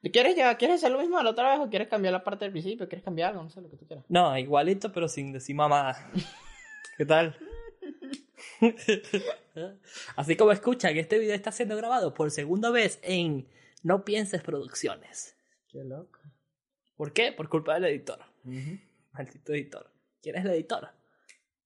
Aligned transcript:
¿Quieres, 0.00 0.36
ya, 0.36 0.56
¿Quieres 0.56 0.76
hacer 0.76 0.92
lo 0.92 1.00
mismo 1.00 1.18
de 1.18 1.24
la 1.24 1.30
otra 1.30 1.50
vez 1.50 1.66
o 1.66 1.68
quieres 1.68 1.88
cambiar 1.88 2.12
la 2.12 2.22
parte 2.22 2.44
del 2.44 2.52
principio? 2.52 2.88
¿Quieres 2.88 3.04
cambiar 3.04 3.30
algo? 3.30 3.42
No 3.42 3.50
sé 3.50 3.60
lo 3.60 3.68
que 3.68 3.76
tú 3.76 3.86
quieras. 3.86 4.04
No, 4.08 4.36
igualito, 4.38 4.92
pero 4.92 5.08
sin 5.08 5.32
decir 5.32 5.56
mamá. 5.56 5.94
¿Qué 6.96 7.04
tal? 7.04 7.36
Así 10.16 10.36
como 10.36 10.52
escuchan, 10.52 10.96
este 10.96 11.18
video 11.18 11.34
está 11.34 11.50
siendo 11.50 11.76
grabado 11.76 12.14
por 12.14 12.30
segunda 12.30 12.70
vez 12.70 13.00
en 13.02 13.48
No 13.82 14.04
Pienses 14.04 14.42
Producciones. 14.42 15.36
Qué 15.68 15.82
loco. 15.84 16.20
¿Por 16.96 17.12
qué? 17.12 17.32
Por 17.32 17.48
culpa 17.48 17.74
del 17.74 17.86
editor. 17.86 18.20
Maldito 19.12 19.52
editor. 19.52 19.90
¿Quién 20.22 20.36
es 20.36 20.44
el 20.44 20.52
editor? 20.52 20.90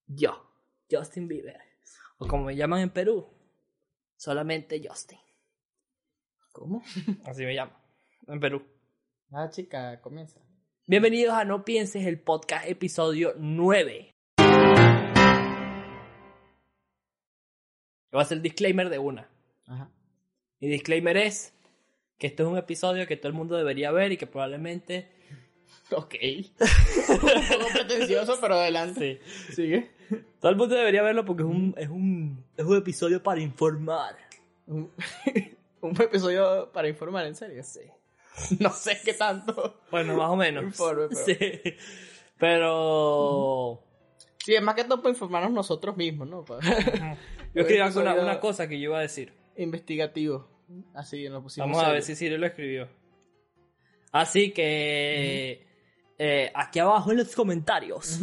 Yo, 0.07 0.49
Justin 0.89 1.27
Bieber. 1.27 1.59
O 2.17 2.27
como 2.27 2.45
me 2.45 2.55
llaman 2.55 2.81
en 2.81 2.89
Perú, 2.89 3.27
solamente 4.15 4.81
Justin. 4.85 5.19
¿Cómo? 6.51 6.83
Así 7.25 7.43
me 7.45 7.53
llamo. 7.53 7.82
En 8.27 8.39
Perú. 8.39 8.63
Ah, 9.31 9.49
chica, 9.49 9.99
comienza. 9.99 10.39
Bienvenidos 10.87 11.33
a 11.33 11.43
No 11.43 11.65
Pienses 11.65 12.05
el 12.05 12.21
Podcast, 12.21 12.69
episodio 12.69 13.33
9. 13.37 14.11
Va 18.15 18.21
a 18.21 18.25
ser 18.25 18.37
el 18.37 18.41
disclaimer 18.41 18.89
de 18.89 18.99
una. 18.99 19.27
Ajá. 19.65 19.89
Mi 20.61 20.69
disclaimer 20.69 21.17
es 21.17 21.53
que 22.17 22.27
esto 22.27 22.43
es 22.43 22.49
un 22.49 22.57
episodio 22.57 23.05
que 23.07 23.17
todo 23.17 23.27
el 23.27 23.33
mundo 23.33 23.57
debería 23.57 23.91
ver 23.91 24.13
y 24.13 24.17
que 24.17 24.27
probablemente. 24.27 25.11
Ok. 25.91 26.15
un 27.09 27.19
poco 27.19 27.67
pretencioso, 27.73 28.37
pero 28.39 28.55
adelante. 28.55 29.19
Sí. 29.47 29.53
Sigue. 29.53 29.91
Todo 30.39 30.49
el 30.51 30.57
mundo 30.57 30.75
debería 30.75 31.01
verlo 31.03 31.25
porque 31.25 31.43
es 31.43 31.49
un, 31.49 31.75
es 31.77 31.89
un, 31.89 32.45
es 32.55 32.63
un 32.65 32.77
episodio 32.77 33.21
para 33.21 33.41
informar. 33.41 34.15
Un, 34.65 34.91
un 35.81 36.01
episodio 36.01 36.71
para 36.71 36.87
informar, 36.87 37.25
¿en 37.25 37.35
serio? 37.35 37.61
Sí. 37.63 37.81
No 38.59 38.69
sé 38.71 38.97
qué 39.03 39.13
tanto. 39.13 39.79
Bueno, 39.91 40.15
más 40.15 40.29
o 40.29 40.35
menos. 40.35 40.63
Informe, 40.63 41.07
pero- 41.09 41.25
Sí. 41.25 41.37
Pero. 42.37 43.81
Sí, 44.43 44.53
es 44.55 44.61
más 44.61 44.75
que 44.75 44.83
todo 44.83 44.97
para 45.01 45.11
informarnos 45.11 45.51
nosotros 45.51 45.95
mismos, 45.95 46.27
¿no? 46.27 46.45
Yo 46.45 46.59
escribí 47.61 47.81
una, 47.97 48.15
una 48.15 48.39
cosa 48.39 48.67
que 48.67 48.77
yo 48.79 48.89
iba 48.89 48.97
a 48.99 49.01
decir. 49.01 49.33
Investigativo. 49.55 50.47
Así 50.93 51.27
lo 51.29 51.41
pusimos. 51.41 51.69
Vamos 51.69 51.83
a 51.83 51.91
ver 51.91 52.01
si 52.03 52.15
Siri 52.15 52.37
lo 52.37 52.45
escribió. 52.47 52.89
Así 54.11 54.51
que. 54.51 55.65
eh, 56.17 56.51
aquí 56.53 56.79
abajo 56.79 57.11
en 57.11 57.17
los 57.17 57.33
comentarios. 57.35 58.19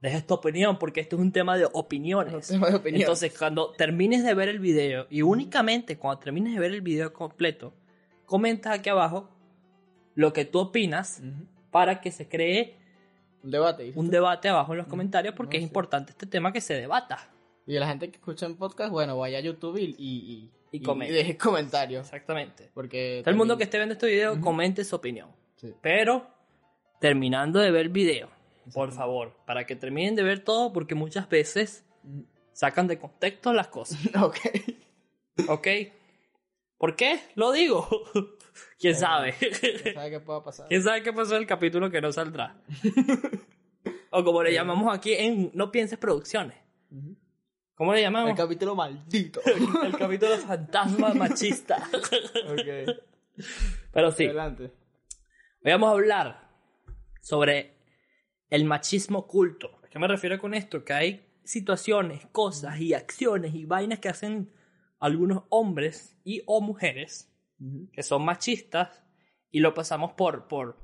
Deja 0.00 0.20
tu 0.24 0.34
opinión 0.34 0.78
porque 0.78 1.00
esto 1.00 1.16
es 1.16 1.22
un 1.22 1.32
tema 1.32 1.56
de 1.56 1.66
opiniones. 1.72 2.34
Un 2.50 2.56
tema 2.56 2.70
de 2.70 2.76
opinión. 2.76 3.00
Entonces, 3.02 3.36
cuando 3.36 3.72
termines 3.72 4.22
de 4.24 4.34
ver 4.34 4.48
el 4.48 4.58
video, 4.60 5.06
y 5.10 5.22
únicamente 5.22 5.98
cuando 5.98 6.20
termines 6.20 6.54
de 6.54 6.60
ver 6.60 6.72
el 6.72 6.82
video 6.82 7.12
completo, 7.12 7.74
comentas 8.26 8.78
aquí 8.78 8.90
abajo 8.90 9.30
lo 10.18 10.32
que 10.32 10.44
tú 10.44 10.58
opinas 10.58 11.20
Ujú. 11.20 11.46
para 11.70 12.00
que 12.00 12.10
se 12.10 12.28
cree 12.28 12.74
Un 13.44 13.52
debate. 13.52 13.92
un 13.94 14.06
tú. 14.06 14.10
debate 14.10 14.48
abajo 14.48 14.72
en 14.72 14.78
los 14.78 14.86
comentarios 14.88 15.32
porque 15.34 15.58
no 15.58 15.60
es 15.60 15.64
sé. 15.64 15.68
importante 15.68 16.10
este 16.10 16.26
tema 16.26 16.52
que 16.52 16.60
se 16.60 16.74
debata. 16.74 17.28
Y 17.66 17.74
la 17.78 17.86
gente 17.86 18.10
que 18.10 18.16
escucha 18.16 18.46
en 18.46 18.56
podcast, 18.56 18.90
bueno, 18.90 19.16
vaya 19.16 19.38
a 19.38 19.40
YouTube 19.42 19.76
y, 19.78 19.94
y, 19.98 20.50
Y 20.72 20.80
comente. 20.82 21.14
deje 21.14 21.36
comentarios. 21.36 22.04
Exactamente. 22.06 22.68
Porque 22.74 23.20
Todo 23.22 23.30
el 23.30 23.36
mundo 23.36 23.56
que 23.56 23.66
también- 23.66 23.68
esté 23.68 23.78
viendo 23.78 23.92
este 23.92 24.06
video, 24.08 24.32
Ujú. 24.32 24.40
comente 24.40 24.84
su 24.84 24.96
opinión. 24.96 25.28
Sí. 25.56 25.72
Pero, 25.80 26.26
terminando 27.00 27.60
de 27.60 27.70
ver 27.70 27.82
el 27.82 27.88
video, 27.90 28.28
por 28.74 28.90
favor, 28.92 29.36
para 29.46 29.64
que 29.66 29.76
terminen 29.76 30.16
de 30.16 30.22
ver 30.24 30.40
todo, 30.40 30.72
porque 30.72 30.94
muchas 30.96 31.28
veces 31.28 31.84
sacan 32.52 32.88
de 32.88 32.98
contexto 32.98 33.52
las 33.52 33.68
cosas. 33.68 33.98
Ok. 34.20 34.38
¿Ok? 35.48 35.68
¿Por 36.78 36.94
qué? 36.94 37.20
Lo 37.34 37.52
digo. 37.52 37.88
¿Quién 38.78 38.94
sabe? 38.94 39.34
¿Quién 39.34 39.94
sabe 39.94 40.10
qué 40.10 40.20
pueda 40.20 40.42
pasar? 40.42 40.68
¿Quién 40.68 40.82
sabe 40.82 41.02
qué 41.02 41.12
pasó 41.12 41.34
en 41.34 41.42
el 41.42 41.46
capítulo 41.46 41.90
que 41.90 42.00
no 42.00 42.12
saldrá? 42.12 42.56
o 44.10 44.24
como 44.24 44.42
le 44.42 44.52
llamamos 44.52 44.94
aquí 44.96 45.14
en 45.14 45.50
No 45.54 45.70
Pienses 45.70 45.98
Producciones. 45.98 46.56
¿Cómo 47.74 47.92
le 47.92 47.98
El 47.98 48.04
llamamos? 48.04 48.36
capítulo 48.36 48.74
maldito. 48.74 49.40
el 49.84 49.96
capítulo 49.96 50.36
fantasma 50.38 51.14
machista. 51.14 51.88
ok. 51.92 52.96
Pero 53.92 54.12
sí. 54.12 54.26
Adelante. 54.26 54.72
Hoy 55.64 55.72
vamos 55.72 55.88
a 55.88 55.92
hablar 55.92 56.48
sobre 57.20 57.76
el 58.50 58.64
machismo 58.64 59.20
oculto. 59.20 59.80
¿A 59.84 59.88
qué 59.88 59.98
me 59.98 60.08
refiero 60.08 60.38
con 60.38 60.54
esto? 60.54 60.84
Que 60.84 60.92
hay 60.92 61.26
situaciones, 61.44 62.26
cosas 62.30 62.80
y 62.80 62.94
acciones 62.94 63.54
y 63.54 63.64
vainas 63.64 63.98
que 63.98 64.08
hacen 64.08 64.52
algunos 65.00 65.44
hombres 65.50 66.16
y 66.24 66.42
o 66.46 66.60
mujeres 66.60 67.32
que 67.92 68.02
son 68.02 68.24
machistas 68.24 69.02
y 69.50 69.60
lo 69.60 69.74
pasamos 69.74 70.12
por, 70.12 70.46
por, 70.46 70.76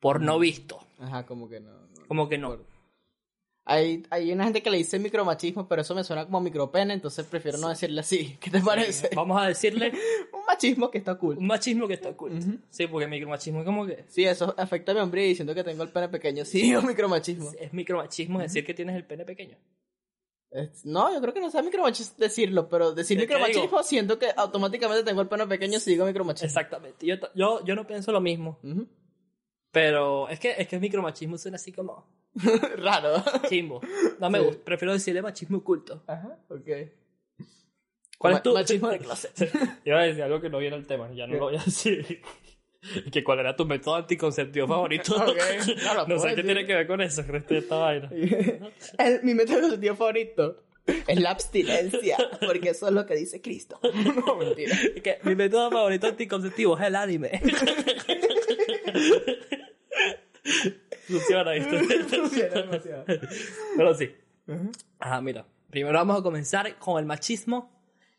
por 0.00 0.20
no 0.20 0.38
visto. 0.38 0.78
Ajá, 0.98 1.26
como 1.26 1.48
que 1.48 1.60
no. 1.60 1.72
no. 1.72 2.06
Como 2.06 2.28
que 2.28 2.38
no. 2.38 2.58
Hay, 3.66 4.02
hay 4.10 4.30
una 4.30 4.44
gente 4.44 4.62
que 4.62 4.70
le 4.70 4.76
dice 4.76 4.98
micromachismo, 4.98 5.66
pero 5.66 5.80
eso 5.80 5.94
me 5.94 6.04
suena 6.04 6.26
como 6.26 6.38
micropene, 6.42 6.92
entonces 6.92 7.24
prefiero 7.24 7.56
no 7.56 7.70
decirle 7.70 8.00
así. 8.00 8.36
¿Qué 8.40 8.50
te 8.50 8.60
parece? 8.60 9.08
Vamos 9.16 9.40
a 9.42 9.46
decirle 9.46 9.90
Un 10.32 10.44
machismo 10.46 10.90
que 10.90 10.98
está 10.98 11.14
cool. 11.16 11.38
un 11.38 11.46
machismo 11.46 11.88
que 11.88 11.94
está 11.94 12.10
oculto. 12.10 12.36
Ujú. 12.36 12.58
Sí, 12.68 12.86
porque 12.86 13.06
micromachismo 13.06 13.60
es 13.60 13.64
como 13.64 13.86
que 13.86 14.04
Sí, 14.08 14.24
eso 14.24 14.54
afecta 14.58 14.92
a 14.92 14.94
mi 14.94 15.00
hombre 15.00 15.22
diciendo 15.22 15.54
que 15.54 15.64
tengo 15.64 15.82
el 15.82 15.88
pene 15.88 16.08
pequeño. 16.10 16.44
Sí, 16.44 16.60
digo 16.62 16.82
micromachismo. 16.82 17.50
es 17.58 17.72
micromachismo 17.72 18.38
decir 18.40 18.64
que 18.66 18.74
tienes 18.74 18.94
el 18.96 19.06
pene 19.06 19.24
pequeño. 19.24 19.56
No, 20.84 21.12
yo 21.12 21.20
creo 21.20 21.34
que 21.34 21.40
no 21.40 21.50
sea 21.50 21.62
micromachismo 21.62 22.14
decirlo, 22.18 22.68
pero 22.68 22.92
decir 22.92 23.18
¿Qué 23.18 23.26
te 23.26 23.34
micromachismo 23.34 23.82
siento 23.82 24.18
que 24.18 24.28
automáticamente 24.36 25.02
tengo 25.02 25.20
el 25.20 25.28
pene 25.28 25.46
pequeño 25.48 25.80
si 25.80 25.90
digo 25.90 26.06
micromachismo. 26.06 26.46
Exactamente. 26.46 27.04
Yo, 27.06 27.16
yo, 27.34 27.64
yo 27.64 27.74
no 27.74 27.86
pienso 27.86 28.12
lo 28.12 28.20
mismo. 28.20 28.58
Ujú. 28.62 28.86
Pero 29.72 30.28
es 30.28 30.38
que, 30.38 30.54
es 30.56 30.68
que 30.68 30.76
el 30.76 30.80
micromachismo 30.82 31.36
suena 31.38 31.56
así 31.56 31.72
como 31.72 32.06
Raro. 32.76 33.22
chimbo. 33.48 33.80
No 34.20 34.30
me 34.30 34.38
Sí. 34.38 34.44
gusta. 34.44 34.64
Prefiero 34.64 34.92
decirle 34.92 35.22
machismo 35.22 35.58
oculto. 35.58 36.02
Ajá, 36.06 36.38
ok. 36.48 36.68
¿Cuál 38.16 38.34
Ma- 38.34 38.36
es 38.38 38.42
tu 38.44 38.54
machismo 38.54 38.88
de 38.88 38.98
clase? 39.00 39.30
Iba 39.84 40.00
a 40.00 40.04
decir 40.04 40.22
algo 40.22 40.40
que 40.40 40.48
no 40.48 40.58
viene 40.58 40.76
al 40.76 40.86
tema. 40.86 41.10
Ya 41.12 41.26
no 41.26 41.32
¿Qué? 41.32 41.38
lo 41.40 41.44
voy 41.46 41.56
a 41.56 41.64
decir. 41.64 42.22
que 43.12 43.24
cuál 43.24 43.40
era 43.40 43.56
tu 43.56 43.64
método 43.66 43.96
anticonceptivo 43.96 44.66
favorito. 44.66 45.14
No 46.08 46.18
sé 46.18 46.22
puedo 46.22 46.36
qué 46.36 46.42
tiene 46.42 46.66
que 46.66 46.74
ver 46.74 46.86
con 46.86 47.00
eso, 47.00 47.24
creo 47.26 47.44
que 47.44 47.58
esta 47.58 47.76
vaina. 47.76 48.10
El- 48.98 49.20
mi 49.22 49.34
método 49.34 49.60
conceptivo 49.62 49.96
favorito 49.96 50.62
es 51.06 51.18
la 51.20 51.30
abstinencia, 51.30 52.16
porque 52.46 52.70
eso 52.70 52.86
es 52.88 52.92
lo 52.92 53.06
que 53.06 53.14
dice 53.16 53.40
Cristo. 53.40 53.80
No, 54.26 54.36
mentira. 54.36 54.76
Que 55.02 55.18
mi 55.22 55.34
método 55.34 55.70
favorito 55.70 56.06
anticonceptivo 56.08 56.76
es 56.78 56.84
el 56.84 56.96
anime. 56.96 57.40
Funciona, 61.06 61.52
¿viste? 61.52 61.78
Funciona 62.18 62.60
demasiado. 62.62 63.04
Pero 63.76 63.94
sí. 63.94 64.14
Ajá, 64.98 65.20
mira. 65.20 65.46
Primero 65.70 65.98
vamos 65.98 66.20
a 66.20 66.22
comenzar 66.22 66.78
con 66.78 66.98
el 66.98 67.06
machismo 67.06 67.72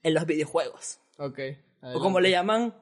en 0.04 0.14
los 0.14 0.26
videojuegos. 0.26 1.00
Ok. 1.18 1.40
O 1.82 2.00
como 2.00 2.20
le 2.20 2.32
llaman. 2.32 2.74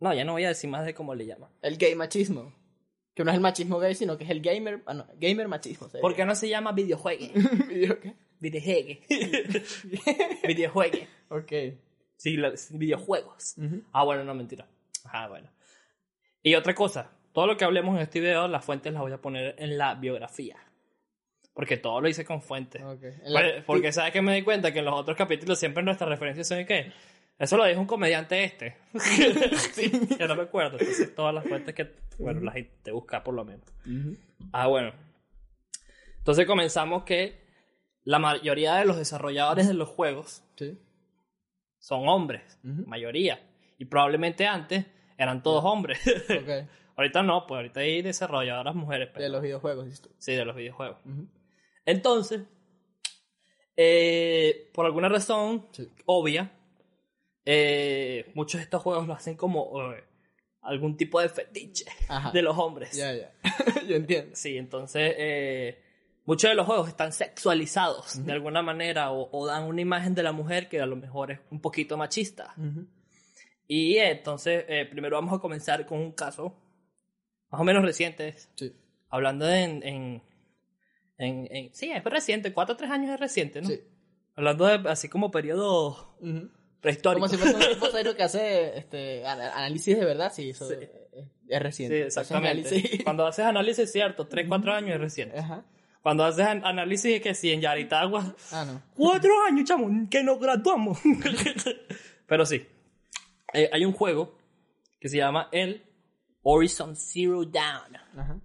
No, 0.00 0.12
ya 0.12 0.24
no 0.24 0.32
voy 0.32 0.44
a 0.44 0.48
decir 0.48 0.68
más 0.70 0.84
de 0.84 0.94
cómo 0.94 1.14
le 1.14 1.26
llaman. 1.26 1.50
El 1.62 1.76
gay 1.78 1.94
machismo. 1.94 2.52
Que 3.14 3.22
no 3.24 3.30
es 3.30 3.36
el 3.36 3.40
machismo 3.40 3.78
gay, 3.78 3.94
sino 3.94 4.18
que 4.18 4.24
es 4.24 4.30
el 4.30 4.40
gamer. 4.40 4.82
Ah, 4.86 4.94
no, 4.94 5.06
gamer 5.16 5.46
machismo. 5.48 5.88
¿sí? 5.88 5.98
¿Por 6.00 6.14
qué 6.16 6.24
no 6.24 6.34
se 6.34 6.48
llama 6.48 6.72
videojuegue? 6.72 7.30
¿Video 7.68 8.00
qué? 8.00 8.14
Videojuegue. 8.40 9.02
videojuegue. 10.46 11.08
Ok. 11.28 11.52
Sí, 12.16 12.36
la- 12.36 12.52
videojuegos. 12.70 13.54
Ujú. 13.58 13.82
Ah, 13.92 14.04
bueno, 14.04 14.24
no, 14.24 14.34
mentira. 14.34 14.66
Ajá, 15.04 15.28
bueno. 15.28 15.50
Y 16.42 16.54
otra 16.54 16.74
cosa. 16.74 17.10
Todo 17.32 17.46
lo 17.46 17.56
que 17.56 17.64
hablemos 17.64 17.96
en 17.96 18.02
este 18.02 18.20
video, 18.20 18.46
las 18.48 18.64
fuentes 18.64 18.92
las 18.92 19.02
voy 19.02 19.12
a 19.12 19.20
poner 19.20 19.54
en 19.58 19.76
la 19.78 19.94
biografía. 19.94 20.56
Porque 21.52 21.76
todo 21.76 22.00
lo 22.00 22.08
hice 22.08 22.24
con 22.24 22.42
fuentes. 22.42 22.82
Ok. 22.82 23.02
En 23.04 23.32
la- 23.32 23.40
Pues, 23.40 23.64
porque 23.64 23.92
sabes 23.92 24.12
que 24.12 24.22
me 24.22 24.34
di 24.34 24.42
cuenta 24.42 24.72
que 24.72 24.80
en 24.80 24.84
los 24.86 24.94
otros 24.94 25.16
capítulos 25.16 25.58
siempre 25.58 25.82
nuestras 25.82 26.08
referencias 26.10 26.48
son 26.48 26.58
de 26.58 26.66
qué. 26.66 26.92
Eso 27.38 27.56
lo 27.56 27.64
dijo 27.64 27.80
un 27.80 27.86
comediante 27.86 28.44
este. 28.44 28.76
Sí. 29.72 29.90
que 30.18 30.26
no 30.28 30.36
me 30.36 30.42
acuerdo. 30.42 30.78
Entonces 30.78 31.14
todas 31.14 31.34
las 31.34 31.44
fuentes 31.44 31.74
que, 31.74 31.90
bueno, 32.18 32.40
las 32.40 32.54
te 32.82 32.92
buscar 32.92 33.22
por 33.24 33.34
lo 33.34 33.44
menos. 33.44 33.66
Ujú. 33.86 34.16
Ah, 34.52 34.66
bueno. 34.68 34.92
Entonces 36.18 36.46
comenzamos 36.46 37.04
que 37.04 37.42
la 38.04 38.18
mayoría 38.18 38.76
de 38.76 38.84
los 38.84 38.96
desarrolladores 38.96 39.66
de 39.66 39.74
los 39.74 39.88
juegos 39.88 40.42
Sí. 40.56 40.78
son 41.78 42.08
hombres. 42.08 42.58
Ujú. 42.64 42.86
Mayoría. 42.86 43.40
Y 43.78 43.86
probablemente 43.86 44.46
antes 44.46 44.86
eran 45.18 45.42
todos 45.42 45.64
hombres. 45.64 45.98
Ok. 46.06 46.68
ahorita 46.96 47.22
no, 47.24 47.46
pues 47.46 47.56
ahorita 47.58 47.80
hay 47.80 48.02
desarrolladoras 48.02 48.74
mujeres. 48.76 49.08
pero- 49.12 49.24
De 49.24 49.28
los 49.30 49.42
videojuegos, 49.42 50.00
tú. 50.00 50.10
Sí, 50.18 50.32
de 50.34 50.44
los 50.44 50.54
videojuegos. 50.54 50.98
Ujú. 51.04 51.26
Entonces, 51.84 52.42
eh, 53.76 54.70
por 54.72 54.86
alguna 54.86 55.08
razón 55.08 55.66
Sí. 55.72 55.90
obvia, 56.06 56.52
eh, 57.44 58.30
muchos 58.34 58.58
de 58.58 58.64
estos 58.64 58.82
juegos 58.82 59.06
lo 59.06 59.12
hacen 59.14 59.36
como 59.36 59.92
eh, 59.92 60.04
algún 60.62 60.96
tipo 60.96 61.20
de 61.20 61.28
fetiche 61.28 61.84
Ajá. 62.08 62.30
de 62.30 62.42
los 62.42 62.56
hombres. 62.58 62.92
Ya, 62.96 63.12
ya. 63.14 63.32
Yo 63.88 63.96
entiendo. 63.96 64.34
Sí, 64.34 64.56
entonces 64.56 65.14
eh, 65.18 65.82
muchos 66.24 66.50
de 66.50 66.54
los 66.54 66.66
juegos 66.66 66.88
están 66.88 67.12
sexualizados 67.12 68.24
de 68.24 68.32
alguna 68.32 68.62
manera 68.62 69.10
o, 69.12 69.28
o 69.30 69.46
dan 69.46 69.64
una 69.64 69.80
imagen 69.82 70.14
de 70.14 70.22
la 70.22 70.32
mujer 70.32 70.68
que 70.68 70.80
a 70.80 70.86
lo 70.86 70.96
mejor 70.96 71.32
es 71.32 71.40
un 71.50 71.60
poquito 71.60 71.96
machista. 71.96 72.54
Y 73.66 73.96
entonces, 73.96 74.64
primero 74.90 75.16
vamos 75.16 75.32
a 75.34 75.38
comenzar 75.40 75.86
con 75.86 75.98
un 75.98 76.12
caso 76.12 76.54
más 77.50 77.60
o 77.60 77.64
menos 77.64 77.82
reciente, 77.84 78.34
Sí. 78.56 78.74
hablando 79.10 79.48
en... 79.48 79.82
en, 79.86 80.22
en, 81.18 81.46
en- 81.50 81.74
sí, 81.74 81.90
es 81.92 82.02
reciente, 82.04 82.52
4 82.52 82.74
o 82.74 82.76
3 82.76 82.90
años 82.90 83.12
es 83.14 83.20
reciente, 83.20 83.62
¿no? 83.62 83.68
Sí. 83.68 83.80
Hablando 84.34 84.66
de 84.66 84.90
así 84.90 85.08
como 85.08 85.30
periodo. 85.30 86.16
Prehistórico. 86.84 87.26
Como 87.26 87.28
si 87.28 87.36
fuese 87.36 87.74
un 87.84 87.90
serio 87.92 88.14
que 88.14 88.22
hace 88.22 88.78
este, 88.78 89.26
análisis 89.26 89.98
de 89.98 90.04
verdad, 90.04 90.32
sí, 90.32 90.50
eso 90.50 90.68
Sí. 90.68 90.74
es, 90.80 90.90
es 91.48 91.62
reciente. 91.62 91.96
Sí, 91.98 92.02
exactamente. 92.06 93.00
Cuando 93.02 93.26
haces 93.26 93.44
análisis, 93.44 93.90
cierto, 93.90 94.26
3, 94.28 94.46
4 94.48 94.72
años 94.72 94.94
es 94.94 95.00
reciente. 95.00 95.38
Ajá. 95.38 95.64
Cuando 96.02 96.24
haces 96.24 96.46
an- 96.46 96.64
análisis 96.64 97.20
que 97.22 97.34
si 97.34 97.50
en 97.50 97.60
Yaritagua, 97.62 98.36
Ah, 98.52 98.64
no. 98.66 98.82
cuatro 98.94 99.32
años, 99.48 99.64
chamo, 99.66 99.88
que 100.10 100.22
nos 100.22 100.38
graduamos. 100.38 100.98
Pero 102.26 102.44
sí, 102.46 102.66
eh, 103.54 103.70
hay 103.72 103.84
un 103.84 103.92
juego 103.92 104.36
que 105.00 105.08
se 105.08 105.16
llama 105.16 105.48
el 105.52 105.82
Horizon 106.42 106.94
Zero 106.96 107.44
Down. 107.44 107.96
Ajá. 108.16 108.38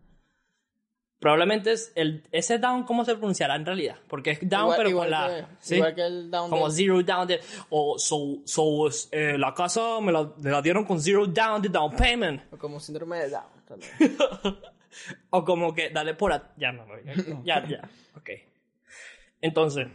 Probablemente 1.20 1.74
es 1.74 1.92
el, 1.96 2.24
ese 2.32 2.60
down, 2.60 2.84
¿cómo 2.84 3.04
se 3.04 3.14
pronunciará 3.16 3.56
en 3.56 3.66
realidad? 3.66 3.98
Porque 4.08 4.32
es 4.32 4.40
down, 4.48 4.64
Igual- 4.64 4.78
pero 4.78 4.90
igual 4.90 5.10
con 5.10 5.12
la. 5.12 5.28
que- 5.28 5.46
¿sí? 5.60 5.76
Igual 5.76 5.96
que 5.96 6.06
el 6.06 6.32
down 6.32 6.50
Como 6.50 6.70
de- 6.70 6.76
zero 6.76 7.04
down 7.04 7.28
de. 7.28 7.42
O 7.70 8.00
so, 8.00 8.38
so, 8.46 8.88
eh, 9.12 9.38
la 9.38 9.54
casa 9.54 10.00
me 10.02 10.12
la, 10.14 10.32
me 10.38 10.50
la 10.50 10.62
dieron 10.62 10.86
con 10.86 11.02
zero 11.02 11.28
down 11.28 11.62
de 11.62 11.68
down 11.70 11.94
payment. 11.96 12.42
o 12.54 12.58
como 12.58 12.80
síndrome 12.80 13.18
de 13.20 13.30
Down 13.32 13.44
también. 13.68 13.92
O 15.30 15.46
como 15.46 15.74
que 15.76 15.92
dale 15.92 16.16
por 16.16 16.34
a... 16.34 16.52
Ya, 16.58 16.72
no, 16.72 16.84
no, 16.86 16.94
ya, 17.00 17.14
ya, 17.44 17.68
ya. 17.68 17.90
Ok. 18.18 18.30
Entonces, 19.40 19.88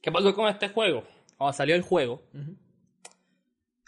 ¿qué 0.00 0.10
pasó 0.10 0.34
con 0.34 0.48
este 0.48 0.70
juego? 0.70 1.04
Cuando 1.36 1.52
salió 1.52 1.74
el 1.74 1.82
juego, 1.82 2.22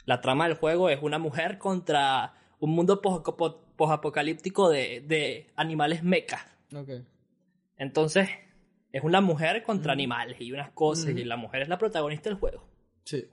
la 0.05 0.21
trama 0.21 0.47
del 0.47 0.57
juego 0.59 0.91
es 0.91 1.03
una 1.03 1.19
mujer 1.19 1.57
contra 1.59 2.35
un 2.61 2.71
mundo 2.71 3.01
pos- 3.01 3.23
pos- 3.37 3.57
posapocalíptico 3.77 4.69
de, 4.69 5.01
de 5.07 5.51
animales 5.57 6.03
mecas. 6.03 6.43
Ok. 6.75 6.91
Entonces, 7.77 8.29
es 8.93 9.03
una 9.05 9.21
mujer 9.21 9.63
contra 9.63 9.93
animales 9.93 10.41
y 10.41 10.53
unas 10.53 10.71
cosas, 10.71 11.11
y 11.11 11.25
la 11.25 11.37
mujer 11.37 11.63
es 11.63 11.69
la 11.69 11.79
protagonista 11.79 12.31
del 12.31 12.39
juego. 12.39 12.67
Sí. 13.05 13.27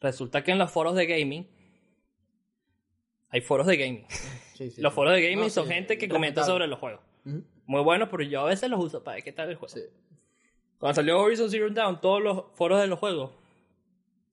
Resulta 0.00 0.42
que 0.42 0.52
en 0.52 0.58
los 0.58 0.70
foros 0.70 0.94
de 0.94 1.06
gaming, 1.06 1.48
hay 3.28 3.40
foros 3.40 3.66
de 3.66 3.76
gaming. 3.76 4.06
Sí, 4.54 4.70
sí. 4.70 4.82
Los 4.82 4.92
foros 4.92 5.14
de 5.14 5.22
gaming 5.22 5.44
No, 5.46 5.50
son 5.50 5.66
sí, 5.66 5.72
gente 5.72 5.96
que 5.96 6.08
comenta 6.08 6.44
sobre 6.44 6.66
los 6.66 6.78
juegos. 6.78 7.00
Muy 7.64 7.82
buenos, 7.82 8.10
pero 8.10 8.22
yo 8.22 8.42
a 8.42 8.44
veces 8.44 8.68
los 8.68 8.84
uso 8.84 9.02
para 9.02 9.14
ver 9.14 9.24
qué 9.24 9.32
tal 9.32 9.48
el 9.48 9.56
juego. 9.56 9.74
Sí. 9.74 9.80
Cuando 10.78 10.94
salió 10.94 11.18
Horizon 11.20 11.50
Zero 11.50 11.70
Dawn, 11.70 12.00
todos 12.02 12.22
los 12.22 12.44
foros 12.54 12.78
de 12.80 12.86
los 12.86 12.98
juegos 12.98 13.32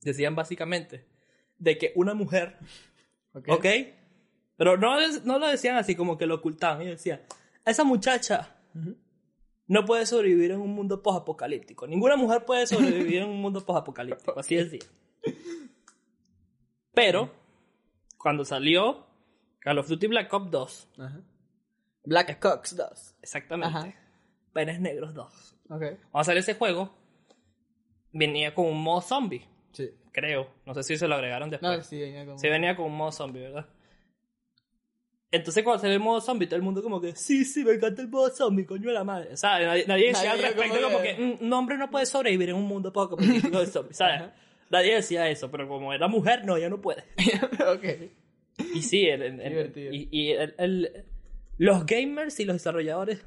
decían 0.02 0.36
básicamente 0.36 1.06
de 1.58 1.78
que 1.78 1.92
una 1.96 2.12
mujer, 2.12 2.58
Ok. 3.32 3.48
¿ok? 3.48 3.66
Pero 4.56 4.76
no, 4.76 4.94
no 5.24 5.38
lo 5.38 5.48
decían 5.48 5.76
así 5.76 5.96
como 5.96 6.18
que 6.18 6.26
lo 6.26 6.34
ocultaban. 6.36 6.82
Y 6.82 6.86
decían, 6.90 7.22
esa 7.70 7.84
muchacha 7.84 8.56
no 9.66 9.84
puede 9.84 10.04
sobrevivir 10.06 10.50
en 10.52 10.60
un 10.60 10.74
mundo 10.74 11.02
post-apocalíptico. 11.02 11.86
Ninguna 11.86 12.16
mujer 12.16 12.44
puede 12.44 12.66
sobrevivir 12.66 13.22
en 13.22 13.28
un 13.28 13.40
mundo 13.40 13.64
post-apocalíptico. 13.64 14.38
Así 14.38 14.56
decía. 14.56 14.80
Pero, 16.92 17.30
cuando 18.18 18.44
salió 18.44 19.06
Call 19.60 19.78
of 19.78 19.88
Duty 19.88 20.06
Black 20.08 20.32
Ops 20.32 20.50
2, 20.50 20.88
Ajá. 20.98 21.20
Black 22.04 22.38
Cox 22.40 22.76
2. 22.76 23.16
exactamente, 23.22 23.78
Ajá. 23.78 23.94
Penes 24.52 24.80
Negros 24.80 25.14
2. 25.14 25.56
Ok. 25.70 25.82
Cuando 26.10 26.24
salió 26.24 26.40
ese 26.40 26.54
juego, 26.54 26.92
venía 28.12 28.54
con 28.54 28.66
un 28.66 28.82
modo 28.82 29.00
zombie, 29.00 29.46
Sí. 29.72 29.90
creo. 30.12 30.48
No 30.66 30.74
sé 30.74 30.82
si 30.82 30.96
se 30.96 31.06
lo 31.06 31.14
agregaron 31.14 31.50
después. 31.50 31.78
No, 31.78 31.82
sí, 31.84 32.00
venía 32.00 32.24
como... 32.26 32.38
Sí, 32.38 32.48
venía 32.48 32.74
con 32.74 32.86
un 32.86 32.96
modo 32.96 33.12
zombie, 33.12 33.42
¿verdad? 33.42 33.66
Entonces 35.32 35.62
cuando 35.62 35.80
salió 35.80 35.94
el 35.94 36.00
modo 36.02 36.20
zombie, 36.20 36.46
todo 36.46 36.56
el 36.56 36.62
mundo 36.62 36.82
como 36.82 37.00
que, 37.00 37.14
sí, 37.14 37.44
sí, 37.44 37.64
me 37.64 37.72
encanta 37.74 38.02
el 38.02 38.08
modo 38.08 38.30
zombie, 38.30 38.66
coño 38.66 38.88
de 38.88 38.94
la 38.94 39.04
madre. 39.04 39.36
¿Sabes? 39.36 39.66
Nadie, 39.66 39.84
nadie 39.86 40.06
decía 40.08 40.32
al 40.32 40.38
Nadie 40.40 40.50
respecto 40.54 40.82
como 40.82 41.00
que- 41.02 41.14
"Mm, 41.14 41.44
un 41.44 41.52
hombre 41.52 41.78
no 41.78 41.88
puede 41.90 42.06
sobrevivir 42.06 42.48
en 42.50 42.56
un 42.56 42.64
mundo 42.64 42.92
poco 42.92 43.16
político 43.16 43.60
de 43.60 43.66
zombies, 43.66 43.96
¿sabes? 43.96 44.20
Ajá. 44.22 44.34
Nadie 44.70 44.94
decía 44.96 45.28
eso, 45.28 45.50
pero 45.50 45.68
como 45.68 45.92
era 45.92 46.08
mujer, 46.08 46.44
no, 46.44 46.56
ella 46.56 46.68
no 46.68 46.80
puede. 46.80 47.04
ok. 47.68 48.10
Y 48.74 48.82
sí, 48.82 49.06
el- 49.06 49.22
el- 49.22 49.40
el- 49.40 49.94
y, 49.94 50.08
y 50.10 50.30
el- 50.32 51.04
los 51.58 51.86
gamers 51.86 52.40
y 52.40 52.44
los 52.44 52.54
desarrolladores, 52.56 53.24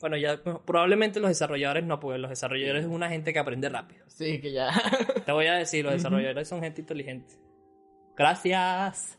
bueno, 0.00 0.16
ya 0.18 0.42
probablemente 0.42 1.18
los 1.20 1.30
desarrolladores 1.30 1.84
no, 1.84 1.98
porque 2.00 2.18
los 2.18 2.28
desarrolladores 2.30 2.84
es 2.84 2.90
una 2.90 3.08
gente 3.08 3.32
que 3.32 3.38
aprende 3.38 3.68
rápido. 3.70 4.04
Sí, 4.08 4.38
que 4.40 4.52
ya. 4.52 4.70
Te 5.24 5.32
voy 5.32 5.46
a 5.46 5.54
decir, 5.54 5.84
los 5.84 5.94
desarrolladores 5.94 6.46
son 6.48 6.60
gente 6.60 6.80
inteligente. 6.82 7.34
Gracias. 8.16 9.18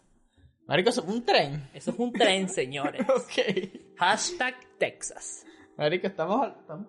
Marico, 0.67 0.89
eso 0.89 1.03
fue 1.03 1.13
un 1.13 1.25
tren. 1.25 1.69
Eso 1.73 1.91
es 1.91 1.99
un 1.99 2.11
tren, 2.13 2.49
señores. 2.49 3.05
Ok. 3.09 3.69
Hashtag 3.97 4.55
Texas. 4.77 5.45
Marico, 5.77 6.07
estamos... 6.07 6.47
estamos... 6.59 6.87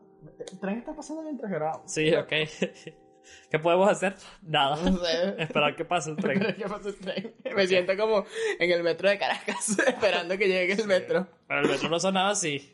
El 0.52 0.58
tren 0.58 0.78
está 0.78 0.94
pasando 0.94 1.22
mientras 1.22 1.50
grabamos. 1.50 1.92
Sí, 1.92 2.14
ok. 2.14 2.28
¿Qué 3.50 3.58
podemos 3.58 3.88
hacer? 3.90 4.14
Nada. 4.42 4.76
No 4.90 4.98
sé. 4.98 5.34
Esperar 5.42 5.76
que 5.76 5.84
pase 5.84 6.10
un 6.10 6.16
tren. 6.16 6.54
¿Qué 6.56 6.64
pasa 6.64 6.88
el 6.88 6.96
tren? 6.96 7.34
Me 7.56 7.66
siento 7.66 7.96
como 7.96 8.24
en 8.58 8.70
el 8.70 8.82
metro 8.82 9.08
de 9.08 9.18
Caracas, 9.18 9.78
esperando 9.86 10.36
que 10.38 10.46
llegue 10.48 10.74
el 10.74 10.86
metro. 10.86 11.26
Pero 11.48 11.60
el 11.60 11.68
metro 11.68 11.88
no 11.88 11.98
sonaba 12.00 12.30
así. 12.30 12.70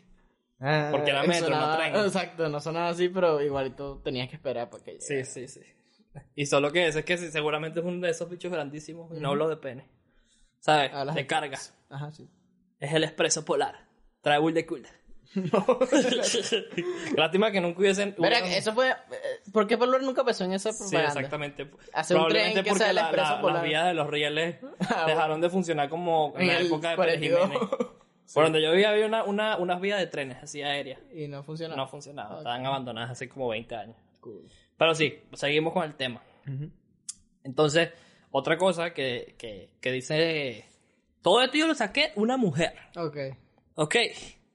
Porque 0.58 1.10
era 1.10 1.22
metro, 1.22 1.48
no 1.48 1.56
Sonaba- 1.56 1.76
tren. 1.76 1.96
Exacto, 1.96 2.48
no 2.48 2.60
sonaba 2.60 2.88
así, 2.90 3.08
pero 3.08 3.40
igualito 3.40 4.00
tenías 4.04 4.28
que 4.28 4.36
esperar 4.36 4.68
para 4.68 4.84
que 4.84 5.00
Sí, 5.00 5.24
sí, 5.24 5.48
sí. 5.48 5.60
Y 6.34 6.46
solo 6.46 6.70
que 6.72 6.86
eso 6.88 6.98
es 6.98 7.04
que 7.04 7.16
seguramente 7.16 7.80
es 7.80 7.86
uno 7.86 8.04
de 8.04 8.10
esos 8.10 8.28
bichos 8.28 8.50
grandísimos. 8.52 9.16
Y 9.16 9.20
no 9.20 9.30
hablo 9.30 9.48
de 9.48 9.56
pene. 9.56 9.88
¿Sabes? 10.60 10.92
De 11.14 11.26
carga. 11.26 11.58
Ajá, 11.88 12.12
sí. 12.12 12.28
Es 12.78 12.92
el 12.92 13.04
expreso 13.04 13.44
polar. 13.44 13.86
Trae 14.22 14.38
bull 14.38 14.54
de 14.54 14.66
cool. 14.66 14.86
Lástima 17.16 17.50
que 17.52 17.60
nunca 17.60 17.78
hubiesen. 17.80 18.14
Mira, 18.18 18.38
eso 18.40 18.72
fue... 18.72 18.90
eh, 18.90 18.94
¿Por 19.52 19.66
qué 19.66 19.78
Polar 19.78 20.02
nunca 20.02 20.24
pensó 20.24 20.44
en 20.44 20.52
esa 20.52 20.72
Sí, 20.72 20.78
propaganda? 20.90 21.08
exactamente. 21.20 21.62
Un 21.64 21.70
Probablemente 22.08 22.52
tren 22.52 22.64
que 22.64 22.70
porque 22.70 22.78
sea 22.78 22.90
el 22.90 22.96
la- 22.96 23.02
expreso 23.02 23.30
la- 23.36 23.40
polar. 23.40 23.54
las 23.56 23.64
vías 23.64 23.86
de 23.86 23.94
los 23.94 24.06
rieles 24.10 24.56
Ah, 24.90 25.04
dejaron 25.06 25.40
de 25.40 25.50
funcionar 25.50 25.88
como 25.88 26.32
en, 26.36 26.42
En 26.42 26.46
la 26.48 26.60
época 26.60 26.90
de 26.90 26.96
Pérez 26.96 27.18
42. 27.18 27.42
Jiménez. 27.48 27.68
Por 28.34 28.44
donde 28.44 28.62
yo 28.62 28.70
vivía 28.72 28.90
había 28.90 29.06
una, 29.06 29.24
una, 29.24 29.56
unas 29.56 29.80
vías 29.80 29.98
de 29.98 30.06
trenes 30.06 30.38
así 30.42 30.62
aéreas. 30.62 31.00
Y 31.14 31.26
no 31.28 31.42
funcionó. 31.42 31.74
No 31.76 31.86
funcionaban, 31.88 32.32
Ok. 32.32 32.38
estaban 32.38 32.64
abandonadas 32.66 33.10
hace 33.10 33.28
como 33.28 33.48
20 33.48 33.74
años. 33.74 33.96
Cool. 34.20 34.46
Pero 34.76 34.94
sí, 34.94 35.18
seguimos 35.32 35.72
con 35.72 35.84
el 35.84 35.94
tema. 35.94 36.22
Entonces, 37.44 37.90
otra 38.30 38.56
cosa 38.58 38.92
que, 38.94 39.34
que, 39.38 39.70
que 39.80 39.92
dice... 39.92 40.64
Todo 41.22 41.42
esto 41.42 41.58
yo 41.58 41.66
lo 41.66 41.74
saqué 41.74 42.12
una 42.16 42.36
mujer. 42.36 42.72
Ok. 42.96 43.16
Ok. 43.74 43.96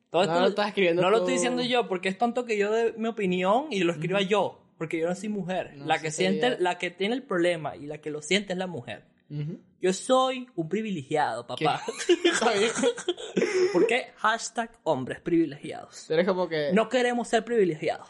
Todo 0.09 0.23
No 0.25 0.31
esto 0.31 0.39
lo 0.41 0.47
estás 0.47 0.67
escribiendo 0.69 1.01
No 1.01 1.09
lo 1.09 1.17
estoy 1.17 1.33
diciendo 1.33 1.61
yo 1.61 1.87
porque 1.87 2.09
es 2.09 2.17
tonto 2.17 2.45
que 2.45 2.57
yo 2.57 2.71
dé 2.71 2.93
mi 2.97 3.07
opinión 3.07 3.67
y 3.71 3.79
lo 3.81 3.91
escriba 3.91 4.21
yo. 4.21 4.61
Porque 4.77 4.99
yo 4.99 5.07
no 5.07 5.15
soy 5.15 5.29
mujer. 5.29 5.73
No, 5.75 5.85
la 5.85 5.99
que 5.99 6.11
siente, 6.11 6.57
la 6.59 6.77
que 6.77 6.89
tiene 6.91 7.15
el 7.15 7.23
problema 7.23 7.75
y 7.75 7.85
la 7.85 7.99
que 7.99 8.09
lo 8.09 8.21
siente 8.21 8.53
es 8.53 8.59
la 8.59 8.67
mujer. 8.67 9.05
Ujú. 9.29 9.59
Yo 9.81 9.93
soy 9.93 10.47
un 10.55 10.67
privilegiado, 10.69 11.45
papá. 11.47 11.81
¿Por 13.73 13.87
qué? 13.87 14.07
Hashtag 14.17 14.71
hombres 14.83 15.19
privilegiados. 15.21 16.09
Eres 16.09 16.27
como 16.27 16.47
que... 16.47 16.71
No 16.73 16.89
queremos 16.89 17.27
ser 17.27 17.43
privilegiados. 17.45 18.09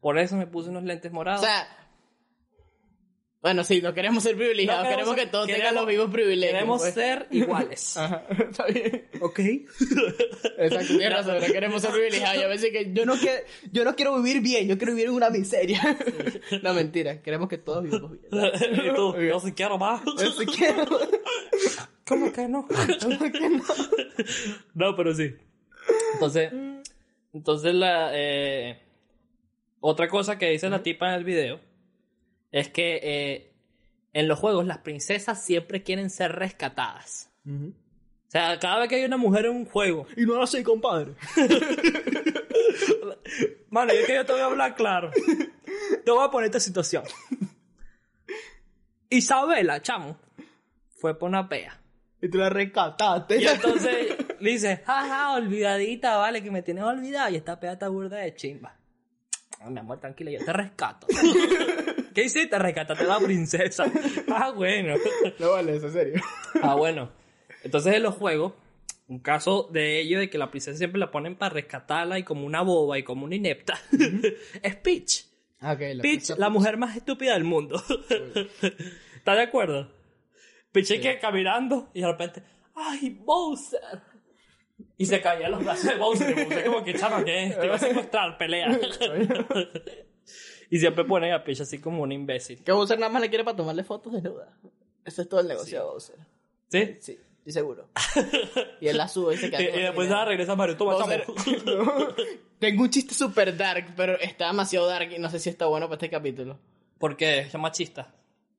Por 0.00 0.18
eso 0.18 0.36
me 0.36 0.46
puse 0.46 0.70
unos 0.70 0.84
lentes 0.84 1.10
O 1.10 1.14
morados. 1.14 1.42
sea... 1.44 1.66
Bueno, 3.46 3.62
sí, 3.62 3.80
no 3.80 3.94
queremos 3.94 4.24
ser 4.24 4.34
privilegiados. 4.34 4.82
No 4.82 4.90
queremos, 4.90 5.14
queremos- 5.14 5.24
que 5.24 5.30
todos 5.30 5.46
tengan 5.46 5.72
los 5.76 5.86
mismos 5.86 6.10
privilegios. 6.10 6.52
queremos 6.52 6.82
pues. 6.82 6.94
ser 6.94 7.28
iguales. 7.30 7.96
Ajá, 7.96 8.24
está 8.28 8.66
bien. 8.66 9.08
¿Ok? 9.20 9.38
Exacto, 10.58 10.86
tienes 10.88 11.12
razón, 11.12 11.38
no 11.40 11.46
queremos 11.46 11.80
ser 11.80 11.92
privilegiados. 11.92 12.38
Y 12.38 12.42
a 12.42 12.48
veces 12.48 12.72
que 12.72 12.92
yo 12.92 13.06
no, 13.06 13.14
quiero, 13.14 13.40
yo 13.70 13.84
no 13.84 13.94
quiero 13.94 14.20
vivir 14.20 14.42
bien, 14.42 14.66
yo 14.66 14.76
quiero 14.76 14.94
vivir 14.94 15.10
en 15.10 15.14
una 15.14 15.30
miseria. 15.30 15.80
no, 16.64 16.74
mentira, 16.74 17.22
queremos 17.22 17.48
que 17.48 17.58
todos 17.58 17.84
vivamos 17.84 18.10
bien. 18.10 18.24
y 18.32 18.94
tú, 18.96 19.14
yo 19.16 19.38
sí 19.38 19.52
quiero 19.52 19.78
más. 19.78 20.02
Yo 20.04 20.32
sí 20.32 20.44
quiero. 20.46 20.98
¿Cómo 22.04 22.32
que 22.32 22.48
no? 22.48 22.66
¿Cómo 22.66 23.30
que 23.30 23.48
no? 23.48 23.64
No, 24.74 24.96
pero 24.96 25.14
sí. 25.14 25.36
Entonces, 26.14 26.52
entonces 27.32 27.74
la 27.76 28.10
eh, 28.12 28.80
otra 29.78 30.08
cosa 30.08 30.36
que 30.36 30.50
dice 30.50 30.68
la 30.68 30.82
tipa 30.82 31.10
en 31.10 31.14
el 31.14 31.22
video 31.22 31.60
es 32.56 32.70
que 32.70 33.00
eh, 33.02 33.52
en 34.14 34.28
los 34.28 34.38
juegos 34.38 34.64
las 34.64 34.78
princesas 34.78 35.44
siempre 35.44 35.82
quieren 35.82 36.08
ser 36.08 36.32
rescatadas. 36.32 37.30
O 37.46 37.74
sea, 38.28 38.58
cada 38.58 38.80
vez 38.80 38.88
que 38.88 38.94
hay 38.94 39.04
una 39.04 39.18
mujer 39.18 39.44
en 39.44 39.56
un 39.56 39.66
juego. 39.66 40.06
Y 40.16 40.24
no 40.24 40.42
así, 40.42 40.62
compadre. 40.62 41.12
Mano, 43.68 43.92
y 43.92 43.98
es 43.98 44.06
que 44.06 44.14
yo 44.14 44.24
te 44.24 44.32
voy 44.32 44.40
a 44.40 44.46
hablar 44.46 44.74
claro. 44.74 45.10
Te 46.02 46.10
voy 46.10 46.24
a 46.24 46.30
poner 46.30 46.46
esta 46.46 46.60
situación. 46.60 47.04
Isabela, 49.10 49.82
chamo, 49.82 50.18
fue 50.96 51.18
por 51.18 51.28
una 51.28 51.50
pea. 51.50 51.78
Y 52.22 52.30
tú 52.30 52.38
la 52.38 52.48
rescataste. 52.48 53.42
Y 53.42 53.46
entonces 53.46 54.16
le 54.40 54.50
dice, 54.50 54.78
jaja, 54.78 55.34
olvidadita, 55.34 56.16
vale, 56.16 56.42
que 56.42 56.50
me 56.50 56.62
tienes 56.62 56.84
olvidada. 56.84 57.30
Y 57.30 57.36
esta 57.36 57.60
pea 57.60 57.74
está 57.74 57.88
burda 57.88 58.16
de 58.16 58.34
chimba. 58.34 58.78
Ah, 59.60 59.70
mi 59.70 59.78
amor, 59.80 59.98
tranquila, 59.98 60.30
yo 60.30 60.44
te 60.44 60.52
rescato. 60.52 61.06
¿Qué 62.14 62.24
hiciste? 62.24 62.58
Rescataste 62.58 63.04
a 63.04 63.06
la 63.06 63.18
princesa. 63.20 63.84
Ah, 64.28 64.50
bueno. 64.50 64.94
No 65.38 65.52
vale, 65.52 65.76
eso, 65.76 65.86
en 65.86 65.92
serio. 65.92 66.22
Ah, 66.62 66.74
bueno. 66.74 67.10
Entonces 67.62 67.94
en 67.94 68.02
los 68.02 68.14
juegos, 68.14 68.52
un 69.08 69.18
caso 69.18 69.68
de 69.72 70.00
ello 70.00 70.18
de 70.18 70.30
que 70.30 70.38
la 70.38 70.50
princesa 70.50 70.76
siempre 70.78 70.98
la 70.98 71.10
ponen 71.10 71.36
para 71.36 71.54
rescatarla 71.54 72.18
y 72.18 72.22
como 72.22 72.46
una 72.46 72.62
boba 72.62 72.98
y 72.98 73.02
como 73.02 73.24
una 73.24 73.34
inepta, 73.34 73.78
es 74.62 74.76
Peach. 74.76 75.26
Ah, 75.60 75.72
ok, 75.72 75.80
la 75.94 76.02
Peach, 76.02 76.30
la 76.36 76.48
mujer 76.48 76.76
más 76.76 76.96
estúpida 76.96 77.32
del 77.34 77.44
mundo. 77.44 77.82
¿Estás 79.16 79.36
de 79.36 79.42
acuerdo? 79.42 79.90
Peach 80.70 80.90
es 80.92 81.00
que 81.00 81.18
caminando 81.18 81.88
y 81.94 82.02
de 82.02 82.06
repente, 82.06 82.42
¡ay, 82.74 83.18
Bowser! 83.24 83.80
Y 84.98 85.06
se 85.06 85.20
caía 85.20 85.46
en 85.46 85.52
los 85.52 85.64
brazos 85.64 85.84
de 85.84 85.96
Bowser. 85.96 86.30
Y 86.30 86.44
Bowser 86.44 86.64
como 86.66 86.84
que, 86.84 86.94
chama, 86.94 87.24
¿qué? 87.24 87.54
Te 87.58 87.66
iba 87.66 87.74
a 87.74 87.78
secuestrar, 87.78 88.38
pelea. 88.38 88.68
y 90.70 90.78
siempre 90.78 91.04
ponen 91.04 91.32
a 91.32 91.44
Peach 91.44 91.60
así 91.60 91.78
como 91.78 92.02
un 92.02 92.12
imbécil. 92.12 92.62
Que 92.62 92.72
Bowser 92.72 92.98
nada 92.98 93.10
más 93.12 93.22
le 93.22 93.28
quiere 93.28 93.44
para 93.44 93.56
tomarle 93.56 93.84
fotos 93.84 94.12
desnuda. 94.12 94.56
Ese 95.04 95.22
es 95.22 95.28
todo 95.28 95.40
el 95.40 95.48
negocio 95.48 95.78
de 95.78 95.84
Bowser. 95.84 96.16
¿Sí? 96.68 96.96
Sí, 97.00 97.18
estoy 97.38 97.52
seguro. 97.52 97.88
y 98.80 98.88
él 98.88 98.96
la 98.96 99.08
sube 99.08 99.34
y 99.34 99.38
se 99.38 99.46
Y, 99.48 99.50
queda. 99.50 99.62
y 99.62 99.82
después 99.82 100.08
nada, 100.08 100.24
regresa 100.26 100.56
Mario, 100.56 100.76
toma, 100.76 100.94
Bowser-. 100.94 101.24
No. 101.64 102.08
Tengo 102.58 102.82
un 102.82 102.90
chiste 102.90 103.14
super 103.14 103.56
dark, 103.56 103.92
pero 103.96 104.18
está 104.18 104.46
demasiado 104.48 104.86
dark 104.86 105.12
y 105.12 105.18
no 105.18 105.30
sé 105.30 105.38
si 105.38 105.50
está 105.50 105.66
bueno 105.66 105.86
para 105.86 105.96
este 105.96 106.10
capítulo. 106.10 106.58
¿Por 106.98 107.16
qué? 107.16 107.40
Es 107.40 107.54
machista. 107.54 108.14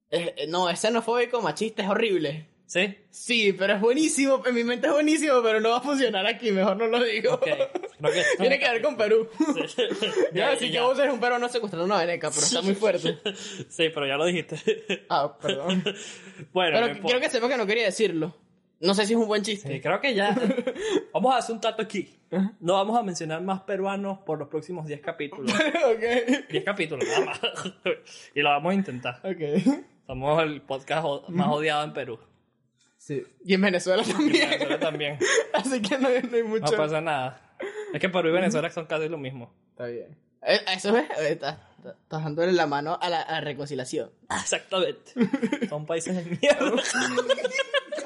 Eh, 0.10 0.46
no, 0.48 0.70
es 0.70 0.80
xenofóbico, 0.80 1.42
machista, 1.42 1.84
es 1.84 1.90
horrible. 1.90 2.48
¿Sí? 2.68 2.98
Sí, 3.10 3.54
pero 3.54 3.76
es 3.76 3.82
buenísimo. 3.82 4.44
En 4.46 4.54
mi 4.54 4.64
mente 4.66 4.88
es 4.88 4.94
buenísimo, 4.94 5.42
pero 5.42 5.62
no 5.62 5.70
va 5.70 5.78
a 5.78 5.82
funcionar 5.82 6.28
aquí. 6.28 6.52
Mejor 6.52 6.76
no 6.76 6.88
lo 6.88 7.02
digo. 7.02 7.36
Ok. 7.36 7.44
Creo 7.44 8.12
que 8.14 8.24
Tiene 8.38 8.60
que 8.60 8.70
ver 8.70 8.82
con 8.82 8.98
Perú. 8.98 9.30
Sí. 9.68 9.84
Ya, 10.34 10.50
decir 10.50 10.68
que 10.68 10.74
ya. 10.74 10.84
Bowser 10.84 11.08
es 11.08 11.14
un 11.14 11.20
peruano 11.22 11.48
secuestrando 11.48 11.86
una 11.86 11.98
veneca, 11.98 12.30
pero 12.30 12.42
está 12.42 12.62
muy 12.62 12.76
fuerte. 12.76 13.20
Sí, 13.70 13.90
pero 13.94 14.06
ya 14.06 14.18
lo 14.18 14.26
dijiste. 14.26 15.06
Ah, 15.10 15.38
perdón. 15.42 15.82
Bueno, 16.52 16.78
Pero 16.80 16.94
no 16.94 17.02
quiero 17.02 17.20
que 17.22 17.30
sepa 17.30 17.48
que 17.48 17.58
no 17.58 17.66
quería 17.66 17.86
decirlo. 17.86 18.36
No 18.82 18.94
sé 18.94 19.06
si 19.08 19.14
es 19.14 19.20
un 19.20 19.28
buen 19.28 19.42
chiste. 19.44 19.72
Sí, 19.74 19.80
creo 19.80 20.00
que 20.02 20.14
ya. 20.14 20.36
Vamos 21.14 21.34
a 21.34 21.38
hacer 21.38 21.56
un 21.56 21.62
trato 21.62 21.82
aquí. 21.82 22.14
No 22.60 22.74
vamos 22.74 23.00
a 23.00 23.02
mencionar 23.02 23.42
más 23.42 23.62
peruanos 23.62 24.20
por 24.20 24.38
los 24.38 24.50
próximos 24.50 24.86
10 24.86 25.00
capítulos. 25.00 25.52
ok. 25.54 26.50
10 26.52 26.64
capítulos, 26.66 27.08
nada 27.08 27.26
más. 27.26 27.40
y 28.36 28.42
lo 28.42 28.50
vamos 28.50 28.72
a 28.72 28.76
intentar. 28.76 29.22
Ok. 29.24 29.86
Somos 30.06 30.44
el 30.44 30.62
podcast 30.62 31.30
más 31.30 31.48
odiado 31.48 31.86
en 31.86 31.94
Perú. 31.94 32.20
Sí. 33.08 33.24
Y 33.46 33.54
en 33.54 33.62
Venezuela 33.62 34.04
Y 34.06 34.10
en 34.12 34.18
también. 34.18 34.50
Venezuela 34.50 34.80
también. 34.80 35.20
Así 35.54 35.82
que 35.82 35.98
no, 35.98 36.10
hay- 36.10 36.24
no 36.24 36.36
hay 36.36 36.44
No 36.44 36.50
mucho. 36.50 36.76
pasa 36.76 37.00
nada. 37.00 37.56
Es 37.94 38.02
que 38.02 38.10
Perú 38.10 38.28
y 38.28 38.32
Venezuela 38.34 38.70
son 38.70 38.86
casi 38.86 39.08
lo 39.08 39.18
mismo. 39.18 39.54
Está 39.70 39.86
bien. 39.86 40.18
Eso 40.42 40.96
es. 40.98 41.04
eh, 41.12 41.32
Está, 41.32 41.70
está, 41.78 41.92
está 41.92 42.20
dándole 42.20 42.52
la 42.52 42.68
mano 42.68 42.98
a 43.02 43.10
la, 43.10 43.22
a 43.22 43.32
la 43.34 43.42
reconciliación. 43.42 44.12
Exactamente. 44.42 45.14
Son 45.70 45.86
países 45.86 46.16
de 46.16 46.38
mierda. 46.38 46.84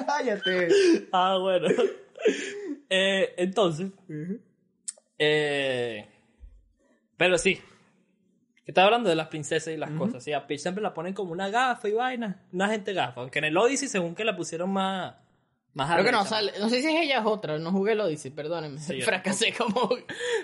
Cállate. 0.05 0.67
Ah, 1.11 1.37
bueno. 1.41 1.67
Eh, 2.89 3.33
entonces. 3.37 3.87
eh, 5.17 6.07
pero 7.17 7.37
sí. 7.39 7.59
Estaba 8.71 8.85
hablando 8.87 9.09
de 9.09 9.15
las 9.15 9.27
princesas 9.27 9.73
y 9.73 9.77
las 9.77 9.91
cosas. 9.91 10.23
Sí, 10.23 10.31
a 10.31 10.47
Peach 10.47 10.61
siempre 10.61 10.81
la 10.81 10.93
ponen 10.93 11.13
como 11.13 11.33
una 11.33 11.49
gafa 11.49 11.89
y 11.89 11.91
vaina. 11.91 12.41
Una 12.53 12.69
gente 12.69 12.93
gafa. 12.93 13.19
Aunque 13.19 13.39
en 13.39 13.45
el 13.45 13.57
Odyssey, 13.57 13.89
según 13.89 14.15
que 14.15 14.23
la 14.23 14.33
pusieron 14.35 14.69
más. 14.71 15.15
Más 15.73 15.91
Creo 15.91 16.05
que 16.05 16.11
no 16.11 16.19
arrecha. 16.19 16.35
sale. 16.35 16.53
No 16.59 16.69
sé 16.69 16.81
si 16.81 16.87
es 16.87 17.03
ella 17.03 17.21
o 17.25 17.29
otra. 17.29 17.59
No 17.59 17.71
jugué 17.71 17.91
el 17.93 17.99
Odyssey, 17.99 18.31
perdónenme. 18.31 18.79
Sí, 18.79 19.01
Fracasé 19.03 19.53
como. 19.53 19.89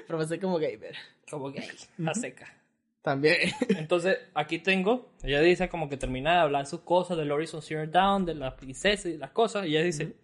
Fracasé 0.08 0.40
como 0.40 0.58
gamer. 0.58 0.96
Como 1.30 1.52
gay. 1.52 1.70
A 2.06 2.14
seca. 2.14 2.54
También. 3.02 3.38
Entonces, 3.70 4.18
aquí 4.34 4.60
tengo. 4.60 5.14
Ella 5.24 5.40
dice 5.40 5.70
como 5.70 5.88
que 5.88 5.96
termina 5.96 6.34
de 6.34 6.40
hablar 6.40 6.66
sus 6.66 6.82
cosas 6.82 7.16
del 7.18 7.32
Horizon 7.32 7.62
Zero 7.62 7.88
Dawn, 7.88 8.26
de 8.26 8.36
la 8.36 8.56
princesa 8.58 9.08
y 9.08 9.18
las 9.18 9.32
cosas. 9.32 9.66
Y 9.66 9.70
ella 9.78 9.84
dice. 9.84 10.16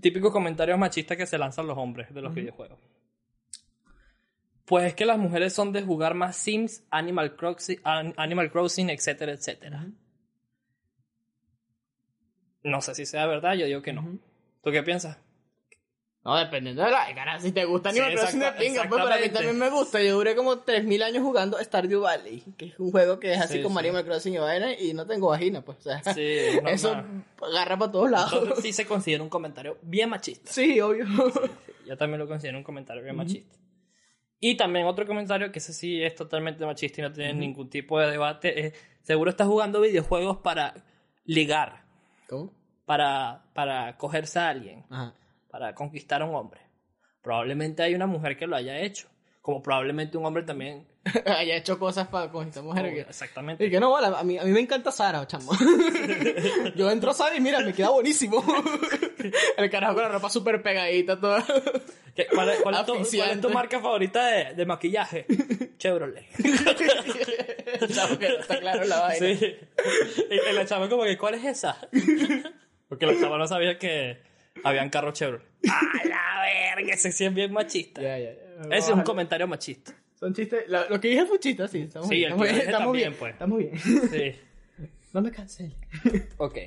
Típicos 0.00 0.32
comentarios 0.32 0.78
machistas 0.78 1.16
que 1.16 1.26
se 1.26 1.38
lanzan 1.38 1.66
los 1.66 1.76
hombres 1.78 2.12
de 2.14 2.20
los 2.22 2.32
videojuegos. 2.34 2.78
Pues 4.68 4.84
es 4.84 4.94
que 4.94 5.06
las 5.06 5.16
mujeres 5.18 5.52
son 5.54 5.72
de 5.72 5.82
jugar 5.82 6.12
más 6.14 6.36
Sims, 6.36 6.82
Animal 6.90 7.34
Crossing, 7.36 7.80
An- 7.84 8.14
Animal 8.16 8.50
Crossing 8.52 8.90
etcétera, 8.90 9.32
etcétera. 9.32 9.86
No 12.62 12.80
sé 12.82 12.94
si 12.94 13.06
sea 13.06 13.26
verdad, 13.26 13.54
yo 13.54 13.66
digo 13.66 13.82
que 13.82 13.92
no. 13.92 14.18
¿Tú 14.62 14.70
qué 14.70 14.82
piensas? 14.82 15.16
No, 16.24 16.36
dependiendo 16.36 16.82
de 16.82 16.90
la 16.90 17.14
cara. 17.14 17.40
Si 17.40 17.52
te 17.52 17.64
gusta 17.64 17.90
Sí, 17.92 18.00
Animal 18.00 18.18
Crossing 18.18 18.40
de 18.40 18.52
pinga, 18.52 18.88
pues 18.88 19.02
pero 19.02 19.14
a 19.14 19.18
mí 19.18 19.28
también 19.30 19.58
me 19.58 19.70
gusta. 19.70 20.02
Yo 20.02 20.16
duré 20.16 20.34
como 20.36 20.58
3000 20.58 21.02
años 21.02 21.22
jugando 21.22 21.58
Stardew 21.62 22.02
Valley, 22.02 22.44
que 22.58 22.66
es 22.66 22.78
un 22.78 22.90
juego 22.90 23.18
que 23.18 23.32
es 23.32 23.40
así 23.40 23.54
Sí, 23.58 23.62
como 23.62 23.78
sí. 23.80 23.86
Animal 23.86 24.04
Crossing 24.04 24.34
y 24.34 24.38
vaina, 24.38 24.74
y 24.74 24.92
no 24.92 25.06
tengo 25.06 25.28
vagina, 25.28 25.62
pues. 25.62 25.78
O 25.78 25.82
sea, 25.82 26.02
eso 26.66 27.02
agarra 27.40 27.78
para 27.78 27.92
todos 27.92 28.10
lados. 28.10 28.32
Entonces 28.34 28.62
sí 28.62 28.72
se 28.74 28.84
considera 28.86 29.22
un 29.22 29.30
comentario 29.30 29.78
bien 29.80 30.10
machista. 30.10 30.52
Sí, 30.52 30.78
obvio. 30.80 31.06
Yo 31.86 31.96
también 31.96 32.18
lo 32.18 32.28
considero 32.28 32.58
un 32.58 32.64
comentario 32.64 33.02
bien 33.02 33.16
machista. 33.16 33.56
Y 34.40 34.56
también 34.56 34.86
otro 34.86 35.06
comentario 35.06 35.50
que 35.50 35.58
ese 35.58 35.72
sí 35.72 36.02
es 36.02 36.14
totalmente 36.14 36.64
machista 36.64 37.00
y 37.00 37.04
no 37.04 37.12
tiene 37.12 37.34
ningún 37.34 37.68
tipo 37.68 37.98
de 37.98 38.10
debate. 38.10 38.66
es, 38.66 38.74
seguro 39.02 39.30
estás 39.30 39.48
jugando 39.48 39.80
videojuegos 39.80 40.38
para 40.38 40.74
ligar, 41.24 41.82
¿Cómo? 42.28 42.52
para, 42.84 43.42
para 43.52 43.96
cogerse 43.96 44.38
a 44.38 44.48
alguien, 44.48 44.84
Ajá. 44.90 45.14
para 45.50 45.74
conquistar 45.74 46.22
a 46.22 46.24
un 46.24 46.34
hombre. 46.36 46.60
Probablemente 47.22 47.82
hay 47.82 47.94
una 47.94 48.06
mujer 48.06 48.36
que 48.36 48.46
lo 48.46 48.54
haya 48.56 48.78
hecho. 48.78 49.08
Como 49.48 49.62
probablemente 49.62 50.18
un 50.18 50.26
hombre 50.26 50.42
también. 50.42 50.86
Haya 51.24 51.56
hecho 51.56 51.78
cosas 51.78 52.06
para 52.08 52.30
con 52.30 52.46
esta 52.48 52.60
mujer. 52.60 52.92
que- 52.92 53.00
Exactamente. 53.00 53.64
Y 53.64 53.70
que 53.70 53.80
no, 53.80 53.90
vale, 53.90 54.14
a 54.14 54.22
mí, 54.22 54.36
a 54.36 54.44
mí 54.44 54.50
me 54.50 54.60
encanta 54.60 54.92
Sara, 54.92 55.26
chamo. 55.26 55.52
Yo 56.76 56.90
entro 56.90 57.12
a 57.12 57.14
Sara 57.14 57.34
y 57.34 57.40
mira, 57.40 57.60
me 57.60 57.72
queda 57.72 57.88
buenísimo. 57.88 58.44
El 59.56 59.70
carajo 59.70 59.94
con 59.94 60.02
la 60.02 60.10
ropa 60.10 60.28
súper 60.28 60.60
pegadita, 60.62 61.18
toda. 61.18 61.42
¿Qué- 62.14 62.26
¿Cuál, 62.26 62.50
es, 62.50 62.60
cuál 62.60 62.74
es 62.74 62.84
tu, 62.84 62.92
cuál 62.92 63.30
es 63.30 63.40
tu 63.40 63.48
marca 63.48 63.80
favorita 63.80 64.26
de, 64.26 64.52
de 64.54 64.66
maquillaje? 64.66 65.24
Chevrolet. 65.78 66.26
Que 66.36 68.28
no 68.28 68.38
está 68.40 68.60
claro 68.60 68.84
la 68.84 69.00
vaina. 69.00 69.26
Sí. 69.38 69.56
Y, 70.30 70.34
y 70.50 70.52
la 70.54 70.66
chava 70.66 70.90
como 70.90 71.04
que, 71.04 71.16
¿cuál 71.16 71.36
es 71.36 71.44
esa? 71.46 71.78
Porque 72.86 73.06
la 73.06 73.18
chava 73.18 73.38
no 73.38 73.46
sabía 73.46 73.78
que 73.78 74.18
habían 74.62 74.90
carros 74.90 75.14
Chevrolet. 75.14 75.46
¡A 75.70 76.06
la 76.06 76.42
verga! 76.42 76.92
Ese 76.92 77.12
sí 77.12 77.24
es 77.24 77.32
bien 77.32 77.50
machista. 77.52 78.02
Ya, 78.02 78.18
ya, 78.18 78.32
ya. 78.34 78.47
Ese 78.66 78.90
es 78.90 78.96
un 78.96 79.02
comentario 79.02 79.46
machista. 79.46 79.94
Son 80.14 80.34
chistes. 80.34 80.68
Lo, 80.68 80.88
lo 80.88 81.00
que 81.00 81.08
dije 81.08 81.22
un 81.22 81.38
chiste, 81.38 81.68
sí. 81.68 81.82
Estamos 81.82 82.08
Sí, 82.08 82.16
bien. 82.16 82.32
Estamos 82.32 82.92
bien. 82.92 83.12
Estamos 83.12 83.18
pues. 83.18 83.70
bien. 83.70 83.76
Estamos 83.78 84.10
bien. 84.10 84.34
Sí. 84.34 84.40
No 85.12 85.22
me 85.22 85.30
cancele. 85.30 85.74
Ok. 86.36 86.58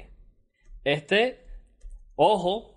Este, 0.83 1.45
ojo, 2.15 2.75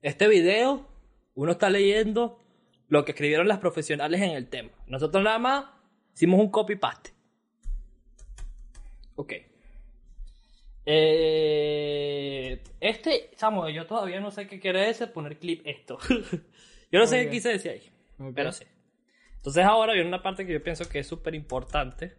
este 0.00 0.28
video, 0.28 0.88
uno 1.34 1.52
está 1.52 1.68
leyendo 1.68 2.42
lo 2.88 3.04
que 3.04 3.12
escribieron 3.12 3.46
las 3.46 3.58
profesionales 3.58 4.22
en 4.22 4.30
el 4.30 4.48
tema. 4.48 4.70
Nosotros 4.86 5.22
nada 5.22 5.38
más 5.38 5.66
hicimos 6.14 6.40
un 6.40 6.50
copy-paste. 6.50 7.10
Ok. 9.16 9.32
Eh, 10.86 12.62
este, 12.80 13.30
Samuel, 13.36 13.74
yo 13.74 13.86
todavía 13.86 14.20
no 14.20 14.30
sé 14.30 14.46
qué 14.46 14.58
quiere 14.60 14.86
decir 14.86 15.12
poner 15.12 15.38
clip 15.38 15.62
esto. 15.66 15.98
yo 16.92 16.98
no 16.98 17.06
sé 17.06 17.24
qué 17.24 17.30
quise 17.30 17.50
decir 17.50 17.72
ahí, 17.72 17.82
Ok. 18.18 18.32
pero 18.34 18.52
sí. 18.52 18.64
Entonces 19.36 19.64
ahora 19.64 19.92
viene 19.92 20.08
una 20.08 20.22
parte 20.22 20.46
que 20.46 20.52
yo 20.52 20.62
pienso 20.62 20.88
que 20.88 21.00
es 21.00 21.06
súper 21.06 21.34
importante, 21.34 22.14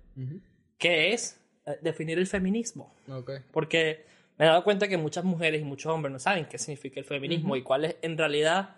que 0.77 1.13
es 1.13 1.41
eh, 1.65 1.77
definir 1.81 2.19
el 2.19 2.27
feminismo. 2.27 2.95
Ok. 3.09 3.31
Porque 3.51 4.05
me 4.37 4.45
he 4.45 4.47
dado 4.47 4.63
cuenta 4.63 4.87
que 4.87 4.97
muchas 4.97 5.23
mujeres 5.23 5.61
y 5.61 5.63
muchos 5.63 5.91
hombres 5.91 6.11
no 6.11 6.19
saben 6.19 6.45
qué 6.45 6.57
significa 6.57 6.99
el 6.99 7.05
feminismo 7.05 7.55
y 7.55 7.63
cuál 7.63 7.85
es 7.85 7.95
en 8.01 8.17
realidad 8.17 8.75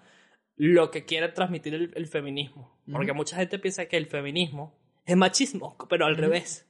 lo 0.55 0.91
que 0.91 1.05
quiere 1.05 1.27
transmitir 1.29 1.73
el, 1.73 1.91
el 1.95 2.07
feminismo. 2.07 2.79
Porque 2.91 3.13
mucha 3.13 3.35
gente 3.35 3.59
piensa 3.59 3.85
que 3.87 3.97
el 3.97 4.07
feminismo 4.07 4.73
es 5.05 5.15
machismo, 5.17 5.75
pero 5.89 6.05
al 6.05 6.15
revés. 6.17 6.65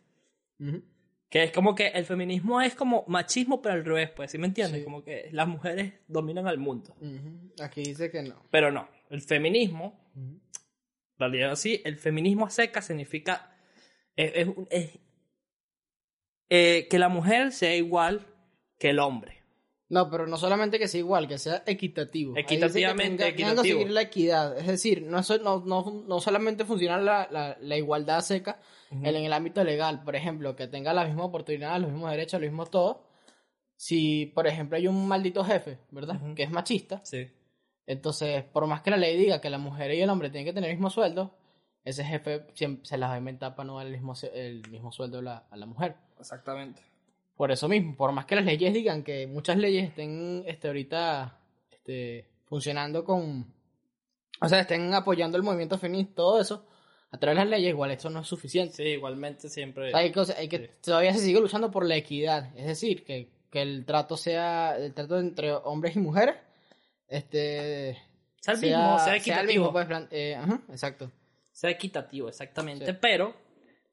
Que 1.30 1.44
es 1.44 1.52
como 1.52 1.76
que 1.76 1.88
el 1.88 2.06
feminismo 2.06 2.62
es 2.62 2.74
como 2.74 3.04
machismo, 3.08 3.62
pero 3.62 3.76
al 3.76 3.86
revés, 3.86 4.10
pues, 4.12 4.32
¿sí 4.32 4.38
me 4.38 4.48
entiendes? 4.48 4.80
Sí. 4.80 4.84
Como 4.84 5.04
que 5.04 5.30
las 5.32 5.48
mujeres 5.48 5.94
dominan 6.08 6.48
al 6.48 6.58
mundo. 6.58 6.96
Aquí 7.62 7.84
dice 7.84 8.10
que 8.10 8.24
no. 8.24 8.42
Pero 8.50 8.72
no, 8.72 8.88
el 9.10 9.22
feminismo, 9.22 10.00
realidad 11.18 11.56
sí, 11.56 11.82
el 11.86 11.98
feminismo 11.98 12.46
a 12.46 12.50
seca 12.50 12.82
significa 12.82 13.56
es- 14.16 14.32
es 14.36 14.48
un- 14.48 14.68
es- 14.70 15.00
eh, 16.50 16.88
que 16.90 17.00
la 17.00 17.10
mujer 17.10 17.52
sea 17.52 17.76
igual 17.76 18.26
que 18.80 18.90
el 18.92 19.00
hombre. 19.00 19.36
No, 19.90 20.10
pero 20.10 20.28
no 20.28 20.38
solamente 20.38 20.80
que 20.80 20.88
sea 20.90 21.00
igual, 21.00 21.28
que 21.30 21.38
sea 21.38 21.64
equitativo. 21.66 22.34
Dice 22.34 22.46
que 22.46 22.56
Equitativamente 22.56 23.24
tenga- 23.24 23.28
equitativo. 23.30 23.64
seguir 23.64 23.90
la 23.92 24.02
equidad. 24.02 24.58
Es 24.58 24.68
decir, 24.68 25.02
no, 25.02 25.22
no, 25.42 25.64
no, 25.66 26.04
no 26.06 26.20
solamente 26.20 26.66
funciona 26.66 26.98
la, 26.98 27.28
la, 27.32 27.58
la 27.62 27.78
igualdad 27.78 28.20
seca 28.22 28.60
en, 28.92 29.06
en 29.06 29.16
el 29.24 29.32
ámbito 29.32 29.64
legal. 29.64 30.04
Por 30.04 30.16
ejemplo, 30.18 30.56
que 30.58 30.68
tenga 30.68 30.94
la 30.94 31.06
misma 31.06 31.24
oportunidad, 31.24 31.80
los 31.80 31.90
mismos 31.92 32.12
derechos, 32.12 32.42
lo 32.42 32.48
mismo 32.48 32.66
todo. 32.66 33.08
Si, 33.78 34.26
por 34.26 34.46
ejemplo, 34.48 34.76
hay 34.78 34.88
un 34.88 35.08
maldito 35.08 35.44
jefe, 35.46 35.78
¿verdad? 35.92 36.20
Que 36.36 36.44
es 36.44 36.50
machista. 36.52 37.00
Sí. 37.06 37.28
Entonces, 37.88 38.44
por 38.44 38.68
más 38.68 38.82
que 38.82 38.92
la 38.92 38.98
ley 38.98 39.18
diga 39.18 39.42
que 39.42 39.50
la 39.50 39.58
mujer 39.58 39.92
y 39.94 40.02
el 40.02 40.10
hombre 40.10 40.30
tienen 40.30 40.46
que 40.46 40.54
tener 40.54 40.70
el 40.70 40.76
mismo 40.76 40.90
sueldo, 40.90 41.34
ese 41.84 42.04
jefe 42.04 42.46
siempre 42.54 42.86
se 42.86 42.98
las 42.98 43.10
va 43.10 43.16
a 43.16 43.18
inventar 43.18 43.56
para 43.56 43.66
no 43.68 43.78
dar 43.78 43.88
el 43.88 43.94
mismo, 43.94 44.14
se- 44.14 44.48
el 44.48 44.62
mismo 44.70 44.92
sueldo 44.92 45.20
a 45.20 45.22
la, 45.22 45.38
a 45.50 45.56
la 45.58 45.66
mujer. 45.66 45.96
Exactamente. 46.20 46.82
Por 47.36 47.52
eso 47.52 47.68
mismo, 47.70 47.96
por 47.96 48.12
más 48.12 48.26
que 48.26 48.36
las 48.36 48.44
leyes 48.46 48.74
digan 48.74 49.04
que 49.04 49.26
muchas 49.28 49.58
leyes 49.58 49.88
estén 49.90 50.44
este, 50.48 50.68
ahorita 50.68 51.40
este, 51.72 52.28
funcionando 52.46 53.04
con... 53.06 53.54
O 54.42 54.50
sea, 54.50 54.60
estén 54.60 54.94
apoyando 54.94 55.38
el 55.38 55.44
movimiento 55.44 55.78
feminista, 55.78 56.16
todo 56.16 56.42
eso, 56.42 56.66
a 57.12 57.18
través 57.18 57.38
de 57.38 57.46
las 57.46 57.52
leyes, 57.52 57.70
igual 57.70 57.92
esto 57.92 58.10
no 58.10 58.20
es 58.20 58.28
suficiente. 58.28 58.76
Sí, 58.76 58.84
igualmente 58.84 59.50
siempre. 59.50 59.88
O 59.88 59.90
sea, 59.92 60.00
hay 60.00 60.12
cosas, 60.12 60.38
hay 60.38 60.48
que, 60.50 60.58
Sí. 60.60 60.70
todavía 60.84 61.14
se 61.14 61.20
sigue 61.20 61.40
luchando 61.40 61.72
por 61.72 61.86
la 61.86 61.96
equidad, 61.96 62.52
es 62.58 62.66
decir, 62.68 63.04
que, 63.06 63.30
que 63.50 63.62
el 63.62 63.86
trato 63.86 64.18
sea, 64.18 64.76
el 64.78 64.94
trato 64.94 65.18
entre 65.20 65.54
hombres 65.54 65.96
y 65.96 66.00
mujeres, 66.00 66.36
este... 67.08 67.98
sea 68.42 68.54
el 68.56 68.60
mismo, 68.62 69.00
sea 69.00 69.16
equitativo. 69.16 69.48
mismo, 69.66 69.72
pues, 69.74 69.86
plan- 69.88 70.08
eh, 70.12 70.36
ajá, 70.36 70.62
exacto. 70.70 71.12
sea 71.52 71.70
equitativo, 71.70 72.30
exactamente. 72.30 72.86
Sí. 72.86 72.98
Pero 73.02 73.36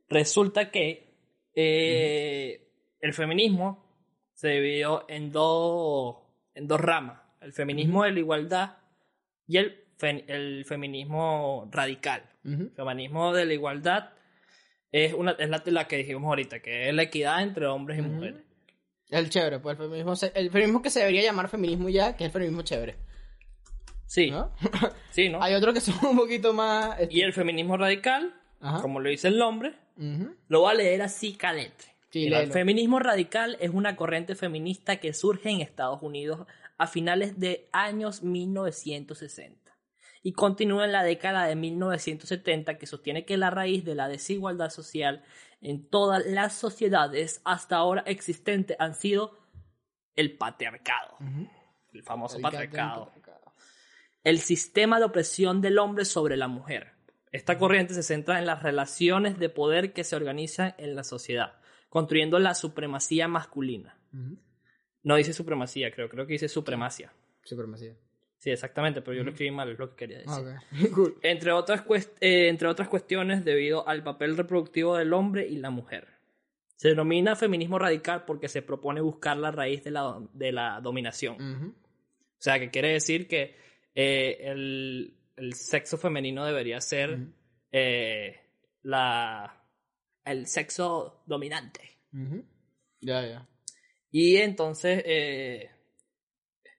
resulta 0.09 0.71
que 0.71 1.15
eh, 1.55 2.69
el 3.01 3.13
feminismo 3.15 3.85
se 4.33 4.49
dividió 4.49 5.05
en 5.09 5.31
dos, 5.33 6.17
en 6.55 6.67
dos 6.67 6.81
ramas. 6.81 7.21
El 7.41 7.53
feminismo 7.53 8.05
de 8.05 8.13
la 8.13 8.19
igualdad 8.19 8.77
y 9.47 9.59
el, 9.59 9.85
fe- 9.97 10.25
el 10.29 10.65
feminismo 10.65 11.69
radical. 11.71 12.23
El 12.45 12.71
feminismo 12.75 13.33
de 13.33 13.47
la 13.47 13.55
igualdad 13.55 14.11
es, 14.93 15.13
una, 15.15 15.33
es 15.33 15.49
la, 15.49 15.63
la 15.65 15.89
que 15.89 15.97
dijimos 15.99 16.29
ahorita, 16.29 16.61
que 16.61 16.89
es 16.89 16.95
la 16.95 17.03
equidad 17.05 17.43
entre 17.43 17.67
hombres 17.67 17.99
y 17.99 18.03
mujeres. 18.03 18.43
El 19.11 19.29
chévere, 19.31 19.59
pues 19.61 19.79
el 19.79 19.85
feminismo, 19.85 20.17
se- 20.17 20.33
el 20.35 20.51
feminismo 20.51 20.83
que 20.83 20.91
se 20.91 21.01
debería 21.01 21.23
llamar 21.23 21.49
feminismo 21.49 21.89
ya, 21.89 22.17
que 22.17 22.25
es 22.25 22.29
el 22.29 22.33
feminismo 22.33 22.63
chévere. 22.63 22.97
Sí, 24.07 24.31
¿no? 24.31 24.53
sí, 25.11 25.29
¿no? 25.29 25.43
Hay 25.43 25.55
otros 25.55 25.75
que 25.75 25.81
son 25.81 25.95
un 26.07 26.17
poquito 26.17 26.53
más... 26.53 26.99
este, 27.01 27.15
Y 27.15 27.21
el 27.23 27.33
feminismo 27.33 27.77
radical, 27.77 28.35
Ajá. 28.61 28.81
como 28.83 29.01
lo 29.01 29.09
dice 29.11 29.29
el 29.29 29.39
nombre. 29.39 29.75
Lo 30.49 30.61
voy 30.61 30.73
a 30.73 30.75
leer 30.75 31.03
así 31.03 31.35
caletre. 31.35 31.89
Sí, 32.11 32.27
el 32.27 32.53
feminismo 32.53 32.99
radical 33.01 33.57
es 33.61 33.71
una 33.71 33.97
corriente 33.97 34.35
feminista 34.37 34.97
que 34.97 35.13
surge 35.13 35.51
en 35.51 35.61
Estados 35.61 36.01
Unidos 36.03 36.47
a 36.79 36.87
finales 36.87 37.39
de 37.41 37.69
años 37.73 38.23
1960 38.23 39.64
y 40.27 40.33
continúa 40.33 40.87
en 40.87 40.93
la 40.93 41.05
década 41.05 41.45
de 41.45 41.55
1970 41.55 42.79
que 42.79 42.87
sostiene 42.87 43.27
que 43.27 43.37
la 43.37 43.51
raíz 43.51 43.85
de 43.85 43.95
la 43.95 44.09
desigualdad 44.09 44.71
social 44.71 45.23
en 45.61 45.87
todas 45.87 46.25
las 46.25 46.55
sociedades 46.55 47.43
hasta 47.45 47.77
ahora 47.77 48.03
existentes 48.07 48.75
han 48.81 48.95
sido 48.95 49.39
el 50.17 50.39
patriarcado, 50.39 51.19
el 51.93 52.03
famoso 52.03 52.41
patriarcado 52.41 53.07
patriarcado. 53.07 53.53
el 54.25 54.39
sistema 54.39 54.99
de 54.99 55.05
opresión 55.05 55.61
del 55.61 55.79
hombre 55.79 56.07
sobre 56.07 56.39
la 56.39 56.49
mujer. 56.49 56.93
Esta 57.31 57.59
corriente 57.59 57.93
se 57.93 58.03
centra 58.03 58.39
en 58.39 58.47
las 58.47 58.63
relaciones 58.63 59.39
de 59.39 59.51
poder 59.51 59.93
que 59.93 60.05
se 60.05 60.17
organizan 60.17 60.75
en 60.79 60.97
la 60.97 61.05
sociedad, 61.05 61.61
construyendo 61.91 62.39
la 62.39 62.55
supremacía 62.55 63.29
masculina. 63.29 63.99
No 65.03 65.17
dice 65.17 65.35
supremacía, 65.35 65.91
creo, 65.91 66.09
creo 66.09 66.27
que 66.27 66.33
dice 66.33 66.49
supremacia. 66.49 67.13
Supremacía. 67.43 67.95
Sí, 68.45 68.51
exactamente, 68.51 69.01
pero 69.01 69.17
yo 69.17 69.25
lo 69.25 69.31
escribí 69.31 69.51
mal, 69.51 69.71
es 69.71 69.79
lo 69.79 69.89
que 69.89 69.97
quería 69.97 70.19
decir. 70.19 70.45
Ok. 70.47 70.93
Cool. 70.95 71.19
Entre, 71.23 71.51
otras 71.51 71.83
eh, 72.21 72.49
entre 72.51 72.69
otras 72.69 72.91
cuestiones, 72.91 73.43
debido 73.43 73.89
al 73.89 74.03
papel 74.03 74.37
reproductivo 74.37 74.99
del 74.99 75.15
hombre 75.15 75.49
y 75.49 75.57
la 75.57 75.71
mujer. 75.71 76.09
Se 76.77 76.89
denomina 76.89 77.37
feminismo 77.37 77.79
radical 77.79 78.27
porque 78.27 78.51
se 78.51 78.61
propone 78.61 79.01
buscar 79.01 79.39
la 79.39 79.51
raíz 79.51 79.83
de 79.83 79.93
la, 79.93 80.21
de 80.35 80.53
la 80.53 80.79
dominación. 80.83 81.73
O 81.73 82.37
sea, 82.37 82.59
que 82.59 82.69
quiere 82.69 82.93
decir 82.93 83.27
que 83.29 83.57
eh, 83.95 84.37
el, 84.43 85.17
el 85.39 85.55
sexo 85.55 85.97
femenino 85.97 86.45
debería 86.45 86.83
ser 86.83 87.19
eh, 87.73 88.41
la, 88.83 89.59
el 90.23 90.47
sexo 90.49 91.23
dominante. 91.25 91.81
Ya, 93.01 93.27
ya. 93.27 93.49
Y 94.11 94.37
entonces, 94.37 95.03
eh, 95.07 95.71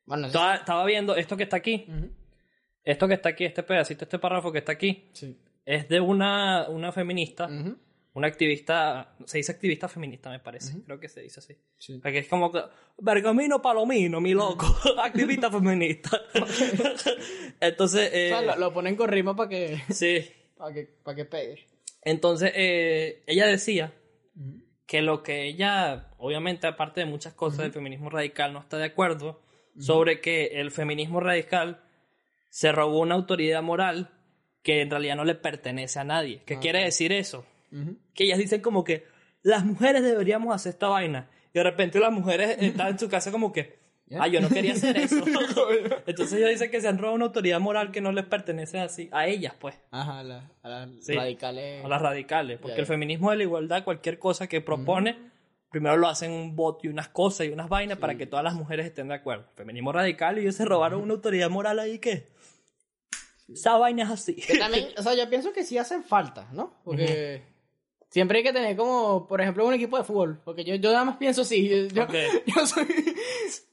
Bueno, 0.05 0.27
estaba, 0.27 0.55
estaba 0.55 0.85
viendo 0.85 1.15
esto 1.15 1.35
que 1.37 1.43
está 1.43 1.57
aquí, 1.57 1.85
esto 2.83 3.07
que 3.07 3.15
está 3.15 3.29
aquí, 3.29 3.45
este 3.45 3.63
pedacito, 3.63 4.05
este 4.05 4.19
párrafo 4.19 4.51
que 4.51 4.59
está 4.59 4.71
aquí, 4.73 5.09
Sí. 5.13 5.37
es 5.65 5.87
de 5.89 5.99
una, 5.99 6.69
una 6.69 6.91
feminista, 6.91 7.49
una 8.13 8.27
activista, 8.27 9.15
se 9.25 9.39
dice 9.39 9.51
activista 9.51 9.87
feminista, 9.89 10.29
me 10.29 10.39
parece, 10.39 10.81
creo 10.83 10.99
que 10.99 11.09
se 11.09 11.21
dice 11.21 11.39
así. 11.39 11.57
Sí. 11.77 11.99
Porque 12.01 12.19
es 12.19 12.27
como 12.27 12.51
que, 12.51 12.61
Bergamino 12.99 13.61
Palomino, 13.61 14.21
mi 14.21 14.33
loco, 14.33 14.65
activista 15.03 15.49
feminista. 15.51 16.21
Entonces, 17.59 18.09
eh, 18.13 18.31
O 18.33 18.39
sea, 18.39 18.55
lo, 18.55 18.59
lo 18.59 18.73
ponen 18.73 18.95
con 18.95 19.09
rima 19.09 19.35
para 19.35 19.49
que, 19.49 19.81
sí. 19.89 20.25
para 20.57 20.73
que, 20.73 20.83
para 21.03 21.15
que 21.15 21.25
pegue. 21.25 21.65
Entonces, 22.01 22.51
eh, 22.55 23.23
ella 23.27 23.47
decía 23.47 23.93
que 24.85 25.01
lo 25.01 25.23
que 25.23 25.45
ella, 25.47 26.11
obviamente, 26.19 26.67
aparte 26.67 26.99
de 27.01 27.05
muchas 27.07 27.33
cosas 27.33 27.59
del 27.59 27.71
feminismo 27.71 28.09
radical, 28.09 28.53
no 28.53 28.59
está 28.59 28.77
de 28.77 28.85
acuerdo 28.85 29.41
sobre 29.79 30.21
que 30.21 30.45
el 30.61 30.71
feminismo 30.71 31.19
radical 31.19 31.81
se 32.49 32.71
robó 32.71 32.99
una 33.01 33.15
autoridad 33.15 33.61
moral 33.61 34.09
que 34.63 34.81
en 34.81 34.89
realidad 34.89 35.15
no 35.15 35.25
le 35.25 35.35
pertenece 35.35 35.99
a 35.99 36.03
nadie. 36.03 36.41
¿Qué 36.45 36.55
Ah, 36.55 36.59
quiere 36.59 36.83
decir 36.83 37.11
eso? 37.11 37.45
Que 38.13 38.23
ellas 38.23 38.37
dicen 38.39 38.61
como 38.61 38.83
que 38.83 39.05
las 39.43 39.65
mujeres 39.65 40.01
deberíamos 40.03 40.55
hacer 40.55 40.71
esta 40.71 40.87
vaina. 40.87 41.27
Y 41.53 41.57
de 41.59 41.63
repente 41.63 41.99
las 41.99 42.11
mujeres 42.11 42.57
están 42.59 42.87
en 42.87 42.99
su 42.99 43.09
casa 43.09 43.31
como 43.31 43.51
que, 43.53 43.77
ah, 44.17 44.27
yo 44.27 44.39
no 44.41 44.49
quería 44.49 44.73
hacer 44.73 44.97
eso. 44.97 45.23
Entonces 46.07 46.37
ellos 46.39 46.49
dicen 46.51 46.71
que 46.71 46.81
se 46.81 46.87
han 46.87 46.97
robado 46.97 47.15
una 47.15 47.25
autoridad 47.25 47.59
moral 47.59 47.91
que 47.91 48.01
no 48.01 48.11
les 48.11 48.25
pertenece 48.25 48.79
así, 48.79 49.09
a 49.11 49.27
ellas 49.27 49.53
pues. 49.59 49.75
Ajá, 49.91 50.19
a 50.19 50.23
la- 50.23 50.51
a 50.63 50.69
las 50.69 50.89
Sí. 51.01 51.13
radicales. 51.13 51.83
a 51.83 51.87
las 51.87 52.01
radicales, 52.01 52.59
porque 52.59 52.79
el 52.79 52.85
feminismo 52.85 53.31
de 53.31 53.37
la 53.37 53.43
igualdad, 53.43 53.83
cualquier 53.83 54.17
cosa 54.19 54.47
que 54.47 54.61
propone, 54.61 55.17
primero 55.75 55.97
lo 55.97 56.07
hacen 56.07 56.31
un 56.31 56.55
voto 56.55 56.79
y 56.83 56.87
unas 56.87 57.09
cosas 57.09 57.47
y 57.47 57.49
unas 57.49 57.67
vainas 57.67 57.97
para 57.97 58.15
que 58.15 58.25
todas 58.25 58.45
las 58.45 58.53
mujeres 58.53 58.85
estén 58.85 59.09
de 59.09 59.15
acuerdo. 59.15 59.43
Feminismo 59.55 59.91
radical 59.91 60.37
y 60.37 60.43
ellos 60.43 60.55
se 60.55 60.63
robaron 60.63 61.01
una 61.01 61.15
autoridad 61.15 61.49
moral 61.49 61.79
ahí 61.79 61.99
que 61.99 62.29
esa 63.49 63.77
vaina 63.77 64.03
es 64.03 64.09
así. 64.09 64.35
Que 64.35 64.57
también, 64.57 64.87
o 64.97 65.03
sea, 65.03 65.13
yo 65.15 65.29
pienso 65.29 65.51
que 65.51 65.65
sí 65.65 65.77
hacen 65.77 66.01
falta, 66.05 66.47
¿no? 66.53 66.73
Porque 66.85 67.41
siempre 68.09 68.37
hay 68.37 68.43
que 68.45 68.53
tener 68.53 68.77
como, 68.77 69.27
por 69.27 69.41
ejemplo, 69.41 69.67
un 69.67 69.73
equipo 69.73 69.97
de 69.97 70.05
fútbol. 70.05 70.39
Porque 70.45 70.63
yo, 70.63 70.75
yo 70.75 70.93
nada 70.93 71.03
más 71.03 71.17
pienso 71.17 71.41
así. 71.41 71.67
Yo, 71.67 71.87
yo- 71.87 72.03
Ok. 72.03 72.13
yo 72.55 72.65
soy, 72.65 72.87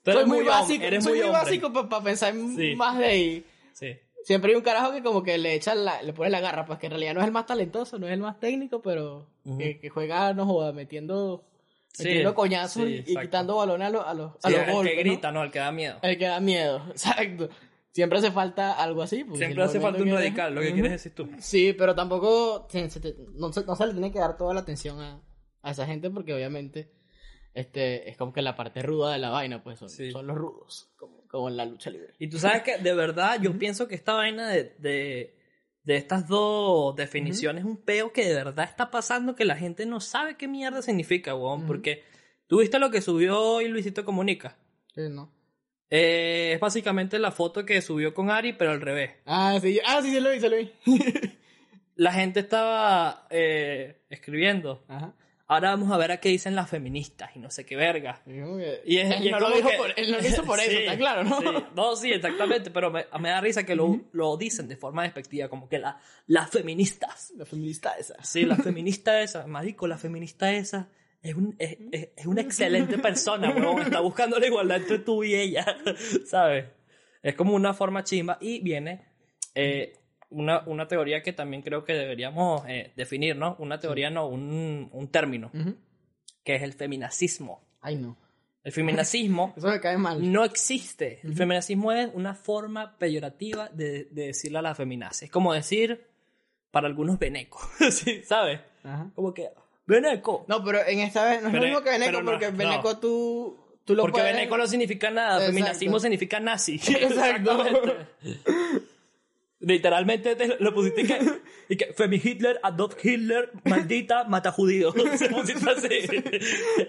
soy 0.04 0.24
muy, 0.26 0.38
muy 0.38 0.44
básico, 0.44 0.84
eres 0.84 1.04
soy 1.04 1.12
muy 1.18 1.22
hombre. 1.22 1.38
básico 1.40 1.72
para 1.72 2.02
pensar 2.02 2.34
Sí. 2.34 2.74
más 2.74 2.98
de 2.98 3.04
ahí. 3.06 3.46
Sí. 3.74 3.92
Siempre 4.24 4.50
hay 4.50 4.56
un 4.56 4.62
carajo 4.64 4.92
que 4.92 5.04
como 5.04 5.22
que 5.22 5.38
le 5.38 5.54
echa 5.54 5.76
la, 5.76 6.02
le 6.02 6.12
pone 6.12 6.30
la 6.30 6.40
garra, 6.40 6.64
pues 6.66 6.80
que 6.80 6.86
en 6.86 6.90
realidad 6.92 7.14
no 7.14 7.20
es 7.20 7.26
el 7.26 7.32
más 7.32 7.46
talentoso, 7.46 7.98
no 8.00 8.08
es 8.08 8.12
el 8.12 8.20
más 8.20 8.40
técnico, 8.40 8.82
pero 8.82 9.28
Ujú. 9.44 9.58
que, 9.58 9.78
que 9.78 9.88
juega, 9.88 10.32
no 10.34 10.46
joda, 10.46 10.72
metiendo, 10.72 11.44
Sí, 11.92 12.04
metiendo 12.04 12.34
coñazos 12.34 12.84
sí, 12.84 12.88
y- 12.88 12.94
y, 12.94 12.98
exacto. 13.00 13.20
quitando 13.20 13.56
balones 13.56 13.88
a 13.88 13.90
los, 13.90 14.06
a 14.06 14.14
los, 14.14 14.32
a 14.42 14.50
los 14.50 14.60
el 14.60 14.72
golpes, 14.72 14.94
que 14.94 14.98
grita, 15.02 15.30
¿no? 15.32 15.42
El 15.42 15.50
que 15.50 15.58
da 15.58 15.72
miedo. 15.72 15.98
El 16.02 16.18
que 16.18 16.24
da 16.26 16.40
miedo, 16.40 16.86
exacto. 16.90 17.48
Siempre 17.92 18.18
hace 18.18 18.30
falta 18.30 18.72
algo 18.72 19.02
así. 19.02 19.24
Siempre 19.34 19.62
hace 19.62 19.78
falta 19.78 20.02
un 20.02 20.10
radical, 20.10 20.54
lo 20.54 20.62
que 20.62 20.72
quieres 20.72 20.92
decir 20.92 21.14
tú. 21.14 21.28
Sí, 21.38 21.74
pero 21.74 21.94
tampoco 21.94 22.66
se- 22.70 22.88
se 22.88 23.00
te- 23.00 23.14
no, 23.34 23.52
se, 23.52 23.64
no 23.64 23.76
se 23.76 23.86
le 23.86 23.92
tiene 23.92 24.10
que 24.10 24.18
dar 24.18 24.38
toda 24.38 24.54
la 24.54 24.60
atención 24.60 24.98
a, 25.02 25.20
a 25.60 25.70
esa 25.70 25.84
gente 25.86 26.08
porque 26.10 26.32
obviamente 26.32 26.90
este 27.54 28.08
es 28.08 28.16
como 28.16 28.32
que 28.32 28.40
la 28.40 28.56
parte 28.56 28.80
ruda 28.82 29.12
de 29.12 29.18
la 29.18 29.28
vaina, 29.28 29.62
pues 29.62 29.78
son, 29.78 29.90
Sí. 29.90 30.10
son 30.10 30.26
los 30.26 30.36
rudos, 30.38 30.90
como, 30.96 31.26
como 31.28 31.48
en 31.50 31.58
la 31.58 31.66
lucha 31.66 31.90
libre. 31.90 32.14
Y 32.18 32.28
tú 32.28 32.38
sabes 32.38 32.62
que 32.62 32.78
de 32.78 32.94
verdad 32.94 33.38
yo 33.40 33.58
pienso 33.58 33.86
que 33.86 33.94
esta 33.94 34.14
vaina 34.14 34.48
de, 34.48 34.74
de, 34.78 35.36
de 35.84 35.96
estas 35.96 36.28
dos 36.28 36.94
definiciones 36.94 37.64
es 37.64 37.68
un 37.68 37.76
peo 37.76 38.12
que 38.12 38.24
de 38.24 38.34
verdad 38.34 38.64
está 38.64 38.90
pasando 38.90 39.34
que 39.34 39.44
la 39.44 39.56
gente 39.56 39.84
no 39.86 40.00
sabe 40.00 40.36
qué 40.36 40.48
mierda 40.48 40.82
significa, 40.82 41.34
weón. 41.34 41.66
Porque 41.66 42.04
tú 42.46 42.60
viste 42.60 42.78
lo 42.78 42.90
que 42.90 43.00
subió 43.00 43.40
hoy 43.40 43.68
Luisito 43.68 44.04
Comunica. 44.04 44.56
Sí, 44.94 45.08
¿no? 45.08 45.32
Eh, 45.90 46.52
es 46.54 46.60
básicamente 46.60 47.18
la 47.18 47.32
foto 47.32 47.66
que 47.66 47.82
subió 47.82 48.14
con 48.14 48.30
Ari, 48.30 48.54
pero 48.54 48.70
al 48.70 48.80
revés. 48.80 49.10
Ah, 49.26 49.58
sí, 49.60 49.78
ah, 49.86 50.00
sí, 50.02 50.10
se 50.10 50.20
lo 50.20 50.30
vi, 50.30 50.40
se 50.40 50.48
lo 50.48 50.56
vi. 50.56 50.72
La 51.96 52.12
gente 52.12 52.40
estaba 52.40 53.26
eh, 53.28 54.02
escribiendo. 54.08 54.84
Ajá. 54.88 55.14
Ahora 55.52 55.70
vamos 55.70 55.92
a 55.92 55.96
ver 55.98 56.12
a 56.12 56.18
qué 56.20 56.28
dicen 56.30 56.54
las 56.54 56.70
feministas 56.70 57.30
y 57.34 57.38
no 57.38 57.50
sé 57.50 57.64
qué 57.66 57.76
verga. 57.76 58.22
Y 58.26 58.96
es- 58.98 59.10
él 59.10 59.24
y 59.24 59.26
es 59.26 59.32
no 59.32 59.40
lo 59.40 59.50
dijo 59.50 59.68
que- 59.68 59.76
por, 59.76 59.92
él 59.98 60.10
no 60.10 60.18
lo 60.18 60.26
hizo 60.26 60.44
por 60.44 60.58
eso, 60.60 60.70
Sí, 60.70 60.76
está 60.78 60.96
claro, 60.96 61.24
¿no? 61.24 61.40
sí. 61.40 61.46
No, 61.74 61.96
sí, 61.96 62.12
exactamente, 62.12 62.70
pero 62.70 62.90
me, 62.90 63.06
me 63.20 63.28
da 63.30 63.40
risa 63.40 63.64
que 63.64 63.74
lo, 63.74 64.00
lo 64.12 64.36
dicen 64.36 64.68
de 64.68 64.76
forma 64.76 65.02
despectiva, 65.02 65.48
como 65.48 65.68
que 65.68 65.78
la, 65.78 65.98
las 66.26 66.50
feministas. 66.50 67.32
La 67.36 67.44
feminista 67.44 67.92
esa. 67.98 68.14
Sí, 68.24 68.44
la 68.44 68.56
feminista 68.56 69.20
esa, 69.22 69.46
marico, 69.46 69.86
la 69.86 69.98
feminista 69.98 70.52
esa 70.52 70.88
es, 71.22 71.34
un, 71.34 71.54
es, 71.58 71.76
es- 71.92 72.08
es 72.16 72.26
una 72.26 72.40
excelente 72.40 72.98
persona, 72.98 73.50
weón. 73.50 73.82
Está 73.82 74.00
buscando 74.00 74.38
la 74.38 74.46
igualdad 74.46 74.78
entre 74.78 74.98
tú 75.00 75.22
y 75.24 75.34
ella, 75.34 75.64
¿sabes? 76.26 76.64
Es 77.22 77.34
como 77.34 77.54
una 77.54 77.74
forma 77.74 78.02
chimba 78.04 78.38
y 78.40 78.60
viene 78.60 79.02
eh, 79.54 79.92
una, 80.32 80.62
una 80.66 80.88
teoría 80.88 81.22
que 81.22 81.32
también 81.32 81.62
creo 81.62 81.84
que 81.84 81.92
deberíamos 81.94 82.62
eh, 82.68 82.92
definir, 82.96 83.36
¿no? 83.36 83.56
Una 83.58 83.78
teoría, 83.78 84.10
no, 84.10 84.26
un, 84.26 84.88
un 84.92 85.08
término, 85.08 85.50
Ujú. 85.54 85.76
que 86.44 86.56
es 86.56 86.62
el 86.62 86.72
feminacismo. 86.72 87.62
Ay, 87.80 87.96
no. 87.96 88.16
El 88.64 88.72
feminacismo 88.72 89.54
Eso 89.56 89.68
me 89.68 89.80
cae 89.80 89.96
mal. 89.98 90.30
no 90.32 90.44
existe. 90.44 91.20
El 91.24 91.34
feminacismo 91.34 91.92
es 91.92 92.08
una 92.14 92.34
forma 92.34 92.96
peyorativa 92.98 93.68
de, 93.70 94.04
de 94.10 94.26
decirle 94.26 94.58
a 94.58 94.62
la 94.62 94.74
feminazi. 94.74 95.24
Es 95.26 95.30
como 95.30 95.52
decir, 95.52 96.06
para 96.70 96.86
algunos 96.86 97.18
veneco. 97.18 97.60
sí, 97.90 98.22
¿sabes? 98.24 98.60
Ajá. 98.84 99.10
Como 99.14 99.34
que, 99.34 99.48
veneco. 99.86 100.44
No, 100.48 100.62
pero 100.64 100.78
en 100.86 101.00
esta 101.00 101.24
vez 101.28 101.42
no 101.42 101.48
es 101.48 101.54
lo 101.54 101.60
mismo 101.60 101.82
que 101.82 101.90
Beneco, 101.90 102.10
pero 102.10 102.22
no, 102.22 102.30
porque 102.30 102.52
no. 102.52 102.98
Tú, 103.00 103.58
tú 103.84 103.94
lo 103.96 104.02
Porque 104.02 104.20
puedes... 104.20 104.36
veneco 104.36 104.56
no 104.56 104.66
significa 104.68 105.10
nada, 105.10 105.34
Exacto. 105.38 105.52
feminacismo 105.52 105.98
significa 106.00 106.38
nazi. 106.40 106.74
Exacto. 106.88 107.64
Literalmente 109.62 110.34
te 110.36 110.56
lo 110.58 110.74
pusiste 110.74 111.02
y 111.02 111.06
que, 111.06 111.18
y 111.68 111.76
que 111.76 111.92
Femi 111.94 112.20
Hitler, 112.22 112.58
Adolf 112.62 112.96
Hitler, 113.04 113.50
maldita, 113.64 114.24
mata 114.24 114.50
judíos. 114.52 114.92
Se 115.16 115.28
pusiste 115.28 115.70
así. 115.70 115.88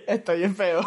Estoy 0.08 0.40
bien 0.40 0.56
feo. 0.56 0.82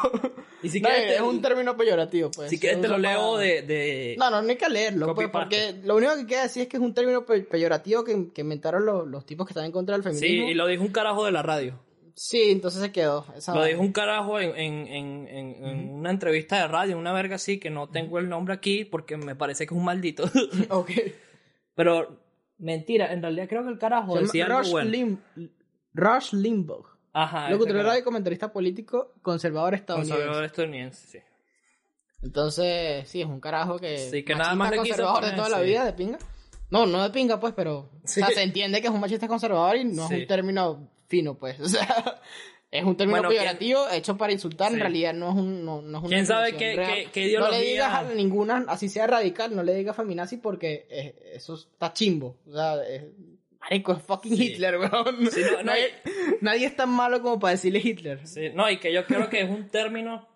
Y 0.62 0.68
si 0.68 0.80
No, 0.80 0.88
quieres, 0.88 1.12
es 1.12 1.16
te- 1.18 1.22
un 1.22 1.40
término 1.42 1.76
peyorativo, 1.76 2.30
pues. 2.30 2.50
si 2.50 2.58
quieres 2.58 2.80
te 2.80 2.88
lo 2.88 2.98
leo 2.98 3.32
para- 3.34 3.42
de, 3.44 3.62
de... 3.62 4.16
No, 4.18 4.30
no, 4.30 4.42
no 4.42 4.48
hay 4.48 4.56
que 4.56 4.68
leerlo, 4.68 5.14
pues, 5.14 5.28
porque 5.28 5.74
lo 5.84 5.96
único 5.96 6.16
que 6.16 6.26
queda 6.26 6.42
decir 6.42 6.62
es 6.62 6.68
que 6.68 6.76
es 6.76 6.82
un 6.82 6.92
término 6.94 7.24
pe- 7.24 7.42
peyorativo 7.42 8.02
que, 8.04 8.30
que 8.34 8.40
inventaron 8.40 8.84
los, 8.84 9.06
los 9.06 9.24
tipos 9.24 9.46
que 9.46 9.52
están 9.52 9.64
en 9.66 9.72
contra 9.72 9.96
del 9.96 10.02
Sí, 10.14 10.20
feminismo. 10.20 10.50
y 10.50 10.54
lo 10.54 10.66
dijo 10.66 10.82
un 10.82 10.90
carajo 10.92 11.24
de 11.24 11.32
la 11.32 11.42
radio. 11.42 11.78
Sí, 12.18 12.44
entonces 12.50 12.80
se 12.80 12.90
quedó. 12.92 13.26
esa 13.36 13.54
Lo 13.54 13.62
dijo 13.62 13.80
un 13.82 13.92
carajo 13.92 14.40
en, 14.40 14.56
en, 14.56 14.86
en, 14.88 15.28
en- 15.28 15.64
en 15.66 15.90
una 15.90 16.10
entrevista 16.10 16.58
de 16.58 16.66
radio, 16.66 16.96
una 16.98 17.12
verga 17.12 17.36
así, 17.36 17.58
que 17.58 17.68
no 17.70 17.88
tengo 17.90 18.18
el 18.18 18.28
nombre 18.28 18.54
aquí 18.54 18.84
porque 18.86 19.16
me 19.18 19.36
parece 19.36 19.66
que 19.66 19.74
es 19.74 19.78
un 19.78 19.84
maldito. 19.84 20.24
Ok. 20.70 20.90
Pero, 21.76 22.20
mentira, 22.58 23.12
en 23.12 23.22
realidad 23.22 23.46
creo 23.48 23.62
que 23.62 23.68
el 23.70 23.78
carajo 23.78 24.16
Se 24.16 24.22
decía 24.24 24.46
Rush, 24.46 24.70
bueno. 24.72 24.90
Lim- 24.90 25.18
Rush 25.94 26.32
Limbaugh. 26.32 26.86
Ajá. 27.12 27.48
Locutor 27.50 27.92
de 27.92 28.02
comentarista 28.02 28.52
político 28.52 29.14
conservador 29.22 29.74
estadounidense. 29.74 30.14
Conservador 30.16 30.44
estadounidense, 30.44 31.06
sí. 31.06 31.18
Entonces, 32.22 33.08
sí, 33.08 33.20
es 33.20 33.26
un 33.26 33.40
carajo 33.40 33.78
que. 33.78 33.98
Sí, 34.10 34.24
que 34.24 34.34
nada 34.34 34.54
más 34.54 34.70
le 34.70 34.78
conservador 34.78 35.24
de 35.24 35.32
toda 35.32 35.48
la 35.48 35.60
vida, 35.60 35.84
de 35.84 35.92
pinga. 35.92 36.18
No, 36.70 36.84
no 36.86 37.02
de 37.02 37.10
pinga, 37.10 37.38
pues, 37.38 37.52
pero. 37.54 37.90
Sí. 38.04 38.20
O 38.20 38.26
sea, 38.26 38.34
se 38.34 38.42
entiende 38.42 38.80
que 38.80 38.88
es 38.88 38.92
un 38.92 39.00
machista 39.00 39.28
conservador 39.28 39.76
y 39.76 39.84
no 39.84 40.08
Sí. 40.08 40.14
es 40.14 40.20
un 40.22 40.26
término 40.26 40.88
fino, 41.08 41.34
pues. 41.34 41.58
O 41.60 41.68
sea, 41.68 42.20
es 42.78 42.84
un 42.84 42.96
término 42.96 43.18
Bueno, 43.18 43.28
peyorativo 43.30 43.88
hecho 43.90 44.16
para 44.16 44.32
insultar. 44.32 44.68
Sí. 44.68 44.74
En 44.74 44.80
realidad 44.80 45.14
no 45.14 45.30
es, 45.30 45.34
un, 45.36 45.64
no, 45.64 45.82
no 45.82 45.98
es 45.98 46.04
una 46.04 46.08
¿Quién 46.14 46.26
sabe 46.26 46.52
qué- 46.52 46.74
qué- 46.76 47.08
qué 47.12 47.20
ideología- 47.26 47.40
No 47.40 47.50
le 47.62 47.70
digas 47.70 47.94
a 47.94 48.02
ninguna, 48.14 48.64
así 48.68 48.88
sea 48.88 49.06
radical, 49.06 49.54
no 49.54 49.62
le 49.62 49.74
digas 49.74 49.96
feminazi 49.96 50.36
porque 50.38 50.86
eh, 50.90 51.32
eso 51.34 51.54
está 51.54 51.92
chimbo. 51.92 52.36
O 52.46 52.52
sea, 52.52 52.76
es- 52.86 53.04
marico, 53.60 53.92
es 53.92 54.02
fucking 54.02 54.36
Sí. 54.36 54.44
Hitler, 54.52 54.78
weón. 54.78 55.16
Sí, 55.32 55.40
no, 55.42 55.58
no, 55.58 55.62
nadie, 55.64 55.88
nadie 56.40 56.66
es 56.66 56.76
tan 56.76 56.90
malo 56.90 57.20
como 57.22 57.38
para 57.40 57.52
decirle 57.52 57.80
Hitler. 57.82 58.26
Sí, 58.26 58.50
no, 58.54 58.70
y 58.70 58.78
que 58.78 58.92
yo 58.92 59.04
creo 59.06 59.28
que 59.28 59.40
es 59.42 59.50
un 59.50 59.68
término 59.68 60.28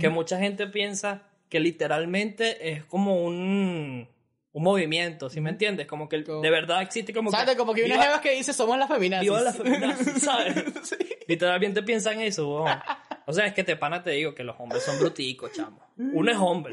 que 0.00 0.08
mucha 0.08 0.38
gente 0.38 0.66
piensa 0.66 1.28
que 1.48 1.60
literalmente 1.60 2.70
es 2.72 2.84
como 2.84 3.22
un, 3.24 4.08
un 4.54 4.62
movimiento, 4.62 5.28
¿sí 5.28 5.40
me 5.40 5.50
entiendes? 5.50 5.86
Como 5.86 6.08
que 6.08 6.18
de 6.22 6.48
verdad 6.50 6.80
existe 6.80 7.12
como 7.12 7.30
¿Sabes? 7.30 7.50
que... 7.50 7.56
Como 7.56 7.74
que 7.74 7.82
hay 7.84 7.90
unas 7.90 8.04
jevas 8.06 8.20
que 8.20 8.30
dice 8.30 8.52
somos 8.52 8.78
las 8.78 8.88
feminazis. 8.88 9.28
viva 9.28 9.40
la 9.42 9.52
feminazi, 9.52 10.04
¿sabes? 10.20 10.64
Sí. 10.84 10.96
Literalmente 11.26 11.82
piensan 11.82 12.20
eso, 12.20 12.48
weón. 12.48 12.78
O 13.26 13.32
sea, 13.32 13.46
es 13.46 13.52
que 13.52 13.64
te 13.64 13.74
pana 13.76 14.02
te 14.02 14.10
digo 14.12 14.32
que 14.34 14.44
los 14.44 14.54
hombres 14.60 14.82
son 14.84 14.98
bruticos, 15.00 15.50
chamo. 15.52 15.82
Uno 15.96 16.30
es 16.30 16.36
hombre. 16.38 16.72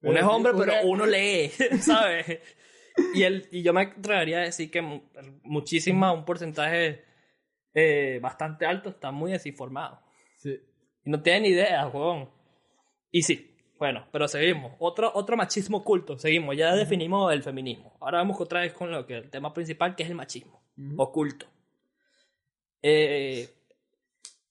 Uno 0.00 0.18
es 0.18 0.24
hombre, 0.24 0.52
pero 0.58 0.72
Uno- 0.84 1.04
lee, 1.06 1.50
¿sabes? 1.80 2.40
Y, 3.14 3.22
el, 3.22 3.48
y 3.52 3.62
yo 3.62 3.72
me 3.74 3.82
atrevería 3.82 4.38
a 4.38 4.42
decir 4.42 4.70
que 4.70 4.80
mu- 4.80 5.02
muchísima, 5.42 6.10
un 6.12 6.24
porcentaje 6.24 7.04
eh, 7.74 8.18
bastante 8.22 8.64
alto 8.64 8.88
está 8.88 9.10
muy 9.10 9.30
desinformado. 9.32 10.00
Sí. 10.38 10.58
Y 11.04 11.10
no 11.10 11.20
tienen 11.22 11.44
idea, 11.44 11.86
weón. 11.88 12.30
Y 13.10 13.22
sí, 13.22 13.57
bueno, 13.78 14.06
pero 14.10 14.26
seguimos. 14.26 14.72
Otro, 14.78 15.10
otro 15.14 15.36
machismo 15.36 15.78
oculto, 15.78 16.18
seguimos. 16.18 16.56
Ya 16.56 16.74
definimos 16.74 17.32
el 17.32 17.42
feminismo. 17.42 17.96
Ahora 18.00 18.18
vamos 18.18 18.40
otra 18.40 18.60
vez 18.60 18.72
con 18.72 18.90
lo 18.90 19.06
que 19.06 19.16
el 19.16 19.30
tema 19.30 19.54
principal, 19.54 19.94
que 19.94 20.02
es 20.02 20.08
el 20.08 20.16
machismo 20.16 20.62
oculto. 20.96 21.46
Eh, 22.82 23.48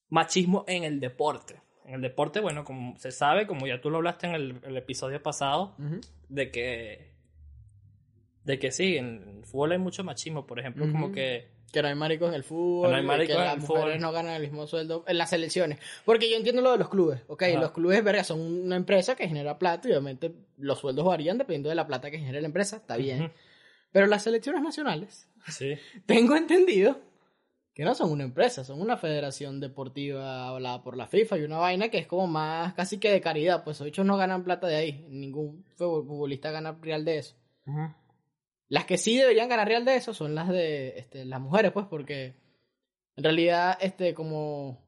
machismo 0.10 0.63
en 0.68 0.84
el 0.84 1.00
deporte. 1.00 1.62
En 1.86 1.96
el 1.96 2.02
deporte, 2.02 2.40
bueno, 2.40 2.63
como 2.63 2.98
se 2.98 3.12
sabe, 3.12 3.48
como 3.48 3.66
ya 3.68 3.80
tú 3.80 3.90
lo 3.90 3.98
hablaste 3.98 4.28
en 4.28 4.36
el, 4.36 4.60
el 4.63 4.78
episodio 4.78 5.22
pasado, 5.22 5.76
de 6.30 6.52
que. 6.52 7.16
De 8.44 8.60
que 8.60 8.72
sí, 8.72 8.96
en 8.96 9.40
el 9.40 9.46
fútbol 9.46 9.74
hay 9.74 9.78
mucho 9.78 10.04
machismo, 10.06 10.48
por 10.48 10.60
ejemplo, 10.60 10.90
como 10.92 11.12
que. 11.12 11.57
Que 11.71 11.82
no 11.82 11.88
hay 11.89 11.95
maricos 11.95 12.30
en 12.30 12.36
el 12.36 12.43
fútbol. 12.43 12.88
Que 12.88 12.91
no 12.91 12.97
hay 12.97 13.03
maricos 13.03 13.36
que 13.36 13.41
en 13.41 13.45
las 13.47 13.58
mujeres 13.58 13.84
fútbol. 13.84 13.99
no 14.01 14.12
ganan 14.13 14.36
el 14.36 14.41
mismo 14.41 14.67
sueldo 14.67 15.03
en 15.08 15.17
las 15.17 15.30
selecciones. 15.32 15.80
Porque 16.06 16.30
yo 16.30 16.38
entiendo 16.38 16.62
lo 16.62 16.71
de 16.71 16.77
los 16.77 16.89
clubes. 16.89 17.21
Ok, 17.27 17.43
Ajá. 17.43 17.60
los 17.60 17.71
clubes, 17.71 18.03
verga, 18.03 18.23
son 18.23 18.39
una 18.39 18.75
empresa 18.77 19.15
que 19.15 19.27
genera 19.27 19.58
plata 19.60 19.88
y 19.88 19.91
obviamente 19.91 20.34
los 20.58 20.80
sueldos 20.80 21.06
varían 21.06 21.38
dependiendo 21.38 21.69
de 21.69 21.75
la 21.75 21.86
plata 21.88 22.10
que 22.10 22.19
genere 22.19 22.39
la 22.41 22.47
empresa. 22.47 22.77
Está 22.77 22.95
bien. 22.95 23.32
Pero 23.91 24.08
las 24.08 24.23
selecciones 24.23 24.62
nacionales, 24.62 25.27
Sí. 25.49 25.75
tengo 26.06 26.36
entendido 26.36 26.99
que 27.73 27.84
no 27.86 27.93
son 27.95 28.12
una 28.12 28.23
empresa, 28.23 28.63
son 28.63 28.82
una 28.82 28.97
federación 28.97 29.60
deportiva 29.60 30.47
hablada 30.47 30.82
por 30.82 30.97
la 30.97 31.06
FIFA 31.06 31.38
y 31.38 31.43
una 31.43 31.58
vaina 31.58 31.89
que 31.89 31.99
es 31.99 32.08
como 32.08 32.25
más 32.27 32.73
casi 32.73 32.97
que 32.97 33.12
de 33.12 33.21
caridad. 33.21 33.63
Pues 33.63 33.77
esos 33.77 33.86
bichos 33.86 34.06
no 34.06 34.17
ganan 34.17 34.43
plata 34.43 34.67
de 34.67 34.75
ahí. 34.77 35.06
Ningún 35.10 35.63
futbolista 35.75 36.49
gana 36.51 36.77
real 36.82 37.06
de 37.06 37.17
eso. 37.19 37.36
Las 38.69 38.86
que 38.86 38.97
sí 38.97 39.17
deberían 39.17 39.47
ganar 39.49 39.67
real 39.67 39.86
de 39.86 39.95
eso 39.95 40.13
son 40.13 40.36
las 40.36 40.49
de 40.49 40.97
este, 40.99 41.23
las 41.25 41.39
mujeres, 41.39 41.71
pues, 41.71 41.86
porque 41.89 42.36
en 43.15 43.23
realidad, 43.23 43.77
este, 43.82 44.13
como 44.13 44.84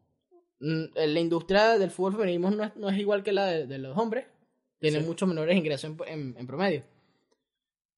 mm, 0.60 0.84
la 0.96 1.20
industria 1.20 1.78
del 1.78 1.90
fútbol 1.92 2.14
femenino 2.18 2.52
no 2.52 2.64
es, 2.64 2.76
no 2.76 2.90
es 2.90 2.98
igual 2.98 3.24
que 3.24 3.32
la 3.32 3.46
de, 3.46 3.66
de 3.68 3.78
los 3.78 3.98
hombres, 3.98 4.26
tienen 4.80 5.02
Sí. 5.02 5.08
mucho 5.08 5.28
menores 5.28 5.56
ingresos 5.58 5.92
en, 5.92 5.98
en- 6.08 6.36
en 6.38 6.48
promedio. 6.48 6.84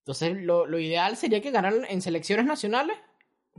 Entonces, 0.00 0.36
lo, 0.42 0.66
lo 0.66 0.78
ideal 0.78 1.16
sería 1.16 1.40
que 1.40 1.50
ganaran 1.50 1.84
en 1.88 2.02
selecciones 2.02 2.44
nacionales 2.46 2.96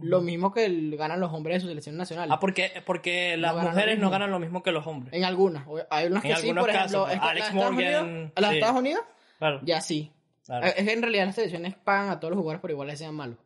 lo 0.01 0.21
mismo 0.21 0.51
que 0.51 0.65
el- 0.65 0.97
ganan 0.97 1.19
los 1.19 1.31
hombres 1.31 1.55
en 1.55 1.61
sus 1.61 1.69
selecciones 1.69 1.97
nacionales. 1.99 2.33
Ah, 2.33 2.39
porque, 2.39 2.71
porque 2.85 3.37
las 3.37 3.55
mujeres 3.55 3.99
no 3.99 4.09
ganan 4.09 4.31
lo 4.31 4.39
mismo 4.39 4.63
que 4.63 4.71
los 4.71 4.87
hombres. 4.87 5.13
En 5.13 5.23
algunas. 5.23 5.65
Hay 5.89 6.07
unas 6.07 6.25
En 6.25 6.31
que 6.31 6.37
sí, 6.41 6.53
por 6.53 6.69
ejemplo, 6.69 7.03
casos, 7.05 7.09
Alex 7.21 7.53
Morgan, 7.53 7.73
Unidos- 8.05 8.31
las. 8.37 8.53
Estados 8.53 8.75
Unidos, 8.79 9.03
Claro. 9.37 9.61
ya 9.63 9.81
sí. 9.81 10.11
Claro. 10.45 10.65
Es 10.67 10.73
que 10.73 10.93
en 10.93 11.01
realidad 11.01 11.25
las 11.25 11.35
selecciones 11.35 11.75
pagan 11.75 12.09
a 12.09 12.19
todos 12.19 12.31
los 12.31 12.37
jugadores 12.39 12.61
por 12.61 12.71
igual 12.71 12.87
les 12.87 12.99
sean 12.99 13.15
malos. 13.15 13.37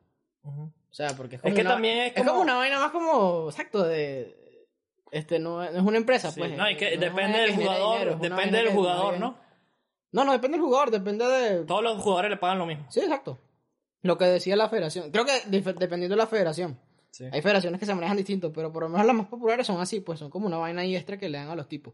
O 0.43 0.71
sea, 0.91 1.10
porque 1.17 1.36
es 1.36 1.39
Es 1.39 1.43
como 1.43 1.55
que 1.55 1.62
una, 1.62 1.69
también 1.71 1.97
es 1.99 2.07
es 2.07 2.13
como 2.19 2.29
como- 2.31 2.41
una 2.43 2.55
vaina 2.55 2.79
más 2.79 2.91
como, 2.91 3.49
exacto, 3.49 3.83
de... 3.83 4.67
Este, 5.12 5.39
no, 5.39 5.57
no 5.57 5.63
es 5.79 5.83
una 5.83 5.97
empresa, 5.97 6.31
Sí, 6.31 6.39
pues. 6.39 6.57
no, 6.57 6.69
y 6.69 6.75
que 6.75 6.86
no 6.86 6.91
es 6.91 6.97
una 6.97 7.10
depende 7.21 7.39
del 7.39 7.49
que 7.51 7.55
jugador, 7.55 7.93
dinero, 7.99 8.12
es 8.15 8.19
depende 8.21 8.57
del 8.57 8.67
que 8.67 8.73
jugador, 8.73 9.19
¿no? 9.19 9.38
No, 10.12 10.23
no, 10.25 10.31
depende 10.31 10.57
del 10.57 10.65
jugador, 10.65 10.91
depende 10.91 11.25
de... 11.25 11.65
Todos 11.65 11.83
los 11.83 12.01
jugadores 12.01 12.31
le 12.31 12.38
pagan 12.38 12.60
lo 12.60 12.65
mismo. 12.65 12.86
Sí, 12.89 12.99
exacto. 13.01 13.38
Lo 14.01 14.17
que 14.17 14.25
decía 14.25 14.55
la 14.55 14.69
federación. 14.69 15.12
Creo 15.12 15.25
que 15.25 15.31
dependiendo 15.47 16.10
de 16.10 16.17
la 16.17 16.27
federación. 16.27 16.79
Sí. 17.12 17.25
Hay 17.31 17.41
federaciones 17.41 17.79
que 17.79 17.86
se 17.86 17.93
manejan 17.95 18.15
distinto, 18.17 18.51
pero 18.53 18.71
por 18.71 18.83
lo 18.83 18.89
menos 18.89 19.05
las 19.05 19.15
más 19.15 19.27
populares 19.27 19.65
son 19.67 19.79
así, 19.81 19.99
pues 20.01 20.19
son 20.19 20.29
como 20.29 20.47
una 20.47 20.57
vaina 20.57 20.81
ahí 20.81 20.95
extra 20.95 21.17
que 21.17 21.29
le 21.29 21.38
dan 21.38 21.49
a 21.49 21.55
los 21.55 21.67
tipos. 21.67 21.93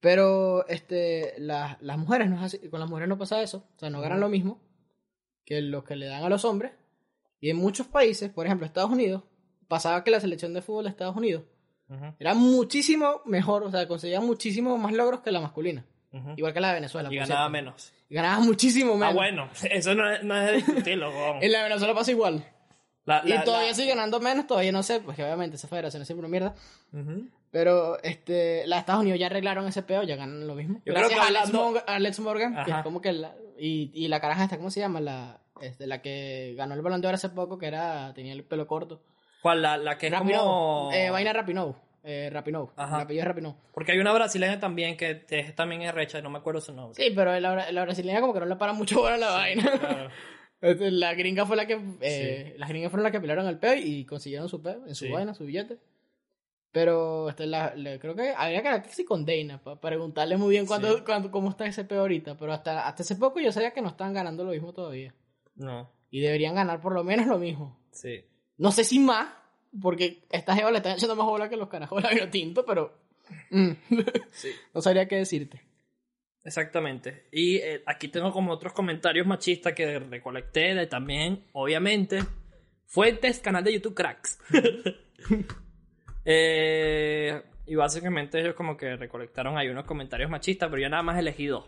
Pero 0.00 0.66
este, 0.68 1.34
las, 1.38 1.80
las 1.82 1.98
mujeres 1.98 2.28
no 2.30 2.36
es 2.36 2.42
así, 2.42 2.68
con 2.68 2.78
las 2.80 2.88
mujeres 2.88 3.08
no 3.08 3.18
pasa 3.18 3.42
eso, 3.42 3.64
o 3.76 3.78
sea, 3.78 3.90
no 3.90 4.00
ganan 4.00 4.20
lo 4.20 4.28
mismo 4.28 4.60
que 5.44 5.60
lo 5.60 5.82
que 5.82 5.96
le 5.96 6.06
dan 6.06 6.22
a 6.24 6.28
los 6.28 6.44
hombres. 6.44 6.72
Y 7.40 7.50
en 7.50 7.56
muchos 7.56 7.86
países, 7.86 8.30
por 8.30 8.46
ejemplo, 8.46 8.66
Estados 8.66 8.90
Unidos, 8.90 9.22
pasaba 9.66 10.04
que 10.04 10.10
la 10.10 10.20
selección 10.20 10.54
de 10.54 10.62
fútbol 10.62 10.84
de 10.84 10.90
Estados 10.90 11.16
Unidos 11.16 11.44
era 12.18 12.34
muchísimo 12.34 13.22
mejor, 13.24 13.62
o 13.64 13.70
sea, 13.70 13.88
conseguía 13.88 14.20
muchísimo 14.20 14.76
más 14.76 14.92
logros 14.92 15.20
que 15.20 15.30
la 15.32 15.40
masculina, 15.40 15.84
igual 16.36 16.52
que 16.52 16.60
la 16.60 16.68
de 16.68 16.74
Venezuela. 16.74 17.08
Y 17.12 17.16
ganaba 17.16 17.42
cierto. 17.46 17.50
menos. 17.50 17.92
Y 18.10 18.14
ganaba 18.14 18.40
muchísimo 18.40 18.94
menos. 18.94 19.12
Ah, 19.12 19.16
bueno, 19.16 19.48
eso 19.70 19.94
no 19.94 20.10
es, 20.12 20.22
no 20.22 20.36
es 20.36 20.46
de 20.46 20.52
discutirlo. 20.56 21.10
En 21.40 21.50
la 21.50 21.58
de 21.58 21.64
Venezuela 21.64 21.94
pasa 21.94 22.10
igual. 22.10 22.44
La- 23.06 23.22
Y 23.24 23.42
todavía 23.42 23.68
la- 23.70 23.74
sigue 23.74 23.88
ganando 23.88 24.20
menos, 24.20 24.46
todavía 24.46 24.70
no 24.70 24.82
sé, 24.82 25.00
porque 25.00 25.24
obviamente 25.24 25.56
esa 25.56 25.66
federación 25.66 26.02
es 26.02 26.08
siempre 26.08 26.26
una 26.26 26.30
mierda. 26.30 26.54
Pero 27.50 28.02
este, 28.02 28.66
la 28.66 28.76
de 28.76 28.80
Estados 28.80 29.00
Unidos 29.02 29.18
ya 29.20 29.26
arreglaron 29.26 29.66
ese 29.66 29.82
peo, 29.82 30.02
ya 30.02 30.16
ganan 30.16 30.46
lo 30.46 30.54
mismo. 30.54 30.80
Yo 30.84 30.92
Gracias 30.92 31.12
creo 31.18 31.22
que 31.32 31.36
a 31.36 31.40
Alex, 31.40 31.52
Morgan, 31.54 31.82
a 31.86 31.94
Alex 31.94 32.20
Morgan, 32.20 32.52
que 32.64 32.70
Ajá. 32.72 32.78
es 32.78 32.84
como 32.84 33.00
que 33.00 33.12
la, 33.12 33.34
y, 33.58 33.90
y 33.94 34.08
la 34.08 34.20
caraja 34.20 34.44
esta, 34.44 34.56
¿cómo 34.58 34.70
se 34.70 34.80
llama? 34.80 35.00
La, 35.00 35.40
este, 35.62 35.86
la 35.86 36.02
que 36.02 36.54
ganó 36.56 36.74
el 36.74 36.82
balón 36.82 37.00
de 37.00 37.08
oro 37.08 37.14
hace 37.14 37.30
poco, 37.30 37.56
que 37.58 37.66
era, 37.66 38.12
tenía 38.14 38.32
el 38.34 38.44
pelo 38.44 38.66
corto. 38.66 39.00
¿Cuál? 39.42 39.62
La, 39.62 39.76
la 39.78 39.96
que 39.96 40.06
es 40.08 40.12
Rapinoe, 40.12 40.38
como... 40.38 40.90
eh, 40.92 41.10
Vaina 41.10 41.32
Rapinoe, 41.32 41.74
eh, 42.04 42.28
Rapinoe, 42.32 42.68
Ajá. 42.76 43.06
es 43.08 43.24
Rapinoe. 43.24 43.54
Porque 43.72 43.92
hay 43.92 43.98
una 43.98 44.12
brasileña 44.12 44.60
también 44.60 44.96
que 44.96 45.24
es, 45.30 45.54
también 45.54 45.82
es 45.82 45.94
recha, 45.94 46.20
no 46.20 46.28
me 46.28 46.38
acuerdo 46.38 46.60
su 46.60 46.72
nombre. 46.74 47.02
Sí, 47.02 47.12
pero 47.14 47.38
la, 47.40 47.72
la 47.72 47.82
brasileña 47.84 48.20
como 48.20 48.34
que 48.34 48.40
no 48.40 48.46
le 48.46 48.56
para 48.56 48.72
mucho 48.74 49.06
a 49.06 49.16
la 49.16 49.30
vaina. 49.30 49.70
Claro. 49.78 50.10
Este, 50.60 50.90
La 50.90 51.14
gringa 51.14 51.46
fue 51.46 51.54
la 51.56 51.68
que, 51.68 51.78
eh, 52.00 52.56
las 52.58 52.68
gringas 52.68 52.90
fueron 52.90 53.04
las 53.04 53.12
que 53.12 53.20
pelaron 53.20 53.46
el 53.46 53.60
peo 53.60 53.76
y 53.76 54.04
consiguieron 54.04 54.48
su 54.48 54.60
peo 54.60 54.84
en 54.88 54.94
su 54.96 55.04
Sí. 55.04 55.12
vaina, 55.12 55.32
su 55.32 55.44
billete. 55.44 55.78
Pero 56.80 57.28
este, 57.28 57.44
la, 57.46 57.74
creo 57.98 58.14
que 58.14 58.32
habría 58.36 58.62
que 58.62 58.68
hablar 58.68 58.86
con 59.04 59.26
Dana 59.26 59.60
para 59.60 59.80
preguntarle 59.80 60.36
muy 60.36 60.50
bien 60.50 60.64
cuándo, 60.64 60.98
Sí. 60.98 61.02
cuándo- 61.04 61.28
cómo 61.32 61.50
está 61.50 61.66
ese 61.66 61.82
peo 61.84 62.02
ahorita. 62.02 62.36
Pero 62.36 62.52
hasta, 62.52 62.86
hasta 62.86 63.02
hace 63.02 63.16
poco 63.16 63.40
yo 63.40 63.50
sabía 63.50 63.72
que 63.72 63.80
no 63.82 63.88
están 63.88 64.14
ganando 64.14 64.44
lo 64.44 64.52
mismo 64.52 64.72
todavía. 64.72 65.12
No, 65.56 65.90
Y 66.08 66.20
deberían 66.20 66.54
ganar 66.54 66.80
por 66.80 66.92
lo 66.94 67.02
menos 67.02 67.26
lo 67.26 67.36
mismo. 67.36 67.80
sí. 67.90 68.24
No 68.58 68.70
sé 68.70 68.84
si 68.84 69.00
más, 69.00 69.28
porque 69.82 70.22
estas 70.30 70.56
jevas 70.56 70.70
le 70.70 70.78
están 70.78 70.92
echando 70.92 71.16
más 71.16 71.26
bola 71.26 71.48
que 71.48 71.56
los 71.56 71.68
carajos 71.68 72.00
de 72.00 72.14
la 72.14 72.30
tinto, 72.30 72.64
pero 72.64 72.96
mm, 73.50 73.70
Sí. 74.30 74.50
no 74.72 74.80
sabría 74.80 75.08
qué 75.08 75.16
decirte. 75.16 75.60
Exactamente. 76.44 77.26
Y 77.32 77.56
eh, 77.56 77.82
aquí 77.86 78.06
tengo 78.06 78.30
como 78.32 78.52
otros 78.52 78.72
comentarios 78.72 79.26
machistas 79.26 79.72
que 79.72 79.98
recolecté 79.98 80.74
de 80.76 80.86
también, 80.86 81.44
obviamente, 81.54 82.20
Fuentes, 82.86 83.40
canal 83.40 83.64
de 83.64 83.72
YouTube 83.74 83.94
Cracks. 83.94 84.38
Eh, 86.30 87.42
y 87.66 87.74
básicamente 87.74 88.38
ellos 88.40 88.54
como 88.54 88.76
que 88.76 88.96
recolectaron 88.96 89.56
ahí 89.56 89.68
unos 89.68 89.84
comentarios 89.86 90.30
machistas, 90.30 90.68
pero 90.68 90.82
yo 90.82 90.88
nada 90.90 91.02
más 91.02 91.18
elegí 91.18 91.46
dos. 91.46 91.64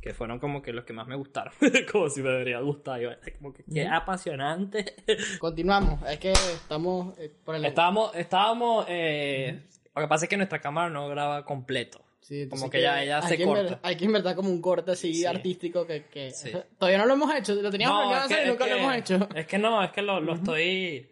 Que 0.00 0.14
fueron 0.14 0.38
como 0.38 0.62
que 0.62 0.72
los 0.72 0.84
que 0.84 0.92
más 0.92 1.06
me 1.08 1.16
gustaron. 1.16 1.52
como 1.92 2.08
si 2.08 2.22
me 2.22 2.30
debería 2.30 2.60
gustar. 2.60 3.00
Yo, 3.00 3.10
como 3.38 3.52
que 3.52 3.64
qué 3.64 3.86
apasionante. 3.86 4.94
Continuamos. 5.40 6.00
Es 6.08 6.18
que 6.18 6.30
estamos 6.32 7.18
eh, 7.18 7.32
por 7.44 7.54
el. 7.56 7.64
estábamos, 7.64 8.14
estábamos, 8.14 8.86
eh, 8.88 9.62
lo 9.94 10.02
que 10.02 10.08
pasa 10.08 10.24
es 10.24 10.28
que 10.28 10.36
nuestra 10.36 10.60
cámara 10.60 10.88
no 10.88 11.08
graba 11.08 11.44
completo. 11.44 12.00
Sí, 12.20 12.48
como 12.48 12.70
que 12.70 12.80
ya- 12.80 13.04
ya 13.04 13.18
hay 13.18 13.28
se 13.28 13.36
que 13.36 13.44
corta. 13.44 13.80
hay 13.82 13.96
que 13.96 14.04
invertir 14.04 14.36
como 14.36 14.48
un 14.48 14.62
corte 14.62 14.92
así 14.92 15.12
Sí. 15.12 15.26
artístico 15.26 15.84
que, 15.84 16.04
que 16.04 16.30
Sí. 16.30 16.52
todavía 16.78 16.98
no 16.98 17.06
lo 17.06 17.14
hemos 17.14 17.34
hecho. 17.34 17.52
Lo 17.56 17.68
teníamos 17.70 17.96
No, 17.96 18.08
planeado 18.10 18.22
es 18.22 18.28
que- 18.28 18.34
hacer 18.34 18.46
y 18.46 18.50
nunca 18.50 18.66
lo 18.66 18.74
que- 18.76 18.80
hemos 18.80 18.96
hecho. 18.96 19.28
Es 19.34 19.46
que 19.46 19.58
no, 19.58 19.82
es 19.84 19.90
que 19.90 20.02
lo, 20.02 20.20
lo 20.20 20.34
estoy, 20.34 21.08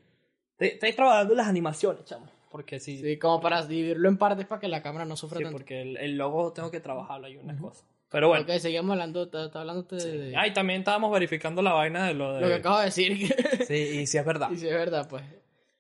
estoy... 0.52 0.68
Estoy 0.68 0.92
trabajando 0.92 1.32
en 1.32 1.38
las 1.38 1.48
animaciones, 1.48 2.04
chamo. 2.04 2.26
Porque 2.50 2.80
sí, 2.80 3.00
Sí, 3.00 3.16
como 3.18 3.40
para 3.40 3.64
dividirlo 3.64 4.08
en 4.08 4.16
partes 4.18 4.44
para 4.46 4.60
que 4.60 4.68
la 4.68 4.82
cámara 4.82 5.04
no 5.04 5.16
sufra 5.16 5.38
sí, 5.38 5.44
tanto. 5.44 5.56
porque 5.56 5.82
el, 5.82 5.96
el 5.96 6.16
logo 6.18 6.52
tengo 6.52 6.70
que 6.70 6.80
trabajarlo 6.80 7.28
y 7.28 7.36
unas 7.36 7.60
cosas. 7.60 7.84
Pero 8.10 8.26
bueno. 8.26 8.42
Ok, 8.42 8.58
seguimos 8.58 8.90
hablando, 8.90 9.22
está, 9.22 9.44
hablando 9.60 9.84
de, 9.84 10.18
de- 10.18 10.36
Ah, 10.36 10.48
y 10.48 10.52
también 10.52 10.80
estábamos 10.80 11.12
verificando 11.12 11.62
la 11.62 11.72
vaina 11.74 12.08
de 12.08 12.14
lo 12.14 12.34
de... 12.34 12.40
lo 12.40 12.48
que 12.48 12.54
acabo 12.54 12.78
de 12.80 12.86
decir. 12.86 13.32
Sí, 13.68 13.74
y 14.00 14.06
sí 14.08 14.18
es 14.18 14.24
verdad. 14.24 14.50
y 14.50 14.56
si 14.56 14.66
es 14.66 14.74
verdad, 14.74 15.06
pues. 15.08 15.22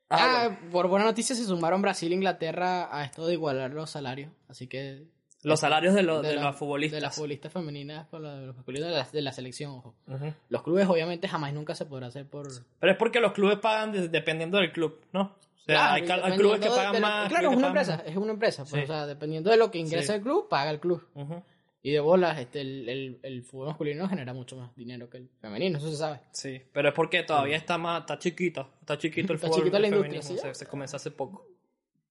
Ah, 0.08 0.46
Ah, 0.48 0.58
por 0.70 0.86
buena 0.88 1.04
noticia 1.06 1.34
se 1.34 1.44
sumaron 1.44 1.82
Brasil 1.82 2.10
e 2.12 2.14
Inglaterra 2.14 2.88
a 2.96 3.04
esto 3.04 3.26
de 3.26 3.32
igualar 3.34 3.72
los 3.72 3.90
salarios. 3.90 4.30
Así 4.48 4.66
que. 4.68 5.04
Los 5.42 5.58
salarios 5.60 5.94
de, 5.94 6.02
los 6.02 6.20
de 6.22 6.28
de 6.28 6.34
la- 6.36 6.42
las 6.44 6.56
futbolistas. 6.56 6.96
De 6.98 7.00
las 7.00 7.14
futbolistas 7.16 7.52
femeninas 7.52 8.06
con 8.08 8.22
la- 8.22 8.36
de 8.38 8.46
los 8.46 8.54
masculinos 8.56 8.88
de 8.90 8.94
la, 8.94 9.04
de 9.10 9.22
la 9.22 9.32
selección, 9.32 9.72
ojo. 9.72 9.94
Los 10.50 10.62
clubes, 10.62 10.86
obviamente, 10.86 11.26
jamás 11.26 11.50
y 11.50 11.54
nunca 11.54 11.74
se 11.74 11.86
podrá 11.86 12.08
hacer 12.08 12.26
por. 12.26 12.46
Pero 12.78 12.92
es 12.92 12.98
porque 12.98 13.20
los 13.20 13.32
clubes 13.32 13.58
pagan 13.58 13.90
de- 13.90 14.08
dependiendo 14.08 14.58
del 14.58 14.70
club, 14.70 15.00
¿no? 15.12 15.34
O 15.62 15.72
sea, 15.72 16.02
Claro, 16.04 16.24
hay, 16.24 16.32
hay 16.32 16.38
clubes 16.38 16.60
que 16.60 16.68
pagan 16.68 16.92
de 16.94 17.00
más. 17.00 17.28
Claro, 17.28 17.50
es 17.50 17.56
una 17.56 17.66
empresa, 17.68 18.02
es 18.06 18.16
una 18.16 18.32
empresa. 18.32 18.62
Pues, 18.64 18.72
Sí. 18.72 18.80
O 18.84 18.86
sea, 18.86 19.06
dependiendo 19.06 19.50
de 19.50 19.56
lo 19.56 19.70
que 19.70 19.78
ingresa 19.78 20.12
Sí. 20.14 20.18
el 20.18 20.22
club, 20.22 20.48
paga 20.48 20.70
el 20.70 20.80
club. 20.80 21.02
Y 21.82 21.92
de 21.92 22.00
bolas, 22.00 22.38
este, 22.38 22.60
el, 22.60 22.88
el, 22.90 23.20
el 23.22 23.42
fútbol 23.42 23.68
masculino 23.68 24.06
genera 24.08 24.34
mucho 24.34 24.54
más 24.56 24.74
dinero 24.76 25.08
que 25.08 25.16
el 25.18 25.30
femenino, 25.40 25.78
eso 25.78 25.90
se 25.90 25.96
sabe. 25.96 26.20
Sí, 26.32 26.60
pero 26.74 26.88
es 26.90 26.94
porque 26.94 27.22
todavía 27.22 27.56
está 27.56 27.78
más, 27.78 28.00
está 28.00 28.18
chiquito, 28.18 28.68
está 28.80 28.98
chiquito 28.98 29.32
el 29.32 29.36
Está 29.36 29.48
fútbol 29.48 29.72
la 29.80 29.88
industria, 29.88 30.20
¿sí? 30.20 30.36
se, 30.36 30.54
se 30.54 30.66
comenzó 30.66 30.96
hace 30.96 31.10
poco. 31.10 31.46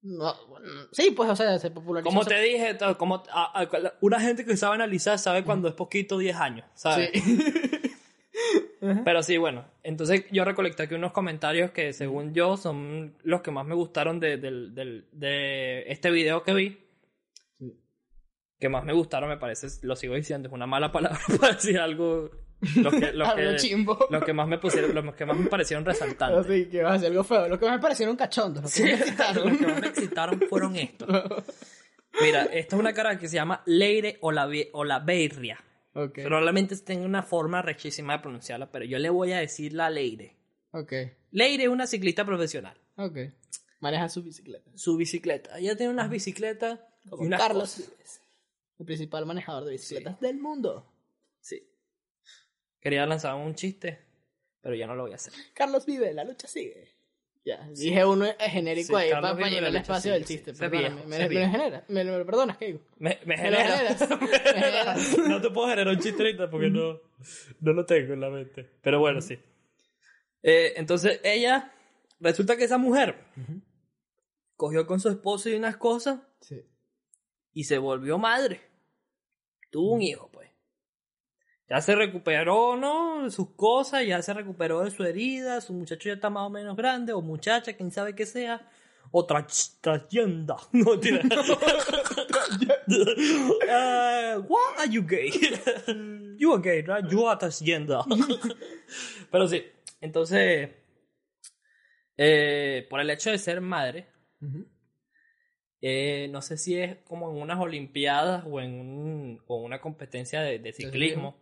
No, 0.01 0.33
bueno, 0.47 0.65
sí, 0.91 1.11
pues, 1.11 1.29
o 1.29 1.35
sea, 1.35 1.59
se 1.59 1.69
popularizó. 1.71 2.09
Como 2.09 2.25
te 2.25 2.39
dije, 2.41 2.77
como 2.97 3.21
a- 3.31 3.61
a- 3.61 3.93
una 4.01 4.19
gente 4.19 4.43
que 4.45 4.55
sabe 4.57 4.75
analizar 4.75 5.19
sabe 5.19 5.43
cuando 5.43 5.67
es 5.67 5.73
poquito 5.75 6.17
10 6.17 6.35
años, 6.37 6.65
¿sabes? 6.73 7.11
Sí. 7.13 7.21
Pero 9.03 9.21
sí, 9.23 9.37
bueno, 9.37 9.65
entonces 9.83 10.25
yo 10.31 10.45
recolecté 10.45 10.83
aquí 10.83 10.95
unos 10.95 11.11
comentarios 11.11 11.71
que 11.71 11.91
según 11.91 12.33
yo 12.33 12.55
son 12.57 13.15
los 13.23 13.41
que 13.41 13.51
más 13.51 13.65
me 13.65 13.75
gustaron 13.75 14.19
de, 14.19 14.37
del- 14.37 14.73
del- 14.73 15.07
de 15.11 15.83
este 15.91 16.09
video 16.11 16.43
que 16.43 16.53
vi. 16.53 16.77
Sí. 17.59 17.77
Que 18.59 18.69
más 18.69 18.85
me 18.85 18.93
gustaron, 18.93 19.27
me 19.29 19.37
parece, 19.37 19.67
lo 19.85 19.95
sigo 19.95 20.15
diciendo, 20.15 20.47
es 20.47 20.53
una 20.53 20.65
mala 20.67 20.91
palabra 20.91 21.19
para 21.39 21.53
decir 21.55 21.77
algo. 21.79 22.29
Los 22.77 22.93
que, 22.93 23.11
los 23.13 23.27
Algo 23.29 23.51
que, 23.51 23.55
chimbo. 23.57 23.97
los 24.09 24.23
que 24.23 24.33
más 24.33 24.47
me 24.47 24.57
pusieron, 24.57 24.93
los 24.93 25.15
que 25.15 25.25
más 25.25 25.37
me 25.37 25.47
parecieron 25.47 25.85
resaltantes. 25.85 26.45
Así 26.45 26.65
que 26.69 26.83
va 26.83 26.93
a 26.93 26.99
ser 26.99 27.09
algo 27.11 27.23
feo. 27.23 27.47
Lo 27.47 27.59
que 27.59 27.69
me 27.69 27.79
parecieron 27.79 28.15
cachondos, 28.15 28.63
lo 28.63 28.69
que 28.69 28.83
me 28.83 28.93
excitaron. 28.99 29.49
Los 29.49 29.57
que 29.57 29.65
más 29.67 29.81
me 29.81 29.87
excitaron 29.87 30.41
fueron 30.49 30.75
estos. 30.75 31.07
Mira, 32.21 32.43
esta 32.45 32.75
es 32.75 32.79
una 32.79 32.91
cara 32.93 33.17
que 33.17 33.27
se 33.29 33.35
llama 33.35 33.61
Leire 33.65 34.17
Olave- 34.21 34.69
Olaveria. 35.99 36.23
ok, 36.23 36.27
Probablemente 36.27 36.77
tenga 36.77 37.05
una 37.05 37.23
forma 37.23 37.61
rechísima 37.61 38.13
de 38.13 38.19
pronunciarla, 38.19 38.71
pero 38.71 38.85
yo 38.85 38.97
le 38.99 39.09
voy 39.09 39.31
a 39.33 39.39
decir 39.39 39.73
la 39.73 39.89
Leire. 39.89 40.35
ok, 40.71 40.93
Leire 41.31 41.63
es 41.63 41.69
una 41.69 41.87
ciclista 41.87 42.25
profesional. 42.25 42.77
ok. 42.97 43.17
Maneja 43.81 44.09
su 44.09 44.21
bicicleta. 44.23 44.69
Su 44.75 44.97
bicicleta. 44.97 45.57
Ella 45.57 45.77
tiene 45.77 45.93
unas 45.93 46.09
bicicletas 46.09 46.81
Como 47.09 47.23
y 47.23 47.27
unas 47.27 47.39
Carlos 47.39 47.75
cosas. 47.75 47.89
Vives, 47.91 48.21
el 48.79 48.85
principal 48.85 49.25
manejador 49.25 49.63
de 49.63 49.71
bicicletas 49.71 50.19
del 50.19 50.37
mundo. 50.37 50.85
Sí. 51.39 51.65
Quería 52.81 53.05
lanzar 53.05 53.35
un 53.35 53.55
chiste, 53.55 53.99
pero 54.59 54.75
ya 54.75 54.85
no 54.85 54.95
lo 54.95 55.03
voy 55.03 55.13
a 55.13 55.15
hacer. 55.15 55.31
Carlos 55.53 55.85
vive, 55.85 56.13
la 56.13 56.25
lucha 56.25 56.45
sigue. 56.49 56.89
Ya, 57.49 57.67
dije 57.75 58.05
uno 58.05 58.25
genérico 58.39 58.95
ahí 58.95 59.09
para 59.09 59.33
Vive, 59.33 59.49
llenar 59.49 59.69
el 59.69 59.75
espacio 59.77 60.13
del 60.13 60.23
chiste. 60.23 60.53
Me, 60.53 60.89
lo 60.89 61.27
genera, 61.27 61.83
me 61.87 62.03
lo 62.03 62.25
perdonas, 62.25 62.57
¿qué 62.57 62.65
digo? 62.67 62.81
Me, 62.99 63.15
genera. 63.25 63.95
no 65.27 65.41
te 65.41 65.49
puedo 65.49 65.67
generar 65.67 65.95
un 65.95 65.99
chiste 65.99 66.21
ahorita 66.21 66.49
porque 66.49 66.69
no, 66.69 66.99
no 67.61 67.73
lo 67.73 67.85
tengo 67.85 68.13
en 68.13 68.19
la 68.19 68.29
mente. 68.29 68.69
Pero 68.83 68.99
bueno, 68.99 69.19
sí. 69.21 69.39
Eh, 70.43 70.73
entonces 70.75 71.19
ella, 71.23 71.73
resulta 72.19 72.55
que 72.55 72.65
esa 72.65 72.77
mujer 72.77 73.15
cogió 74.55 74.85
con 74.85 74.99
su 74.99 75.09
esposo 75.09 75.49
y 75.49 75.55
unas 75.55 75.77
cosas 75.77 76.19
Sí. 76.41 76.61
y 77.53 77.63
se 77.63 77.79
volvió 77.79 78.19
madre. 78.19 78.61
Tuvo 79.71 79.93
un 79.93 80.01
hijo, 80.03 80.29
pues. 80.31 80.48
Ya 81.69 81.81
se 81.81 81.93
recuperó, 81.95 82.75
¿no? 82.75 83.29
Sus 83.29 83.51
cosas, 83.55 84.05
ya 84.05 84.21
se 84.21 84.33
recuperó 84.33 84.83
de 84.83 84.89
su 84.91 85.03
herida, 85.03 85.61
su 85.61 85.73
muchacho 85.73 86.09
ya 86.09 86.13
está 86.15 86.29
más 86.29 86.47
o 86.47 86.49
menos 86.49 86.75
grande, 86.75 87.13
o 87.13 87.21
muchacha, 87.21 87.73
quién 87.73 87.91
sabe 87.91 88.15
qué 88.15 88.25
sea. 88.25 88.67
O 89.11 89.25
transgenda. 89.25 90.55
No, 90.71 90.99
tira. 90.99 91.21
uh, 92.87 94.41
why 94.47 94.73
are 94.77 94.87
you 94.89 95.01
gay? 95.01 95.29
you 96.37 96.53
are 96.53 96.61
gay, 96.61 96.81
right? 96.81 97.05
You 97.11 97.27
are 97.27 97.37
transgender. 97.37 98.01
Pero 99.31 99.47
sí, 99.47 99.63
entonces, 100.01 100.69
eh, 102.17 102.87
por 102.89 102.99
el 102.99 103.09
hecho 103.09 103.31
de 103.31 103.37
ser 103.37 103.61
madre, 103.61 104.07
eh, 105.81 106.27
no 106.31 106.41
sé 106.41 106.57
si 106.57 106.77
es 106.79 106.97
como 107.05 107.29
en 107.31 107.37
unas 107.41 107.59
olimpiadas 107.59 108.43
o 108.47 108.59
en 108.59 108.73
un- 108.73 109.41
o 109.47 109.61
una 109.61 109.79
competencia 109.79 110.41
de, 110.41 110.59
de 110.59 110.73
ciclismo 110.73 111.35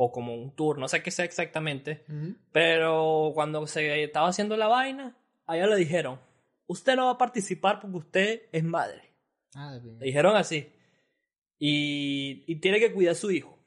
o 0.00 0.12
como 0.12 0.32
un 0.32 0.54
tour, 0.54 0.78
no 0.78 0.86
sé 0.86 1.02
qué 1.02 1.10
sea 1.10 1.24
exactamente, 1.24 2.04
pero 2.52 3.32
cuando 3.34 3.66
se 3.66 4.04
estaba 4.04 4.28
haciendo 4.28 4.56
la 4.56 4.68
vaina, 4.68 5.16
a 5.44 5.56
ella 5.56 5.66
le 5.66 5.74
dijeron, 5.74 6.20
usted 6.68 6.94
no 6.94 7.06
va 7.06 7.12
a 7.12 7.18
participar 7.18 7.80
porque 7.80 7.96
usted 7.96 8.42
es 8.52 8.62
madre. 8.62 9.10
Ah, 9.56 9.76
Le 9.82 10.06
dijeron 10.06 10.36
así. 10.36 10.72
Y, 11.58 12.44
y 12.46 12.56
tiene 12.60 12.78
que 12.78 12.92
cuidar 12.92 13.12
a 13.12 13.16
su 13.16 13.32
hijo. 13.32 13.58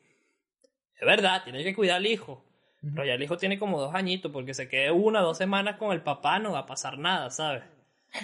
Es 0.96 1.06
verdad, 1.06 1.44
tiene 1.44 1.66
que 1.66 1.76
cuidar 1.76 1.98
al 1.98 2.06
hijo. 2.08 2.46
Pero 2.82 3.04
ya 3.04 3.16
el 3.16 3.24
hijo 3.24 3.38
tiene 3.38 3.60
como 3.60 3.82
dos 3.82 3.94
añitos, 3.94 4.32
porque 4.32 4.54
se 4.54 4.70
quede 4.70 4.90
una, 4.90 5.20
dos 5.20 5.38
semanas 5.38 5.76
con 5.76 5.92
el 5.92 6.02
papá, 6.02 6.40
no 6.40 6.54
va 6.54 6.60
a 6.60 6.66
pasar 6.66 6.98
nada, 6.98 7.30
¿sabes? 7.30 7.64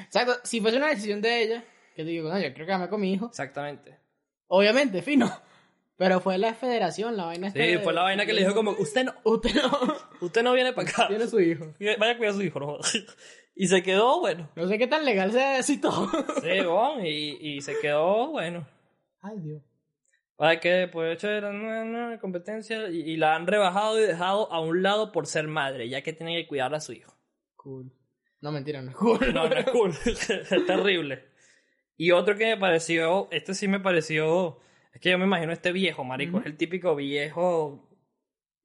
Exacto, 0.06 0.36
si 0.46 0.62
fuese 0.62 0.78
una 0.78 0.88
decisión 0.88 1.22
de 1.22 1.44
ella, 1.44 1.64
que 1.94 2.04
te 2.06 2.10
digo, 2.10 2.30
no, 2.30 2.40
yo 2.40 2.54
creo 2.54 2.66
que 2.66 2.72
dame 2.72 2.88
con 2.88 3.02
mi 3.02 3.12
hijo. 3.12 3.26
Exactamente. 3.28 4.00
Obviamente, 4.48 5.02
fino. 5.02 5.30
Pero 5.98 6.20
fue 6.20 6.38
la 6.38 6.54
federación, 6.54 7.18
la 7.18 7.26
vaina 7.26 7.50
Sí, 7.50 7.78
fue 7.84 7.92
la 7.92 8.04
vaina 8.04 8.26
que 8.26 8.34
le 8.34 8.42
dijo 8.42 8.54
como, 8.54 8.72
usted 8.72 9.06
no, 9.06 9.14
Usted 9.24 9.56
no. 9.56 9.96
usted 10.22 10.44
no 10.44 10.54
viene 10.54 10.74
para 10.74 10.88
acá. 10.88 11.08
Tiene 11.08 11.28
su 11.28 11.40
hijo. 11.40 11.74
Vaya 11.80 12.12
a 12.14 12.18
cuidar 12.18 12.34
a 12.34 12.38
su 12.38 12.44
hijo, 12.44 12.60
no. 12.60 12.78
Y 13.60 13.68
se 13.68 13.82
quedó, 13.82 14.20
bueno. 14.20 14.48
No 14.56 14.68
sé 14.68 14.78
qué 14.78 14.86
tan 14.86 15.04
legal 15.04 15.32
sea 15.32 15.58
eso 15.58 15.74
y 15.74 15.82
todo. 15.82 16.08
Sí, 16.44 16.64
bon, 16.64 17.04
y, 17.04 17.56
y 17.56 17.62
se 17.62 17.74
quedó, 17.80 18.28
bueno. 18.28 18.68
Ay, 19.20 19.40
Dios. 19.40 19.64
Para 20.36 20.60
que 20.60 20.88
por 20.88 21.08
hecho 21.08 21.28
de 21.28 21.42
la 21.42 21.52
nueva, 21.52 21.84
nueva 21.84 22.20
competencia 22.20 22.88
y, 22.90 22.98
y 23.02 23.18
la 23.18 23.36
han 23.36 23.48
rebajado 23.48 23.98
y 24.00 24.04
dejado 24.04 24.52
a 24.52 24.60
un 24.60 24.84
lado 24.84 25.12
por 25.12 25.26
ser 25.26 25.48
madre, 25.48 25.90
ya 25.90 26.04
que 26.04 26.14
tiene 26.14 26.36
que 26.40 26.48
cuidar 26.48 26.76
a 26.76 26.80
su 26.80 26.94
hijo. 26.94 27.18
Cool. 27.56 27.92
No, 28.42 28.52
mentira, 28.52 28.84
no 28.84 28.92
es 28.92 28.96
cool. 28.96 29.34
No, 29.34 29.50
no 29.50 29.56
es 29.56 29.66
cool. 29.72 29.92
es 30.06 30.66
terrible. 30.68 31.26
Y 31.98 32.12
otro 32.12 32.38
que 32.38 32.46
me 32.46 32.58
pareció, 32.58 33.28
este 33.32 33.56
sí 33.56 33.68
me 33.68 33.80
pareció, 33.80 34.60
es 34.94 35.02
que 35.02 35.12
yo 35.12 35.18
me 35.18 35.26
imagino 35.26 35.52
este 35.52 35.72
viejo, 35.72 36.04
marico, 36.04 36.40
es 36.40 36.46
el 36.46 36.58
típico 36.58 36.96
viejo 36.96 37.88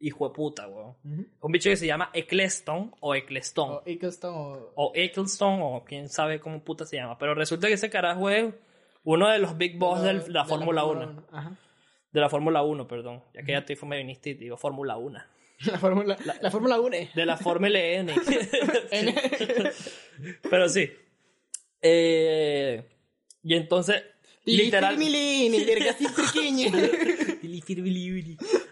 hijo 0.03 0.29
de 0.29 0.35
puta, 0.35 0.69
weón. 0.69 0.97
Ujú. 1.05 1.27
Un 1.41 1.53
bicho 1.53 1.71
que 1.71 1.77
se 1.77 1.87
llama 1.87 2.11
Eccleston 2.13 2.93
o 3.01 3.15
Eccleston. 3.15 3.71
O 3.71 3.83
Eccleston 3.87 4.35
o... 4.35 4.73
O 4.75 4.93
Eccleston 4.95 5.61
o 5.63 5.85
quién 5.85 6.09
sabe 6.09 6.41
cómo 6.41 6.63
puta 6.63 6.85
se 6.85 6.97
llama. 6.97 7.17
Pero 7.19 7.35
resulta 7.35 7.69
que 7.69 7.75
ese 7.75 7.89
carajo 7.89 8.29
es 8.29 8.53
uno 9.05 9.29
de 9.29 9.39
los 9.39 9.57
big 9.57 9.79
boss 9.79 10.03
de, 10.03 10.29
la 10.29 10.45
Fórmula 10.45 10.85
1. 10.85 11.27
Ajá. 11.31 11.57
De 12.11 12.21
la 12.21 12.29
Fórmula 12.29 12.63
1, 12.63 12.87
perdón. 12.89 13.23
Ya 13.33 13.43
que 13.43 13.53
ya 13.53 13.59
estoy 13.59 13.77
feminista 13.77 14.29
y 14.29 14.35
digo 14.35 14.57
Fórmula 14.57 14.97
1. 14.97 15.19
La 15.71 15.79
Fórmula 15.79 16.17
la, 16.41 16.51
Fórmula 16.51 16.81
1. 16.81 16.97
De 17.15 17.25
la 17.25 17.37
Fórmula 17.37 17.79
N. 17.81 18.13
Pero 20.51 20.69
sí. 20.69 20.91
Eh, 21.81 22.85
y 23.45 23.55
entonces, 23.55 24.03
literal. 24.45 24.97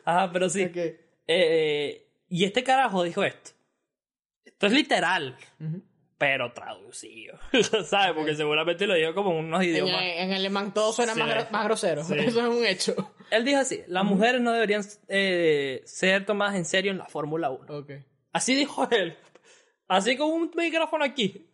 Ajá, 0.05 0.31
pero 0.33 0.49
sí. 0.49 0.65
Ok. 0.65 0.77
Eh, 1.27 2.07
y 2.29 2.45
este 2.45 2.63
carajo 2.63 3.03
dijo 3.05 3.23
esto. 3.25 3.51
Esto 4.45 4.67
es 4.67 4.73
literal, 4.73 5.37
pero 6.19 6.53
traducido. 6.53 7.39
¿Sabes? 7.85 8.15
Porque 8.15 8.35
seguramente 8.35 8.87
lo 8.87 8.95
dijo 8.95 9.15
como 9.15 9.33
en 9.39 9.47
unos 9.47 9.63
En, 9.63 9.69
idiomas. 9.71 10.03
en 10.03 10.33
alemán 10.33 10.75
todo 10.75 10.93
suena 10.93 11.15
Sí. 11.15 11.21
más, 11.21 11.31
gro- 11.31 11.51
más 11.51 11.65
grosero. 11.65 12.05
Sí. 12.05 12.15
Eso 12.19 12.41
es 12.41 12.47
un 12.59 12.65
hecho. 12.67 13.15
Él 13.31 13.45
dijo 13.45 13.59
así: 13.59 13.81
las 13.87 14.05
mujeres 14.05 14.41
no 14.41 14.53
deberían 14.53 14.83
eh, 15.09 15.83
ser 15.85 16.27
tomadas 16.27 16.57
en 16.57 16.65
serio 16.65 16.91
en 16.91 16.99
la 16.99 17.07
Fórmula 17.07 17.51
1. 17.51 17.79
Ok. 17.79 17.91
Así 18.33 18.55
dijo 18.55 18.89
él. 18.91 19.17
Así 19.89 20.17
con 20.17 20.31
un 20.31 20.51
micrófono 20.55 21.05
aquí. 21.05 21.49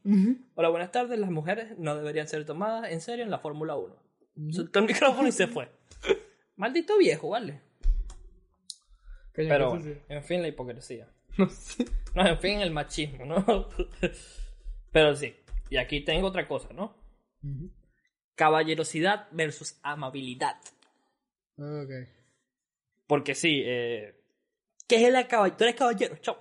Hola, 0.57 0.69
buenas 0.69 0.91
tardes. 0.93 1.19
Las 1.19 1.31
mujeres 1.31 1.79
no 1.79 1.97
deberían 1.97 2.29
ser 2.29 2.45
tomadas 2.45 2.91
en 2.93 3.01
serio 3.01 3.25
en 3.25 3.31
la 3.31 3.39
Fórmula 3.39 3.77
1. 3.77 3.95
Soltó 4.51 4.81
el 4.81 4.87
micrófono 4.87 5.29
y 5.29 5.33
se 5.33 5.47
fue. 5.47 5.71
Maldito 6.57 6.99
viejo, 6.99 7.31
¿vale? 7.31 7.61
Pero 9.33 9.71
bueno, 9.71 9.95
en 10.09 10.25
fin, 10.25 10.43
la 10.43 10.49
hipocresía. 10.49 11.09
No 11.39 11.51
sé. 11.51 11.85
No, 12.15 12.27
en 12.27 12.39
fin, 12.39 12.61
el 12.61 12.71
machismo, 12.71 13.27
¿no? 13.27 13.45
Pero 14.91 15.15
sí. 15.15 15.37
Y 15.69 15.77
aquí 15.77 16.01
tengo 16.01 16.29
otra 16.29 16.49
cosa, 16.49 16.73
¿no? 16.73 16.97
Caballerosidad 18.35 19.29
versus 19.33 19.79
amabilidad. 19.83 20.57
Ok. 21.59 22.09
Porque 23.07 23.35
sí, 23.35 23.61
eh... 23.67 24.19
¿Qué 24.89 24.97
es 24.97 25.15
el 25.15 25.27
caballero? 25.27 25.57
Tú 25.59 25.65
eres 25.65 25.77
caballero, 25.77 26.17
chao. 26.23 26.39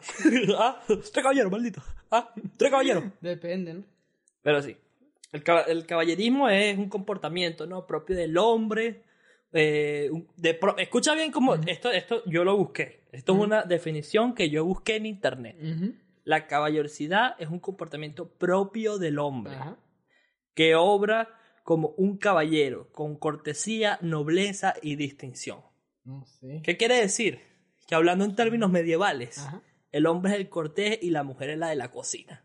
¿Ah? 0.58 0.82
Tú 0.88 0.94
eres 0.94 1.12
caballero, 1.12 1.50
maldito. 1.50 1.84
¿Ah? 2.10 2.32
Tú 2.34 2.64
eres 2.64 2.72
caballero. 2.72 3.12
Depende, 3.20 3.74
¿no? 3.74 3.84
Pero 4.42 4.62
sí. 4.62 4.78
El, 5.32 5.44
caba- 5.44 5.64
el 5.64 5.86
caballerismo 5.86 6.50
es 6.50 6.78
un 6.78 6.90
comportamiento, 6.90 7.66
¿no? 7.68 7.86
Propio 7.86 8.16
del 8.16 8.38
hombre. 8.38 9.04
eh, 9.54 10.10
de 10.38 10.60
Escucha 10.78 11.14
bien 11.16 11.32
cómo... 11.32 11.56
Esto, 11.56 11.92
esto 11.92 12.24
yo 12.26 12.44
lo 12.44 12.58
busqué. 12.58 13.04
Esto 13.12 13.34
es 13.34 13.40
una 13.40 13.64
definición 13.64 14.34
que 14.36 14.50
yo 14.50 14.66
busqué 14.66 14.96
en 14.98 15.06
internet. 15.06 15.56
La 16.26 16.48
caballerosidad 16.48 17.36
es 17.40 17.50
un 17.50 17.60
comportamiento 17.60 18.28
propio 18.30 18.98
del 18.98 19.20
hombre. 19.20 19.56
Que 20.54 20.76
obra 20.76 21.30
como 21.64 21.90
un 21.98 22.18
caballero, 22.18 22.90
con 22.92 23.16
cortesía, 23.18 23.98
nobleza 24.02 24.74
y 24.82 24.96
distinción. 24.96 25.62
¿Qué 26.64 26.78
quiere 26.78 26.96
decir? 26.96 27.40
Que 27.88 27.96
hablando 27.96 28.26
en 28.26 28.36
términos 28.36 28.72
medievales, 28.72 29.38
el 29.92 30.06
hombre 30.08 30.34
es 30.34 30.38
el 30.40 30.50
cortés 30.50 31.00
y 31.02 31.10
la 31.12 31.24
mujer 31.24 31.50
es 31.52 31.58
la 31.58 31.70
de 31.70 31.76
la 31.76 31.92
cocina. 31.92 32.44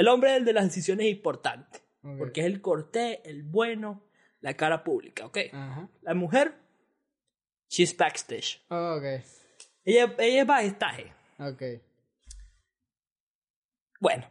El 0.00 0.08
hombre 0.08 0.30
es 0.32 0.36
el 0.38 0.44
de 0.46 0.52
las 0.54 0.64
decisiones 0.64 1.06
importantes, 1.08 1.82
porque 2.18 2.40
es 2.40 2.46
el 2.46 2.60
cortés, 2.62 3.18
el 3.24 3.42
bueno, 3.42 4.02
la 4.40 4.54
cara 4.54 4.82
pública, 4.82 5.26
¿ok? 5.26 5.38
La 6.02 6.14
mujer, 6.14 6.54
she's 7.68 7.94
backstage. 7.96 8.62
Ok. 8.70 9.04
Ella, 9.84 10.14
ella 10.18 10.40
es 10.42 10.46
backstage. 10.46 11.12
Ok. 11.38 11.62
Bueno. 14.00 14.26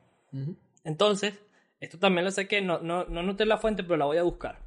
Entonces, 0.84 1.36
esto 1.79 1.99
también 1.99 2.25
lo 2.25 2.32
saqué, 2.32 2.62
no, 2.62 2.79
no, 2.79 3.05
no 3.05 3.21
noté 3.23 3.45
la 3.45 3.58
fuente, 3.58 3.84
pero 3.84 3.97
la 3.97 4.05
voy 4.05 4.17
a 4.17 4.23
buscar. 4.23 4.60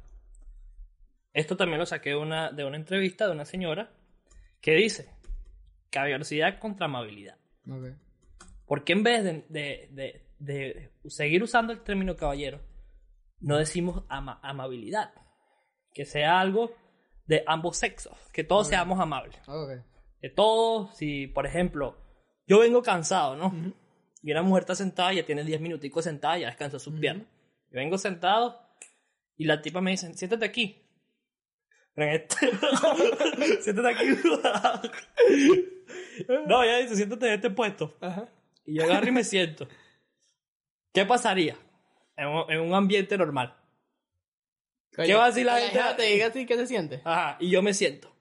Esto 1.33 1.57
también 1.57 1.79
lo 1.79 1.85
saqué 1.85 2.11
de 2.11 2.15
una, 2.15 2.51
de 2.51 2.63
una 2.63 2.77
entrevista 2.77 3.25
de 3.25 3.33
una 3.33 3.45
señora 3.45 3.91
que 4.61 4.71
dice 4.75 5.09
caballerosidad 5.89 6.59
contra 6.59 6.85
amabilidad. 6.85 7.37
Ok. 7.69 7.87
¿Por 8.65 8.83
qué 8.83 8.93
en 8.93 9.03
vez 9.03 9.23
de, 9.23 9.45
de- 9.49 9.89
de- 9.91 10.22
de 10.43 10.91
seguir 11.07 11.43
usando 11.43 11.73
el 11.73 11.81
término 11.83 12.15
caballero, 12.15 12.61
no 13.39 13.57
decimos 13.57 14.03
ama- 14.09 14.39
amabilidad? 14.43 15.13
Que 15.93 16.05
sea 16.05 16.39
algo 16.39 16.71
de 17.25 17.43
ambos 17.47 17.77
sexos, 17.77 18.17
que 18.33 18.43
todos 18.43 18.67
seamos 18.67 18.99
amables. 18.99 19.37
Ok. 19.47 19.83
Que 20.19 20.29
todos, 20.29 20.95
si 20.97 21.27
por 21.27 21.45
ejemplo, 21.45 21.97
yo 22.47 22.59
vengo 22.59 22.81
cansado, 22.81 23.35
¿no? 23.35 23.53
Y 24.21 24.31
una 24.31 24.41
mujer 24.41 24.61
está 24.63 24.75
sentada, 24.75 25.13
ya 25.13 25.25
tiene 25.25 25.43
10 25.43 25.61
minuticos 25.61 26.05
sentada, 26.05 26.37
ya 26.37 26.47
descansó 26.47 26.79
sus 26.79 26.97
piernas. 26.99 27.27
Yo 27.71 27.79
vengo 27.79 27.97
sentado 27.97 28.59
y 29.35 29.45
la 29.45 29.61
tipa 29.61 29.81
me 29.81 29.91
dice, 29.91 30.13
siéntate 30.13 30.45
aquí. 30.45 30.79
Este- 31.95 32.35
siéntate 33.61 33.89
aquí. 33.89 34.05
no, 36.47 36.63
ella 36.63 36.77
dice, 36.79 36.95
siéntate 36.95 37.27
en 37.27 37.33
este 37.33 37.49
puesto. 37.49 37.95
Ajá. 38.01 38.29
Y 38.65 38.75
yo 38.77 38.83
agarro 38.83 39.07
y 39.07 39.11
me 39.11 39.23
siento. 39.23 39.67
¿Qué 40.93 41.05
pasaría 41.05 41.57
en 42.15 42.27
un, 42.27 42.51
en 42.51 42.59
un 42.61 42.73
ambiente 42.73 43.17
normal? 43.17 43.55
¿Qué 44.95 45.13
va 45.15 45.25
a 45.25 45.27
decir 45.27 45.45
la 45.45 45.57
gente? 45.59 45.79
te 45.97 46.03
diga 46.03 46.27
así, 46.27 46.45
¿qué 46.45 46.55
se 46.55 46.67
siente? 46.67 47.01
Ajá, 47.03 47.37
y 47.39 47.49
yo 47.49 47.61
me 47.63 47.73
siento. 47.73 48.13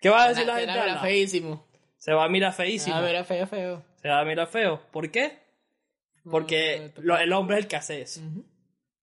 ¿Qué 0.00 0.08
va 0.08 0.24
a 0.24 0.28
decir 0.28 0.46
la 0.46 0.56
gente? 0.56 0.72
era 0.72 0.82
al 0.84 0.88
lado? 0.88 1.00
feísimo. 1.02 1.66
Se 1.98 2.12
va 2.12 2.24
a 2.24 2.28
mirar 2.28 2.52
feísimo. 2.54 2.94
A 2.96 3.00
ver, 3.00 3.10
era 3.16 3.24
feo, 3.24 3.46
feo. 3.46 3.84
Se 4.00 4.08
va 4.08 4.20
a 4.20 4.24
mirar 4.24 4.46
feo. 4.48 4.80
¿Por 4.90 5.10
qué? 5.10 5.38
Porque 6.30 6.92
No, 6.96 7.02
lo- 7.02 7.18
el 7.18 7.32
hombre 7.32 7.56
es 7.58 7.64
el 7.64 7.68
que 7.68 7.76
hace 7.76 8.00
eso. 8.02 8.20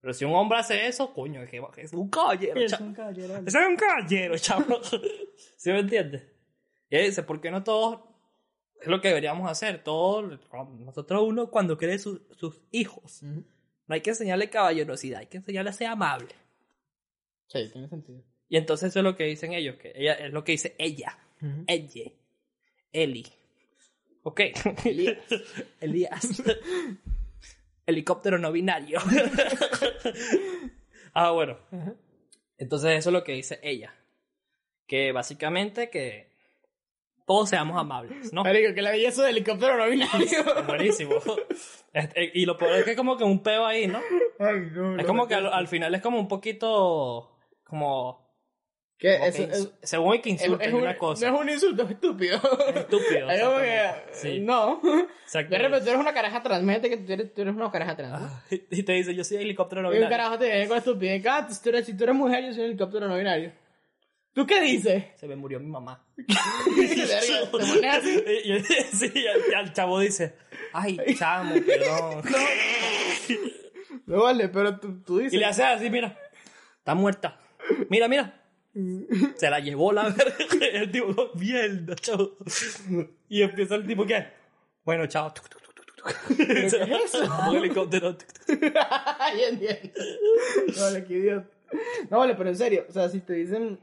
Pero 0.00 0.12
si 0.12 0.24
un 0.24 0.34
hombre 0.34 0.58
hace 0.58 0.86
eso, 0.86 1.12
coño, 1.14 1.42
es, 1.42 1.50
que 1.50 1.62
es 1.82 1.92
un 1.92 2.08
caballero, 2.10 2.60
Es 2.60 2.70
chavo. 2.72 2.84
un 2.84 2.94
caballero. 2.94 3.36
Es 3.46 3.54
un 3.54 3.76
caballero, 3.76 4.38
chavo. 4.38 4.80
¿Sí 5.56 5.70
me 5.70 5.78
entiendes? 5.80 6.22
Y 6.90 6.96
él 6.96 7.06
dice, 7.06 7.22
¿por 7.22 7.40
qué 7.40 7.50
no 7.50 7.62
todos? 7.64 8.00
Es 8.84 8.90
lo 8.90 9.00
que 9.00 9.08
deberíamos 9.08 9.50
hacer. 9.50 9.82
Todos, 9.82 10.38
nosotros 10.80 11.22
uno 11.26 11.50
cuando 11.50 11.76
cree 11.78 11.98
sus- 11.98 12.20
sus 12.36 12.60
hijos. 12.70 13.22
No 13.22 13.94
hay 13.94 14.00
que 14.02 14.10
enseñarle 14.10 14.50
caballerosidad, 14.50 15.20
hay 15.20 15.26
que 15.26 15.38
enseñarle 15.38 15.70
a 15.70 15.74
ser 15.74 15.86
amable. 15.88 16.28
Sí, 17.48 17.68
tiene 17.72 17.88
sentido. 17.88 18.22
Y 18.48 18.56
entonces 18.56 18.90
eso 18.90 19.00
es 19.00 19.04
lo 19.04 19.16
que 19.16 19.24
dicen 19.24 19.52
ellos, 19.52 19.76
que 19.76 19.92
ella 19.96 20.14
es 20.14 20.32
lo 20.32 20.44
que 20.44 20.52
dice 20.52 20.74
ella. 20.78 21.18
Ujú. 21.40 21.64
Ella. 21.66 22.10
Eli. 22.92 23.26
Ok. 24.22 24.40
Elías. 24.84 25.18
Elías. 25.80 26.42
Helicóptero 27.86 28.38
no 28.38 28.52
binario. 28.52 28.98
ah, 31.14 31.30
bueno. 31.30 31.58
Entonces 32.58 32.98
eso 32.98 33.10
es 33.10 33.12
lo 33.12 33.24
que 33.24 33.32
dice 33.32 33.60
ella. 33.62 33.94
Que 34.86 35.12
básicamente 35.12 35.90
que 35.90 36.33
todos 37.26 37.48
seamos 37.48 37.78
amables, 37.80 38.32
¿no? 38.32 38.42
Marico, 38.44 38.74
que 38.74 38.82
la 38.82 38.90
belleza 38.90 39.22
del 39.22 39.36
helicóptero 39.36 39.76
no 39.78 39.88
binario. 39.88 40.44
Buenísimo. 40.66 41.14
Este, 41.92 42.30
y 42.34 42.44
lo 42.44 42.56
peor 42.58 42.74
es 42.74 42.84
que 42.84 42.90
es 42.92 42.96
como 42.96 43.16
que 43.16 43.24
un 43.24 43.42
peo 43.42 43.64
ahí, 43.64 43.86
¿no? 43.86 44.00
Ay, 44.38 44.68
no, 44.72 44.92
Es 44.96 45.02
no, 45.02 45.06
como 45.06 45.22
no. 45.22 45.28
que 45.28 45.34
al, 45.34 45.46
al 45.52 45.68
final 45.68 45.94
es 45.94 46.02
como 46.02 46.18
un 46.18 46.28
poquito 46.28 47.30
como... 47.64 48.22
¿Qué? 48.98 49.14
como 49.18 49.26
Es, 49.28 49.36
que 49.36 49.42
es, 49.44 49.72
según 49.82 50.12
que 50.20 50.30
es, 50.30 50.40
insultan 50.42 50.68
es 50.68 50.74
una 50.74 50.90
un, 50.92 50.96
cosa. 50.96 51.28
no 51.30 51.34
es 51.36 51.40
un 51.42 51.48
insulto, 51.50 51.82
es 51.82 51.90
estúpido. 51.90 52.40
Es 52.68 52.76
estúpido, 52.76 53.30
Es 53.30 53.42
como 53.42 53.58
que. 53.58 53.90
Sí. 54.12 54.40
No. 54.40 54.80
Exacto. 55.24 55.50
De 55.50 55.58
repente 55.58 55.80
tú 55.84 55.88
eres 55.90 56.00
una 56.00 56.14
caraja 56.14 56.42
trans. 56.42 56.62
Imagínate 56.62 56.90
que 56.90 56.96
tú 56.98 57.12
eres, 57.12 57.34
tú 57.34 57.42
eres 57.42 57.54
una 57.54 57.70
caraja 57.72 57.96
trans. 57.96 58.20
¿no? 58.20 58.26
Ah, 58.28 58.42
Y 58.70 58.82
te 58.84 58.92
dice, 58.92 59.14
yo 59.14 59.24
soy 59.24 59.38
helicóptero 59.38 59.82
no 59.82 59.88
y 59.88 59.90
un 59.90 59.94
binario. 59.96 60.16
carajo 60.16 60.38
te 60.38 60.46
viene 60.46 60.68
con 60.68 60.78
estupidez. 60.78 61.26
Ah, 61.26 61.46
si 61.50 61.60
tú 61.62 61.68
eres, 61.70 61.86
si 61.86 61.96
tú 61.96 62.04
eres 62.04 62.14
mujer, 62.16 62.44
yo 62.44 62.52
soy 62.52 62.60
un 62.62 62.66
helicóptero 62.70 63.08
no 63.08 63.16
binario. 63.16 63.52
¿Tú 64.34 64.46
qué 64.46 64.60
dices? 64.62 65.04
Se 65.14 65.28
me 65.28 65.36
murió 65.36 65.60
mi 65.60 65.66
mamá. 65.68 66.04
Sí, 66.16 66.24
y 69.14 69.26
el, 69.54 69.72
chavo 69.72 70.00
dice, 70.00 70.34
ay, 70.72 70.98
chamo, 71.16 71.54
perdón. 71.66 72.22
No 74.06 74.22
vale, 74.22 74.48
pero 74.48 74.78
tú, 74.78 75.00
tú 75.02 75.18
dices. 75.18 75.34
Y 75.34 75.38
le 75.38 75.44
hace 75.46 75.62
así, 75.62 75.88
mira, 75.88 76.18
está 76.78 76.94
muerta. 76.94 77.40
Mira, 77.88 78.08
mira. 78.08 78.40
Se 79.36 79.48
la 79.48 79.60
llevó 79.60 79.92
la 79.92 80.08
verga. 80.08 80.34
El 80.72 80.90
tipo, 80.90 81.12
"No, 81.12 81.30
mierda, 81.34 81.94
chavo. 81.94 82.36
Y 83.28 83.42
empieza 83.42 83.76
el 83.76 83.86
tipo, 83.86 84.04
¿qué? 84.04 84.26
Bueno, 84.84 85.06
chao. 85.06 85.32
Qué 86.36 86.66
es 86.66 86.72
eso? 86.74 87.22
Un 87.48 87.56
helicóptero. 87.56 88.16
Ay, 89.20 89.42
entiendo. 89.44 89.90
No 90.76 90.82
vale, 90.82 91.04
qué 91.04 91.14
idiota. 91.14 91.48
No 92.10 92.18
vale, 92.18 92.34
pero 92.34 92.50
en 92.50 92.56
serio, 92.56 92.84
o 92.88 92.92
sea, 92.92 93.08
si 93.08 93.20
te 93.20 93.34
dicen. 93.34 93.78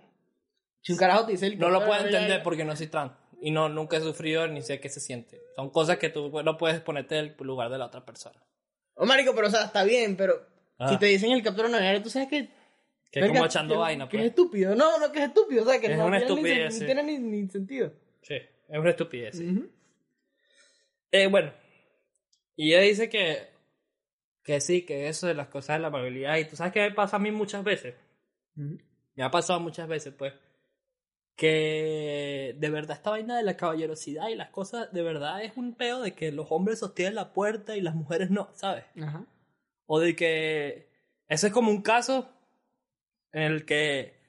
Si 0.82 0.91
un 0.94 0.98
carajo 0.98 1.26
te 1.26 1.34
dice 1.34 1.46
No 1.46 1.48
helicóptero 1.67 1.80
lo 1.80 1.86
puedo 1.86 2.06
entender 2.06 2.44
porque 2.44 2.63
no 2.65 2.76
soy 2.76 2.88
trans. 2.88 3.12
Y 3.41 3.52
no, 3.52 3.70
nunca 3.70 3.98
he 3.98 4.02
sufrido 4.02 4.48
ni 4.48 4.62
sé 4.62 4.80
qué 4.80 4.89
se 4.89 5.00
siente. 5.00 5.41
Son 5.56 5.70
cosas 5.72 5.98
que 5.98 6.10
tú 6.10 6.32
no 6.44 6.58
puedes 6.58 6.80
ponerte 6.82 7.17
en 7.17 7.26
el 7.26 7.36
lugar 7.39 7.70
de 7.72 7.78
la 7.78 7.86
otra 7.88 8.06
persona. 8.06 8.39
Oh, 8.96 9.06
marico, 9.06 9.34
pero 9.34 9.48
o 9.48 9.50
sea, 9.52 9.63
está 9.65 9.84
bien, 9.84 10.15
pero. 10.15 10.46
Ah. 10.78 10.89
Si 10.89 10.98
te 11.00 11.08
dicen 11.08 11.32
helicóptero 11.32 11.67
no 11.70 11.78
binario, 11.78 12.02
tú 12.04 12.10
sabes 12.10 12.28
que. 12.28 12.50
Que 13.12 13.20
es 13.20 13.28
como 13.28 13.46
echando 13.46 13.74
que- 13.76 13.80
vaina, 13.80 14.06
Que 14.08 14.17
pues. 14.17 14.24
es 14.24 14.30
estúpido. 14.30 14.76
No, 14.76 14.98
no, 15.00 15.12
que 15.12 15.20
es 15.20 15.26
estúpido. 15.26 15.63
O 15.63 15.65
sea, 15.65 15.80
que 15.82 15.88
Es 15.91 15.98
no 15.98 16.06
una 16.06 16.17
tiene 16.20 16.34
ni 16.34 16.41
sen- 16.41 16.46
estupidez, 16.46 16.78
sí. 16.78 16.86
tiene 16.86 17.04
ni, 17.04 17.20
ni 17.20 17.50
sentido. 17.50 17.94
Sí, 18.22 18.36
es 18.36 18.80
una 18.80 18.89
estupidez. 18.91 19.38
sí. 19.38 19.70
Eh, 21.12 21.28
bueno, 21.28 21.52
y 22.56 22.74
ella 22.74 22.82
dice 22.84 23.10
que, 23.10 23.50
que 24.44 24.62
sí, 24.62 24.84
que 24.86 25.08
eso 25.10 25.28
de 25.28 25.34
las 25.34 25.48
cosas 25.48 25.75
de 25.77 25.82
la 25.82 25.88
amabilidad, 25.88 26.38
y 26.38 26.46
tú 26.46 26.56
sabes 26.56 26.71
que 26.71 26.79
me 26.82 26.92
pasa 26.92 27.17
a 27.17 27.19
mí 27.19 27.32
muchas 27.32 27.63
veces, 27.65 27.96
me 28.56 29.23
ha 29.23 29.29
pasado 29.29 29.60
muchas 29.60 29.88
veces, 29.90 30.13
pues, 30.17 30.34
que 31.42 32.56
de 32.60 32.69
verdad 32.69 32.96
esta 32.98 33.10
vaina 33.10 33.35
de 33.35 33.42
la 33.42 33.58
caballerosidad 33.58 34.27
y 34.27 34.35
las 34.35 34.50
cosas, 34.50 34.94
de 34.94 35.02
verdad 35.02 35.44
es 35.44 35.58
un 35.58 35.73
peo 35.73 36.00
de 36.00 36.13
que 36.13 36.31
los 36.31 36.46
hombres 36.52 36.77
sostienen 36.77 37.15
la 37.15 37.33
puerta 37.33 37.75
y 37.75 37.81
las 37.81 37.96
mujeres 37.96 38.29
no, 38.29 38.50
¿sabes? 38.54 38.85
Ajá. 39.02 39.25
O 39.87 40.00
de 40.00 40.15
que 40.15 40.87
ese 41.27 41.48
es 41.48 41.54
como 41.54 41.71
un 41.71 41.81
caso 41.81 42.29
en 43.31 43.54
el 43.54 43.65
que 43.65 44.19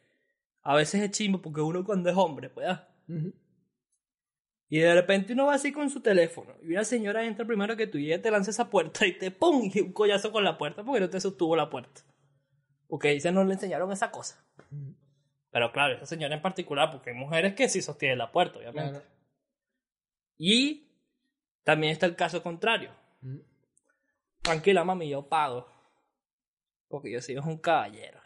a 0.62 0.74
veces 0.74 1.02
es 1.02 1.10
chimbo 1.10 1.42
porque 1.42 1.60
uno 1.60 1.84
cuando 1.84 2.08
es 2.08 2.16
hombre, 2.16 2.48
pues, 2.48 2.66
ah. 2.66 2.88
Y 4.70 4.78
de 4.78 4.94
repente 4.94 5.34
uno 5.34 5.44
va 5.44 5.56
así 5.56 5.70
con 5.70 5.90
su 5.90 6.00
teléfono 6.00 6.54
y 6.62 6.68
una 6.70 6.84
señora 6.84 7.26
entra 7.26 7.44
primero 7.44 7.76
que 7.76 7.86
tú 7.86 7.98
y 7.98 8.06
ella 8.06 8.22
te 8.22 8.30
lanza 8.30 8.52
esa 8.52 8.70
puerta 8.70 9.06
y 9.06 9.18
te 9.18 9.30
¡pum! 9.30 9.70
y 9.74 9.80
un 9.80 9.92
collazo 9.92 10.32
con 10.32 10.44
la 10.44 10.56
puerta 10.56 10.82
porque 10.82 11.00
no 11.00 11.10
te 11.10 11.20
sostuvo 11.20 11.56
la 11.56 11.68
puerta. 11.68 12.00
Porque 12.88 13.08
dice 13.10 13.30
no 13.32 13.44
le 13.44 13.52
enseñaron 13.52 13.92
esa 13.92 14.10
cosa. 14.10 14.42
Pero 15.52 15.70
claro, 15.70 15.94
esa 15.94 16.06
señora 16.06 16.34
en 16.34 16.42
particular, 16.42 16.90
porque 16.90 17.10
hay 17.10 17.16
mujeres 17.16 17.54
que 17.54 17.68
sí 17.68 17.80
sostienen 17.82 18.18
la 18.18 18.32
puerta, 18.32 18.58
obviamente. 18.58 18.90
Claro. 19.00 19.04
Y 20.38 20.88
También 21.62 21.92
está 21.92 22.06
el 22.06 22.16
caso 22.16 22.42
contrario. 22.42 22.90
Tranquila, 24.42 24.82
mami, 24.82 25.08
yo 25.08 25.28
pago. 25.28 25.68
Porque 26.88 27.12
yo 27.12 27.20
soy 27.22 27.36
un 27.36 27.58
caballero. 27.58 28.20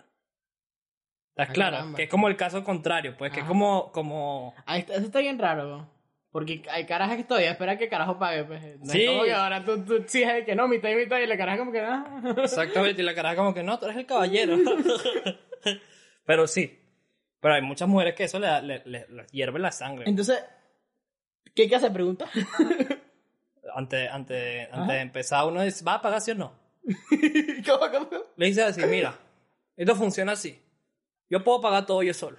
¿Estás 1.31 1.49
Ay, 1.51 1.55
claro? 1.55 1.77
caramba. 1.77 1.97
Que 1.97 2.03
es 2.05 2.09
como 2.09 2.29
el 2.29 2.37
caso 2.37 2.65
contrario, 2.65 3.15
pues 3.19 3.31
que 3.33 3.41
es 3.41 3.43
Ajá. 3.45 3.49
como, 3.49 3.93
como... 3.93 4.55
Está- 4.75 4.95
eso 4.95 5.05
está 5.05 5.19
bien 5.19 5.39
raro, 5.39 5.65
¿no? 5.65 5.91
Porque 6.31 6.63
hay 6.71 6.87
carajas 6.87 7.17
que 7.19 7.25
todavía 7.25 7.51
espera 7.51 7.77
que 7.77 7.89
carajo 7.91 8.19
pague, 8.19 8.45
pues. 8.45 8.79
No 8.81 8.87
Sí. 8.93 9.03
Es 9.03 9.11
como 9.11 9.25
que 9.25 9.33
ahora 9.33 9.65
tú, 9.65 9.85
tú 9.85 9.97
exiges 9.97 10.45
que 10.47 10.55
no, 10.55 10.67
mitad 10.69 10.89
y 10.91 10.95
mitad, 10.97 11.19
y 11.19 11.27
la 11.27 11.37
caraja 11.37 11.59
como 11.59 11.73
que 11.73 11.81
ah. 11.81 12.23
Exactamente, 12.43 13.03
y 13.03 13.05
la 13.05 13.15
cara 13.15 13.37
como 13.37 13.53
que 13.53 13.63
no, 13.63 13.79
tú 13.79 13.85
eres 13.87 13.99
el 13.99 14.07
caballero. 14.07 14.57
Pero 16.25 16.47
sí. 16.47 16.79
Pero 17.41 17.55
hay 17.55 17.63
muchas 17.63 17.89
mujeres 17.89 18.15
que 18.15 18.25
eso 18.25 18.39
le, 18.39 18.63
le, 18.63 18.83
le- 18.87 19.07
les 19.09 19.31
hierve 19.33 19.59
la 19.59 19.71
sangre. 19.73 20.09
Entonces, 20.09 20.43
¿qué 21.55 21.63
hay 21.63 21.69
que 21.69 21.77
hacer? 21.77 21.93
Pregunta. 21.93 22.29
Antes, 23.75 24.11
antes, 24.11 24.69
antes 24.73 24.95
de 24.95 25.01
empezar, 25.01 25.45
uno 25.47 25.61
dice, 25.61 25.85
¿va 25.85 25.95
a 25.95 26.01
pagar 26.03 26.21
sí 26.23 26.31
o 26.31 26.35
no? 26.35 26.53
¿Cómo, 27.67 27.91
cómo? 27.91 28.23
Le 28.37 28.47
dice 28.47 28.63
así, 28.63 28.81
mira, 28.87 29.19
esto 29.77 29.95
funciona 29.97 30.33
así. 30.33 30.63
Yo 31.29 31.45
puedo 31.45 31.61
pagar 31.61 31.85
todo 31.85 32.03
yo 32.03 32.15
solo. 32.15 32.39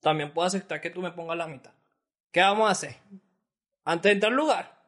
También 0.00 0.32
puedo 0.32 0.46
aceptar 0.48 0.80
que 0.80 0.90
tú 0.90 1.00
me 1.00 1.12
pongas 1.12 1.36
la 1.36 1.46
mitad. 1.46 1.72
¿Qué 2.32 2.40
vamos 2.40 2.66
a 2.68 2.72
hacer? 2.72 2.96
Antes 3.84 4.04
de 4.10 4.12
entrar 4.14 4.32
al 4.32 4.36
lugar, 4.38 4.82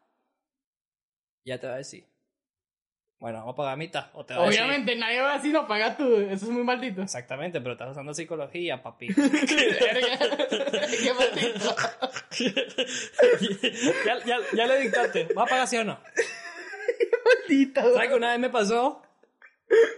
ya 1.44 1.61
te 1.61 1.68
va 1.68 1.74
a 1.74 1.78
decir. 1.78 2.05
Bueno, 3.21 3.39
vamos 3.41 3.53
a 3.53 3.57
pagar 3.57 3.77
mitad. 3.77 4.07
O 4.14 4.25
te 4.25 4.33
va 4.35 4.45
a 4.45 4.47
decir- 4.47 4.61
Obviamente 4.62 4.97
nadie 4.97 5.21
va 5.21 5.33
a 5.35 5.37
decir 5.37 5.53
no 5.53 5.66
pagas 5.68 5.97
tú, 5.99 6.16
eso 6.16 6.47
es 6.47 6.51
muy 6.51 6.64
maldito. 6.64 7.03
Exactamente, 7.03 7.61
pero 7.61 7.73
estás 7.73 7.91
usando 7.91 8.14
psicología, 8.14 8.83
papi. 8.83 9.09
Qué 9.14 11.12
maldito. 11.16 11.77
ya, 14.07 14.25
ya, 14.25 14.37
ya 14.55 14.66
le 14.66 14.81
dictaste. 14.81 15.29
¿Vas 15.35 15.47
a 15.47 15.51
pagar 15.51 15.68
sí 15.68 15.77
o 15.77 15.85
no? 15.85 15.99
Maldito. 17.25 17.95
¿Sabes 17.95 18.09
que 18.09 18.14
una 18.14 18.31
vez 18.31 18.39
me 18.41 18.51
pasó? 18.51 19.03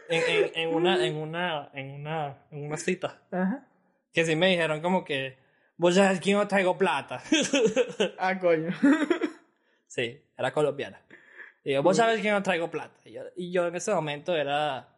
En, 0.08 0.22
en, 0.28 0.50
en 0.54 0.74
una, 0.74 1.06
en 1.06 1.16
una, 1.16 1.70
en 1.74 1.90
una, 1.92 2.38
en 2.50 2.66
una 2.66 2.76
cita. 2.76 3.22
Ajá. 3.30 3.66
Que 4.12 4.24
sí 4.24 4.36
me 4.36 4.48
dijeron 4.48 4.80
como 4.82 5.04
que, 5.04 5.38
vos 5.76 5.96
que 6.20 6.30
yo 6.30 6.38
no 6.38 6.48
traigo 6.48 6.76
plata. 6.76 7.22
Ah, 8.18 8.38
coño. 8.38 8.70
sí, 9.86 10.20
era 10.36 10.52
colombiana. 10.52 11.00
Yo, 11.64 11.82
vos 11.82 11.96
sabes 11.96 12.20
que 12.20 12.30
no 12.30 12.42
traigo 12.42 12.70
plata. 12.70 12.98
Y 13.04 13.12
yo, 13.12 13.22
y 13.36 13.52
yo 13.52 13.66
en 13.68 13.76
ese 13.76 13.94
momento 13.94 14.34
era 14.34 14.88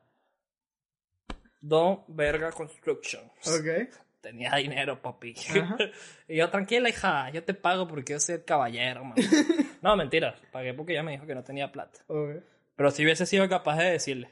Don 1.61 2.05
Verga 2.09 2.53
Construction. 2.53 3.25
Ok. 3.25 3.91
Tenía 4.21 4.55
dinero, 4.57 5.01
papi. 5.03 5.35
Ajá. 5.61 5.77
y 6.29 6.37
yo, 6.37 6.49
tranquila, 6.49 6.89
hija, 6.89 7.29
yo 7.31 7.45
te 7.45 7.53
pago 7.53 7.87
porque 7.87 8.15
yo 8.15 8.21
soy 8.21 8.37
el 8.37 8.45
caballero, 8.45 9.05
man. 9.05 9.15
no, 9.83 9.97
mentira, 9.97 10.35
pagué 10.51 10.73
porque 10.73 10.93
ella 10.95 11.03
me 11.03 11.13
dijo 11.13 11.27
que 11.27 11.35
no 11.35 11.45
tenía 11.45 11.71
plata. 11.71 12.01
Pero 12.07 12.91
si 12.91 13.05
hubiese 13.05 13.27
sido 13.27 13.49
capaz 13.49 13.77
de 13.77 13.91
decirle, 13.91 14.31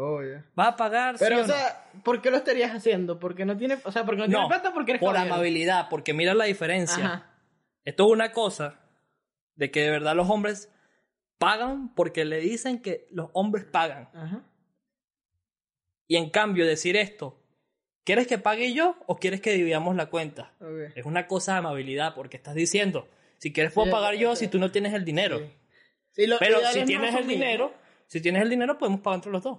Oh, 0.00 0.22
yeah. 0.22 0.44
¿vas 0.54 0.68
a 0.68 0.76
pagar? 0.76 1.18
sí 1.18 1.24
Pero, 1.24 1.38
o 1.38 1.40
o 1.40 1.42
no?" 1.42 1.52
sea, 1.52 1.90
¿por 2.04 2.22
qué 2.22 2.30
lo 2.30 2.36
estarías 2.36 2.70
haciendo? 2.72 3.18
Porque 3.18 3.44
no 3.44 3.56
tiene, 3.56 3.78
o 3.82 3.90
sea, 3.90 4.04
porque 4.04 4.20
no 4.20 4.26
tiene 4.26 4.42
no, 4.42 4.46
plata, 4.48 4.72
porque 4.72 4.92
eres 4.92 5.00
por 5.00 5.12
caballero? 5.12 5.34
amabilidad, 5.34 5.88
porque 5.88 6.14
mira 6.14 6.34
la 6.34 6.44
diferencia. 6.44 7.04
Ajá. 7.04 7.30
Esto 7.84 8.06
es 8.06 8.12
una 8.12 8.30
cosa 8.30 8.78
de 9.56 9.72
que 9.72 9.80
de 9.82 9.90
verdad 9.90 10.14
los 10.14 10.30
hombres 10.30 10.72
pagan 11.38 11.94
porque 11.94 12.24
le 12.24 12.40
dicen 12.40 12.82
que 12.82 13.06
los 13.10 13.30
hombres 13.32 13.64
pagan. 13.64 14.08
Ajá. 14.12 14.44
Y 16.06 16.16
en 16.16 16.30
cambio 16.30 16.66
decir 16.66 16.96
esto, 16.96 17.38
¿quieres 18.04 18.26
que 18.26 18.38
pague 18.38 18.72
yo 18.72 18.96
o 19.06 19.16
quieres 19.16 19.40
que 19.40 19.52
dividamos 19.52 19.94
la 19.94 20.06
cuenta? 20.06 20.52
Es 20.94 21.04
una 21.04 21.26
cosa 21.26 21.52
de 21.52 21.58
amabilidad 21.58 22.14
porque 22.14 22.36
estás 22.36 22.54
diciendo, 22.54 23.08
si 23.38 23.52
quieres 23.52 23.72
puedo 23.72 23.86
Sí, 23.86 23.92
pagar 23.92 24.14
yo 24.14 24.34
si 24.34 24.48
tú 24.48 24.58
no 24.58 24.70
tienes 24.70 24.94
el 24.94 25.04
dinero. 25.04 25.38
Sí. 25.38 25.52
Sí, 26.12 26.26
lo 26.26 26.38
Pero 26.38 26.60
si 26.72 26.84
tienes 26.84 27.14
el 27.14 27.26
dinero, 27.26 27.72
si 28.06 28.20
tienes 28.20 28.42
el 28.42 28.50
dinero 28.50 28.78
podemos 28.78 29.00
pagar 29.00 29.18
entre 29.18 29.32
los 29.32 29.42
dos. 29.42 29.58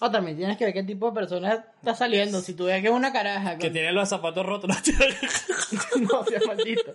O 0.00 0.10
también 0.10 0.36
tienes 0.36 0.56
que 0.56 0.64
ver 0.64 0.74
qué 0.74 0.84
tipo 0.84 1.08
de 1.08 1.14
persona 1.14 1.66
está 1.76 1.94
saliendo. 1.94 2.40
Si 2.40 2.54
tú 2.54 2.66
ves 2.66 2.80
que 2.80 2.86
es 2.86 2.92
una 2.94 3.12
caraja. 3.12 3.58
Que 3.58 3.70
tiene 3.70 3.92
los 3.92 4.08
zapatos 4.08 4.46
rotos. 4.46 4.70
no, 6.00 6.24
sea 6.26 6.40
maldito. 6.46 6.94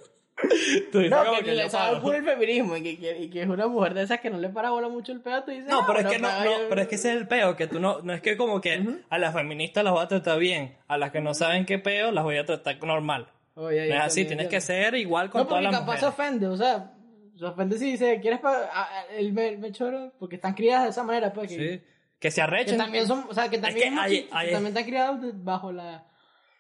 Tú 0.91 0.99
dices, 0.99 1.11
No, 1.11 1.35
que, 1.37 1.43
que 1.45 1.55
le 1.55 1.69
sabe 1.69 1.99
puro 1.99 2.17
el 2.17 2.23
feminismo 2.23 2.75
y 2.77 2.83
que, 2.83 2.97
que- 2.99 3.17
y 3.19 3.29
que 3.29 3.41
es 3.43 3.47
una 3.47 3.67
mujer 3.67 3.93
de 3.93 4.03
esas 4.03 4.19
que 4.19 4.29
no 4.29 4.37
le 4.37 4.49
para 4.49 4.69
bola 4.71 4.89
mucho 4.89 5.11
el 5.11 5.21
pedo. 5.21 5.43
Tú 5.43 5.51
dices, 5.51 5.67
No, 5.67 5.81
"Ah, 5.81 5.83
pero 5.87 5.99
es 5.99 6.05
que 6.15 6.19
no, 6.19 6.29
no, 6.39 6.43
yo". 6.45 6.51
pero 6.69 6.81
es 6.81 6.87
que 6.87 6.95
ese 6.95 7.11
es 7.11 7.17
el 7.17 7.27
peo, 7.27 7.55
que 7.55 7.67
tú 7.67 7.79
no, 7.79 8.01
no 8.01 8.13
es 8.13 8.21
que 8.21 8.37
como 8.37 8.61
que 8.61 8.83
a 9.09 9.17
las 9.17 9.33
feministas 9.33 9.83
las 9.83 9.93
voy 9.93 10.03
a 10.03 10.07
tratar 10.07 10.39
bien, 10.39 10.75
a 10.87 10.97
las 10.97 11.11
que 11.11 11.21
no 11.21 11.33
saben 11.33 11.65
qué 11.65 11.79
peo 11.79 12.11
las 12.11 12.23
voy 12.23 12.37
a 12.37 12.45
tratar 12.45 12.81
normal. 12.83 13.27
Oye, 13.55 13.81
No 13.83 13.87
ya 13.89 13.97
es 13.97 14.03
así, 14.05 14.25
tienes 14.25 14.47
que 14.47 14.59
ser 14.61 14.95
igual 14.95 15.29
con 15.29 15.41
No, 15.41 15.47
todas 15.47 15.61
porque 15.63 15.71
las 15.71 15.81
capaz 15.81 15.99
se 15.99 16.05
mujeres. 16.07 16.19
ofende, 16.27 16.47
o 16.47 16.57
sea, 16.57 16.91
se 17.37 17.45
ofende 17.45 17.77
si 17.77 17.91
dice, 17.91 18.19
¿quieres? 18.21 18.39
Ah, 18.43 18.69
ah, 18.73 19.03
El 19.15 19.33
me, 19.33 19.57
me 19.57 19.71
choro, 19.71 20.11
porque 20.19 20.35
están 20.35 20.53
criadas 20.53 20.83
de 20.85 20.89
esa 20.91 21.03
manera, 21.03 21.31
pues. 21.33 21.49
Que, 21.49 21.55
Sí. 21.79 21.83
Que 22.19 22.31
se 22.31 22.35
que 22.37 22.41
arrechen. 22.41 22.77
también 22.77 23.05
son, 23.05 23.25
o 23.29 23.33
sea, 23.33 23.49
que 23.49 23.57
también, 23.57 23.75
que 23.75 23.83
es 23.83 23.89
hay- 23.91 23.95
machistas, 23.95 24.39
hay- 24.39 24.47
que 24.47 24.53
también 24.53 24.71
están 24.77 24.85
criados 24.89 25.19
bajo 25.43 25.71
la, 25.73 26.05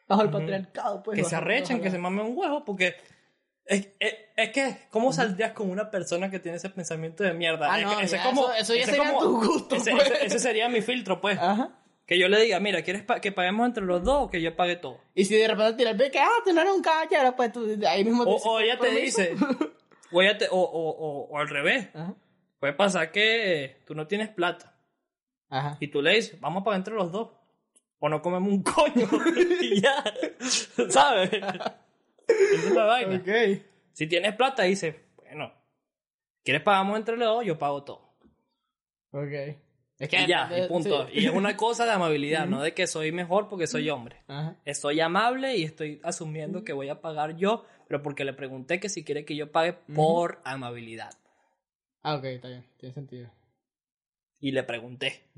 bajo 0.09 0.21
el 0.23 0.29
patriarcado, 0.29 1.01
pues. 1.01 1.17
que 1.17 1.23
se 1.23 1.35
arrechen, 1.37 1.81
que 1.81 1.89
se 1.89 1.97
mamen 1.97 2.25
un 2.25 2.37
huevo, 2.37 2.65
porque 2.65 2.95
es, 3.65 3.87
es, 3.99 4.15
es 4.35 4.49
que, 4.51 4.77
¿cómo 4.89 5.13
saldrías 5.13 5.53
con 5.53 5.69
una 5.69 5.89
persona 5.89 6.29
que 6.29 6.39
tiene 6.39 6.57
ese 6.57 6.69
pensamiento 6.69 7.23
de 7.23 7.33
mierda? 7.33 7.73
Ah, 7.73 7.79
no, 7.81 7.99
ese 7.99 8.17
ya, 8.17 8.23
como, 8.23 8.51
eso- 8.51 8.53
eso 8.53 8.75
ya 8.75 8.81
ese 8.83 8.91
sería 8.91 9.13
como- 9.13 9.41
tu 9.41 9.47
gusto, 9.47 9.75
Ese, 9.75 9.91
pues. 9.91 10.11
ese- 10.21 10.39
sería 10.39 10.67
mi 10.69 10.81
filtro, 10.81 11.21
pues. 11.21 11.37
Ajá. 11.39 11.79
Que 12.05 12.19
yo 12.19 12.27
le 12.27 12.41
diga, 12.41 12.59
mira, 12.59 12.81
¿quieres 12.81 13.01
pa- 13.03 13.21
que 13.21 13.31
paguemos 13.31 13.65
entre 13.65 13.85
los 13.85 14.03
dos 14.03 14.23
o 14.23 14.29
que 14.29 14.41
yo 14.41 14.53
pague 14.57 14.75
todo? 14.75 14.99
Y 15.15 15.23
si 15.25 15.35
de 15.37 15.47
repente 15.47 15.73
tira 15.75 15.91
el 15.91 15.97
pie 15.97 16.11
que, 16.11 16.19
ah, 16.19 16.27
tú 16.43 16.51
no 16.53 16.59
eres 16.61 16.73
un 16.73 16.81
caballero, 16.81 17.33
pues 17.35 17.51
tú 17.53 17.65
ahí 17.87 18.03
mismo 18.03 18.23
O, 18.23 18.35
o 18.35 18.59
ella 18.59 18.77
te 18.77 18.89
dice, 18.91 19.33
o, 20.11 20.21
ella 20.21 20.37
te- 20.37 20.49
o, 20.49 20.57
o, 20.57 20.89
o, 20.89 21.27
o 21.29 21.37
al 21.39 21.47
revés. 21.47 21.87
Ajá. 21.93 22.13
Puede 22.59 22.73
pasar 22.73 23.11
que 23.11 23.63
eh, 23.63 23.77
tú 23.85 23.95
no 23.95 24.07
tienes 24.07 24.29
plata 24.29 24.73
Ajá. 25.49 25.77
y 25.79 25.87
tú 25.87 26.01
le 26.01 26.15
dices, 26.15 26.39
vamos 26.41 26.61
a 26.61 26.63
pagar 26.65 26.79
entre 26.79 26.93
los 26.95 27.11
dos. 27.11 27.29
O 27.99 28.09
no 28.09 28.21
comemos 28.21 28.49
un 28.49 28.63
coño. 28.63 29.07
y 29.61 29.79
ya. 29.81 30.03
¿Sabes? 30.89 31.29
Esa 32.27 32.67
es 32.67 32.73
la 32.73 32.85
vaina. 32.85 33.15
Ok. 33.17 33.61
Si 33.93 34.07
tienes 34.07 34.35
plata, 34.35 34.63
dices, 34.63 34.95
bueno, 35.17 35.53
¿quieres 36.43 36.61
pagamos 36.63 36.97
entre 36.97 37.17
los 37.17 37.27
dos? 37.27 37.45
Yo 37.45 37.57
pago 37.57 37.83
todo. 37.83 38.15
Ok. 39.11 39.57
Es 39.99 40.11
Y 40.11 40.27
ya, 40.27 40.49
y 40.57 40.67
punto. 40.67 41.07
sí. 41.07 41.19
Y 41.19 41.25
es 41.27 41.31
una 41.31 41.55
cosa 41.55 41.85
de 41.85 41.91
amabilidad, 41.91 42.47
no 42.47 42.61
de 42.61 42.73
que 42.73 42.87
soy 42.87 43.11
mejor 43.11 43.47
porque 43.47 43.67
soy 43.67 43.89
hombre. 43.89 44.23
Ajá. 44.27 44.57
Estoy 44.65 44.99
amable 44.99 45.55
y 45.55 45.63
estoy 45.63 46.01
asumiendo 46.03 46.63
que 46.63 46.73
voy 46.73 46.89
a 46.89 46.99
pagar 46.99 47.37
yo, 47.37 47.65
pero 47.87 48.01
porque 48.01 48.25
le 48.25 48.33
pregunté 48.33 48.79
que 48.79 48.89
si 48.89 49.03
quiere 49.03 49.23
que 49.23 49.35
yo 49.35 49.51
pague 49.51 49.73
por 49.73 50.41
amabilidad. 50.43 51.11
Ah, 52.01 52.15
ok, 52.15 52.25
está 52.25 52.49
bien, 52.49 52.65
tiene 52.77 52.93
sentido. 52.93 53.29
Y 54.39 54.51
le 54.51 54.63
pregunté. 54.63 55.29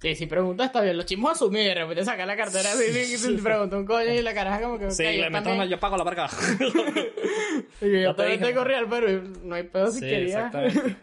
Sí, 0.00 0.14
si 0.14 0.26
preguntas 0.26 0.66
está 0.66 0.82
bien. 0.82 0.96
Los 0.96 1.06
chismos 1.06 1.32
asumir 1.32 1.62
y 1.62 1.64
de 1.68 1.74
repente 1.76 2.04
saca 2.04 2.26
la 2.26 2.36
cartera 2.36 2.72
así 2.72 2.84
y 3.30 3.36
te 3.36 3.42
pregunta 3.42 3.76
un 3.76 3.86
coño 3.86 4.12
y 4.12 4.20
la 4.22 4.34
caraja 4.34 4.60
como 4.60 4.78
que. 4.78 4.90
Sí, 4.90 5.02
le 5.02 5.18
yo 5.22 5.30
meto 5.30 5.50
una, 5.50 5.64
yo 5.64 5.80
pago 5.80 5.96
la 5.96 6.04
verga. 6.04 6.28
y 7.80 8.02
yo 8.02 8.14
te 8.14 8.22
también 8.22 8.40
dije. 8.40 8.52
tengo 8.52 8.64
real, 8.64 8.86
pero 8.90 9.22
no 9.42 9.54
hay 9.54 9.62
pedo 9.62 9.86
si 9.90 10.00
Sí, 10.00 10.06
quería. 10.08 10.46
exactamente. 10.46 10.96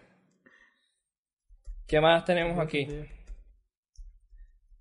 ¿Qué 1.87 1.99
más 1.99 2.23
tenemos 2.25 2.59
aquí? 2.59 2.87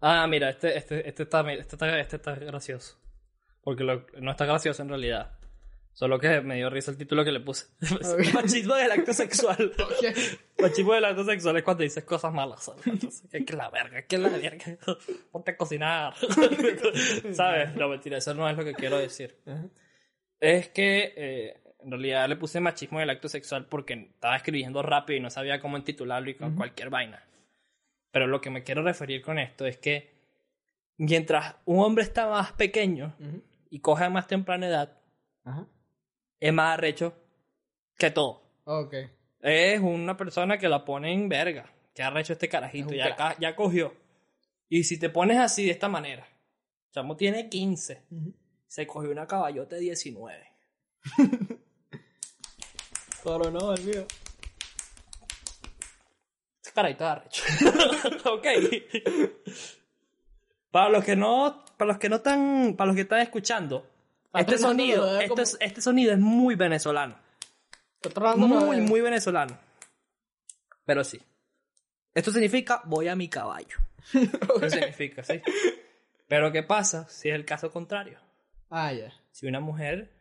Ah, 0.03 0.27
mira, 0.27 0.51
este, 0.51 0.77
este, 0.77 1.09
este, 1.09 1.23
está, 1.25 1.41
este, 1.53 1.75
está, 1.77 1.99
este 2.01 2.17
está 2.17 2.35
gracioso. 2.35 2.97
Porque 3.63 3.85
lo- 3.85 4.07
no 4.21 4.31
está 4.31 4.45
gracioso 4.47 4.83
en 4.83 4.89
realidad. 4.91 5.33
Solo 5.93 6.19
que 6.19 6.41
me 6.41 6.57
dio 6.57 6.71
risa 6.71 6.91
el 6.93 6.97
título 6.97 7.25
que 7.25 7.33
le 7.33 7.41
puse. 7.41 7.67
Ok. 7.91 8.35
Machismo 8.35 8.75
del 8.75 8.91
acto 8.93 9.13
sexual. 9.13 9.73
Ok. 9.79 10.63
Machismo 10.63 10.95
del 10.95 11.05
acto 11.05 11.25
sexual 11.25 11.57
es 11.57 11.63
cuando 11.63 11.83
dices 11.83 12.05
cosas 12.05 12.33
malas. 12.33 12.65
¿sabes? 12.65 12.87
Entonces, 12.87 13.29
que 13.31 13.45
que 13.45 13.57
la 13.57 13.71
verga, 13.71 14.03
que 14.03 14.19
la 14.19 14.29
verga. 14.29 14.79
Ponte 15.31 15.51
a 15.53 15.57
cocinar. 15.57 16.15
¿Sabes? 17.33 17.75
No, 17.75 17.89
mentira, 17.89 18.19
eso 18.19 18.35
no 18.35 18.49
es 18.49 18.57
lo 18.57 18.65
que 18.65 18.75
quiero 18.75 18.99
decir. 18.99 19.37
Es 20.39 20.69
que 20.71 21.13
eh, 21.17 21.61
en 21.81 21.91
realidad 21.91 22.29
le 22.29 22.37
puse 22.37 22.61
machismo 22.61 22.99
del 22.99 23.11
acto 23.11 23.29
sexual 23.29 23.67
porque 23.67 23.95
estaba 23.95 24.37
escribiendo 24.37 24.83
rápido 24.83 25.19
y 25.19 25.21
no 25.21 25.31
sabía 25.31 25.61
cómo 25.61 25.77
intitularlo 25.77 26.31
y 26.31 26.35
con 26.35 26.57
cualquier 26.57 26.89
vaina. 26.91 27.23
Pero 28.11 28.27
lo 28.27 28.41
que 28.41 28.51
me 28.51 28.63
quiero 28.63 28.83
referir 28.83 29.23
con 29.23 29.39
esto 29.39 29.67
es 29.67 29.77
que 29.79 30.15
mientras 30.97 31.57
un 31.65 31.81
hombre 31.81 32.05
está 32.05 32.29
más 32.29 32.53
pequeño 32.53 33.15
Ujú. 33.21 33.43
y 33.71 33.81
coge 33.81 34.05
a 34.05 34.11
más 34.11 34.27
temprana 34.27 34.67
edad, 34.67 34.99
Ajá. 35.45 35.67
Es 36.41 36.53
más 36.53 36.75
arrecho 36.75 37.15
que 37.97 38.11
todo. 38.11 38.43
Ok. 38.65 38.95
Es 39.41 39.81
una 39.81 40.17
persona 40.17 40.59
que 40.59 40.69
la 40.69 40.85
pone 40.85 41.13
en 41.13 41.29
verga. 41.29 41.71
Que 41.95 42.03
arrecho 42.03 42.33
este 42.33 42.49
carajito. 42.49 42.91
Es 42.93 42.97
Ya, 42.99 43.17
ca- 43.17 43.37
ya 43.39 43.55
cogió. 43.57 43.95
Y 44.69 44.85
si 44.85 44.99
te 44.99 45.11
pones 45.11 45.39
así 45.39 45.65
de 45.67 45.73
esta 45.73 45.89
manera, 45.89 46.27
Chamo 46.93 47.17
tiene 47.17 47.49
15. 47.49 48.03
Se 48.67 48.87
cogió 48.87 49.11
una 49.11 49.27
caballota 49.27 49.77
de 49.77 49.83
19. 49.83 50.47
Pero 53.25 53.51
no, 53.51 53.75
el 53.75 53.85
mío. 53.85 54.07
Ese 56.63 56.73
carajito 56.73 57.05
es 57.05 57.11
arrecho. 57.11 57.43
ok. 58.33 58.47
Para 60.71 60.89
los 60.91 61.05
que 61.05 61.17
no, 61.17 61.65
para 61.77 61.89
los 61.89 61.99
que 61.99 62.09
no 62.09 62.17
están, 62.17 62.75
para 62.77 62.87
los 62.87 62.95
que 62.97 63.03
están 63.03 63.21
escuchando, 63.21 63.90
este 64.35 64.59
sonido, 64.59 65.05
veo 65.05 65.21
este, 65.21 65.43
es- 65.43 65.57
este 65.61 65.81
sonido 65.81 66.13
es 66.13 66.19
muy 66.19 66.55
venezolano. 66.55 67.17
Muy, 68.37 68.81
muy 68.81 69.01
venezolano. 69.01 69.59
Pero 70.85 71.05
sí. 71.05 71.21
Esto 72.15 72.33
significa 72.33 72.83
voy 72.85 73.09
a 73.09 73.17
mi 73.17 73.29
caballo. 73.29 73.77
Eso 74.13 74.71
significa, 74.71 75.23
sí. 75.23 75.41
Pero 76.29 76.51
¿qué 76.53 76.63
pasa 76.63 77.07
si 77.09 77.29
es 77.29 77.35
el 77.35 77.45
caso 77.45 77.71
contrario? 77.71 78.19
Ah, 78.71 78.93
ya. 78.93 79.13
Si 79.33 79.47
una 79.47 79.61
mujer 79.61 80.13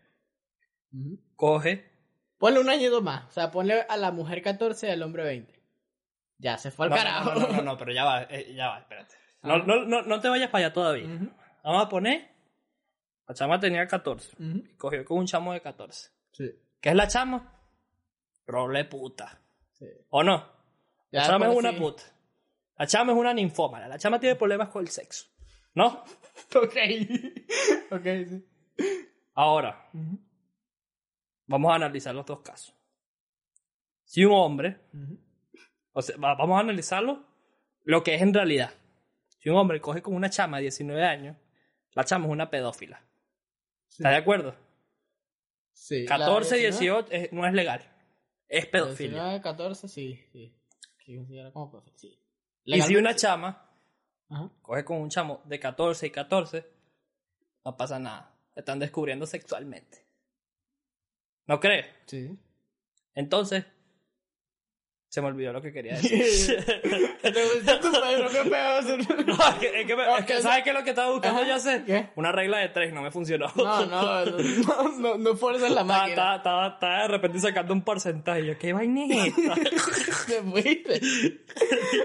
coge... 1.35 1.89
Ponle 2.37 2.59
un 2.59 2.69
añito 2.69 3.01
más. 3.01 3.25
O 3.29 3.31
sea, 3.31 3.51
ponle 3.51 3.81
a 3.87 3.97
la 3.97 4.11
mujer 4.11 4.41
14 4.41 4.87
y 4.87 4.91
al 4.91 5.03
hombre 5.03 5.23
20. 5.23 5.59
Ya, 6.37 6.57
se 6.57 6.71
fue 6.71 6.85
al 6.85 6.91
No, 6.91 6.95
carajo. 6.97 7.33
no, 7.33 7.39
no, 7.41 7.47
no, 7.57 7.61
no, 7.61 7.77
pero 7.77 7.91
ya 7.91 8.05
va, 8.05 8.23
eh, 8.23 8.53
ya 8.55 8.67
va, 8.69 8.79
espérate. 8.79 9.15
No, 9.41 9.57
no, 9.59 9.85
no, 9.85 10.01
no 10.01 10.19
te 10.19 10.27
vayas 10.27 10.49
para 10.49 10.65
allá 10.65 10.73
todavía. 10.73 11.07
Vamos 11.63 11.85
a 11.85 11.89
poner... 11.89 12.29
La 13.29 13.35
chama 13.35 13.59
tenía 13.59 13.87
14. 13.87 14.31
Ujú. 14.39 14.57
Y 14.57 14.75
cogió 14.75 15.05
con 15.05 15.19
un 15.19 15.27
chamo 15.27 15.53
de 15.53 15.61
14. 15.61 16.09
Sí. 16.31 16.49
¿Qué 16.81 16.89
es 16.89 16.95
la 16.95 17.07
chama? 17.07 17.53
Role 18.47 18.85
puta. 18.85 19.39
sí. 19.73 19.85
¿O 20.09 20.23
no? 20.23 20.37
La 21.11 21.21
Ya, 21.21 21.27
chama 21.27 21.47
es 21.51 21.55
una 21.55 21.71
sí. 21.71 21.77
puta. 21.77 22.03
La 22.77 22.87
chama 22.87 23.11
es 23.13 23.17
una 23.19 23.33
ninfómana. 23.33 23.87
La 23.87 23.99
chama 23.99 24.19
tiene 24.19 24.35
problemas 24.35 24.69
con 24.69 24.81
el 24.81 24.89
sexo. 24.89 25.27
¿No? 25.75 26.03
Ok. 26.55 26.75
ok, 27.91 28.03
sí. 28.27 28.47
Ahora, 29.35 29.89
vamos 31.45 31.71
a 31.71 31.75
analizar 31.75 32.15
los 32.15 32.25
dos 32.25 32.39
casos. 32.41 32.73
Si 34.05 34.25
un 34.25 34.33
hombre, 34.33 34.79
o 35.91 36.01
sea, 36.01 36.17
va- 36.17 36.33
vamos 36.35 36.57
a 36.57 36.61
analizarlo 36.61 37.25
lo 37.83 38.01
que 38.03 38.15
es 38.15 38.21
en 38.21 38.33
realidad. 38.33 38.71
Si 39.37 39.49
un 39.49 39.57
hombre 39.57 39.79
coge 39.81 40.01
con 40.01 40.15
una 40.15 40.29
chama 40.29 40.57
de 40.57 40.63
19 40.63 41.03
años, 41.05 41.37
la 41.91 42.03
chama 42.05 42.25
es 42.25 42.31
una 42.31 42.49
pedófila. 42.49 43.03
Sí. 43.89 43.97
¿Estás 44.03 44.11
de 44.13 44.17
acuerdo? 44.17 44.55
Sí. 45.73 46.03
la 46.03 46.17
14, 46.17 46.57
19, 46.57 47.03
18 47.03 47.11
es- 47.11 47.33
no 47.33 47.45
es 47.45 47.53
legal. 47.53 47.81
Es 48.47 48.65
pedofilia. 48.65 49.11
19, 49.23 49.41
14, 49.41 49.87
sí. 49.87 50.19
Sí. 50.31 50.55
Como 51.53 51.71
pedofilia, 51.71 51.97
sí. 51.97 52.19
Y 52.65 52.81
si 52.81 52.95
una 52.95 53.15
chama 53.15 53.69
Ajá. 54.29 54.51
coge 54.61 54.85
con 54.85 54.97
un 54.97 55.09
chamo 55.09 55.41
de 55.45 55.59
14 55.59 56.07
y 56.07 56.11
14, 56.11 56.65
no 57.65 57.75
pasa 57.77 57.97
nada. 57.99 58.35
Están 58.55 58.79
descubriendo 58.79 59.25
sexualmente. 59.25 60.05
¿No 61.47 61.59
crees? 61.59 61.87
Sí. 62.05 62.37
Entonces, 63.15 63.65
se 65.09 65.21
me 65.21 65.27
olvidó 65.27 65.51
lo 65.53 65.61
que 65.61 65.71
quería 65.73 65.95
decir. 66.01 66.63
¿Te 67.21 67.43
gusta 67.43 67.79
tu 67.79 67.91
Pedro? 67.91 68.29
¿Qué 68.29 68.49
pedo? 68.49 68.81
No, 69.25 69.33
es 69.49 69.55
que, 69.59 69.81
es 69.81 69.87
que 69.87 69.95
me- 69.95 70.03
es 70.19 70.25
que, 70.25 70.35
Ok, 70.35 70.41
¿sabes 70.41 70.63
qué 70.63 70.69
es 70.69 70.75
lo 70.75 70.83
que 70.83 70.91
estaba 70.91 71.11
buscando 71.11 71.39
Ajá, 71.39 71.47
yo 71.49 71.55
hacer? 71.55 71.83
¿qué? 71.83 72.05
Una 72.15 72.31
regla 72.31 72.59
de 72.59 72.69
tres, 72.69 72.93
no 72.93 73.01
me 73.01 73.09
funcionó. 73.09 73.51
No, 73.55 73.85
no, 73.87 74.25
no, 74.25 74.89
no, 74.99 75.17
no 75.17 75.35
fuerces 75.35 75.71
la 75.71 75.83
máquina. 75.83 76.09
estaba, 76.09 76.35
estaba, 76.37 76.67
estaba 76.67 77.01
de 77.01 77.07
repente 77.07 77.39
sacando 77.39 77.73
un 77.73 77.81
porcentaje. 77.81 78.45
Yo, 78.45 78.57
¿qué 78.59 78.71
vaina 78.71 79.05
es 79.05 79.27
esta? 79.37 79.55
Te 80.27 80.41
fuiste. 80.43 81.01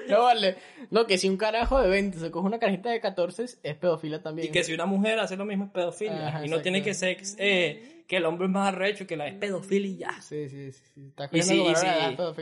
No 0.08 0.22
vale. 0.22 0.56
No, 0.90 1.06
que 1.06 1.18
si 1.18 1.28
un 1.28 1.36
carajo 1.36 1.80
de 1.80 1.88
20 1.88 2.18
se 2.18 2.30
coge 2.30 2.46
una 2.46 2.58
carajita 2.58 2.90
de 2.90 3.00
14 3.00 3.44
es 3.62 3.74
pedofilia 3.76 4.22
también. 4.22 4.48
y 4.48 4.50
que 4.50 4.64
si 4.64 4.72
una 4.72 4.86
mujer 4.86 5.18
hace 5.18 5.36
lo 5.36 5.44
mismo 5.44 5.64
es 5.66 5.70
pedofilia. 5.72 6.28
Ajá, 6.28 6.46
y 6.46 6.48
no 6.48 6.60
tiene 6.62 6.82
que 6.82 6.94
ser 6.94 7.18
eh, 7.38 7.93
que 8.06 8.16
el 8.16 8.24
hombre 8.26 8.46
es 8.46 8.52
más 8.52 8.68
arrecho, 8.68 9.06
que 9.06 9.16
la 9.16 9.26
es 9.28 9.34
pedofilia 9.34 9.90
y 9.90 9.96
ya. 9.96 10.12
Sí, 10.22 10.48
sí, 10.48 10.72
sí. 10.72 10.82
sí. 10.94 11.06
Está 11.08 11.28
Y 11.32 11.42
si, 11.42 11.60
y 11.62 11.74
si, 11.74 11.86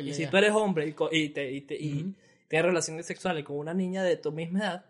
y 0.01 0.15
si 0.15 0.27
tú 0.27 0.37
eres 0.37 0.51
hombre 0.53 0.87
y, 0.89 0.95
y, 1.17 1.29
te, 1.31 1.53
y, 1.53 1.61
te- 1.63 1.81
y 1.81 2.03
Ujú. 2.03 2.15
tienes 2.49 2.67
relaciones 2.67 3.07
sexuales 3.07 3.45
con 3.45 3.57
una 3.59 3.73
niña 3.75 4.03
de 4.03 4.17
tu 4.17 4.33
misma 4.33 4.59
edad, 4.61 4.85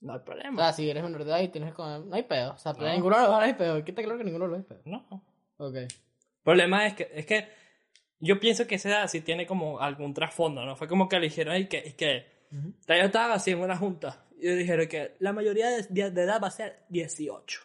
no 0.00 0.14
hay 0.14 0.18
O 0.18 0.24
problema. 0.24 0.56
sea, 0.62 0.72
si 0.72 0.88
eres 0.90 1.02
menor 1.02 1.24
de 1.24 1.30
edad 1.30 1.40
y 1.42 1.48
tienes 1.48 1.74
con... 1.74 2.08
No 2.08 2.16
hay 2.16 2.24
pedo. 2.24 2.54
O 2.54 2.58
sea, 2.58 2.72
No. 2.72 2.92
ninguno 2.92 3.16
de 3.16 3.22
los 3.22 3.30
dos 3.30 3.40
hay 3.42 3.54
pedo. 3.54 3.84
Quita 3.84 4.02
claro 4.02 4.18
que 4.18 4.24
ninguno 4.24 4.46
de 4.46 4.50
los 4.50 4.60
dos 4.66 4.70
hay 4.70 4.82
pedo. 4.82 4.98
No. 5.10 5.22
Ok. 5.58 5.74
El 5.76 5.88
problema 6.42 6.86
es 6.86 6.94
que, 6.94 7.08
es 7.14 7.24
que 7.26 7.48
yo 8.18 8.40
pienso 8.40 8.66
que 8.66 8.74
esa 8.76 8.88
edad 8.88 9.06
sí 9.08 9.20
tiene 9.20 9.46
como 9.46 9.78
algún 9.80 10.12
trasfondo, 10.12 10.64
¿no? 10.64 10.74
Fue 10.76 10.88
como 10.88 11.08
que 11.08 11.16
le 11.20 11.26
dijeron, 11.26 11.56
y 11.56 11.66
que, 11.66 11.84
y 11.86 11.92
que 11.92 12.26
o 12.52 12.82
sea, 12.82 12.98
yo 12.98 13.04
estaba 13.04 13.34
así 13.34 13.52
en 13.52 13.60
una 13.60 13.76
junta 13.76 14.24
y 14.40 14.48
dijeron 14.48 14.86
que 14.88 15.14
la 15.20 15.32
mayoría 15.32 15.68
de 15.70 16.06
edad 16.22 16.40
va 16.42 16.48
a 16.48 16.50
ser 16.50 16.80
18. 16.88 17.60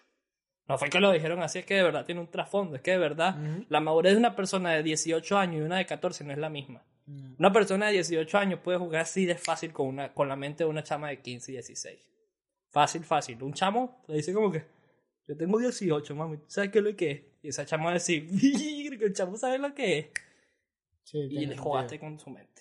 No 0.67 0.77
fue 0.77 0.89
que 0.89 0.99
lo 0.99 1.11
dijeron 1.11 1.41
así, 1.41 1.59
es 1.59 1.65
que 1.65 1.75
de 1.75 1.83
verdad 1.83 2.05
tiene 2.05 2.19
un 2.19 2.27
trasfondo, 2.27 2.75
es 2.75 2.81
que 2.81 2.91
de 2.91 2.97
verdad 2.97 3.37
la 3.69 3.79
madurez 3.79 4.13
de 4.13 4.19
una 4.19 4.35
persona 4.35 4.73
de 4.73 4.83
18 4.83 5.37
años 5.37 5.61
y 5.61 5.61
una 5.61 5.77
de 5.77 5.85
14 5.85 6.23
no 6.25 6.33
es 6.33 6.37
la 6.37 6.49
misma. 6.49 6.83
Mm. 7.05 7.35
Una 7.39 7.53
persona 7.53 7.87
de 7.87 7.93
18 7.93 8.37
años 8.37 8.59
puede 8.61 8.77
jugar 8.77 9.01
así 9.03 9.25
de 9.25 9.35
fácil 9.35 9.71
con, 9.71 9.87
una, 9.87 10.13
con 10.13 10.27
la 10.27 10.35
mente 10.35 10.65
de 10.65 10.69
una 10.69 10.83
chama 10.83 11.07
de 11.09 11.21
15 11.21 11.51
y 11.51 11.55
16. 11.55 11.99
Fácil, 12.69 13.03
fácil. 13.05 13.41
Un 13.41 13.53
chamo 13.53 14.03
le 14.07 14.15
dice 14.15 14.33
como 14.33 14.51
que, 14.51 14.65
yo 15.25 15.37
tengo 15.37 15.57
18, 15.57 16.15
mami, 16.15 16.37
¿tú 16.37 16.45
¿sabes 16.47 16.69
qué 16.69 16.79
es 16.79 16.83
lo 16.83 16.95
que 16.95 17.11
es? 17.11 17.21
Y 17.43 17.47
esa 17.49 17.65
chama 17.65 17.85
va 17.85 17.91
a 17.91 17.93
decir, 17.93 18.27
"Virga, 18.29 19.05
el 19.05 19.13
chamo 19.13 19.37
sabe 19.37 19.57
lo 19.59 19.73
que 19.73 19.99
es. 19.99 20.07
Sí, 21.03 21.19
Y 21.31 21.45
le 21.45 21.57
jugaste 21.57 21.97
con 21.97 22.19
su 22.19 22.29
mente. 22.29 22.56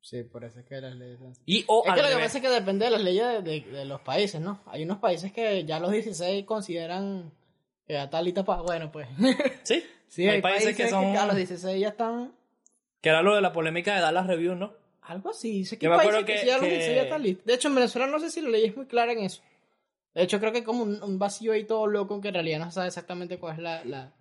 Sí, 0.00 0.22
por 0.22 0.44
eso 0.44 0.60
es 0.60 0.66
que 0.66 0.80
las 0.80 0.94
leyes. 0.94 1.18
Y 1.44 1.64
o 1.66 1.84
Es 1.86 1.92
que 1.94 2.02
lo 2.02 2.08
que 2.08 2.14
pasa 2.14 2.38
es 2.38 2.42
que 2.42 2.48
depende 2.50 2.84
de 2.84 2.90
las 2.92 3.02
leyes 3.02 3.26
de, 3.26 3.42
de- 3.42 3.60
de 3.70 3.84
los 3.84 4.00
países, 4.00 4.40
¿no? 4.40 4.62
Hay 4.66 4.84
unos 4.84 4.98
países 4.98 5.32
que 5.32 5.64
ya 5.64 5.80
los 5.80 5.90
16 5.90 6.44
consideran 6.46 7.32
que 7.86 7.94
ya 7.94 8.08
tal 8.08 8.28
y 8.28 8.32
tapa. 8.32 8.62
Bueno, 8.62 8.90
pues. 8.92 9.08
Sí, 9.64 9.84
sí, 10.08 10.26
hay, 10.28 10.40
países, 10.40 10.76
que 10.76 10.88
son... 10.88 11.16
a 11.16 11.26
los 11.26 11.36
16 11.36 11.80
ya 11.80 11.88
están. 11.88 12.32
Que 13.00 13.08
era 13.10 13.22
lo 13.22 13.34
de 13.34 13.40
la 13.42 13.52
polémica 13.52 13.94
de 13.94 14.00
Dallas 14.00 14.26
Review, 14.26 14.54
¿no? 14.54 14.72
Algo 15.02 15.30
así. 15.30 15.64
Sé 15.64 15.78
que 15.78 15.86
Yo 15.86 15.92
hay 15.92 15.98
me 15.98 16.04
países 16.04 16.22
acuerdo 16.22 16.26
que, 16.26 16.40
que- 16.40 16.46
ya 16.46 16.54
a 16.54 16.58
los 16.58 16.66
que- 16.66 16.74
16 16.74 16.96
ya 16.96 17.02
están 17.02 17.22
listos. 17.22 17.44
De 17.46 17.54
hecho, 17.54 17.68
en 17.68 17.74
Venezuela 17.74 18.06
no 18.06 18.18
sé 18.20 18.30
si 18.30 18.40
la 18.40 18.48
ley 18.50 18.64
es 18.66 18.76
muy 18.76 18.86
clara 18.86 19.12
en 19.12 19.18
eso. 19.20 19.42
De 20.14 20.22
hecho, 20.22 20.40
creo 20.40 20.52
que 20.52 20.64
como 20.64 20.82
un, 20.84 21.02
un 21.02 21.18
vacío 21.18 21.52
ahí 21.52 21.64
todo 21.64 21.86
loco 21.86 22.20
que 22.20 22.28
en 22.28 22.34
realidad 22.34 22.58
no 22.60 22.66
se 22.66 22.72
sabe 22.72 22.86
exactamente 22.88 23.38
cuál 23.38 23.56
es 23.56 23.62
la, 23.62 23.84
la, 23.84 24.12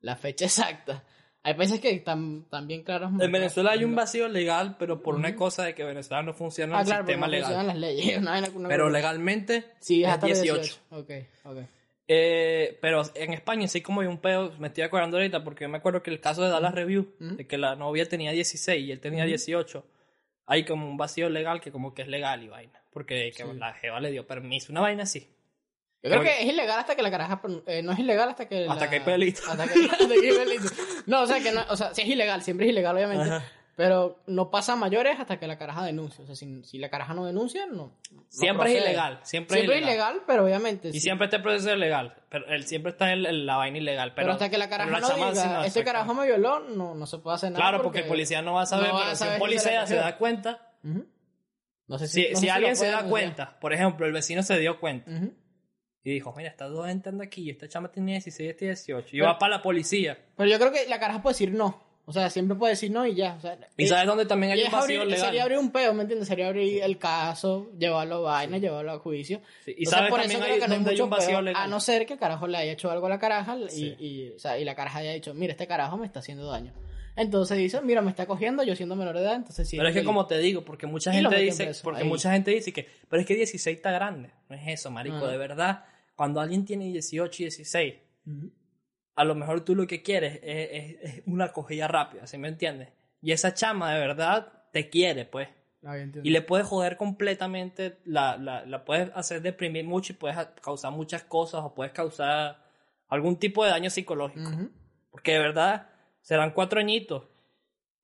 la 0.00 0.16
fecha 0.16 0.44
exacta. 0.46 1.04
Hay 1.48 1.54
países 1.54 1.80
que 1.80 1.90
están, 1.90 2.46
bien 2.66 2.82
claros. 2.82 3.10
En 3.20 3.32
Venezuela 3.32 3.70
hay 3.72 3.82
un 3.84 3.94
vacío 3.94 4.28
legal, 4.28 4.76
pero 4.78 5.02
por 5.02 5.14
una 5.14 5.34
cosa 5.34 5.64
de 5.64 5.74
que 5.74 5.82
Venezuela 5.82 6.22
no 6.22 6.34
funciona 6.34 6.76
Ah, 6.76 6.80
el 6.82 6.86
claro, 6.86 7.04
sistema 7.06 7.26
no 7.26 7.30
legal. 7.32 7.44
funcionan 7.46 7.66
las 7.68 7.76
leyes. 7.78 8.18
Una 8.18 8.30
vaina- 8.32 8.50
una 8.54 8.68
Pero 8.68 8.90
legalmente 8.90 9.64
Sí, 9.80 10.02
es 10.04 10.10
hasta 10.10 10.28
los 10.28 10.42
18. 10.42 10.60
18. 10.60 10.80
Ok, 10.90 11.10
ok. 11.44 11.58
Eh, 12.06 12.78
pero 12.80 13.02
en 13.14 13.32
España 13.32 13.68
sí 13.68 13.80
como 13.82 14.00
hay 14.02 14.06
un 14.06 14.18
pedo, 14.18 14.52
me 14.58 14.68
estoy 14.68 14.82
acordando 14.84 15.16
ahorita 15.18 15.44
porque 15.44 15.64
yo 15.64 15.68
me 15.68 15.78
acuerdo 15.78 16.02
que 16.02 16.10
el 16.10 16.20
caso 16.20 16.42
de 16.42 16.50
Dallas 16.50 16.74
Review, 16.74 17.14
de 17.18 17.46
que 17.46 17.58
la 17.58 17.76
novia 17.76 18.06
tenía 18.08 18.30
16 18.32 18.82
y 18.86 18.92
él 18.92 19.00
tenía 19.00 19.24
18, 19.24 19.84
hay 20.46 20.64
como 20.64 20.88
un 20.88 20.96
vacío 20.96 21.28
legal 21.28 21.60
que 21.60 21.70
como 21.72 21.92
que 21.94 22.02
es 22.02 22.08
legal 22.08 22.42
y 22.42 22.48
vaina, 22.48 22.82
porque 22.92 23.30
que 23.36 23.42
Sí. 23.44 23.50
la 23.58 23.74
jeva 23.74 24.00
le 24.00 24.10
dio 24.10 24.26
permiso, 24.26 24.72
una 24.72 24.80
vaina 24.82 25.02
así. 25.04 25.28
Yo 26.02 26.10
creo 26.10 26.16
Porque- 26.22 26.36
que 26.36 26.42
es 26.42 26.52
ilegal 26.52 26.78
hasta 26.78 26.94
que 26.94 27.02
la 27.02 27.10
caraja. 27.10 27.40
eh, 27.66 27.82
no 27.82 27.92
es 27.92 27.98
ilegal 27.98 28.28
hasta 28.28 28.46
que. 28.48 28.66
Hasta 28.68 28.84
la- 28.84 28.90
que 28.90 28.96
hay 28.96 29.02
pelito. 29.02 29.40
Hasta 29.48 29.66
que, 29.66 29.84
hasta 29.90 30.06
que 30.08 30.14
hay 30.30 30.36
pelito. 30.36 30.68
No, 31.06 31.22
o 31.22 31.26
sea, 31.26 31.40
que 31.40 31.50
no, 31.52 31.62
o 31.68 31.76
sea, 31.76 31.92
sí 31.94 32.02
es 32.02 32.08
ilegal, 32.08 32.42
siempre 32.42 32.66
es 32.66 32.72
ilegal, 32.72 32.94
obviamente. 32.96 33.24
Ajá. 33.24 33.44
Pero 33.74 34.20
no 34.26 34.50
pasa 34.50 34.72
a 34.72 34.76
mayores 34.76 35.20
hasta 35.20 35.38
que 35.38 35.46
la 35.46 35.56
caraja 35.56 35.84
denuncia. 35.84 36.24
O 36.24 36.26
sea, 36.26 36.34
si, 36.34 36.64
si 36.64 36.78
la 36.78 36.88
caraja 36.88 37.14
no 37.14 37.24
denuncia, 37.24 37.64
no. 37.66 37.96
no 38.10 38.24
Siempre 38.28 38.76
es 38.76 38.82
ilegal, 38.82 39.20
siempre, 39.22 39.56
Siempre 39.58 39.76
es 39.76 39.82
ilegal. 39.82 40.14
ilegal, 40.16 40.22
pero 40.26 40.44
obviamente. 40.44 40.88
Y 40.88 40.92
sí. 40.94 41.00
siempre 41.00 41.26
este 41.26 41.38
proceso 41.38 41.70
es 41.70 41.78
legal, 41.78 42.16
pero 42.28 42.46
él 42.48 42.64
siempre 42.66 42.90
está 42.90 43.12
en, 43.12 43.24
en 43.24 43.46
la 43.46 43.56
vaina 43.56 43.78
ilegal. 43.78 44.14
Pero, 44.14 44.24
Pero, 44.26 44.32
hasta 44.32 44.50
que 44.50 44.58
la 44.58 44.68
caraja 44.68 44.90
no 44.98 45.08
diga, 45.14 45.26
no, 45.30 45.64
exacto. 45.64 45.84
carajo 45.84 46.12
me 46.14 46.26
violó, 46.26 46.58
no, 46.58 46.96
no 46.96 47.06
se 47.06 47.18
puede 47.18 47.36
hacer 47.36 47.52
nada. 47.52 47.62
Claro, 47.64 47.82
porque 47.84 48.00
el 48.00 48.06
policía 48.06 48.42
no 48.42 48.54
va 48.54 48.62
a 48.62 48.66
saber, 48.66 48.88
no 48.88 48.98
pero 48.98 49.14
si 49.14 49.24
un 49.24 49.32
si 49.34 49.38
policía 49.38 49.86
se 49.86 49.94
da 49.94 50.16
cuenta. 50.16 50.72
No 51.86 51.98
sé 52.00 52.08
si, 52.08 52.22
no 52.22 52.28
sé 52.34 52.36
si 52.36 52.48
alguien 52.48 52.74
se 52.76 52.88
da 52.88 53.04
cuenta, 53.04 53.58
por 53.60 53.72
ejemplo, 53.72 54.06
el 54.06 54.12
vecino 54.12 54.42
se 54.42 54.58
dio 54.58 54.80
cuenta. 54.80 55.08
Y 56.04 56.10
dijo, 56.12 56.32
mira, 56.36 56.48
estas 56.50 56.70
dos 56.70 56.88
entrando 56.88 57.22
aquí 57.24 57.42
y 57.42 57.50
esta 57.50 57.68
chama 57.68 57.90
tiene 57.90 58.12
16, 58.12 58.50
este 58.50 58.64
18, 58.66 59.08
y 59.08 59.10
Pero- 59.20 59.26
va 59.26 59.38
para 59.38 59.56
la 59.56 59.62
policía. 59.62 60.16
Pero 60.36 60.48
yo 60.48 60.58
creo 60.58 60.72
que 60.72 60.86
la 60.88 60.98
caraja 61.00 61.20
puede 61.22 61.34
decir 61.34 61.52
no. 61.52 61.86
O 62.06 62.12
sea, 62.12 62.30
siempre 62.30 62.56
puede 62.56 62.72
decir 62.72 62.90
no 62.90 63.06
y 63.06 63.14
ya. 63.14 63.34
O 63.34 63.40
sea, 63.42 63.58
¿Y 63.76 63.86
sabes 63.86 64.06
dónde 64.06 64.24
también 64.24 64.52
hay 64.52 64.62
un 64.62 64.70
vacío 64.72 65.02
abrir- 65.02 65.10
legal? 65.10 65.26
Sería 65.26 65.42
abrir 65.42 65.58
un 65.58 65.70
peo, 65.70 65.92
¿me 65.92 66.02
entiendes? 66.02 66.26
Sería 66.26 66.48
abrir 66.48 66.82
el 66.82 66.96
caso, 66.96 67.70
llevarlo 67.78 68.26
a 68.26 68.32
vaina, 68.32 68.56
llevarlo 68.56 68.92
a 68.92 68.98
juicio. 68.98 69.42
Sí, 69.66 69.72
Y 69.72 69.84
Entonces, 69.84 69.90
sabes 69.90 70.10
por 70.10 70.20
también 70.20 70.40
eso 70.40 70.44
hay, 70.46 70.50
creo 70.52 70.62
que 70.62 70.68
no 70.68 70.74
hay 70.86 70.90
mucho 70.92 71.04
un 71.04 71.10
vacío 71.10 71.28
peo, 71.32 71.42
legal. 71.42 71.62
A 71.62 71.66
no 71.66 71.80
ser 71.80 72.06
que 72.06 72.14
el 72.14 72.18
carajo 72.18 72.46
le 72.46 72.56
haya 72.56 72.72
hecho 72.72 72.90
algo 72.90 73.04
a 73.04 73.10
la 73.10 73.18
caraja 73.18 73.58
y, 73.58 73.68
Sí. 73.68 73.96
y, 73.98 74.28
o 74.30 74.38
sea, 74.38 74.58
y 74.58 74.64
la 74.64 74.74
caraja 74.74 75.00
haya 75.00 75.12
dicho, 75.12 75.34
mira, 75.34 75.50
este 75.52 75.66
carajo 75.66 75.98
me 75.98 76.06
está 76.06 76.20
haciendo 76.20 76.50
daño. 76.50 76.72
Entonces 77.18 77.58
dice, 77.58 77.80
mira, 77.82 78.00
me 78.02 78.10
está 78.10 78.26
cogiendo, 78.26 78.62
yo 78.62 78.74
siendo 78.76 78.94
menor 78.96 79.14
de 79.16 79.22
edad, 79.22 79.34
entonces 79.36 79.68
sí. 79.68 79.76
Pero 79.76 79.88
es 79.88 79.94
que 79.94 80.04
como 80.04 80.26
te 80.26 80.38
digo, 80.38 80.64
porque 80.64 80.86
mucha 80.86 81.12
gente 81.12 81.36
dice, 81.36 81.64
preso, 81.64 81.82
porque 81.84 82.02
ahí. 82.02 82.08
mucha 82.08 82.32
gente 82.32 82.50
dice 82.52 82.72
que, 82.72 82.88
pero 83.08 83.20
es 83.20 83.26
que 83.26 83.34
16 83.34 83.76
está 83.76 83.90
grande. 83.90 84.30
No 84.48 84.56
es 84.56 84.62
eso, 84.66 84.90
marico, 84.90 85.24
Ah. 85.26 85.30
de 85.30 85.36
verdad. 85.38 85.84
Cuando 86.16 86.40
alguien 86.40 86.64
tiene 86.64 86.86
18 86.86 87.42
y 87.42 87.44
16, 87.46 87.94
Ujú. 88.26 88.50
a 89.16 89.24
lo 89.24 89.34
mejor 89.34 89.64
tú 89.64 89.74
lo 89.74 89.86
que 89.86 90.02
quieres 90.02 90.40
es, 90.42 90.68
es- 90.72 90.96
es 91.16 91.22
una 91.26 91.52
cogida 91.52 91.88
rápida, 91.88 92.26
¿sí 92.26 92.38
me 92.38 92.48
entiendes? 92.48 92.88
Y 93.20 93.32
esa 93.32 93.52
chama 93.54 93.92
de 93.94 94.00
verdad 94.00 94.52
te 94.72 94.88
quiere, 94.88 95.24
pues. 95.24 95.48
Ah. 95.84 95.96
Y 96.24 96.30
le 96.30 96.42
puedes 96.42 96.66
joder 96.66 96.96
completamente, 96.96 97.98
la, 98.04 98.36
la, 98.36 98.64
la 98.66 98.84
puedes 98.84 99.10
hacer 99.14 99.42
deprimir 99.42 99.84
mucho 99.84 100.12
y 100.12 100.16
puedes 100.16 100.36
causar 100.60 100.92
muchas 100.92 101.22
cosas 101.24 101.62
o 101.64 101.74
puedes 101.74 101.92
causar 101.92 102.64
algún 103.08 103.36
tipo 103.38 103.64
de 103.64 103.70
daño 103.70 103.90
psicológico. 103.90 104.50
Porque 105.10 105.32
de 105.32 105.38
verdad 105.38 105.88
serán 106.28 106.50
cuatro 106.52 106.78
añitos, 106.78 107.24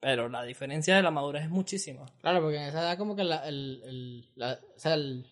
pero 0.01 0.31
la 0.31 0.43
diferencia 0.45 0.97
de 0.97 1.03
la 1.03 1.11
madurez 1.11 1.43
es 1.45 1.51
muchísima. 1.51 2.07
Claro, 2.23 2.41
porque 2.41 2.57
en 2.57 2.63
esa 2.63 2.81
edad 2.81 2.97
como 2.97 3.15
que 3.15 3.23
la, 3.25 3.47
el, 3.47 3.83
el, 3.85 4.31
la, 4.35 4.59
o 4.75 4.79
sea, 4.79 4.95
el- 4.95 5.27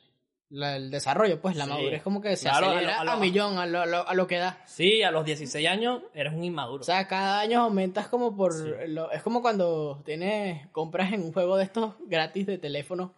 la- 0.51 0.77
el 0.77 0.91
desarrollo, 0.91 1.41
pues 1.41 1.57
la 1.57 1.65
Sí. 1.65 1.71
madurez 1.71 2.03
como 2.03 2.21
que 2.21 2.37
se 2.37 2.51
Claro, 2.51 2.67
a 2.67 2.71
lo- 2.73 2.77
acelera 2.77 3.01
a, 3.01 3.05
lo- 3.05 3.17
millón, 3.17 3.57
a 3.57 3.65
lo, 3.65 3.81
a 3.81 3.87
lo- 3.87 4.07
a 4.07 4.13
lo 4.13 4.27
que 4.27 4.37
da. 4.37 4.61
Sí, 4.67 5.03
a 5.03 5.11
los 5.11 5.25
16 5.25 5.67
años 5.67 6.03
eres 6.13 6.35
un 6.35 6.45
inmaduro. 6.45 6.83
O 6.83 6.85
sea, 6.85 7.09
cada 7.09 7.41
año 7.41 7.63
aumentas 7.63 8.09
como 8.09 8.37
por... 8.37 8.53
Sí. 8.53 8.71
es 9.13 9.23
como 9.23 9.41
cuando 9.41 10.03
tienes 10.05 10.67
compras 10.69 11.15
en 11.15 11.23
un 11.23 11.33
juego 11.33 11.57
de 11.57 11.65
estos 11.65 11.95
gratis 12.07 12.47
de 12.47 12.59
teléfono 12.59 13.15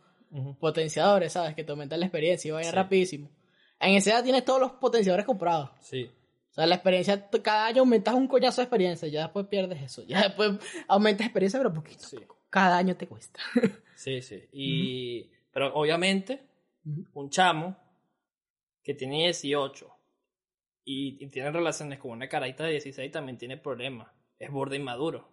potenciadores, 0.60 1.32
¿sabes? 1.32 1.54
Que 1.56 1.64
te 1.64 1.72
aumentan 1.72 1.98
la 2.00 2.06
experiencia 2.06 2.48
y 2.48 2.52
vayan 2.52 2.70
Sí. 2.70 2.76
rapidísimo. 2.76 3.28
En 3.80 3.94
esa 3.96 4.10
edad 4.12 4.22
tienes 4.22 4.44
todos 4.44 4.60
los 4.60 4.72
potenciadores 4.72 5.26
comprados. 5.26 5.70
Sí. 5.80 6.10
O 6.54 6.56
sea, 6.56 6.66
la 6.66 6.76
experiencia, 6.76 7.28
cada 7.42 7.66
año 7.66 7.80
aumentas 7.80 8.14
un 8.14 8.28
coñazo 8.28 8.60
de 8.60 8.64
experiencia, 8.66 9.08
ya 9.08 9.22
después 9.22 9.46
pierdes 9.48 9.82
eso. 9.82 10.04
Ya 10.04 10.22
después 10.22 10.52
aumentas 10.86 11.26
experiencia, 11.26 11.58
pero 11.58 11.74
poquito. 11.74 12.04
Sí. 12.06 12.18
Cada 12.50 12.76
año 12.78 12.96
te 12.96 13.06
cuesta. 13.06 13.40
Sí, 13.96 14.20
sí. 14.22 14.42
Y, 14.52 15.30
Pero 15.52 15.72
obviamente, 15.74 16.42
un 17.14 17.30
chamo 17.30 17.76
que 18.82 18.92
tiene 18.94 19.22
18 19.24 19.88
y, 20.84 21.24
y 21.24 21.28
tiene 21.28 21.50
relaciones 21.52 22.00
con 22.00 22.10
una 22.10 22.28
carita 22.28 22.64
de 22.64 22.72
16 22.72 23.10
también 23.12 23.38
tiene 23.38 23.56
problemas. 23.56 24.08
Es 24.38 24.50
borde 24.50 24.76
inmaduro. 24.76 25.28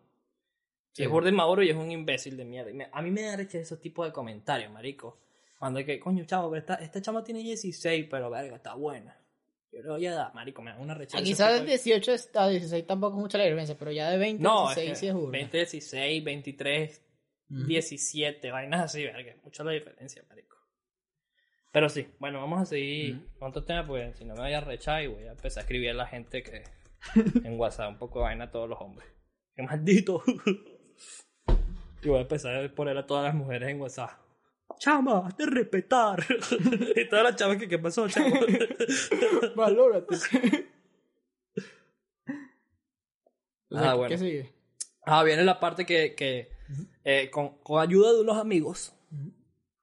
Sí. 0.94 1.04
Es 1.04 1.10
borde 1.10 1.32
inmaduro 1.32 1.64
y 1.64 1.70
es 1.70 1.76
un 1.76 1.92
imbécil 1.92 2.38
de 2.38 2.46
mierda. 2.46 2.72
Me- 2.72 2.90
a 2.94 3.02
mí 3.02 3.12
me 3.12 3.24
da 3.24 3.36
rechazo 3.36 3.58
esos 3.58 3.80
tipos 3.82 4.06
de 4.06 4.14
comentarios, 4.14 4.72
marico. 4.72 5.20
Cuando 5.60 5.80
hay 5.80 5.86
que, 5.86 6.00
coño, 6.00 6.24
chavo, 6.26 6.50
pero 6.50 6.60
esta, 6.60 6.76
esta 6.76 7.02
chama 7.02 7.24
tiene 7.24 7.42
16, 7.42 8.08
pero 8.10 8.30
verga, 8.30 8.56
está 8.58 8.76
buena. 8.76 9.18
Yo 9.72 9.82
le 9.82 9.90
voy 9.90 10.06
a 10.06 10.14
dar, 10.14 10.34
marico, 10.34 10.62
me 10.62 10.72
da 10.72 10.78
una 10.80 10.94
ese 11.32 11.36
sabes 11.36 11.62
tipo 11.62 11.66
de- 11.72 11.78
18 11.78 12.12
a 12.36 12.48
16 12.50 12.86
tampoco 12.88 13.18
es 13.18 13.22
mucha 13.22 13.38
la 13.38 13.46
diferencia, 13.46 13.78
pero 13.78 13.92
ya 13.92 14.10
de 14.10 14.18
20 14.18 14.42
a 14.46 14.50
No, 14.50 14.62
16 14.68 14.92
es 14.92 15.00
sí 15.00 15.06
que 15.06 15.10
es 15.10 15.14
burda. 15.16 15.32
20, 15.32 15.58
16, 15.58 16.24
23, 16.24 17.02
Ujú. 17.50 17.64
17, 17.66 18.52
vainas 18.52 18.82
así, 18.82 19.04
verga. 19.04 19.34
Mucha 19.44 19.64
la 19.64 19.72
diferencia, 19.72 20.24
marico. 20.30 20.58
Pero 21.72 21.88
sí, 21.88 22.06
bueno, 22.20 22.42
vamos 22.42 22.62
a 22.62 22.66
seguir 22.66 23.30
con 23.40 23.50
otro 23.50 23.64
tema, 23.64 23.88
porque 23.88 24.14
si 24.14 24.26
no 24.26 24.34
me 24.36 24.42
voy 24.42 24.54
a 24.54 24.60
rechar 24.60 25.04
y 25.04 25.08
voy 25.08 25.24
a 25.24 25.32
empezar 25.32 25.62
a 25.62 25.64
escribir 25.64 25.92
a 25.92 25.94
la 25.94 26.06
gente 26.08 26.44
que 26.44 26.64
en 27.46 27.58
WhatsApp 27.58 27.90
un 27.92 27.98
poco 27.98 28.20
de 28.20 28.24
vaina 28.26 28.46
a 28.46 28.52
todos 28.52 28.68
los 28.68 28.80
hombres. 28.82 29.08
¡Qué 29.56 29.64
maldito! 29.64 30.22
y 32.04 32.08
voy 32.10 32.18
a 32.18 32.22
empezar 32.22 32.64
a 32.66 32.76
poner 32.76 32.98
a 32.98 33.06
todas 33.06 33.24
las 33.24 33.36
mujeres 33.36 33.70
en 33.70 33.80
WhatsApp. 33.80 34.12
Chama, 34.80 35.28
hazte 35.28 35.46
respetar. 35.46 36.26
y 36.96 37.08
todas 37.10 37.24
las 37.24 37.36
chavas 37.36 37.58
que, 37.58 37.68
¿qué 37.68 37.80
pasó, 37.80 38.08
chama? 38.10 38.40
Valórate. 39.56 40.16
Ah, 43.74 43.92
¿qué- 43.92 43.98
bueno. 43.98 44.08
¿Qué 44.10 44.18
sigue? 44.18 44.54
Ah, 45.06 45.24
viene 45.24 45.44
la 45.44 45.60
parte 45.60 45.86
que, 45.86 46.14
que 46.16 46.50
eh, 47.04 47.30
con, 47.32 47.58
con 47.64 47.82
ayuda 47.82 48.14
de 48.14 48.22
unos 48.22 48.38
amigos, 48.38 48.94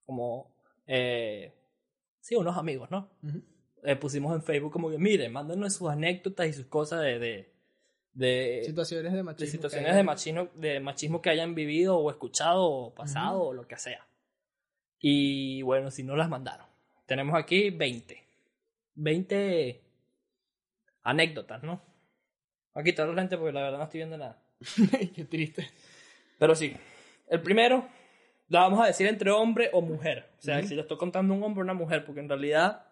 como, 0.06 0.54
eh, 0.86 1.52
sí, 2.20 2.36
unos 2.36 2.56
amigos, 2.56 2.88
¿no? 2.90 3.10
Eh, 3.82 3.96
pusimos 3.96 4.34
en 4.34 4.42
Facebook 4.42 4.72
como 4.72 4.90
que, 4.90 4.98
miren, 4.98 5.32
mándenos 5.32 5.74
sus 5.74 5.88
anécdotas 5.90 6.46
y 6.48 6.52
sus 6.52 6.66
cosas 6.66 7.00
de, 7.02 7.18
de, 7.18 7.52
de, 8.12 8.62
Situaciones 8.64 9.10
de 9.12 9.18
de 9.18 9.22
machismo. 9.24 9.50
situaciones 9.52 9.90
que 9.90 9.96
de 9.96 10.02
machismo, 10.04 10.48
de 10.54 10.80
machismo 10.80 11.20
que 11.22 11.30
hayan 11.30 11.54
vivido 11.54 11.98
o 11.98 12.10
escuchado 12.10 12.64
o 12.64 12.94
pasado 12.94 13.42
o 13.42 13.52
lo 13.52 13.66
que 13.66 13.76
sea. 13.76 14.06
Y 15.00 15.62
bueno, 15.62 15.90
si 15.90 16.02
no 16.02 16.16
las 16.16 16.28
mandaron. 16.28 16.66
Tenemos 17.06 17.38
aquí 17.38 17.70
20. 17.70 18.22
20 18.94 19.80
anécdotas, 21.02 21.62
¿no? 21.62 21.80
Voy 22.74 22.80
a 22.80 22.84
quitar 22.84 23.06
los 23.06 23.16
lentes 23.16 23.38
porque 23.38 23.52
la 23.52 23.62
verdad 23.62 23.78
no 23.78 23.84
estoy 23.84 23.98
viendo 23.98 24.18
nada. 24.18 24.42
Qué 25.14 25.24
triste. 25.24 25.68
Pero 26.38 26.54
sí, 26.54 26.76
el 27.28 27.40
primero 27.42 27.88
la 28.48 28.60
vamos 28.60 28.80
a 28.80 28.86
decir 28.86 29.06
entre 29.06 29.30
hombre 29.30 29.70
o 29.72 29.80
mujer. 29.80 30.30
O 30.38 30.42
sea, 30.42 30.62
si 30.62 30.74
lo 30.74 30.82
estoy 30.82 30.98
contando 30.98 31.34
un 31.34 31.42
hombre 31.42 31.62
o 31.62 31.64
una 31.64 31.74
mujer, 31.74 32.04
porque 32.04 32.20
en 32.20 32.28
realidad 32.28 32.86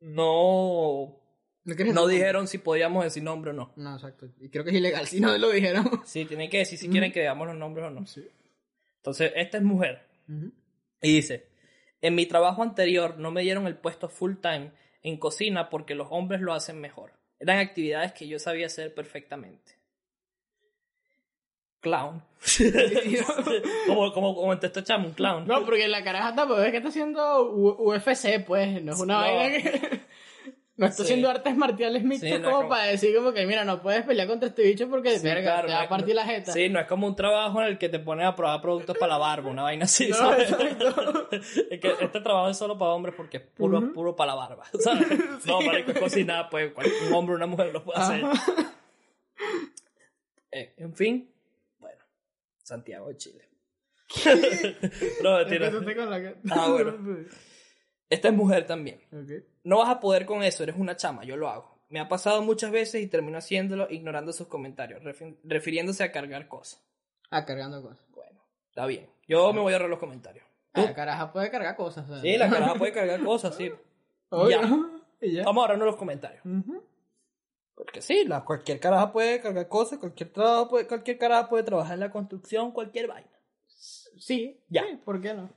no, 0.00 1.20
¿No, 1.64 2.06
dijeron 2.06 2.48
si 2.48 2.58
podíamos 2.58 3.04
decir 3.04 3.22
nombre 3.22 3.50
o 3.50 3.54
no. 3.54 3.72
No, 3.76 3.94
exacto. 3.94 4.26
Y 4.40 4.48
creo 4.48 4.64
que 4.64 4.70
es 4.70 4.76
ilegal 4.76 5.06
si 5.06 5.20
no 5.20 5.36
lo 5.36 5.50
dijeron. 5.50 6.02
Sí, 6.04 6.24
tienen 6.24 6.48
que 6.48 6.58
decir 6.58 6.78
si 6.78 6.88
quieren 6.88 7.12
que 7.12 7.20
veamos 7.20 7.46
los 7.46 7.56
nombres 7.56 7.86
o 7.86 7.90
no. 7.90 8.06
Sí. 8.06 8.26
Entonces, 8.96 9.32
esta 9.36 9.58
es 9.58 9.62
mujer. 9.62 10.02
Y 11.02 11.14
dice, 11.14 11.46
en 12.02 12.14
mi 12.14 12.26
trabajo 12.26 12.62
anterior 12.62 13.18
no 13.18 13.30
me 13.30 13.42
dieron 13.42 13.66
el 13.66 13.76
puesto 13.76 14.08
full 14.08 14.36
time 14.40 14.72
en 15.02 15.16
cocina 15.16 15.70
porque 15.70 15.94
los 15.94 16.08
hombres 16.10 16.40
lo 16.40 16.52
hacen 16.52 16.80
mejor. 16.80 17.12
Eran 17.38 17.58
actividades 17.58 18.12
que 18.12 18.28
yo 18.28 18.38
sabía 18.38 18.66
hacer 18.66 18.94
perfectamente. 18.94 19.78
Clown. 21.80 22.22
como, 23.86 24.12
como, 24.12 24.34
como 24.34 24.52
en 24.52 24.60
texto 24.60 24.82
chamo, 24.82 25.08
un 25.08 25.14
clown. 25.14 25.46
No, 25.46 25.64
porque 25.64 25.88
la 25.88 26.04
caraja 26.04 26.30
está, 26.30 26.46
pues 26.46 26.60
es 26.66 26.70
que 26.70 26.76
está 26.76 26.90
haciendo 26.90 27.50
UFC, 27.50 28.44
pues, 28.46 28.82
no 28.82 28.92
es 28.92 29.00
una 29.00 29.14
No. 29.14 29.20
vaina 29.20 29.48
que... 29.56 30.00
No 30.80 30.86
está 30.86 30.96
Sí. 30.96 31.02
haciendo 31.10 31.28
artes 31.28 31.54
marciales 31.56 32.02
mixtas 32.02 32.30
Sí, 32.30 32.30
no 32.30 32.36
es 32.38 32.44
como, 32.44 32.56
como- 32.56 32.68
para 32.70 32.84
decir 32.86 33.14
como 33.14 33.32
que, 33.34 33.44
mira, 33.46 33.64
no 33.66 33.82
puedes 33.82 34.02
pelear 34.04 34.26
contra 34.26 34.48
este 34.48 34.62
bicho 34.62 34.88
porque, 34.88 35.18
Sí, 35.18 35.24
verga, 35.24 35.42
claro, 35.52 35.66
te 35.66 35.72
no 35.72 35.74
va 35.74 35.80
a 35.80 35.84
es- 35.84 35.90
partir 35.90 36.14
la 36.14 36.24
jeta. 36.24 36.52
Sí, 36.52 36.68
no 36.70 36.80
es 36.80 36.86
como 36.86 37.06
un 37.06 37.14
trabajo 37.14 37.60
en 37.60 37.66
el 37.68 37.76
que 37.78 37.90
te 37.90 37.98
pones 37.98 38.26
a 38.26 38.34
probar 38.34 38.62
productos 38.62 38.96
para 38.96 39.12
la 39.12 39.18
barba, 39.18 39.50
una 39.50 39.62
vaina 39.62 39.84
así, 39.84 40.08
No, 40.10 40.14
¿sabes? 40.16 40.50
es 41.70 41.80
que 41.80 41.94
este 42.00 42.20
trabajo 42.22 42.48
es 42.48 42.56
solo 42.56 42.78
para 42.78 42.92
hombres 42.92 43.14
porque 43.14 43.36
es 43.36 43.42
puro, 43.42 43.92
puro 43.92 44.16
para 44.16 44.32
la 44.32 44.34
barba, 44.36 44.64
¿sabes? 44.80 45.06
No, 45.44 45.58
para 45.58 45.84
que 45.84 45.92
cocinar, 45.92 46.48
pues 46.50 46.72
un 47.06 47.12
hombre 47.12 47.34
o 47.34 47.36
una 47.36 47.46
mujer 47.46 47.72
lo 47.74 47.84
puede 47.84 48.00
hacer. 48.00 48.22
Eh, 50.52 50.74
en 50.78 50.94
fin, 50.94 51.30
bueno, 51.78 52.02
Santiago 52.62 53.08
de 53.08 53.16
Chile. 53.18 53.44
no, 55.22 55.36
mentira. 55.38 55.70
Ah, 56.50 56.68
bueno. 56.70 56.96
Esta 58.10 58.28
es 58.28 58.34
mujer 58.34 58.66
también. 58.66 59.00
No 59.64 59.78
vas 59.78 59.88
a 59.88 60.00
poder 60.00 60.26
con 60.26 60.42
eso, 60.42 60.62
eres 60.62 60.76
una 60.76 60.96
chama, 60.96 61.24
yo 61.24 61.36
lo 61.36 61.48
hago. 61.48 61.78
Me 61.88 61.98
ha 62.00 62.08
pasado 62.08 62.42
muchas 62.42 62.70
veces 62.70 63.02
y 63.02 63.06
termino 63.06 63.38
haciéndolo 63.38 63.86
ignorando 63.90 64.32
sus 64.32 64.46
comentarios, 64.48 65.02
refi- 65.02 65.36
refiriéndose 65.44 66.04
a 66.04 66.12
cargar 66.12 66.46
cosas. 66.48 66.82
Ah, 67.30 67.44
cargando 67.44 67.80
cosas. 67.82 68.04
Bueno, 68.10 68.40
está 68.68 68.84
bien. 68.86 69.08
Yo 69.26 69.52
me 69.52 69.60
voy 69.60 69.72
a 69.72 69.76
ahorrar 69.76 69.90
los 69.90 69.98
comentarios. 69.98 70.44
Ah, 70.72 70.82
la 70.82 70.94
caraja 70.94 71.32
puede 71.32 71.50
cargar 71.50 71.74
cosas. 71.76 72.06
sea. 72.06 72.20
Sí, 72.20 72.36
la 72.36 72.48
caraja 72.50 72.74
puede 72.74 72.92
cargar 73.00 73.22
cosas, 73.24 73.56
sí. 73.56 73.70
Obvio. 74.28 74.60
Ya. 74.60 74.68
Y 75.22 75.32
ya. 75.34 75.44
Vamos 75.44 75.60
a 75.60 75.64
ahorrarnos 75.64 75.86
los 75.86 75.96
comentarios. 75.96 76.42
Porque 77.74 78.00
sí, 78.00 78.24
la, 78.24 78.42
cualquier 78.42 78.80
caraja 78.80 79.12
puede 79.12 79.40
cargar 79.42 79.68
cosas, 79.68 79.98
cualquier, 79.98 80.32
trabajo 80.32 80.68
puede, 80.70 80.86
cualquier 80.86 81.18
caraja 81.18 81.48
puede 81.48 81.62
trabajar 81.62 81.94
en 81.94 82.00
la 82.00 82.10
construcción, 82.10 82.72
cualquier 82.72 83.06
vaina. 83.08 83.28
Sí, 83.66 84.58
Ya. 84.68 84.82
sí, 84.88 84.96
¿por 85.04 85.20
qué 85.20 85.34
no? 85.34 85.50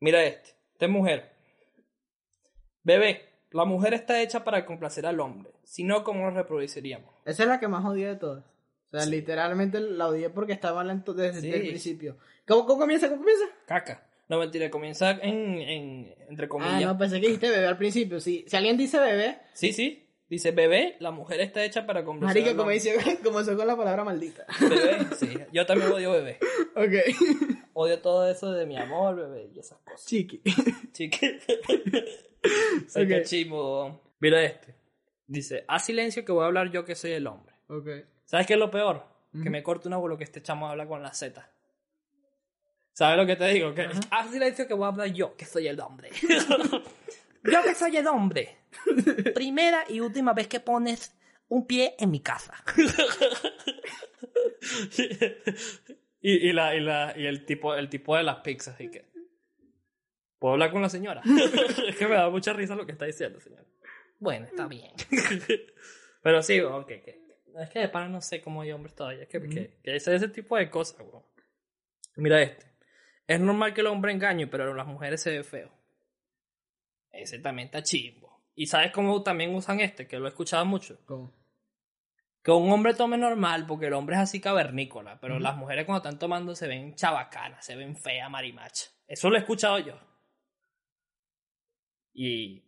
Mira 0.00 0.24
este, 0.24 0.50
es 0.86 0.90
mujer. 0.90 1.30
Bebé, 2.82 3.22
la 3.50 3.64
mujer 3.64 3.94
está 3.94 4.20
hecha 4.22 4.44
para 4.44 4.64
complacer 4.64 5.06
al 5.06 5.20
hombre, 5.20 5.50
si 5.64 5.84
no, 5.84 6.04
¿cómo 6.04 6.24
nos 6.24 6.34
reproduciríamos? 6.34 7.10
Esa 7.24 7.42
es 7.42 7.48
la 7.48 7.60
que 7.60 7.68
más 7.68 7.84
odié 7.84 8.06
de 8.08 8.16
todas. 8.16 8.44
O 8.44 8.90
sea, 8.98 9.04
literalmente 9.06 9.80
la 9.80 10.08
odié 10.08 10.30
porque 10.30 10.52
estaba 10.54 10.82
lento 10.82 11.12
desde 11.12 11.42
Sí. 11.42 11.50
el 11.52 11.60
principio. 11.68 12.16
¿Cómo, 12.46 12.64
cómo 12.64 12.80
comienza? 12.80 13.08
¿Cómo 13.08 13.20
comienza? 13.20 13.44
Caca. 13.66 14.02
No, 14.30 14.38
mentira, 14.38 14.70
comienza 14.70 15.10
en, 15.10 15.58
en 15.58 16.14
entre 16.28 16.46
Ah, 16.46 16.48
comillas. 16.48 16.82
no, 16.84 16.96
pensé 16.98 17.20
que 17.20 17.26
dijiste 17.26 17.50
bebé 17.50 17.66
al 17.66 17.76
principio. 17.78 18.20
Si, 18.20 18.44
si 18.46 18.56
alguien 18.56 18.76
dice 18.78 18.98
bebé, 18.98 19.38
Sí, 19.52 19.72
sí. 19.72 20.06
Dice, 20.28 20.50
bebé, 20.50 20.96
la 21.00 21.10
mujer 21.10 21.40
está 21.40 21.64
hecha 21.64 21.86
para 21.86 22.04
complacer 22.04 22.42
marica, 22.42 22.56
como 22.56 22.70
dice, 22.70 22.94
comenzó 23.24 23.56
con 23.56 23.66
la 23.66 23.76
palabra 23.76 24.04
maldita. 24.04 24.44
Bebé, 24.60 25.06
sí. 25.16 25.38
Yo 25.52 25.64
también 25.64 25.90
odio 25.90 26.12
bebé. 26.12 26.38
ok. 26.76 27.64
Odio 27.72 28.00
todo 28.00 28.28
eso 28.30 28.52
de 28.52 28.66
mi 28.66 28.76
amor, 28.76 29.16
bebé, 29.16 29.50
y 29.54 29.58
esas 29.58 29.78
cosas. 29.78 30.04
Chiqui. 30.04 30.42
Chique. 30.92 31.40
Soy 32.88 33.04
Ok. 33.06 33.10
cachimbo. 33.10 34.02
Mira 34.20 34.42
este. 34.44 34.74
Dice, 35.26 35.64
haz 35.66 35.86
silencio 35.86 36.24
que 36.24 36.32
voy 36.32 36.42
a 36.42 36.46
hablar 36.46 36.70
yo 36.70 36.84
que 36.84 36.94
soy 36.94 37.12
el 37.12 37.26
hombre. 37.26 37.54
ok. 37.68 37.88
¿Sabes 38.24 38.46
qué 38.46 38.52
es 38.54 38.58
lo 38.58 38.70
peor? 38.70 39.06
Que 39.42 39.48
me 39.50 39.62
corte 39.62 39.88
una 39.88 39.96
bolo 39.96 40.18
que 40.18 40.24
este 40.24 40.42
chamo 40.42 40.68
habla 40.68 40.86
con 40.86 41.02
la 41.02 41.14
Z. 41.14 41.50
¿Sabes 42.92 43.16
lo 43.16 43.24
que 43.26 43.36
te 43.36 43.46
digo? 43.48 43.72
Que 43.74 43.88
haz 44.10 44.30
silencio 44.30 44.66
que 44.66 44.74
voy 44.74 44.84
a 44.84 44.88
hablar 44.88 45.08
yo 45.08 45.34
que 45.36 45.46
soy 45.46 45.66
el 45.68 45.80
hombre. 45.80 46.10
yo 47.44 47.62
que 47.62 47.74
soy 47.74 47.96
el 47.96 48.06
hombre. 48.06 48.57
Primera 49.34 49.84
y 49.88 50.00
última 50.00 50.32
vez 50.32 50.48
que 50.48 50.60
pones 50.60 51.16
un 51.48 51.66
pie 51.66 51.94
en 51.98 52.10
mi 52.10 52.20
casa. 52.20 52.54
y, 56.20 56.48
y, 56.48 56.52
la, 56.52 56.74
y, 56.74 56.80
la, 56.80 57.14
y 57.16 57.26
el, 57.26 57.44
tipo, 57.44 57.74
el 57.74 57.88
tipo 57.88 58.16
de 58.16 58.22
las 58.22 58.36
pizzas, 58.40 58.74
así 58.74 58.90
que... 58.90 59.06
¿Puedo 60.38 60.54
hablar 60.54 60.70
con 60.70 60.82
la 60.82 60.88
señora? 60.88 61.22
es 61.88 61.96
que 61.96 62.06
me 62.06 62.14
da 62.14 62.30
mucha 62.30 62.52
risa 62.52 62.76
lo 62.76 62.86
que 62.86 62.92
está 62.92 63.06
diciendo, 63.06 63.40
señora. 63.40 63.64
Bueno, 64.20 64.46
está 64.46 64.66
bien. 64.66 64.92
Pero 66.22 66.42
sí, 66.42 66.60
ok, 66.60 66.86
que, 66.86 67.20
es 67.60 67.70
que 67.70 67.78
de 67.80 67.88
pana 67.88 68.08
no 68.08 68.20
sé 68.20 68.40
cómo 68.40 68.62
hay 68.62 68.70
hombres 68.72 68.94
todavía. 68.94 69.22
Es 69.22 69.28
que, 69.28 69.40
que, 69.48 69.78
que 69.82 69.96
ese, 69.96 70.14
ese 70.14 70.28
tipo 70.28 70.56
de 70.56 70.70
cosas, 70.70 71.00
weón. 71.00 71.24
Mira 72.16 72.42
este. 72.42 72.66
Es 73.26 73.40
normal 73.40 73.74
que 73.74 73.80
el 73.80 73.88
hombre 73.88 74.12
engañe, 74.12 74.46
pero 74.46 74.74
las 74.74 74.86
mujeres 74.86 75.20
se 75.20 75.30
ve 75.30 75.44
feo. 75.44 75.70
Ese 77.12 77.38
también 77.38 77.66
está 77.66 77.82
chimbo. 77.82 78.27
¿Y 78.60 78.66
sabes 78.66 78.90
cómo 78.90 79.22
también 79.22 79.54
usan 79.54 79.78
este? 79.78 80.08
Que 80.08 80.18
lo 80.18 80.26
he 80.26 80.30
escuchado 80.30 80.64
mucho. 80.64 80.98
¿Cómo? 81.06 81.32
Que 82.42 82.50
un 82.50 82.68
hombre 82.72 82.92
tome 82.92 83.16
normal, 83.16 83.66
porque 83.68 83.86
el 83.86 83.92
hombre 83.92 84.16
es 84.16 84.22
así 84.22 84.40
cavernícola, 84.40 85.20
pero 85.20 85.38
las 85.38 85.56
mujeres 85.56 85.86
cuando 85.86 85.98
están 85.98 86.18
tomando 86.18 86.56
se 86.56 86.66
ven 86.66 86.96
chabacanas, 86.96 87.64
se 87.64 87.76
ven 87.76 87.94
feas, 87.96 88.28
marimacha. 88.28 88.86
Eso 89.06 89.30
lo 89.30 89.36
he 89.36 89.38
escuchado 89.38 89.78
yo. 89.78 89.94
Y 92.12 92.64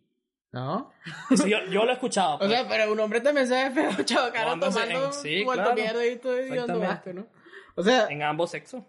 ¿No? 0.53 0.93
sí, 1.35 1.49
yo, 1.49 1.57
yo 1.65 1.83
lo 1.83 1.89
he 1.89 1.93
escuchado. 1.93 2.35
O 2.35 2.39
pues. 2.39 2.51
sea, 2.51 2.67
pero 2.69 2.91
un 2.91 2.99
hombre 3.01 3.19
también 3.19 3.47
se 3.47 3.53
ve 3.69 3.71
feo, 3.71 4.03
chavo, 4.05 4.31
cara, 4.31 4.53
andas 4.53 4.73
en- 4.77 4.87
tomando 4.93 5.11
sí, 5.11 5.43
claro. 5.43 5.73
mierda 5.75 6.05
y 6.07 6.15
todo 6.19 6.39
y 6.45 6.49
¿no? 7.13 7.27
O 7.75 7.83
sea, 7.83 8.07
en 8.07 8.21
ambos 8.23 8.51
sexos. 8.51 8.83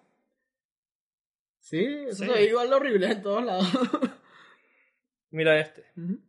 sí, 1.58 1.84
eso 2.06 2.22
Sí. 2.24 2.26
se 2.26 2.32
ve 2.32 2.44
igual 2.44 2.68
de 2.68 2.74
horrible 2.76 3.06
en 3.10 3.22
todos 3.22 3.44
lados. 3.44 3.66
Mira 5.30 5.58
este. 5.58 5.84
Ujú. 5.96 6.20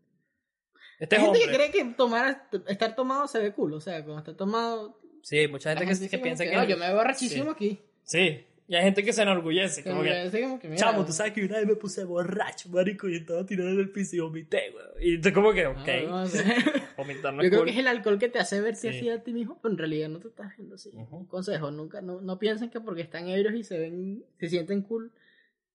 Este 1.04 1.16
Hay 1.18 1.22
gente 1.24 1.40
hombre. 1.40 1.52
que 1.52 1.58
cree 1.58 1.72
que 1.72 1.94
tomar, 1.96 2.48
estar 2.68 2.96
tomado 2.96 3.28
se 3.28 3.40
ve 3.40 3.52
cool, 3.54 3.74
o 3.74 3.82
sea, 3.82 4.04
cuando 4.04 4.20
está 4.20 4.36
tomado... 4.38 5.00
Sí, 5.22 5.38
hay 5.38 5.48
mucha 5.48 5.70
gente 5.72 5.86
que, 5.86 5.88
gente 5.92 6.00
que 6.10 6.18
dice 6.18 6.24
piensa 6.24 6.44
que. 6.46 6.56
"No, 6.56 6.64
yo 6.66 6.78
me 6.78 6.88
veo 6.88 7.04
rachísimo 7.04 7.44
Sí. 7.46 7.50
aquí. 7.52 7.80
Sí. 8.04 8.46
Y 8.68 8.76
hay 8.76 8.84
gente 8.84 9.04
que 9.04 9.12
se 9.14 9.22
enorgullece. 9.22 9.84
Como 9.84 10.02
que, 10.04 10.30
que, 10.32 10.42
como 10.42 10.60
que, 10.60 10.68
mira, 10.70 10.80
Chamo, 10.80 11.06
tú 11.06 11.12
sabes 11.12 11.34
que 11.34 11.44
una 11.46 11.58
vez 11.58 11.68
me 11.68 11.76
puse 11.76 12.04
borracho, 12.06 12.70
marico, 12.70 13.10
y 13.10 13.18
estaba 13.18 13.46
tirado 13.46 13.70
en 13.70 13.80
el 13.80 13.90
piso 13.92 14.16
y 14.16 14.20
vomité, 14.20 14.72
güey. 14.72 15.14
Y 15.16 15.22
tú 15.22 15.32
como 15.34 15.52
que, 15.54 15.66
ok, 15.68 15.88
no, 16.06 16.20
no 16.22 16.26
sé. 16.28 16.44
vomitar 16.98 17.34
no 17.34 17.44
Yo 17.44 17.50
creo 17.50 17.60
cool. 17.62 17.66
que 17.68 17.74
es 17.74 17.80
el 17.80 17.88
alcohol 17.88 18.18
que 18.20 18.30
te 18.30 18.40
hace 18.40 18.62
verte 18.62 18.80
Sí. 18.80 18.88
así 18.88 19.10
a 19.10 19.22
ti 19.24 19.34
mismo, 19.34 19.60
pero 19.62 19.74
en 19.74 19.78
realidad 19.78 20.08
no 20.10 20.20
te 20.20 20.30
estás 20.30 20.56
viendo 20.58 20.76
así. 20.76 20.90
Ujú. 20.94 21.18
Un 21.18 21.26
consejo, 21.26 21.72
nunca, 21.72 22.02
no, 22.02 22.22
no 22.22 22.40
piensen 22.40 22.70
que 22.70 22.80
porque 22.80 23.02
están 23.02 23.28
ebrios 23.28 23.54
y 23.56 23.64
se 23.66 23.78
ven, 23.78 24.24
se 24.40 24.48
sienten 24.50 24.82
cool, 24.84 25.12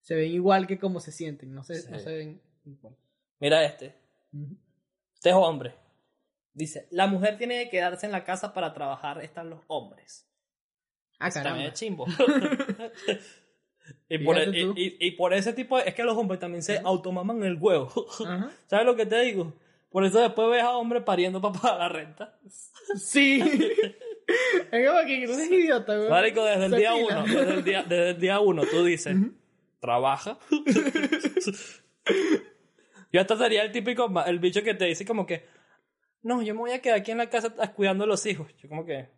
se 0.01 0.15
ven 0.15 0.31
igual 0.33 0.67
que 0.67 0.79
como 0.79 1.01
se 1.01 1.13
sienten, 1.13 1.55
no 1.55 1.63
se, 1.65 1.77
Sí. 1.83 1.89
no 1.91 1.99
se 1.99 2.11
ven 2.17 2.41
igual. 2.65 2.95
Mira 3.41 3.65
este. 3.67 3.95
Ujú. 4.33 4.57
Este 5.19 5.31
es 5.31 5.35
hombre. 5.35 5.75
Dice, 6.55 6.87
la 6.91 7.07
mujer 7.07 7.37
tiene 7.39 7.65
que 7.65 7.71
quedarse 7.71 8.07
en 8.07 8.13
la 8.13 8.25
casa 8.25 8.53
para 8.55 8.73
trabajar, 8.73 9.23
están 9.23 9.51
los 9.51 9.61
hombres. 9.67 10.27
Ah, 11.19 11.29
Eso 11.29 11.43
también 11.43 11.71
caramba. 11.71 11.75
es 11.75 11.79
chimbo. 11.79 12.07
y, 14.09 14.19
por, 14.19 14.37
Fíjate 14.39 14.59
y- 14.59 14.63
tú. 14.63 14.75
y- 14.77 14.97
y 15.07 15.11
por 15.13 15.35
ese 15.35 15.53
tipo, 15.53 15.77
de- 15.79 15.89
es 15.89 15.95
que 15.95 16.05
los 16.05 16.17
hombres 16.17 16.41
también 16.41 16.63
se 16.63 16.79
automaman 16.79 17.43
el 17.43 17.57
huevo. 17.61 18.07
Ajá. 18.25 18.51
¿Sabes 18.67 18.87
lo 18.87 18.97
que 18.97 19.07
te 19.07 19.21
digo? 19.21 19.53
Por 19.91 20.05
eso 20.05 20.21
después 20.21 20.49
ves 20.51 20.63
a 20.63 20.77
hombres 20.77 21.03
pariendo 21.03 21.41
para 21.41 21.59
pagar 21.61 21.79
la 21.79 21.89
renta. 21.89 22.39
Sí. 22.97 23.41
es 24.71 24.89
como 24.89 25.01
que 25.07 25.27
tú 25.27 25.33
eres 25.33 25.51
idiota, 25.51 25.97
güey. 25.97 26.11
Marico, 26.11 26.45
desde 26.45 26.67
el 26.67 26.77
día 26.77 26.95
uno, 26.95 27.23
desde 27.25 27.55
el 27.55 27.65
día, 27.65 27.83
desde 27.83 28.11
el 28.11 28.21
día 28.21 28.41
uno, 28.41 28.63
tú 28.71 28.85
dices, 28.85 29.17
trabaja. 29.81 30.39
Yo 33.13 33.21
hasta 33.21 33.37
sería 33.37 33.63
el 33.63 33.73
típico, 33.73 34.13
el 34.27 34.39
bicho 34.39 34.63
que 34.63 34.75
te 34.75 34.87
dice 34.87 35.05
como 35.05 35.27
que, 35.27 35.47
no, 36.23 36.43
yo 36.43 36.55
me 36.55 36.61
voy 36.61 36.73
a 36.73 36.83
quedar 36.83 36.99
aquí 36.99 37.11
en 37.11 37.19
la 37.19 37.31
casa 37.31 37.51
cuidando 37.75 38.05
a 38.05 38.07
los 38.07 38.27
hijos. 38.27 38.55
Yo 38.59 38.69
como 38.69 38.85
que, 38.85 39.09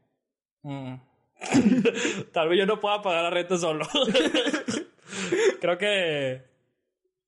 mm. 0.63 0.95
tal 2.33 2.49
vez 2.49 2.59
yo 2.59 2.67
no 2.67 2.79
pueda 2.79 3.03
pagar 3.03 3.25
la 3.25 3.31
renta 3.31 3.57
solo. 3.57 3.87
Creo 5.61 5.79
que 5.79 6.43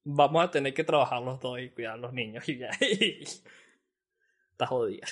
vamos 0.04 0.44
a 0.44 0.50
tener 0.50 0.74
que 0.74 0.84
trabajar 0.84 1.22
los 1.22 1.40
dos 1.40 1.58
y 1.58 1.70
cuidar 1.70 1.94
a 1.94 1.96
los 1.96 2.12
niños 2.12 2.48
y 2.48 2.58
ya. 2.58 2.70
Está 4.52 4.66
jodida. 4.66 5.06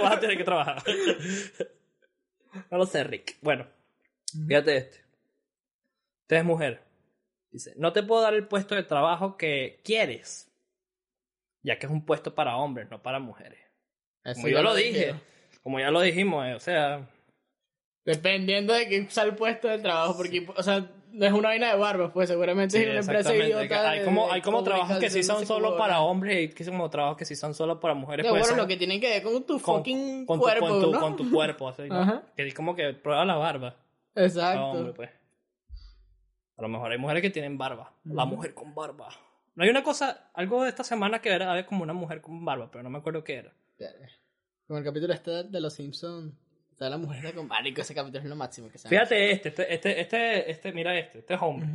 Vas 0.00 0.12
a 0.12 0.20
tener 0.20 0.38
que 0.38 0.44
trabajar. 0.44 0.82
No 2.70 2.78
lo 2.78 2.86
sé, 2.86 3.04
Rick. 3.04 3.36
Bueno, 3.42 3.66
fíjate 4.46 4.76
este. 4.76 5.04
Usted 6.22 6.36
es 6.36 6.44
mujer. 6.44 6.82
Dice, 7.50 7.74
no 7.76 7.92
te 7.92 8.02
puedo 8.02 8.22
dar 8.22 8.34
el 8.34 8.46
puesto 8.46 8.74
de 8.74 8.84
trabajo 8.84 9.36
que 9.36 9.80
quieres. 9.84 10.53
Ya 11.64 11.78
que 11.78 11.86
es 11.86 11.92
un 11.92 12.04
puesto 12.04 12.34
para 12.34 12.56
hombres, 12.56 12.88
no 12.90 13.02
para 13.02 13.18
mujeres. 13.18 13.58
Eso 14.22 14.36
Como 14.36 14.48
yo 14.48 14.62
lo 14.62 14.74
dije. 14.74 15.14
Como 15.62 15.80
ya 15.80 15.90
lo 15.90 16.00
dijimos, 16.00 16.46
eh, 16.46 16.54
o 16.54 16.60
sea... 16.60 17.08
Dependiendo 18.04 18.74
de 18.74 18.86
quién 18.86 19.10
sea 19.10 19.24
el 19.24 19.34
puesto 19.34 19.66
de 19.66 19.78
trabajo, 19.78 20.14
porque, 20.16 20.46
o 20.54 20.62
sea, 20.62 20.86
no 21.14 21.24
es 21.26 21.32
una 21.32 21.48
vaina 21.48 21.72
de 21.72 21.78
barbas, 21.78 22.10
pues 22.12 22.28
seguramente 22.28 22.76
sí, 22.76 22.84
es 22.84 22.90
una 22.90 23.00
empresa 23.00 23.34
idiota. 23.34 23.90
hay 23.90 24.00
de- 24.00 24.04
como, 24.04 24.30
hay 24.30 24.42
como 24.42 24.62
trabajos 24.62 24.98
que 24.98 25.08
sí 25.08 25.22
son 25.22 25.46
solo 25.46 25.78
para 25.78 26.00
hombres 26.00 26.34
y 26.34 26.38
hay 26.38 26.48
que 26.48 26.64
como 26.66 26.90
trabajos 26.90 27.16
que 27.16 27.24
sí 27.24 27.36
son 27.36 27.54
solo 27.54 27.80
para 27.80 27.94
mujeres. 27.94 28.26
No, 28.26 28.30
pues, 28.32 28.42
bueno, 28.42 28.56
son 28.56 28.62
lo 28.62 28.66
que 28.68 28.76
tienen 28.76 29.00
que 29.00 29.08
ver 29.08 29.22
con 29.22 29.44
tu 29.46 29.60
con, 29.60 29.76
fucking 29.76 30.26
con 30.26 30.38
tu, 30.38 30.42
cuerpo, 30.42 30.68
con 30.68 30.80
tu, 30.80 30.90
¿no? 30.92 31.00
con 31.00 31.16
tu 31.16 31.30
cuerpo. 31.30 31.68
Así. 31.68 31.84
Que 32.36 32.46
es 32.46 32.52
como 32.52 32.74
que 32.74 32.92
prueba 32.92 33.24
la 33.24 33.36
barba. 33.36 33.76
Exacto. 34.14 34.64
Hombre, 34.64 34.92
pues. 34.92 35.10
A 36.56 36.62
lo 36.62 36.68
mejor 36.68 36.92
hay 36.92 36.98
mujeres 36.98 37.22
que 37.22 37.30
tienen 37.30 37.56
barba. 37.56 37.92
La 38.04 38.26
mujer 38.26 38.52
con 38.52 38.74
barba. 38.74 39.08
No 39.54 39.64
hay 39.64 39.70
una 39.70 39.82
cosa, 39.82 40.30
algo 40.34 40.62
de 40.62 40.68
esta 40.68 40.82
semana 40.82 41.20
que 41.20 41.30
era 41.30 41.50
había 41.50 41.66
como 41.66 41.82
una 41.82 41.92
mujer 41.92 42.20
con 42.20 42.44
barba, 42.44 42.70
pero 42.70 42.82
no 42.82 42.90
me 42.90 42.98
acuerdo 42.98 43.22
qué 43.22 43.36
era. 43.36 43.54
Como 44.66 44.78
el 44.78 44.84
capítulo 44.84 45.12
este 45.12 45.44
de 45.44 45.60
Los 45.60 45.74
Simpsons. 45.74 46.34
Está 46.70 46.88
la 46.88 46.98
mujer 46.98 47.32
con 47.34 47.46
Marico, 47.46 47.82
ese 47.82 47.94
capítulo 47.94 48.18
es 48.18 48.28
lo 48.28 48.34
máximo 48.34 48.68
que 48.68 48.78
se 48.78 48.88
Fíjate 48.88 49.30
este, 49.30 49.50
este, 49.50 49.74
este, 49.74 50.00
este, 50.00 50.50
este, 50.50 50.72
mira 50.72 50.98
este, 50.98 51.20
este 51.20 51.34
es 51.34 51.40
hombre. 51.40 51.68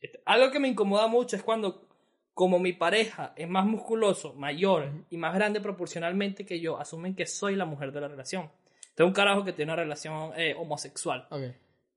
Este, 0.00 0.22
Algo 0.24 0.50
que 0.50 0.58
me 0.58 0.68
incomoda 0.68 1.06
mucho 1.06 1.36
es 1.36 1.42
cuando, 1.42 1.86
como 2.32 2.58
mi 2.58 2.72
pareja 2.72 3.34
es 3.36 3.46
más 3.46 3.66
musculoso, 3.66 4.32
mayor 4.32 5.04
y 5.10 5.18
más 5.18 5.34
grande 5.34 5.60
proporcionalmente 5.60 6.46
que 6.46 6.60
yo, 6.60 6.80
asumen 6.80 7.14
que 7.14 7.26
soy 7.26 7.56
la 7.56 7.66
mujer 7.66 7.92
de 7.92 8.00
la 8.00 8.08
relación. 8.08 8.50
Tengo 8.94 9.08
un 9.08 9.14
carajo 9.14 9.44
que 9.44 9.52
tiene 9.52 9.70
una 9.72 9.82
relación 9.82 10.32
eh, 10.36 10.54
homosexual. 10.56 11.26
Ok. 11.30 11.42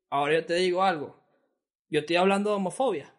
Ahora 0.10 0.34
yo 0.34 0.46
te 0.46 0.56
digo 0.56 0.84
algo. 0.84 1.24
Yo 1.90 2.02
estoy 2.02 2.18
hablando 2.18 2.50
de 2.50 2.58
homofobia. 2.58 3.13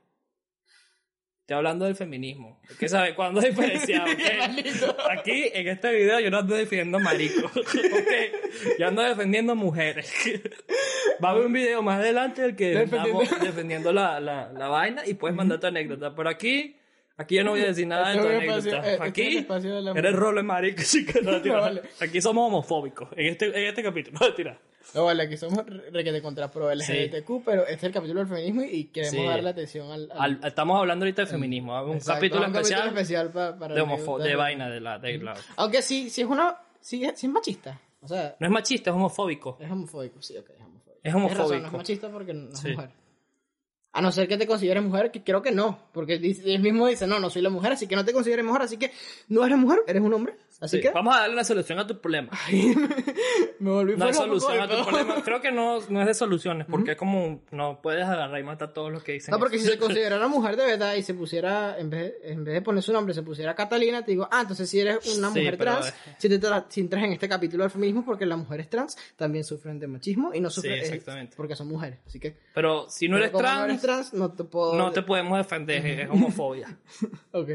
Estoy 1.44 1.58
hablando 1.58 1.84
del 1.84 1.94
feminismo. 1.94 2.58
Es 2.70 2.78
que 2.78 2.88
sabes 2.88 3.12
cuándo 3.12 3.38
maldito. 3.42 4.96
Aquí 5.10 5.50
en 5.52 5.68
este 5.68 5.92
video 5.92 6.18
yo 6.18 6.30
no 6.30 6.38
ando 6.38 6.54
defendiendo 6.54 6.98
maricos. 7.00 7.54
¿ok? 7.58 8.78
Yo 8.78 8.88
ando 8.88 9.02
defendiendo 9.02 9.54
mujeres. 9.54 10.10
Va 11.22 11.28
a 11.28 11.32
haber 11.32 11.44
un 11.44 11.52
video 11.52 11.82
más 11.82 11.98
adelante 12.00 12.40
del 12.40 12.56
que 12.56 12.70
Defendiendo- 12.70 13.20
estamos 13.24 13.44
defendiendo 13.46 13.92
la, 13.92 14.20
la, 14.20 14.52
la 14.54 14.68
vaina 14.68 15.02
y 15.06 15.12
puedes 15.12 15.36
mandar 15.36 15.60
tu 15.60 15.66
anécdota. 15.66 16.14
Pero 16.14 16.30
aquí, 16.30 16.76
aquí 17.16 17.36
yo 17.36 17.44
no 17.44 17.50
voy 17.52 17.60
a 17.60 17.66
decir 17.66 17.86
nada 17.86 18.10
de 18.10 18.20
tu 18.20 18.26
anécdota. 18.28 19.04
Aquí 19.04 19.46
eres 19.96 20.12
rolo 20.14 20.36
de 20.38 20.42
marico. 20.42 20.80
así 20.82 21.04
que 21.06 21.20
no, 21.22 21.40
tira. 21.42 21.56
No, 21.56 21.60
vale. 21.62 21.82
Aquí 22.00 22.20
somos 22.20 22.46
homofóbicos. 22.48 23.08
En 23.16 23.26
este, 23.26 23.46
en 23.46 23.66
este 23.68 23.82
capítulo. 23.82 24.18
No, 24.20 24.34
tira. 24.34 24.58
No, 24.94 25.06
vale, 25.06 25.24
aquí 25.24 25.36
somos 25.36 25.64
requete 25.92 26.22
contra 26.22 26.50
pro 26.50 26.72
LGBTQ, 26.72 27.42
pero 27.44 27.62
este 27.62 27.74
es 27.74 27.82
el 27.84 27.92
capítulo 27.92 28.20
del 28.20 28.28
feminismo 28.28 28.62
y 28.62 28.84
queremos 28.84 29.16
Sí. 29.22 29.26
darle 29.26 29.50
atención 29.50 29.90
al... 29.90 30.08
al- 30.12 30.38
Al- 30.42 30.44
estamos 30.44 30.78
hablando 30.78 31.04
ahorita 31.04 31.22
de 31.22 31.26
feminismo. 31.26 31.82
Un 31.82 31.96
Exacto, 31.96 32.14
capítulo 32.14 32.46
un 32.46 32.54
especial 32.54 32.88
especial 32.88 33.30
pa- 33.32 33.58
para 33.58 33.74
de 33.74 34.36
vaina 34.36 34.70
de 34.70 34.80
la, 34.80 34.98
de 34.98 35.18
la- 35.18 35.34
Aunque 35.56 35.82
sí, 35.82 36.10
sí 36.10 36.20
es 36.20 36.28
una... 36.28 36.58
Sí, 36.80 37.02
es- 37.04 37.18
sí 37.18 37.26
es 37.26 37.32
machista. 37.32 37.80
O 38.02 38.06
sea, 38.08 38.36
No 38.38 38.46
es 38.46 38.52
machista, 38.52 38.90
es 38.90 38.94
homofóbico. 38.96 39.56
es 39.60 39.70
homofóbico. 39.70 40.20
Sí, 40.22 40.36
ok, 40.36 40.50
es 40.50 40.60
homofóbico. 40.60 40.98
Es 41.02 41.12
razón, 41.12 41.22
homofóbico. 41.24 41.60
no 41.62 41.66
es 41.66 41.72
machista 41.72 42.08
porque 42.10 42.34
no 42.34 42.50
es 42.50 42.58
Sí. 42.60 42.68
mujer. 42.72 42.90
A 43.94 44.02
no 44.02 44.12
ser 44.12 44.28
que 44.28 44.36
te 44.36 44.46
consideres 44.46 44.82
mujer, 44.82 45.10
que 45.10 45.22
creo 45.22 45.40
que 45.40 45.52
no. 45.52 45.78
Porque 45.92 46.14
él 46.14 46.60
mismo 46.60 46.88
dice, 46.88 47.06
no, 47.06 47.20
no 47.20 47.30
soy 47.30 47.42
la 47.42 47.50
mujer, 47.50 47.72
así 47.72 47.86
que 47.86 47.94
no 47.94 48.04
te 48.04 48.12
consideres 48.12 48.44
mujer, 48.44 48.62
así 48.62 48.76
que 48.76 48.90
no 49.28 49.46
eres 49.46 49.56
mujer, 49.56 49.78
eres 49.86 50.02
un 50.02 50.12
hombre. 50.12 50.36
Así 50.60 50.76
Sí, 50.76 50.82
que... 50.82 50.90
Vamos 50.90 51.14
a 51.16 51.20
darle 51.20 51.34
una 51.34 51.44
solución 51.44 51.78
a 51.78 51.86
tu 51.86 52.00
problema. 52.00 52.30
me 53.58 53.70
volví 53.70 53.96
No 53.96 54.04
hay 54.06 54.14
solución 54.14 54.60
a 54.60 54.68
tu 54.68 54.74
todo. 54.74 54.86
problema. 54.86 55.22
Creo 55.24 55.40
que 55.40 55.50
no, 55.52 55.80
no 55.88 56.00
es 56.00 56.06
de 56.06 56.14
soluciones, 56.14 56.66
porque 56.70 56.92
es 56.92 56.96
como 56.96 57.42
no 57.50 57.80
puedes 57.82 58.04
agarrar 58.04 58.38
y 58.40 58.42
matar 58.44 58.68
a 58.68 58.72
todos 58.72 58.92
los 58.92 59.02
que 59.02 59.12
dicen. 59.12 59.32
No, 59.32 59.38
porque 59.38 59.56
eso. 59.56 59.66
si 59.66 59.72
se 59.72 59.78
considerara 59.78 60.28
mujer 60.28 60.56
de 60.56 60.64
verdad 60.66 60.94
y 60.94 61.02
se 61.02 61.14
pusiera, 61.14 61.78
en 61.78 61.90
vez, 61.90 62.14
en 62.22 62.44
vez 62.44 62.54
de 62.54 62.62
poner 62.62 62.82
su 62.82 62.92
nombre, 62.92 63.14
se 63.14 63.22
pusiera 63.22 63.54
Catalina, 63.54 64.04
te 64.04 64.12
digo, 64.12 64.28
ah, 64.30 64.40
entonces 64.42 64.68
si 64.68 64.80
eres 64.80 65.16
una 65.16 65.30
Sí, 65.32 65.38
mujer 65.40 65.56
trans, 65.56 65.92
si, 66.18 66.28
te 66.28 66.40
tra- 66.40 66.66
si 66.68 66.80
entras 66.80 67.04
en 67.04 67.12
este 67.12 67.28
capítulo 67.28 67.64
del 67.64 67.70
feminismo, 67.70 68.04
porque 68.04 68.26
las 68.26 68.38
mujeres 68.38 68.68
trans 68.70 68.96
también 69.16 69.44
sufren 69.44 69.78
de 69.78 69.86
machismo 69.86 70.32
y 70.34 70.40
no 70.40 70.50
Sí, 70.50 70.56
sufren 70.56 70.74
eh, 70.74 70.80
exactamente. 70.80 71.36
porque 71.36 71.56
son 71.56 71.68
mujeres. 71.68 71.98
Así 72.06 72.20
que, 72.20 72.36
Pero 72.54 72.88
si 72.88 73.08
no 73.08 73.16
eres 73.18 73.32
trans, 73.32 73.58
no 73.60 73.64
eres 73.64 73.80
trans, 73.82 74.12
no 74.14 74.32
te 74.32 74.44
puedo. 74.44 74.74
no 74.76 74.90
te 74.92 75.02
podemos 75.02 75.38
defender, 75.38 75.84
es 75.86 76.10
homofobia. 76.10 76.78
Ok, 77.32 77.48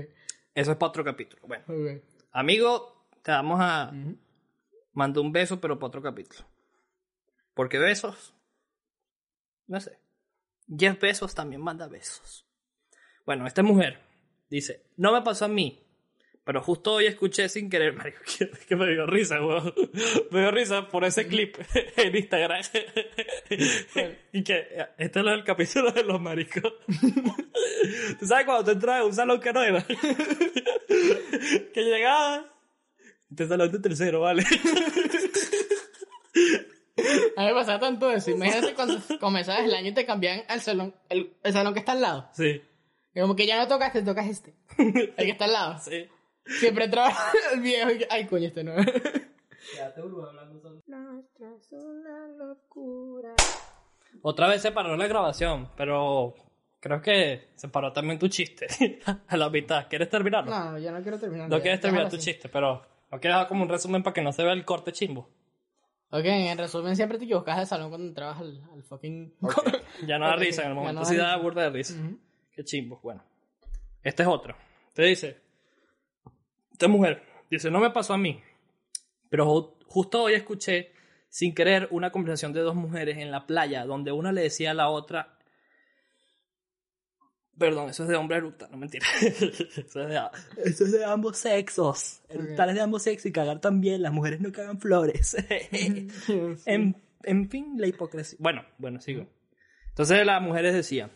Eso 0.53 0.71
es 0.71 0.77
para 0.77 0.89
otro 0.89 1.03
capítulo. 1.03 1.41
Bueno, 1.47 1.63
ok. 1.67 2.01
Amigo, 2.31 3.07
te 3.23 3.31
vamos 3.31 3.59
a 3.61 3.91
Ujú. 3.93 4.17
mandar 4.93 5.23
un 5.23 5.31
beso, 5.31 5.59
pero 5.59 5.77
para 5.79 5.87
otro 5.87 6.01
capítulo. 6.01 6.45
Porque 7.53 7.77
besos, 7.77 8.33
no 9.67 9.79
sé. 9.79 9.99
Jeff 10.77 10.99
Besos 10.99 11.33
también 11.33 11.61
manda 11.61 11.87
besos. 11.87 12.45
Bueno, 13.25 13.45
esta 13.47 13.63
mujer 13.63 13.99
dice, 14.49 14.85
no 14.97 15.11
me 15.11 15.21
pasó 15.23 15.45
a 15.45 15.47
mí, 15.47 15.83
pero 16.43 16.61
justo 16.61 16.93
hoy 16.93 17.05
escuché 17.07 17.49
sin 17.49 17.69
querer, 17.69 17.93
marico, 17.97 18.19
que, 18.37 18.49
que 18.67 18.75
me 18.75 18.87
dio 18.91 19.05
risa, 19.07 19.43
weón. 19.43 19.73
Me 20.31 20.39
dio 20.41 20.51
risa 20.51 20.87
por 20.87 21.03
ese 21.05 21.27
clip 21.27 21.57
en 21.97 22.15
Instagram. 22.15 22.61
y 24.31 24.43
que 24.43 24.67
este 24.97 25.19
es 25.19 25.25
el 25.25 25.43
capítulo 25.43 25.91
de 25.91 26.03
los 26.03 26.21
maricos. 26.21 26.71
¿Tú 28.19 28.25
sabes 28.25 28.45
cuando 28.45 28.63
te 28.65 28.71
entras 28.73 29.01
a 29.01 29.05
un 29.05 29.13
salón 29.13 29.39
que 29.41 29.53
no 29.53 29.63
era? 29.63 29.85
que 31.73 31.81
llegaba... 31.83 32.45
Este 33.29 33.47
salón 33.47 33.71
de 33.71 33.79
tercero, 33.79 34.21
¿vale? 34.21 34.43
A 37.37 37.41
mí 37.41 37.47
me 37.47 37.53
pasaba 37.53 37.79
tanto 37.79 38.11
eso. 38.11 38.31
Imagínate 38.31 38.73
cuando 38.73 38.99
comenzabas 39.19 39.63
el 39.63 39.73
año 39.73 39.89
y 39.89 39.93
te 39.93 40.05
cambiaban 40.05 40.43
al 40.47 40.61
salón, 40.61 40.93
el, 41.09 41.33
el 41.43 41.53
salón 41.53 41.73
que 41.73 41.79
está 41.79 41.93
al 41.93 42.01
lado. 42.01 42.29
sí, 42.33 42.61
Y 43.13 43.21
como 43.21 43.35
que 43.35 43.45
ya 43.45 43.57
no 43.57 43.67
tocas, 43.67 43.93
te 43.93 44.01
tocas 44.01 44.27
este. 44.27 44.53
El 44.77 45.15
que 45.15 45.29
está 45.29 45.45
al 45.45 45.53
lado. 45.53 45.79
sí. 45.79 46.07
Siempre 46.59 46.85
entraba 46.85 47.13
el 47.53 47.61
viejo 47.61 47.91
y 47.91 47.99
que, 47.99 48.07
ay, 48.09 48.25
coño, 48.25 48.47
este 48.47 48.63
no. 48.63 48.73
Nuestra 50.87 51.51
es 51.55 51.71
una 51.71 52.27
locura. 52.29 53.35
Otra 54.23 54.47
vez 54.47 54.61
se 54.61 54.71
paró 54.71 54.97
la 54.97 55.05
grabación, 55.07 55.69
pero 55.77 56.33
creo 56.79 57.01
que 57.01 57.49
se 57.55 57.67
paró 57.67 57.91
también 57.93 58.17
tu 58.19 58.27
chiste 58.27 58.67
a 59.27 59.37
la 59.37 59.49
mitad. 59.49 59.87
¿Quieres 59.89 60.09
terminarlo? 60.09 60.49
No, 60.51 60.77
yo 60.77 60.91
no 60.91 61.01
quiero 61.01 61.17
terminar. 61.19 61.49
No 61.49 61.61
quieres 61.61 61.79
terminar 61.81 62.09
tu 62.09 62.15
así. 62.17 62.25
chiste, 62.25 62.49
pero 62.49 62.85
no 63.11 63.19
quieres 63.19 63.37
dar 63.37 63.47
como 63.47 63.63
un 63.63 63.69
resumen 63.69 64.03
para 64.03 64.13
que 64.13 64.21
no 64.21 64.31
se 64.33 64.43
vea 64.43 64.53
el 64.53 64.65
corte 64.65 64.91
chimbo. 64.91 65.29
Ok, 66.11 66.25
en 66.25 66.57
resumen, 66.57 66.95
siempre 66.95 67.19
te 67.19 67.25
equivocas 67.25 67.59
de 67.59 67.65
salón 67.67 67.89
cuando 67.89 68.07
entrabas 68.07 68.39
al, 68.39 68.61
al 68.73 68.83
fucking. 68.83 69.33
Ya 70.07 70.17
no 70.17 70.25
da 70.27 70.35
risa 70.37 70.63
en 70.63 70.69
el 70.69 70.75
momento, 70.75 71.01
no 71.01 71.05
sí 71.05 71.15
da 71.15 71.35
burda 71.37 71.63
de 71.63 71.69
risa. 71.71 71.93
Qué 72.53 72.63
chimbo. 72.63 72.99
Bueno, 73.03 73.21
este 74.01 74.23
es 74.23 74.29
otro. 74.29 74.55
Te 74.93 75.03
dice, 75.03 75.37
esta 76.71 76.87
mujer, 76.87 77.21
dice, 77.49 77.69
no 77.69 77.79
me 77.79 77.89
pasó 77.91 78.13
a 78.13 78.17
mí, 78.17 78.41
pero 79.29 79.45
ju- 79.45 79.73
justo 79.85 80.23
hoy 80.23 80.33
escuché 80.33 80.93
sin 81.27 81.53
querer 81.53 81.87
una 81.91 82.11
conversación 82.11 82.53
de 82.53 82.61
dos 82.61 82.75
mujeres 82.75 83.17
en 83.17 83.29
la 83.29 83.45
playa 83.45 83.85
donde 83.85 84.11
una 84.11 84.31
le 84.31 84.41
decía 84.41 84.71
a 84.71 84.73
la 84.73 84.89
otra, 84.89 85.37
perdón, 87.59 87.89
eso 87.89 88.03
es 88.03 88.09
de 88.09 88.15
hombre 88.15 88.37
eructa, 88.37 88.67
no 88.71 88.77
mentira, 88.77 89.05
eso, 89.21 89.45
es 89.45 89.93
de, 89.93 90.21
eso 90.65 90.85
es 90.85 90.91
de 90.91 91.05
ambos 91.05 91.37
sexos, 91.37 92.21
eructar 92.29 92.69
es 92.69 92.75
de 92.75 92.81
ambos 92.81 93.03
sexos 93.03 93.27
y 93.27 93.31
cagar 93.31 93.59
también, 93.59 94.01
las 94.01 94.13
mujeres 94.13 94.41
no 94.41 94.51
cagan 94.51 94.79
flores. 94.79 95.35
en, 95.71 96.95
en 97.23 97.49
fin, 97.49 97.75
la 97.77 97.87
hipocresía. 97.87 98.37
Bueno, 98.41 98.65
bueno, 98.77 98.99
sigo. 98.99 99.27
Entonces 99.89 100.25
las 100.25 100.41
mujeres 100.41 100.73
decían, 100.73 101.11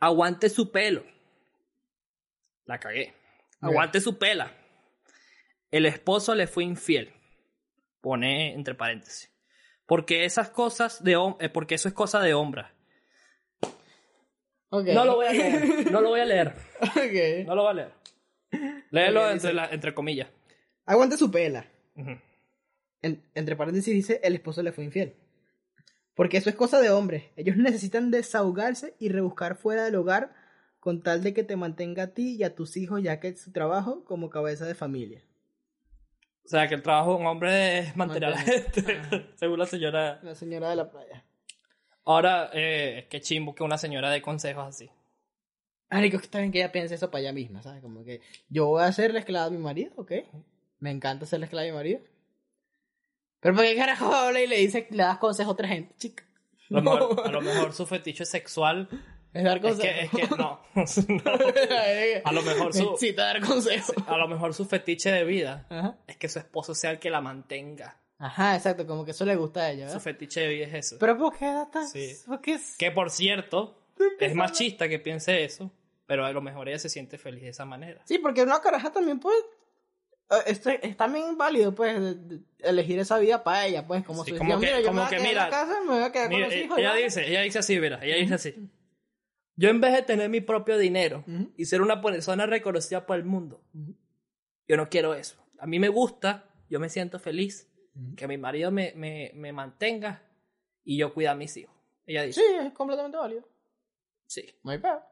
aguante 0.00 0.48
su 0.50 0.70
pelo. 0.72 1.04
La 2.64 2.78
cagué. 2.78 3.14
Aguante 3.60 4.00
su 4.00 4.18
pela. 4.18 4.52
El 5.70 5.86
esposo 5.86 6.34
le 6.34 6.46
fue 6.46 6.64
infiel. 6.64 7.12
Pone 8.00 8.54
entre 8.54 8.74
paréntesis. 8.74 9.32
Porque 9.86 10.24
esas 10.24 10.50
cosas 10.50 11.02
de 11.04 11.16
eh, 11.38 11.48
porque 11.48 11.76
eso 11.76 11.88
es 11.88 11.94
cosa 11.94 12.20
de 12.20 12.34
hombres. 12.34 12.66
No 14.94 15.04
lo 15.04 15.16
voy 15.16 15.26
a 15.26 15.32
leer. 15.32 15.92
No 15.92 16.00
lo 16.00 16.08
voy 16.08 16.20
a 16.20 16.24
leer. 16.24 16.54
No 17.46 17.54
lo 17.54 17.62
voy 17.62 17.70
a 17.70 17.74
leer. 17.74 17.92
Léelo 18.90 19.20
entre, 19.30 19.34
dice- 19.50 19.52
la- 19.54 19.68
entre 19.70 19.94
comillas. 19.94 20.28
Aguanta 20.86 21.16
su 21.16 21.30
pela. 21.30 21.66
Ujú. 21.96 22.10
En- 23.02 23.22
entre 23.34 23.56
paréntesis 23.56 23.94
dice, 23.94 24.20
el 24.22 24.34
esposo 24.34 24.62
le 24.62 24.72
fue 24.72 24.84
infiel. 24.84 25.14
Porque 26.14 26.36
eso 26.36 26.50
es 26.50 26.56
cosa 26.56 26.80
de 26.80 26.90
hombres. 26.90 27.24
Ellos 27.36 27.56
necesitan 27.56 28.10
desahogarse 28.10 28.94
y 28.98 29.08
rebuscar 29.08 29.56
fuera 29.56 29.84
del 29.84 29.94
hogar 29.96 30.34
con 30.80 31.02
tal 31.02 31.22
de 31.22 31.32
que 31.32 31.44
te 31.44 31.56
mantenga 31.56 32.02
a 32.04 32.06
ti 32.08 32.36
y 32.36 32.42
a 32.44 32.54
tus 32.54 32.76
hijos, 32.76 33.02
ya 33.02 33.20
que 33.20 33.28
es 33.28 33.40
su 33.40 33.52
trabajo 33.52 34.04
como 34.04 34.28
cabeza 34.30 34.66
de 34.66 34.74
familia. 34.74 35.22
O 36.44 36.48
sea, 36.48 36.66
que 36.68 36.74
el 36.74 36.82
trabajo 36.82 37.14
de 37.14 37.20
un 37.20 37.26
hombre 37.26 37.78
es 37.78 37.96
mantener 37.96 38.30
a 38.30 38.30
la 38.30 38.38
gente. 38.38 39.00
Según 39.36 39.58
la 39.60 39.66
señora. 39.66 40.18
La 40.22 40.34
señora 40.34 40.70
de 40.70 40.76
la 40.76 40.90
playa. 40.90 41.24
Ahora, 42.04 42.50
eh, 42.52 43.06
qué 43.10 43.20
chimbo 43.20 43.54
que 43.54 43.62
una 43.62 43.78
señora 43.78 44.10
dé 44.10 44.20
consejos 44.22 44.66
así. 44.66 44.90
Marico, 45.90 46.18
que 46.18 46.24
está 46.24 46.38
bien 46.38 46.50
que 46.50 46.58
ella 46.58 46.72
piense 46.72 46.94
eso 46.94 47.10
para 47.10 47.20
ella 47.22 47.32
misma, 47.32 47.62
¿sabes? 47.62 47.82
Como 47.82 48.02
que 48.04 48.20
yo 48.48 48.66
voy 48.66 48.82
a 48.82 48.92
ser 48.92 49.12
la 49.12 49.20
esclava 49.20 49.50
de 49.50 49.56
mi 49.58 49.62
marido, 49.62 49.92
¿ok? 49.96 50.12
Me 50.80 50.90
encanta 50.90 51.26
ser 51.26 51.40
la 51.40 51.46
esclava 51.46 51.64
de 51.64 51.70
mi 51.70 51.76
marido. 51.76 52.00
Pero 53.40 53.54
¿por 53.54 53.64
qué 53.64 53.76
carajo 53.76 54.12
habla 54.14 54.40
y 54.40 54.46
le 54.46 54.56
dice, 54.56 54.86
le 54.90 55.02
das 55.02 55.18
consejos 55.18 55.50
a 55.50 55.52
otra 55.52 55.68
gente, 55.68 55.94
chica? 55.96 56.24
A 56.70 56.74
lo, 56.74 56.82
mejor, 56.82 57.26
a 57.26 57.30
lo 57.30 57.40
mejor 57.42 57.72
su 57.74 57.86
fetiche 57.86 58.24
sexual 58.24 58.88
Es 59.34 59.44
dar 59.44 59.58
es 59.58 59.62
consejos. 59.62 60.10
que, 60.10 60.22
es 60.22 60.28
que 60.28 60.36
no. 60.36 60.38
No. 60.38 60.60
A 62.24 62.32
lo 62.32 62.42
mejor 62.42 62.72
su, 62.72 62.92
Necesita 62.92 63.24
dar 63.24 63.40
consejos. 63.44 63.94
a 64.06 64.16
lo 64.16 64.28
mejor 64.28 64.54
su 64.54 64.64
fetiche 64.64 65.10
de 65.12 65.24
vida 65.24 65.66
Ajá. 65.68 65.98
es 66.06 66.16
que 66.16 66.28
su 66.30 66.38
esposo 66.38 66.74
sea 66.74 66.92
el 66.92 66.98
que 66.98 67.10
la 67.10 67.20
mantenga. 67.20 67.98
Ajá, 68.24 68.54
exacto, 68.56 68.86
como 68.86 69.04
que 69.04 69.10
eso 69.10 69.24
le 69.24 69.34
gusta 69.34 69.62
a 69.62 69.70
ella, 69.72 69.86
Su 69.88 69.94
¿verdad? 69.94 70.00
fetiche 70.04 70.40
de 70.42 70.48
vida 70.48 70.66
es 70.66 70.74
eso. 70.74 70.96
Pero 71.00 71.18
¿por 71.18 71.36
qué 71.36 71.52
tan... 71.72 71.88
Sí. 71.88 72.14
¿Por 72.24 72.40
qué 72.40 72.54
es- 72.54 72.76
Que 72.78 72.90
por 72.92 73.10
cierto, 73.10 73.76
es 74.20 74.34
machista 74.36 74.88
que 74.88 75.00
piense 75.00 75.42
eso, 75.44 75.72
pero 76.06 76.24
a 76.24 76.30
lo 76.32 76.40
mejor 76.40 76.68
ella 76.68 76.78
se 76.78 76.88
siente 76.88 77.18
feliz 77.18 77.42
de 77.42 77.48
esa 77.48 77.64
manera. 77.64 78.00
Sí, 78.04 78.18
porque 78.18 78.42
una 78.44 78.60
caraja 78.60 78.92
también 78.92 79.18
puede... 79.18 79.38
eh, 80.30 80.36
esto 80.46 80.70
es 80.70 80.96
también 80.96 81.36
válido, 81.36 81.74
pues, 81.74 81.98
elegir 82.60 83.00
esa 83.00 83.18
vida 83.18 83.42
para 83.42 83.66
ella, 83.66 83.84
pues, 83.86 84.04
como 84.04 84.24
Sí, 84.24 84.30
si 84.30 84.38
como 84.38 84.54
decía, 84.56 84.68
que- 84.68 84.74
mira, 84.76 84.80
yo 84.82 84.86
como 84.86 85.02
me 85.02 85.06
voy 85.06 85.06
a 85.06 85.10
que 85.10 85.16
en 85.16 85.22
la 85.22 85.28
mira, 85.46 85.50
casa, 85.50 85.80
me 85.80 85.88
voy 85.94 86.02
a 86.04 86.12
quedar 86.12 86.28
Mira, 86.28 86.40
con 86.46 86.50
los 86.50 86.54
eh, 86.54 86.64
hijos. 86.64 86.78
ella 86.78 86.94
ya. 86.96 87.04
dice, 87.04 87.28
ella 87.28 87.40
dice 87.42 87.58
así, 87.58 87.80
mira, 87.80 87.98
ella 88.04 88.16
dice 88.16 88.34
así. 88.34 88.54
Yo 89.56 89.68
en 89.68 89.80
vez 89.80 89.92
de 89.94 90.02
tener 90.02 90.28
mi 90.30 90.40
propio 90.40 90.78
dinero 90.78 91.24
Ujú. 91.26 91.52
y 91.56 91.64
ser 91.66 91.82
una 91.82 92.00
persona 92.00 92.46
reconocida 92.46 93.04
por 93.04 93.16
el 93.16 93.24
mundo, 93.24 93.62
Ujú. 93.74 93.96
yo 94.68 94.76
no 94.76 94.88
quiero 94.88 95.14
eso. 95.14 95.36
A 95.58 95.66
mí 95.66 95.78
me 95.80 95.88
gusta, 95.88 96.48
yo 96.70 96.78
me 96.80 96.88
siento 96.88 97.18
feliz 97.18 97.68
Que 98.16 98.26
mi 98.28 98.38
marido 98.38 98.70
me, 98.70 98.92
me, 98.96 99.30
me 99.34 99.52
mantenga 99.52 100.22
y 100.84 100.96
yo 100.96 101.12
cuida 101.12 101.32
a 101.32 101.34
mis 101.34 101.56
hijos. 101.56 101.74
Ella 102.06 102.22
dice, 102.22 102.40
Sí, 102.40 102.66
es 102.66 102.72
completamente 102.72 103.16
válido. 103.18 103.46
sí. 104.26 104.44
No 104.64 104.70
hay 104.72 104.78
peor. 104.78 105.02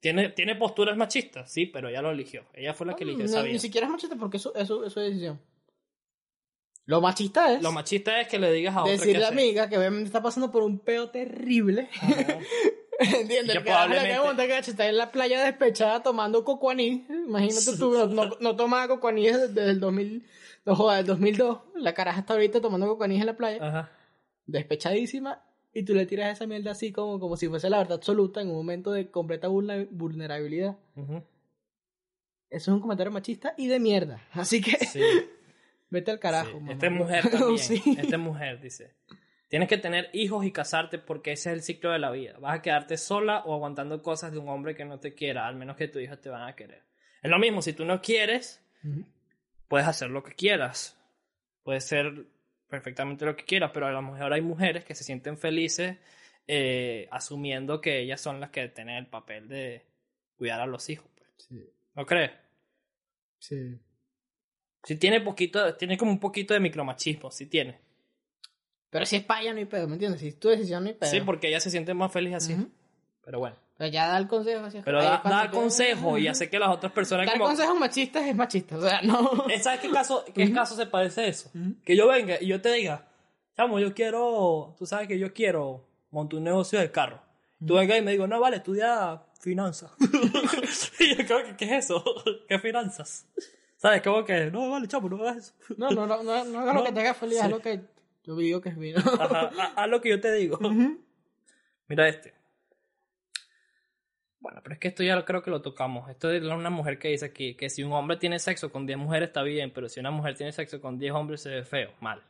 ¿Tiene, 0.00 0.30
¿Tiene 0.30 0.56
posturas 0.56 0.96
machistas? 0.96 1.52
Sí, 1.52 1.66
pero 1.66 1.88
ella 1.88 2.02
lo 2.02 2.10
eligió. 2.10 2.44
Ella 2.54 2.74
fue 2.74 2.86
la 2.86 2.96
que 2.96 3.04
eligió 3.04 3.20
No, 3.24 3.30
esa 3.30 3.42
ni 3.42 3.50
vida. 3.50 3.58
siquiera 3.60 3.86
es 3.86 3.90
machista 3.92 4.16
porque 4.16 4.38
eso, 4.38 4.52
eso, 4.56 4.84
eso 4.84 5.00
es 5.00 5.10
decisión. 5.10 5.40
Lo 6.86 7.00
machista 7.00 7.52
es 7.54 7.62
Lo 7.62 7.70
machista 7.70 8.20
es 8.20 8.26
que 8.26 8.40
le 8.40 8.50
digas 8.52 8.74
a 8.74 8.80
otra 8.80 8.92
decirle 8.92 9.12
que 9.12 9.18
a 9.18 9.20
la 9.20 9.28
amiga 9.28 9.68
que 9.68 9.78
obviamente 9.78 10.06
está 10.06 10.20
pasando 10.20 10.50
por 10.50 10.64
un 10.64 10.78
peo 10.80 11.10
terrible. 11.10 11.88
Que 12.98 13.20
¿Entiendes? 13.22 13.54
Le 13.56 13.60
probablemente- 13.62 14.46
que 14.46 14.58
está 14.70 14.86
en 14.88 14.96
la 14.96 15.10
playa 15.10 15.42
despechada 15.44 16.02
tomando 16.02 16.44
cocuaní. 16.44 17.04
Imagínate 17.08 17.76
tú, 17.76 18.06
no, 18.10 18.30
no, 18.38 18.56
tomaba 18.56 18.86
cocuaní 18.86 19.26
desde, 19.26 19.48
desde 19.48 19.70
el 19.70 19.80
2000, 19.80 20.24
no 20.64 20.74
joda, 20.76 20.96
del 20.96 21.06
2002. 21.06 21.58
La 21.76 21.94
caraja 21.94 22.20
está 22.20 22.34
ahorita 22.34 22.60
tomando 22.60 22.86
cocuaní 22.86 23.20
en 23.20 23.26
la 23.26 23.36
playa, 23.36 23.58
Ajá. 23.66 23.90
despechadísima. 24.46 25.42
Y 25.74 25.84
tú 25.84 25.94
le 25.94 26.04
tiras 26.06 26.32
esa 26.36 26.46
mierda 26.46 26.72
así 26.72 26.92
como, 26.92 27.18
como 27.18 27.36
si 27.36 27.48
fuese 27.48 27.70
la 27.70 27.78
verdad 27.78 27.94
absoluta 27.96 28.42
en 28.42 28.48
un 28.50 28.56
momento 28.56 28.92
de 28.92 29.10
completa 29.10 29.48
vulnerabilidad. 29.48 30.76
Eso 30.96 31.20
es 32.50 32.68
un 32.68 32.80
comentario 32.80 33.10
machista 33.10 33.54
y 33.56 33.68
de 33.68 33.80
mierda. 33.80 34.20
Así 34.32 34.60
que 34.60 34.72
Sí. 34.84 35.00
vete 35.90 36.10
al 36.10 36.18
carajo. 36.18 36.58
Sí. 36.58 36.72
Esta 36.72 36.86
es 36.86 36.92
mujer 36.92 37.30
también. 37.30 37.58
Sí. 37.58 37.82
Esta 37.98 38.16
es 38.16 38.18
mujer, 38.18 38.60
dice. 38.60 38.94
Tienes 39.48 39.68
que 39.68 39.78
tener 39.78 40.10
hijos 40.12 40.44
y 40.44 40.50
casarte 40.52 40.98
porque 40.98 41.32
ese 41.32 41.50
es 41.50 41.56
el 41.56 41.62
ciclo 41.62 41.90
de 41.90 41.98
la 41.98 42.10
vida. 42.10 42.38
Vas 42.38 42.58
a 42.58 42.62
quedarte 42.62 42.96
sola 42.98 43.42
o 43.46 43.54
aguantando 43.54 44.02
cosas 44.02 44.32
de 44.32 44.38
un 44.38 44.48
hombre 44.50 44.74
que 44.74 44.84
no 44.84 44.98
te 44.98 45.14
quiera, 45.14 45.46
al 45.46 45.56
menos 45.56 45.76
que 45.76 45.88
tus 45.88 46.02
hijos 46.02 46.20
te 46.20 46.28
van 46.30 46.46
a 46.48 46.54
querer. 46.54 46.82
Es 47.22 47.30
lo 47.30 47.38
mismo, 47.38 47.62
si 47.62 47.72
tú 47.72 47.84
no 47.86 48.00
quieres. 48.02 48.62
Puedes 49.72 49.88
hacer 49.88 50.10
lo 50.10 50.22
que 50.22 50.34
quieras. 50.34 50.98
Puedes 51.62 51.84
ser 51.84 52.26
perfectamente 52.68 53.24
lo 53.24 53.34
que 53.34 53.46
quieras, 53.46 53.70
pero 53.72 53.86
a 53.86 53.90
lo 53.90 54.02
mejor 54.02 54.30
hay 54.34 54.42
mujeres 54.42 54.84
que 54.84 54.94
se 54.94 55.02
sienten 55.02 55.38
felices 55.38 55.96
eh, 56.46 57.08
asumiendo 57.10 57.80
que 57.80 58.00
ellas 58.00 58.20
son 58.20 58.38
las 58.38 58.50
que 58.50 58.68
tienen 58.68 58.96
el 58.96 59.06
papel 59.06 59.48
de 59.48 59.86
cuidar 60.36 60.60
a 60.60 60.66
los 60.66 60.90
hijos. 60.90 61.10
pues. 61.16 61.30
Sí. 61.38 61.70
¿No 61.94 62.04
crees? 62.04 62.32
Sí. 63.38 63.78
Si 64.84 64.96
tiene 64.96 65.22
poquito, 65.22 65.74
tiene 65.76 65.96
como 65.96 66.10
un 66.10 66.20
poquito 66.20 66.52
de 66.52 66.60
micromachismo, 66.60 67.30
si 67.30 67.46
tiene. 67.46 67.80
Pero 68.90 69.06
si 69.06 69.16
es 69.16 69.24
para 69.24 69.40
ella, 69.40 69.52
no 69.54 69.58
hay 69.60 69.64
pedo, 69.64 69.88
¿me 69.88 69.94
entiendes? 69.94 70.20
Si 70.20 70.28
es 70.28 70.38
tu 70.38 70.50
decisión, 70.50 70.84
no 70.84 70.90
hay 70.90 70.96
pedo. 70.96 71.10
Sí, 71.10 71.22
porque 71.22 71.48
ella 71.48 71.60
se 71.60 71.70
siente 71.70 71.94
más 71.94 72.12
feliz 72.12 72.34
así. 72.34 72.54
Pero 73.24 73.38
bueno. 73.38 73.56
Pero 73.82 73.92
ya 73.92 74.06
da 74.06 74.16
el 74.18 74.28
consejo. 74.28 74.64
Así, 74.64 74.78
Pero 74.84 75.02
da, 75.02 75.20
da 75.24 75.50
tú- 75.50 75.56
consejo 75.56 76.16
y 76.16 76.28
hace 76.28 76.48
que 76.48 76.56
las 76.56 76.68
otras 76.68 76.92
personas 76.92 77.26
Dar 77.26 77.34
como... 77.36 77.46
consejos 77.46 77.76
machistas 77.80 78.24
es 78.24 78.36
machista, 78.36 78.76
o 78.76 78.80
sea, 78.80 79.02
no. 79.02 79.46
Eh, 79.48 79.58
¿Sabes 79.58 79.80
qué 79.80 79.90
caso, 79.90 80.24
qué 80.32 80.52
caso 80.52 80.76
se 80.76 80.86
parece 80.86 81.22
a 81.22 81.26
eso? 81.26 81.50
Que 81.84 81.96
yo 81.96 82.06
venga 82.06 82.36
y 82.40 82.46
yo 82.46 82.60
te 82.60 82.72
diga, 82.72 83.08
chamo, 83.56 83.80
yo 83.80 83.92
quiero, 83.92 84.76
tú 84.78 84.86
sabes 84.86 85.08
que 85.08 85.18
yo 85.18 85.34
quiero 85.34 85.84
montar 86.12 86.38
un 86.38 86.44
negocio 86.44 86.78
de 86.78 86.92
carro. 86.92 87.20
Tú 87.66 87.74
vengas 87.74 87.98
y 87.98 88.02
me 88.02 88.12
digo, 88.12 88.28
no, 88.28 88.38
vale, 88.38 88.58
estudia 88.58 89.20
finanzas. 89.40 89.90
y 91.00 91.16
yo 91.16 91.26
creo 91.26 91.44
que, 91.44 91.56
¿qué 91.56 91.64
es 91.64 91.86
eso? 91.86 92.04
¿Qué 92.48 92.60
finanzas? 92.60 93.26
¿Sabes? 93.78 94.00
Como 94.02 94.24
que, 94.24 94.48
no, 94.52 94.70
vale, 94.70 94.86
chamo, 94.86 95.08
no 95.08 95.16
hagas 95.16 95.38
eso. 95.38 95.54
No, 95.76 95.90
no, 95.90 96.06
no, 96.06 96.22
no, 96.22 96.44
no 96.44 96.60
hagas 96.60 96.74
lo 96.76 96.84
que 96.84 96.92
te 96.92 97.00
haga 97.00 97.14
feliz, 97.14 97.38
sí. 97.38 97.44
haz 97.44 97.50
lo 97.50 97.58
que 97.58 97.80
yo 98.22 98.36
digo 98.36 98.60
que 98.60 98.68
es 98.68 98.78
bien. 98.78 98.96
Ajá, 98.98 99.50
haz 99.74 99.88
lo 99.88 100.00
que 100.00 100.10
yo 100.10 100.20
te 100.20 100.32
digo. 100.34 100.56
Mira 101.88 102.08
este. 102.08 102.41
Bueno, 104.42 104.60
pero 104.60 104.74
es 104.74 104.80
que 104.80 104.88
esto 104.88 105.04
ya 105.04 105.14
lo 105.14 105.24
creo 105.24 105.40
que 105.40 105.52
lo 105.52 105.62
tocamos. 105.62 106.10
Esto 106.10 106.28
es 106.32 106.42
una 106.42 106.68
mujer 106.68 106.98
que 106.98 107.08
dice 107.08 107.26
aquí 107.26 107.54
que 107.54 107.70
si 107.70 107.84
un 107.84 107.92
hombre 107.92 108.16
tiene 108.16 108.40
sexo 108.40 108.72
con 108.72 108.86
10 108.86 108.98
mujeres 108.98 109.28
está 109.28 109.42
bien, 109.44 109.70
pero 109.70 109.88
si 109.88 110.00
una 110.00 110.10
mujer 110.10 110.34
tiene 110.34 110.50
sexo 110.50 110.80
con 110.80 110.98
10 110.98 111.12
hombres 111.12 111.42
se 111.42 111.50
ve 111.50 111.62
feo. 111.62 111.92
Mal. 112.00 112.20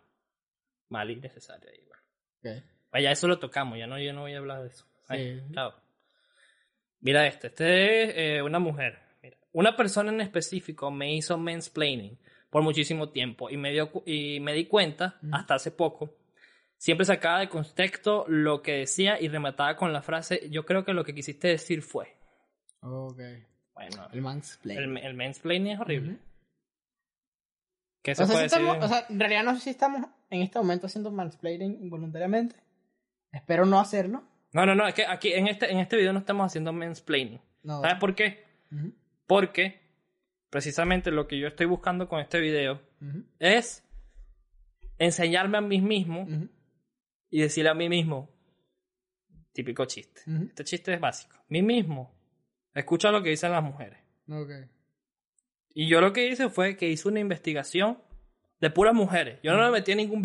Mal 0.90 1.10
y 1.10 1.16
necesario. 1.16 1.70
ahí, 1.70 1.80
bueno. 1.88 2.62
Vaya, 2.92 3.12
eso 3.12 3.26
lo 3.26 3.38
tocamos, 3.38 3.78
ya 3.78 3.86
no, 3.86 3.98
yo 3.98 4.12
no 4.12 4.20
voy 4.20 4.34
a 4.34 4.38
hablar 4.38 4.60
de 4.60 4.68
eso. 4.68 4.84
Sí. 5.08 5.40
chao. 5.54 5.72
Mira 7.00 7.26
este, 7.26 7.46
este 7.46 8.02
es 8.02 8.14
eh, 8.14 8.42
una 8.42 8.58
mujer. 8.58 8.98
Mira, 9.22 9.38
una 9.52 9.74
persona 9.74 10.12
en 10.12 10.20
específico 10.20 10.90
me 10.90 11.14
hizo 11.14 11.38
mansplaining 11.38 12.18
por 12.50 12.62
muchísimo 12.62 13.08
tiempo 13.08 13.48
y 13.48 13.56
me, 13.56 13.72
dio, 13.72 13.90
y 14.04 14.38
me 14.40 14.52
di 14.52 14.66
cuenta, 14.66 15.18
hasta 15.32 15.54
hace 15.54 15.70
poco, 15.70 16.14
siempre 16.82 17.06
sacaba 17.06 17.38
de 17.38 17.48
contexto 17.48 18.24
lo 18.26 18.60
que 18.60 18.72
decía 18.78 19.20
y 19.20 19.28
remataba 19.28 19.76
con 19.76 19.92
la 19.92 20.02
frase, 20.02 20.48
yo 20.50 20.66
creo 20.66 20.84
que 20.84 20.92
lo 20.92 21.04
que 21.04 21.14
quisiste 21.14 21.46
decir 21.46 21.80
fue. 21.80 22.16
Ok. 22.80 23.20
Bueno, 23.72 24.08
El 24.12 24.20
mansplain. 24.20 24.78
el, 24.78 24.98
el 24.98 25.14
mansplaining 25.14 25.72
es 25.74 25.78
horrible. 25.80 26.18
¿Qué 28.02 28.16
se 28.16 28.24
O 28.24 28.26
sea, 28.26 28.34
puede 28.34 28.48
si 28.48 28.54
estamos, 28.56 28.74
decir? 28.80 28.84
o 28.84 28.88
sea, 28.88 29.06
en 29.08 29.20
realidad 29.20 29.44
no 29.44 29.54
sé 29.54 29.60
si 29.60 29.70
estamos 29.70 30.02
en 30.28 30.42
este 30.42 30.58
momento 30.58 30.86
haciendo 30.88 31.12
mansplaining 31.12 31.78
involuntariamente. 31.84 32.56
Espero 33.30 33.64
no 33.64 33.78
hacerlo. 33.78 34.24
No, 34.52 34.66
no, 34.66 34.74
no, 34.74 34.88
es 34.88 34.94
que 34.94 35.06
aquí 35.06 35.32
en 35.32 35.46
este, 35.46 35.70
en 35.70 35.78
este 35.78 35.96
video 35.96 36.12
no 36.12 36.18
estamos 36.18 36.46
haciendo 36.46 36.72
mansplaining. 36.72 37.40
No. 37.62 37.80
¿Sabes 37.80 37.98
por 38.00 38.16
qué? 38.16 38.42
Porque 39.28 39.80
precisamente 40.50 41.12
lo 41.12 41.28
que 41.28 41.38
yo 41.38 41.46
estoy 41.46 41.66
buscando 41.66 42.08
con 42.08 42.18
este 42.18 42.40
video 42.40 42.82
es 43.38 43.88
enseñarme 44.98 45.58
a 45.58 45.60
mí 45.60 45.80
mismo 45.80 46.26
y 47.32 47.40
decirle 47.40 47.70
a 47.70 47.74
mí 47.74 47.88
mismo, 47.88 48.28
típico 49.52 49.84
chiste. 49.86 50.20
Este 50.48 50.62
chiste 50.64 50.94
es 50.94 51.00
básico. 51.00 51.36
Mí 51.48 51.62
mismo, 51.62 52.14
escucha 52.74 53.10
lo 53.10 53.22
que 53.22 53.30
dicen 53.30 53.50
las 53.50 53.62
mujeres. 53.64 53.98
Y 55.74 55.88
yo 55.88 56.00
lo 56.00 56.12
que 56.12 56.28
hice 56.28 56.48
fue 56.50 56.76
que 56.76 56.88
hice 56.88 57.08
una 57.08 57.18
investigación 57.20 57.98
de 58.60 58.70
puras 58.70 58.94
mujeres. 58.94 59.40
Yo 59.42 59.52
no 59.56 59.64
me 59.64 59.70
metí 59.72 59.92
en 59.92 59.98
ningún, 59.98 60.22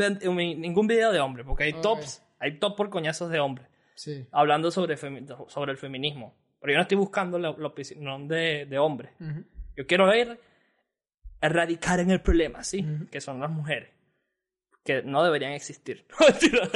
ningún 0.61 0.85
video 0.87 1.11
de 1.11 1.19
hombres, 1.19 1.45
porque 1.47 1.63
hay 1.63 1.73
tops, 1.81 2.21
hay 2.39 2.59
top 2.59 2.75
por 2.75 2.89
coñazos 2.89 3.31
de 3.31 3.39
hombres, 3.39 3.67
Sí. 3.95 4.27
hablando 4.31 4.69
sobre, 4.69 4.95
sobre 4.97 5.71
el 5.71 5.77
feminismo. 5.77 6.35
Pero 6.59 6.73
yo 6.73 6.77
no 6.77 6.81
estoy 6.83 6.97
buscando 6.97 7.39
la, 7.39 7.55
la 7.57 7.67
opinión 7.67 8.27
de, 8.27 8.65
de 8.65 8.77
hombres. 8.77 9.11
Yo 9.75 9.87
quiero 9.87 10.13
ir 10.13 10.37
erradicar 11.41 11.99
en 11.99 12.11
el 12.11 12.21
problema, 12.21 12.63
¿sí? 12.63 12.85
Que 13.11 13.21
son 13.21 13.39
las 13.39 13.49
mujeres. 13.49 13.89
Que 14.87 15.03
no 15.03 15.21
deberían 15.21 15.51
existir. 15.51 16.05
Mentira. 16.17 16.69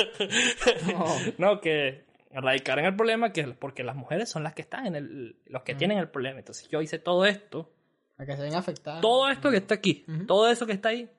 no, 1.37 1.61
que 1.61 2.03
erradicar 2.29 2.77
en 2.79 2.83
el 2.83 2.95
problema 2.97 3.31
que 3.31 3.45
porque 3.47 3.85
las 3.85 3.95
mujeres 3.95 4.27
son 4.27 4.43
las 4.43 4.53
que 4.53 4.63
están 4.63 4.85
en 4.85 4.95
el 4.95 5.35
los 5.45 5.63
que 5.63 5.75
tienen 5.75 5.97
el 5.97 6.09
problema. 6.09 6.39
Entonces 6.39 6.67
yo 6.67 6.81
hice 6.81 6.99
todo 6.99 7.25
esto, 7.25 7.71
A 8.17 8.25
que 8.25 8.35
se 8.35 8.41
ven 8.41 8.55
afectadas. 8.55 8.99
todo 8.99 9.29
esto 9.29 9.49
que 9.49 9.55
está 9.55 9.75
aquí, 9.75 10.03
todo 10.27 10.51
eso 10.51 10.65
que 10.65 10.73
está 10.73 10.89
ahí, 10.89 11.09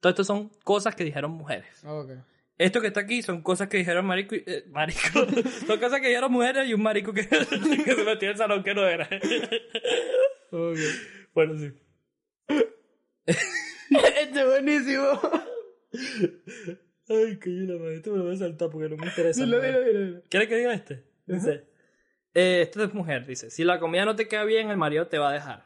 todo 0.00 0.08
esto 0.08 0.24
son 0.24 0.50
cosas 0.64 0.94
que 0.96 1.04
dijeron 1.04 1.32
mujeres. 1.32 1.84
Ok. 1.84 2.12
Esto 2.56 2.80
que 2.80 2.86
está 2.86 3.00
aquí 3.00 3.20
son 3.20 3.42
cosas 3.42 3.68
que 3.68 3.76
dijeron 3.76 4.06
marico 4.06 4.34
y, 4.34 4.42
eh, 4.46 4.64
marico. 4.68 5.26
son 5.66 5.78
cosas 5.78 6.00
que 6.00 6.08
dijeron 6.08 6.32
mujeres 6.32 6.66
y 6.66 6.72
un 6.72 6.82
marico 6.82 7.12
que, 7.12 7.28
que 7.28 7.44
se 7.44 8.04
metió 8.04 8.28
en 8.28 8.32
el 8.32 8.36
salón 8.38 8.62
que 8.64 8.74
no 8.74 8.88
era. 8.88 9.06
Ok. 10.52 10.78
bueno, 11.34 11.58
sí. 11.58 11.70
este 13.26 14.40
es 14.40 14.46
buenísimo. 14.46 15.20
Ay, 15.92 17.38
coño, 17.38 17.72
la 17.72 17.78
madre, 17.78 17.96
esto 17.96 18.12
me 18.12 18.18
lo 18.18 18.24
voy 18.24 18.34
a 18.34 18.38
saltar 18.38 18.70
porque 18.70 18.88
no 18.88 18.96
me 18.96 19.06
interesa. 19.06 19.44
Dilo. 19.44 19.60
¿Quieres 20.28 20.48
que 20.48 20.56
diga 20.56 20.72
este? 20.72 21.04
Dice, 21.26 21.64
eh, 22.34 22.62
esto 22.62 22.84
es 22.84 22.94
mujer, 22.94 23.26
dice, 23.26 23.50
si 23.50 23.64
la 23.64 23.80
comida 23.80 24.04
no 24.04 24.16
te 24.16 24.28
queda 24.28 24.44
bien, 24.44 24.70
el 24.70 24.76
marido 24.76 25.06
te 25.08 25.18
va 25.18 25.30
a 25.30 25.32
dejar. 25.32 25.64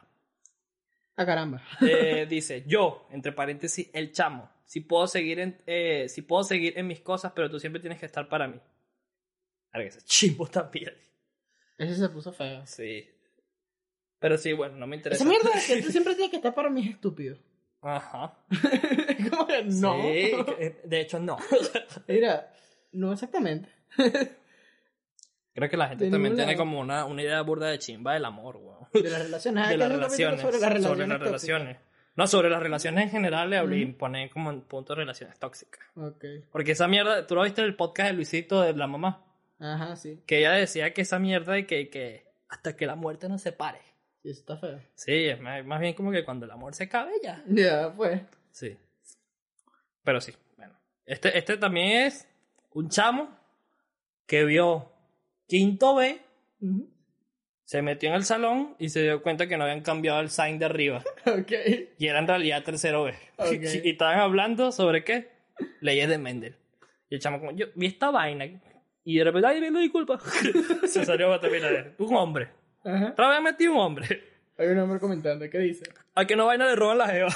Ah, 1.15 1.25
caramba. 1.25 1.63
Eh, 1.81 2.25
dice, 2.29 2.63
yo, 2.67 3.07
entre 3.11 3.31
paréntesis, 3.31 3.89
el 3.93 4.11
chamo, 4.11 4.49
si 4.65 4.81
puedo 4.81 5.07
seguir 5.07 5.39
en, 5.39 5.61
eh, 5.65 6.07
si 6.09 6.21
puedo 6.21 6.43
seguir 6.43 6.77
en 6.77 6.87
mis 6.87 7.01
cosas, 7.01 7.31
pero 7.35 7.49
tú 7.49 7.59
siempre 7.59 7.79
tienes 7.79 7.99
que 7.99 8.05
estar 8.05 8.27
para 8.27 8.47
mí. 8.47 8.59
Ahora 9.71 9.87
ese 9.87 10.01
chimbo 10.01 10.47
también. 10.47 10.93
Ese 11.77 11.95
se 11.95 12.09
puso 12.09 12.31
feo. 12.31 12.65
Sí. 12.65 13.07
Pero 14.19 14.37
sí, 14.37 14.53
bueno, 14.53 14.77
no 14.77 14.87
me 14.87 14.95
interesa. 14.95 15.23
Esa 15.23 15.29
mierda 15.29 15.49
de 15.49 15.61
que 15.75 15.81
tú 15.81 15.91
siempre 15.91 16.15
tienes 16.15 16.31
que 16.31 16.37
estar 16.37 16.55
para 16.55 16.69
mí 16.69 16.81
es 16.81 16.91
estúpido. 16.91 17.37
Ajá. 17.85 18.33
¿Cómo 19.29 19.47
que 19.47 19.63
no? 19.63 20.01
Sí, 20.01 20.31
de 20.83 21.01
hecho 21.01 21.19
no. 21.19 21.37
Mira, 22.07 22.51
no 22.93 23.13
exactamente. 23.13 23.69
Creo 25.53 25.69
que 25.69 25.77
la 25.77 25.87
gente 25.87 26.05
De 26.05 26.11
también 26.11 26.35
tiene 26.35 26.51
lado. 26.51 26.63
como 26.63 26.79
una, 26.81 27.05
una 27.05 27.21
idea 27.21 27.41
burda 27.41 27.67
de 27.69 27.79
chimba 27.79 28.13
del 28.13 28.25
amor, 28.25 28.57
weón. 28.57 28.87
De 28.91 29.09
las 29.09 29.23
relaciones. 29.23 29.69
De 29.69 29.77
las 29.77 29.89
relaciones. 29.89 30.41
Sobre 30.41 30.59
las 30.59 30.73
relaciones. 30.73 30.83
Sobre 30.97 31.07
las 31.07 31.19
tóxicas. 31.19 31.47
relaciones. 31.47 31.77
No, 32.17 32.27
sobre 32.27 32.49
las 32.49 32.61
relaciones 32.61 33.03
en 33.05 33.09
general 33.11 33.49
le 33.49 33.57
hablé 33.57 33.77
y 33.79 33.85
pone 33.87 34.29
como 34.29 34.49
en 34.49 34.61
punto 34.61 34.93
de 34.93 35.01
relaciones 35.01 35.37
tóxicas. 35.39 35.81
Ok. 35.95 36.25
Porque 36.51 36.71
esa 36.71 36.87
mierda, 36.87 37.27
tú 37.27 37.35
lo 37.35 37.43
viste 37.43 37.61
en 37.61 37.67
el 37.67 37.75
podcast 37.75 38.09
de 38.09 38.15
Luisito 38.15 38.61
de 38.61 38.73
la 38.73 38.87
mamá, 38.87 39.25
Ajá, 39.59 39.95
sí. 39.97 40.21
que 40.25 40.39
ella 40.39 40.51
decía 40.53 40.93
que 40.93 41.01
esa 41.01 41.19
mierda 41.19 41.53
de 41.53 41.65
que, 41.65 41.89
que 41.89 42.25
hasta 42.49 42.75
que 42.77 42.85
la 42.85 42.95
muerte 42.95 43.27
nos 43.29 43.41
separe. 43.41 43.79
Eso 44.25 44.39
está 44.39 44.57
feo. 44.57 44.79
Sí, 44.95 45.25
es 45.25 45.39
más, 45.39 45.63
más 45.65 45.79
bien 45.79 45.93
como 45.93 46.11
que 46.11 46.25
cuando 46.25 46.45
el 46.45 46.51
amor 46.51 46.73
se 46.73 46.85
acabe 46.85 47.11
ya. 47.21 47.43
Ya, 47.47 47.93
pues. 47.95 48.21
Sí. 48.51 48.75
Pero 50.03 50.19
sí, 50.21 50.33
bueno. 50.57 50.73
Este, 51.05 51.37
este 51.37 51.57
también 51.57 52.07
es 52.07 52.27
un 52.71 52.89
chamo 52.89 53.29
que 54.25 54.43
vio 54.45 54.91
quinto 55.47 55.95
B, 55.95 56.19
Ujú. 56.61 56.89
se 57.65 57.81
metió 57.83 58.09
en 58.09 58.15
el 58.15 58.23
salón 58.23 58.75
y 58.79 58.89
se 58.89 59.03
dio 59.03 59.21
cuenta 59.21 59.47
que 59.47 59.57
no 59.57 59.63
habían 59.65 59.81
cambiado 59.81 60.19
el 60.21 60.29
sign 60.29 60.57
de 60.57 60.65
arriba. 60.65 61.03
Ok. 61.27 61.51
Y 61.99 62.07
era 62.07 62.19
en 62.19 62.27
realidad 62.27 62.63
tercero 62.63 63.03
B. 63.03 63.13
Ok. 63.37 63.47
Y 63.83 63.89
estaban 63.91 64.19
hablando 64.19 64.71
sobre 64.71 65.03
qué? 65.03 65.29
Leyes 65.81 66.09
de 66.09 66.17
Mendel. 66.17 66.55
Y 67.09 67.15
el 67.15 67.21
chamo 67.21 67.39
como, 67.39 67.51
yo 67.51 67.67
vi 67.75 67.85
esta 67.87 68.09
vaina. 68.09 68.45
Y 69.03 69.17
de 69.19 69.23
repente, 69.23 69.47
ay, 69.47 69.61
me 69.71 69.79
disculpa. 69.81 70.19
se 70.87 71.05
salió 71.05 71.31
a 71.31 71.39
terminar. 71.39 71.93
Un 71.99 72.15
hombre. 72.15 72.49
Ajá. 72.85 73.09
Otra 73.09 73.29
vez 73.29 73.41
metí 73.41 73.67
un 73.67 73.77
hombre. 73.77 74.23
Hay 74.57 74.67
un 74.67 74.79
hombre 74.79 74.99
comentando. 74.99 75.49
¿Qué 75.49 75.57
dice? 75.59 75.85
A 76.13 76.25
que 76.27 76.35
no 76.35 76.45
vaina 76.45 76.67
le 76.67 76.75
roban 76.75 76.97
la 76.99 77.07
jeva. 77.07 77.33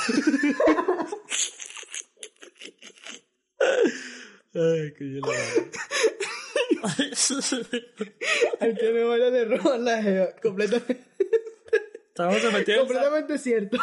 ay, 4.54 4.94
que 4.98 5.14
yo 5.14 5.22
Al 8.60 8.78
que 8.78 8.92
me 8.92 9.04
vaya 9.04 9.32
de 9.32 9.46
robar 9.46 9.80
la 9.80 10.02
jeva. 10.02 10.28
Completamente, 10.42 11.06
Estamos 12.20 12.44
el 12.44 12.52
completamente 12.80 13.38
cierto. 13.38 13.78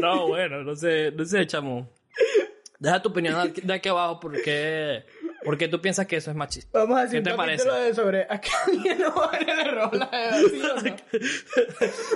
no, 0.00 0.28
bueno, 0.28 0.62
no 0.62 0.76
sé, 0.76 1.10
no 1.10 1.24
sé, 1.24 1.44
chamo. 1.46 1.92
Deja 2.78 3.02
tu 3.02 3.08
opinión 3.08 3.52
de 3.52 3.74
aquí 3.74 3.88
abajo 3.88 4.20
porque, 4.20 5.02
porque 5.44 5.68
tú 5.68 5.80
piensas 5.80 6.06
que 6.06 6.16
eso 6.16 6.30
es 6.30 6.36
machista. 6.36 6.78
Vamos 6.78 6.98
a 6.98 7.02
hacer 7.02 7.20
¿Qué 7.22 7.24
te 7.24 7.30
un 7.30 7.36
parece? 7.36 7.70
de 7.70 7.94
sobre 7.94 8.26
a 8.28 8.40
que 8.40 8.50
alguien 8.66 8.98
no 8.98 9.10
robar 9.10 9.94
la 9.94 10.06
jeva. 10.06 10.36
¿sí 10.38 10.62
o 10.62 10.76
no? 10.82 10.96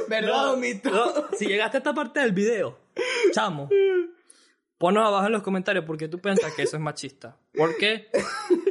¿Verdad 0.08 0.52
o 0.52 0.56
mito? 0.56 0.90
No, 0.90 1.28
si 1.36 1.46
llegaste 1.46 1.76
a 1.76 1.78
esta 1.78 1.94
parte 1.94 2.20
del 2.20 2.32
video, 2.32 2.78
chamo, 3.32 3.68
ponnos 4.78 5.06
abajo 5.06 5.26
en 5.26 5.32
los 5.32 5.42
comentarios 5.42 5.84
porque 5.84 6.08
tú 6.08 6.20
piensas 6.20 6.52
que 6.54 6.62
eso 6.62 6.76
es 6.76 6.82
machista. 6.82 7.36
Porque 7.56 8.08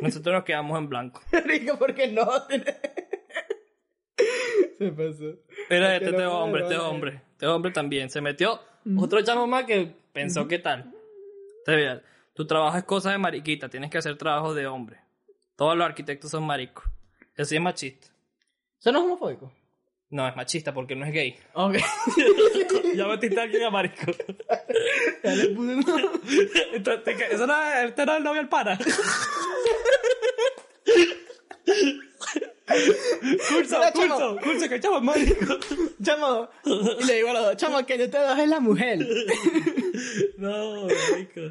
nosotros 0.01 0.33
nos 0.33 0.43
quedamos 0.43 0.77
en 0.77 0.89
blanco. 0.89 1.21
Rico, 1.45 1.77
porque 1.77 2.07
no. 2.07 2.27
Se 4.77 4.91
pasó. 4.91 5.35
Que 5.69 5.77
este, 5.77 5.95
este 6.05 6.11
no 6.11 6.39
hombre, 6.39 6.63
este 6.63 6.77
hombre, 6.77 7.21
este 7.31 7.47
hombre 7.47 7.71
también. 7.71 8.09
Se 8.09 8.21
metió 8.21 8.59
otro 8.97 9.21
chamo 9.23 9.47
más 9.47 9.65
que 9.65 9.95
pensó 10.11 10.47
qué 10.47 10.59
tal. 10.59 10.91
Te 11.65 11.75
vea, 11.75 12.01
Tu 12.33 12.45
trabajo 12.47 12.77
es 12.77 12.83
cosa 12.83 13.11
de 13.11 13.17
mariquita, 13.17 13.69
tienes 13.69 13.89
que 13.91 13.97
hacer 13.99 14.17
trabajo 14.17 14.53
de 14.53 14.65
hombre. 14.67 14.99
Todos 15.55 15.77
los 15.77 15.85
arquitectos 15.85 16.31
son 16.31 16.45
maricos. 16.45 16.83
Eso 17.35 17.45
sí 17.49 17.55
es 17.55 17.61
machista. 17.61 18.07
¿Eso 18.79 18.91
no 18.91 18.99
es 18.99 19.05
homofóbico? 19.05 19.51
No, 20.09 20.27
es 20.27 20.35
machista 20.35 20.73
porque 20.73 20.95
no 20.95 21.05
es 21.05 21.11
gay. 21.13 21.35
Ok. 21.53 21.75
ya 22.95 23.07
metiste 23.07 23.39
a 23.39 23.43
alguien 23.43 23.63
a 23.63 23.69
marico. 23.71 24.11
ya 25.23 25.35
le 25.35 25.47
puse 25.49 25.75
un... 25.75 25.85
Entonces. 26.73 27.21
¿Eso 27.31 27.47
no 27.47 27.63
es, 27.63 27.85
este 27.89 28.05
no 28.05 28.11
es 28.11 28.17
el 28.17 28.23
novio 28.23 28.41
del 28.41 28.49
pana? 28.49 28.77
Curso, 33.49 33.77
Mira, 33.77 33.91
curso, 33.91 34.07
chamo. 34.19 34.37
curso, 34.41 34.69
que 34.69 34.79
chavo 34.79 34.97
es 34.97 35.03
marico. 35.03 35.57
Chamo. 36.03 36.49
Y 36.99 37.03
le 37.05 37.15
digo 37.15 37.29
a 37.29 37.33
los 37.33 37.43
dos, 37.45 37.57
chamo, 37.57 37.85
que 37.85 37.97
de 37.97 38.05
ustedes 38.05 38.27
dos 38.27 38.39
es 38.39 38.47
la 38.49 38.59
mujer. 38.59 38.99
No, 40.37 40.87
marico. 41.11 41.41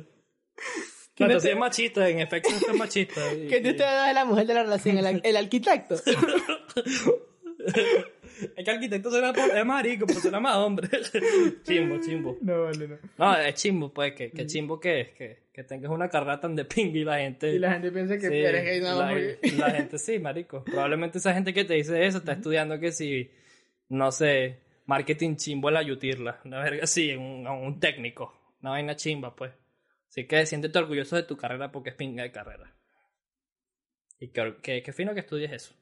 Claro, 1.15 1.39
sí 1.41 1.49
es 1.51 1.57
machista, 1.57 2.09
en 2.09 2.21
efecto 2.21 2.49
es 2.51 2.75
machista. 2.77 3.21
Que 3.49 3.61
de 3.61 3.71
ustedes 3.71 3.93
dos 3.93 4.09
es 4.09 4.15
la 4.15 4.25
mujer 4.25 4.47
de 4.47 4.55
la 4.55 4.63
relación, 4.63 4.99
el, 4.99 5.21
el 5.23 5.37
arquitecto. 5.37 5.97
Es 8.57 8.65
que 8.65 8.71
arquitecto 8.73 9.11
será 9.11 9.33
por- 9.33 9.57
es 9.57 9.65
marico, 9.65 10.05
pues 10.07 10.19
será 10.21 10.41
más 10.41 10.57
hombre. 10.57 10.89
chimbo, 11.63 12.01
chimbo. 12.01 12.37
No, 12.41 12.63
vale, 12.65 12.89
no. 12.89 12.99
No, 13.17 13.37
es 13.39 13.55
chimbo, 13.55 13.93
pues, 13.93 14.15
que, 14.15 14.33
que 14.33 14.47
chimbo 14.47 14.81
que 14.81 15.01
es, 15.01 15.09
que, 15.11 15.43
que 15.53 15.63
tengas 15.63 15.93
una 15.93 16.09
carrera 16.09 16.41
tan 16.41 16.57
de 16.57 16.65
ping 16.65 16.91
y 16.97 17.05
la 17.05 17.19
gente... 17.19 17.53
Y 17.55 17.59
la 17.61 17.73
gente 17.73 17.93
piensa 17.93 18.19
que 18.19 18.29
Sí, 18.29 18.35
eres 18.35 18.65
gay 18.65 18.81
nada 18.81 19.05
más 19.05 19.15
la, 19.15 19.69
la 19.69 19.71
gente 19.77 19.99
sí, 19.99 20.19
marico. 20.19 20.65
Probablemente 20.65 21.19
esa 21.19 21.33
gente 21.35 21.55
que 21.55 21.65
te 21.65 21.75
dice 21.75 22.05
eso 22.05 22.19
está 22.19 22.33
estudiando 22.33 22.81
que 22.81 22.91
si, 22.91 23.31
no 23.91 24.11
sé, 24.11 24.59
marketing 24.87 25.37
chimbo 25.37 25.69
en 25.69 25.75
la 25.75 25.83
yutirla. 25.83 26.41
Una 26.45 26.65
verga 26.65 26.83
así, 26.85 27.13
un 27.13 27.79
técnico. 27.79 28.57
Una 28.61 28.71
vaina 28.73 28.97
chimba, 28.97 29.37
pues. 29.37 29.53
Así 30.13 30.27
que 30.27 30.45
siéntete 30.45 30.79
orgulloso 30.79 31.17
de 31.17 31.23
tu 31.23 31.39
carrera 31.39 31.73
porque 31.73 31.89
es 31.89 31.97
pinga 31.97 32.23
de 32.23 32.31
carrera. 32.31 32.77
Y 34.21 34.29
que, 34.29 34.57
que, 34.63 34.83
que 34.83 34.93
fino 34.93 35.15
que 35.15 35.21
estudies 35.21 35.53
eso. 35.53 35.75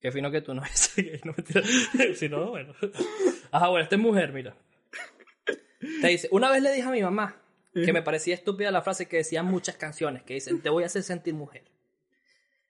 Qué 0.00 0.10
fino 0.10 0.30
que 0.30 0.40
tú 0.40 0.54
no 0.54 0.64
eres 0.64 0.90
gay, 0.96 1.20
no 1.24 1.34
mentira. 1.36 1.62
si 2.14 2.30
no, 2.30 2.48
bueno. 2.48 2.72
Ajá, 3.50 3.68
bueno, 3.68 3.82
esta 3.82 3.96
es 3.96 4.00
mujer, 4.00 4.32
mira. 4.32 4.56
Te 6.00 6.08
dice, 6.08 6.28
una 6.32 6.50
vez 6.50 6.62
le 6.62 6.72
dije 6.72 6.88
a 6.88 6.90
mi 6.90 7.02
mamá 7.02 7.42
que 7.74 7.92
me 7.92 8.00
parecía 8.00 8.34
estúpida 8.34 8.70
la 8.70 8.80
frase 8.80 9.08
que 9.08 9.18
decían 9.18 9.44
muchas 9.44 9.76
canciones, 9.76 10.22
que 10.22 10.32
dicen, 10.32 10.62
te 10.62 10.70
voy 10.70 10.82
a 10.82 10.86
hacer 10.86 11.02
sentir 11.02 11.34
mujer. 11.34 11.64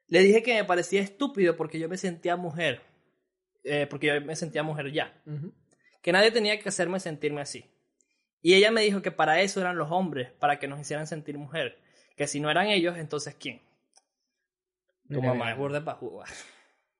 Le 0.09 0.25
dije 0.25 0.43
que 0.43 0.55
me 0.55 0.65
parecía 0.65 1.03
estúpido 1.03 1.57
porque 1.57 1.79
yo 1.79 1.89
me 1.89 1.99
sentía 1.99 2.35
mujer, 2.35 2.83
eh, 3.63 3.87
porque 3.89 4.09
yo 4.09 4.21
me 4.23 4.35
sentía 4.35 4.65
mujer 4.65 4.91
ya, 4.91 5.23
que 6.03 6.11
nadie 6.11 6.33
tenía 6.33 6.59
que 6.59 6.69
hacerme 6.69 6.99
sentirme 6.99 7.41
así. 7.41 7.65
Y 8.43 8.55
ella 8.55 8.71
me 8.71 8.81
dijo 8.83 9.03
que 9.03 9.11
para 9.11 9.41
eso 9.41 9.61
eran 9.61 9.77
los 9.77 9.91
hombres, 9.91 10.33
para 10.33 10.59
que 10.59 10.69
nos 10.69 10.81
hicieran 10.81 11.07
sentir 11.07 11.37
mujer, 11.39 11.79
Que 12.17 12.27
si 12.27 12.41
no 12.41 12.51
eran 12.51 12.67
ellos, 12.69 12.97
entonces 12.97 13.35
¿quién? 13.39 13.61
Tu 15.09 15.17
Mira, 15.17 15.29
mamá 15.29 15.45
mira. 15.47 15.53
es 15.53 15.59
burda 15.59 15.85
para 15.85 15.99
jugar. 15.99 16.29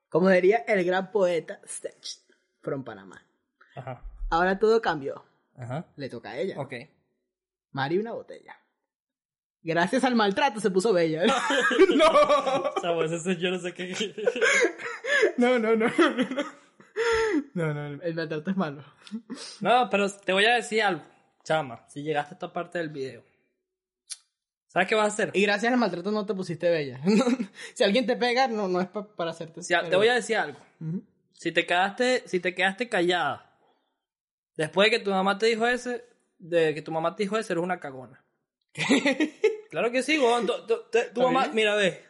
Como 0.09 0.29
diría 0.29 0.59
el 0.67 0.85
gran 0.85 1.11
poeta 1.13 1.61
Stretch 1.67 2.19
from 2.61 2.85
Panamá. 2.85 3.25
Ajá. 3.77 4.03
Ahora 4.31 4.59
todo 4.59 4.81
cambió. 4.83 5.25
Ajá. 5.57 5.87
Le 5.97 6.09
toca 6.09 6.31
a 6.31 6.39
ella. 6.39 6.59
Ok. 6.59 6.75
Mari 7.73 7.99
una 7.99 8.13
botella. 8.13 8.57
Gracias 9.63 10.05
al 10.05 10.15
maltrato 10.17 10.59
se 10.59 10.71
puso 10.71 10.93
bella. 10.93 11.23
no. 11.97 12.07
O 12.07 12.81
sea, 12.81 12.95
pues 12.95 13.13
eso 13.13 13.33
yo 13.33 13.51
no 13.51 13.59
sé 13.59 13.73
qué. 13.75 13.95
No, 15.37 15.59
no, 15.59 15.77
no, 15.77 15.87
no, 15.87 16.11
no. 16.11 16.45
No, 17.55 17.75
no, 17.75 18.03
el 18.03 18.15
maltrato 18.15 18.51
es 18.51 18.57
malo. 18.57 18.83
No, 19.61 19.89
pero 19.91 20.11
te 20.11 20.33
voy 20.33 20.47
a 20.47 20.55
decir 20.55 20.83
algo. 20.83 21.03
Chama, 21.45 21.85
si 21.89 22.03
llegaste 22.03 22.35
a 22.35 22.37
esta 22.37 22.53
parte 22.53 22.79
del 22.79 22.89
video. 22.91 23.23
¿Sabes 24.69 24.87
qué 24.89 24.95
vas 24.95 25.05
a 25.07 25.15
hacer? 25.15 25.31
Y 25.35 25.43
gracias 25.43 25.73
al 25.73 25.79
maltrato 25.79 26.11
no 26.13 26.25
te 26.27 26.35
pusiste 26.35 26.71
bella. 26.71 27.01
si 27.75 27.83
alguien 27.83 28.07
te 28.07 28.17
pega, 28.17 28.47
no, 28.47 28.69
no 28.69 28.81
es 28.81 28.87
pa- 28.89 29.07
para 29.17 29.31
hacerte. 29.33 29.63
Si 29.63 29.75
te 29.89 29.97
voy 29.97 30.09
a 30.09 30.15
decir 30.15 30.37
algo. 30.37 30.59
Si 31.33 31.51
te 31.51 31.67
quedaste, 31.67 32.23
si 32.29 32.39
te 32.39 32.55
quedaste 32.55 32.89
callada, 32.89 33.53
después 34.57 34.91
de 34.91 34.99
que 34.99 35.05
tu 35.05 35.11
mamá 35.11 35.39
te 35.39 35.47
dijo 35.47 35.67
ese, 35.67 36.05
de 36.39 36.73
que 36.75 36.83
tu 36.83 36.93
mamá 36.93 37.17
te 37.17 37.25
dijo 37.25 37.37
ese, 37.37 37.53
eres 37.53 37.65
una 37.65 37.81
cagona. 37.81 38.23
claro 39.71 39.91
que 39.91 40.03
sí, 40.05 40.19
weón. 40.19 40.47
Tu, 40.47 40.53
tu- 40.67 40.83
te- 40.91 41.05
tu 41.07 41.21
¿Está 41.21 41.23
mamá, 41.25 41.43
bien? 41.45 41.55
mira, 41.57 41.75
ve, 41.75 42.05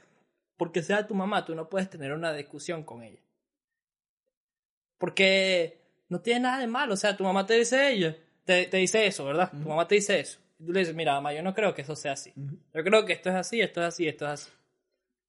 porque 0.59 0.83
sea 0.83 1.07
tu 1.07 1.14
mamá, 1.14 1.45
tú 1.47 1.55
no 1.55 1.68
puedes 1.70 1.89
tener 1.89 2.12
una 2.12 2.35
discusión 2.35 2.85
con 2.85 3.03
ella. 3.03 3.20
Porque 4.99 5.81
no 6.09 6.20
tiene 6.20 6.41
nada 6.41 6.59
de 6.59 6.66
malo. 6.66 6.93
O 6.93 6.97
sea, 6.97 7.16
tu 7.16 7.24
mamá 7.24 7.47
te 7.47 7.55
dice 7.55 7.91
ella, 7.91 8.16
te, 8.51 8.66
te 8.66 8.78
dice 8.78 9.07
eso, 9.07 9.24
¿verdad? 9.24 9.48
Tu 9.51 9.68
mamá 9.68 9.86
te 9.86 9.94
dice 9.94 10.18
eso. 10.18 10.40
Y 10.59 10.66
tú 10.66 10.72
le 10.72 10.80
dices, 10.80 10.94
mira, 10.94 11.14
mamá, 11.14 11.32
yo 11.32 11.40
no 11.40 11.55
creo 11.55 11.72
que 11.72 11.82
eso 11.82 11.94
sea 11.94 12.12
así. 12.12 12.32
Yo 12.74 12.82
creo 12.82 13.07
que 13.07 13.12
esto 13.12 13.30
es 13.30 13.36
así, 13.36 13.61
esto 13.61 13.80
es 13.80 13.86
así, 13.86 14.09
esto 14.09 14.24
es 14.26 14.32
así. 14.32 14.51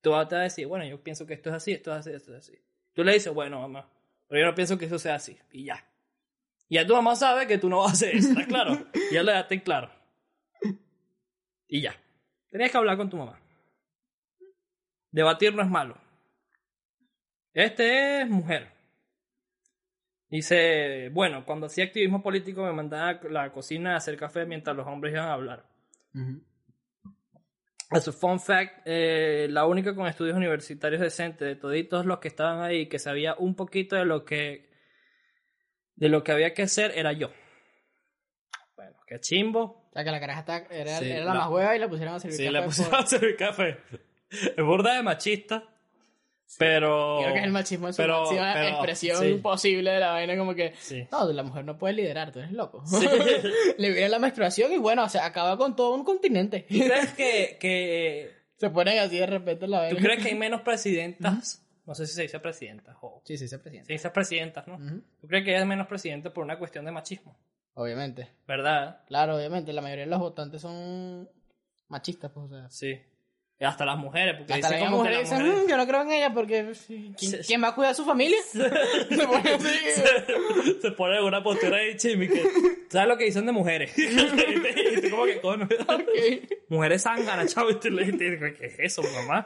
Tú 0.01 0.09
vas 0.09 0.33
a 0.33 0.39
decir, 0.39 0.65
bueno, 0.65 0.83
yo 0.85 0.99
pienso 1.03 1.27
que 1.27 1.35
esto 1.35 1.49
es 1.49 1.55
así, 1.55 1.71
esto 1.71 1.91
es 1.91 1.99
así, 1.99 2.09
esto 2.09 2.35
es 2.35 2.39
así. 2.39 2.59
Tú 2.93 3.03
le 3.03 3.13
dices, 3.13 3.31
bueno, 3.31 3.61
mamá, 3.61 3.87
pero 4.27 4.41
yo 4.41 4.47
no 4.47 4.55
pienso 4.55 4.75
que 4.75 4.85
eso 4.85 4.97
sea 4.97 5.15
así. 5.15 5.37
Y 5.51 5.65
ya. 5.65 5.85
Y 6.67 6.75
ya 6.75 6.87
tu 6.87 6.95
mamá 6.95 7.15
sabe 7.15 7.45
que 7.45 7.59
tú 7.59 7.69
no 7.69 7.79
vas 7.79 7.91
a 7.91 7.93
hacer 7.93 8.15
eso, 8.15 8.29
¿está 8.29 8.47
claro? 8.47 8.87
Y 9.11 9.13
ya 9.13 9.21
le 9.21 9.33
daste 9.33 9.53
en 9.53 9.61
claro. 9.61 9.91
Y 11.67 11.81
ya. 11.81 11.95
Tenías 12.49 12.71
que 12.71 12.77
hablar 12.77 12.97
con 12.97 13.09
tu 13.09 13.17
mamá. 13.17 13.39
Debatir 15.11 15.53
no 15.53 15.61
es 15.61 15.69
malo. 15.69 15.95
Este 17.53 18.21
es 18.21 18.29
mujer. 18.29 18.71
Dice, 20.31 21.09
bueno, 21.11 21.45
cuando 21.45 21.65
hacía 21.67 21.83
activismo 21.83 22.23
político 22.23 22.63
me 22.63 22.71
mandaba 22.71 23.09
a 23.09 23.19
la 23.29 23.51
cocina 23.51 23.93
a 23.93 23.97
hacer 23.97 24.15
café 24.17 24.45
mientras 24.45 24.75
los 24.75 24.87
hombres 24.87 25.13
iban 25.13 25.27
a 25.27 25.33
hablar. 25.33 25.65
Ujú. 26.15 26.41
As 27.89 28.07
a 28.07 28.13
fun 28.13 28.39
fact, 28.39 28.83
eh, 28.85 29.47
la 29.49 29.65
única 29.65 29.93
con 29.93 30.07
estudios 30.07 30.37
universitarios 30.37 31.01
decentes 31.01 31.45
de 31.45 31.55
toditos 31.57 32.05
los 32.05 32.19
que 32.19 32.29
estaban 32.29 32.61
ahí 32.61 32.87
que 32.87 32.97
sabía 32.97 33.35
un 33.37 33.55
poquito 33.55 33.97
de 33.97 34.05
lo 34.05 34.23
que 34.23 34.69
de 35.95 36.07
lo 36.07 36.23
que 36.23 36.31
había 36.31 36.53
que 36.53 36.63
hacer 36.63 36.93
era 36.95 37.11
yo. 37.11 37.29
Bueno, 38.77 38.95
qué 39.05 39.19
chimbo. 39.19 39.89
O 39.89 39.93
sea, 39.93 40.05
que 40.05 40.11
la 40.11 40.19
caraja 40.21 40.39
está, 40.39 40.57
era, 40.73 40.97
Sí, 40.99 41.11
era 41.11 41.25
la 41.25 41.33
la- 41.33 41.39
más 41.41 41.49
hueva 41.49 41.75
y 41.75 41.79
la 41.79 41.89
pusieron 41.89 42.15
a 42.15 42.19
servir 42.21 42.37
Sí, 42.37 42.43
café 42.45 42.53
le 42.53 42.59
por- 42.59 42.67
pusieron 42.69 42.95
a 42.95 43.05
servir 43.05 43.35
café. 43.35 43.77
Es 44.57 44.63
burda 44.63 44.95
de 44.95 45.03
machista, 45.03 45.65
pero 46.57 47.19
Creo 47.21 47.33
que 47.33 47.39
es 47.39 47.45
el 47.45 47.51
machismo 47.51 47.87
en 47.87 47.93
su 47.93 48.01
pero- 48.01 48.19
máxima 48.21 48.53
pero- 48.53 48.67
expresión 48.69 49.17
sí. 49.19 49.33
posible 49.35 49.91
de 49.91 49.99
la 49.99 50.11
vaina, 50.11 50.37
como 50.37 50.53
que. 50.55 50.73
Sí. 50.79 51.07
No, 51.11 51.31
la 51.31 51.43
mujer 51.43 51.65
no 51.65 51.77
puede 51.77 51.93
liderar, 51.95 52.31
tú 52.31 52.39
eres 52.39 52.51
loco. 52.51 52.83
Sí. 52.85 53.05
Le 53.77 53.91
viene 53.91 54.09
la 54.09 54.19
menstruación 54.19 54.71
y 54.73 54.77
bueno, 54.77 55.03
o 55.03 55.09
sea, 55.09 55.25
acaba 55.25 55.57
con 55.57 55.75
todo 55.75 55.93
un 55.95 56.03
continente. 56.03 56.65
¿Tú 56.69 56.79
crees 56.79 57.13
que, 57.13 57.57
que 57.61 58.31
Se 58.57 58.69
ponen 58.69 58.99
así 58.99 59.17
de 59.17 59.25
repente 59.27 59.67
la 59.67 59.79
vaina. 59.79 59.97
tú 59.97 60.03
crees 60.03 60.21
que 60.23 60.29
hay 60.29 60.35
menos 60.37 60.61
presidentas? 60.61 61.65
No 61.85 61.95
sé 61.95 62.05
si 62.05 62.13
se 62.13 62.21
dice 62.21 62.39
presidentas 62.39 62.95
o 63.01 63.21
Sí, 63.25 63.37
se 63.37 63.57
presidente. 63.57 63.87
se 63.87 63.93
dice 63.93 64.09
presidentas, 64.11 64.67
¿no? 64.67 64.77
¿Tú 65.19 65.27
crees 65.27 65.43
que 65.43 65.57
hay 65.57 65.65
menos 65.65 65.87
presidentes 65.87 66.31
por 66.31 66.43
una 66.43 66.57
cuestión 66.59 66.85
de 66.85 66.91
machismo? 66.91 67.37
Obviamente. 67.73 68.29
¿Verdad? 68.47 69.01
Claro, 69.07 69.35
obviamente. 69.35 69.73
La 69.73 69.81
mayoría 69.81 70.03
de 70.05 70.11
los 70.11 70.19
votantes 70.19 70.61
son 70.61 71.27
machistas, 71.87 72.31
pues, 72.31 72.45
o 72.45 72.49
sea. 72.49 72.69
Sí. 72.69 72.99
Hasta 73.63 73.85
las 73.85 73.97
mujeres, 73.97 74.35
porque 74.37 74.53
Hasta 74.53 74.69
dicen 74.69 74.85
como 74.85 75.03
que 75.03 75.09
mujeres 75.09 75.19
las 75.19 75.29
dicen, 75.29 75.45
mujeres... 75.45 75.65
"Mm, 75.65 75.69
yo 75.69 75.77
no 75.77 75.87
creo 75.87 76.01
en 76.01 76.11
ella 76.11 76.33
porque 76.33 76.73
¿quién, 77.47 77.63
va 77.63 77.67
a 77.67 77.75
cuidar 77.75 77.91
a 77.91 77.93
su 77.93 78.03
familia? 78.05 78.37
Se 78.51 78.59
pone 78.59 79.49
así. 79.49 79.67
se, 80.71 80.81
se 80.81 80.91
pone 80.91 81.17
en 81.17 81.23
una 81.23 81.43
postura 81.43 81.77
de 81.77 81.95
chimi 81.95 82.27
que... 82.27 82.43
¿Sabes 82.89 83.07
lo 83.07 83.17
que 83.17 83.25
dicen 83.25 83.45
de 83.45 83.51
mujeres? 83.51 83.91
y 83.97 85.01
tú 85.09 85.09
como 85.41 85.67
que. 85.67 85.75
Ok. 85.75 86.59
Mujeres 86.69 87.03
zánganas, 87.03 87.53
chavo. 87.53 87.69
Y 87.69 87.75
tú 87.79 87.89
le 87.89 88.05
dices, 88.05 88.53
¿qué 88.57 88.65
es 88.65 88.79
eso, 88.79 89.03
mamá? 89.03 89.45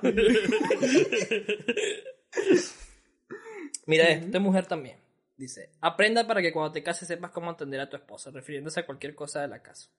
Mira 3.86 4.06
esto, 4.10 4.26
esta 4.26 4.40
mujer 4.40 4.66
también. 4.66 4.98
Dice, 5.38 5.70
aprenda 5.82 6.26
para 6.26 6.42
que 6.42 6.54
cuando 6.54 6.72
te 6.72 6.82
cases 6.82 7.08
sepas 7.08 7.32
cómo 7.32 7.52
atender 7.52 7.80
a 7.82 7.90
tu 7.90 7.98
esposa, 7.98 8.32
refiriéndose 8.32 8.80
a 8.80 8.86
cualquier 8.86 9.14
cosa 9.14 9.42
de 9.42 9.50
la 9.50 9.62
casa. 9.62 9.90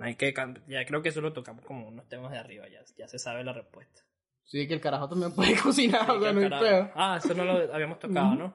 No 0.00 0.06
hay 0.06 0.14
que 0.16 0.34
ya 0.66 0.84
creo 0.86 1.02
que 1.02 1.10
eso 1.10 1.20
lo 1.20 1.32
tocamos 1.32 1.64
como 1.64 1.88
unos 1.88 2.08
temas 2.08 2.32
de 2.32 2.38
arriba, 2.38 2.66
ya, 2.68 2.80
ya 2.96 3.06
se 3.08 3.18
sabe 3.18 3.44
la 3.44 3.52
respuesta. 3.52 4.02
Sí, 4.44 4.66
que 4.66 4.74
el 4.74 4.80
carajo 4.80 5.08
también 5.08 5.32
puede 5.32 5.54
cocinar, 5.62 6.06
Sí, 6.06 6.10
o 6.12 6.20
sea, 6.20 6.28
que 6.28 6.34
no 6.34 6.40
hay 6.40 6.48
carajo. 6.50 6.64
pedo. 6.64 6.90
Ah, 6.94 7.20
eso 7.22 7.34
no 7.34 7.44
lo 7.44 7.52
habíamos 7.74 7.98
tocado, 7.98 8.34
¿no? 8.34 8.54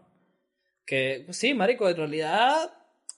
Que 0.86 1.24
pues 1.26 1.38
sí, 1.38 1.54
marico, 1.54 1.89
en 1.89 1.98
realidad 1.98 2.72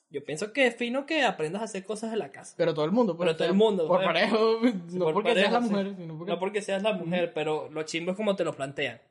yo 0.10 0.24
pienso 0.24 0.54
que 0.54 0.68
es 0.68 0.76
fino 0.76 1.06
que 1.06 1.24
aprendas 1.24 1.62
a 1.62 1.66
hacer 1.66 1.84
cosas 1.84 2.14
en 2.14 2.20
la 2.20 2.32
casa. 2.32 2.54
Pero 2.58 2.74
todo 2.74 2.86
el 2.86 2.92
mundo, 2.92 3.18
pues, 3.18 3.28
Pero 3.28 3.38
todo 3.38 3.48
el 3.50 3.54
mundo, 3.56 3.88
Por 3.88 3.98
pues. 3.98 4.08
parejo, 4.08 4.60
no 4.94 5.06
Por 5.06 5.14
porque 5.16 5.34
seas 5.34 5.52
la 5.52 5.62
sí. 5.62 5.70
mujer, 5.70 5.96
sino 5.98 6.18
porque. 6.18 6.32
No 6.34 6.40
porque 6.40 6.62
seas 6.62 6.84
la 6.84 6.94
mujer, 6.94 7.34
pero 7.34 7.70
lo 7.72 7.84
chimbo 7.84 8.12
es 8.12 8.18
como 8.18 8.36
te 8.36 8.44
lo 8.46 8.56
plantean. 8.56 9.02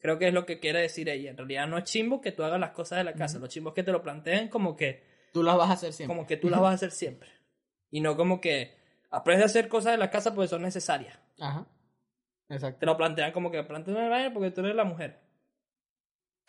Creo 0.00 0.18
que 0.18 0.28
es 0.28 0.32
lo 0.34 0.46
que 0.46 0.58
quiere 0.60 0.80
decir 0.80 1.10
ella. 1.10 1.30
En 1.30 1.36
realidad 1.36 1.66
no 1.66 1.76
es 1.76 1.84
chimbo 1.84 2.22
que 2.22 2.32
tú 2.32 2.42
hagas 2.42 2.58
las 2.58 2.70
cosas 2.70 2.98
de 2.98 3.04
la 3.04 3.12
casa, 3.12 3.38
lo 3.38 3.48
chimbo 3.48 3.70
es 3.70 3.74
que 3.74 3.82
te 3.82 3.92
lo 3.92 4.02
planteen 4.02 4.48
como 4.48 4.76
que, 4.76 5.02
Tú 5.32 5.42
las 5.42 5.56
vas 5.58 5.68
a 5.70 5.72
hacer 5.74 5.92
siempre. 5.92 6.16
como 6.16 6.26
que 6.26 6.36
tú 6.38 6.48
las 6.48 6.60
vas 6.60 6.70
a 6.70 6.74
hacer 6.74 6.90
siempre. 6.90 7.28
Y 7.90 8.00
no 8.00 8.16
como 8.16 8.40
que 8.40 8.76
aprendes 9.10 9.44
a 9.44 9.46
hacer 9.46 9.68
cosas 9.68 9.92
de 9.92 9.98
la 9.98 10.10
casa 10.10 10.34
porque 10.34 10.48
son 10.48 10.62
necesarias. 10.62 11.18
Ajá. 11.38 11.66
Exacto. 12.48 12.80
Te 12.80 12.86
lo 12.86 12.96
plantean 12.96 13.32
como 13.32 13.50
que 13.50 13.62
plantean 13.62 13.96
una 13.96 14.08
vaina 14.08 14.32
porque 14.32 14.50
tú 14.50 14.60
eres 14.60 14.74
la 14.74 14.84
mujer. 14.84 15.20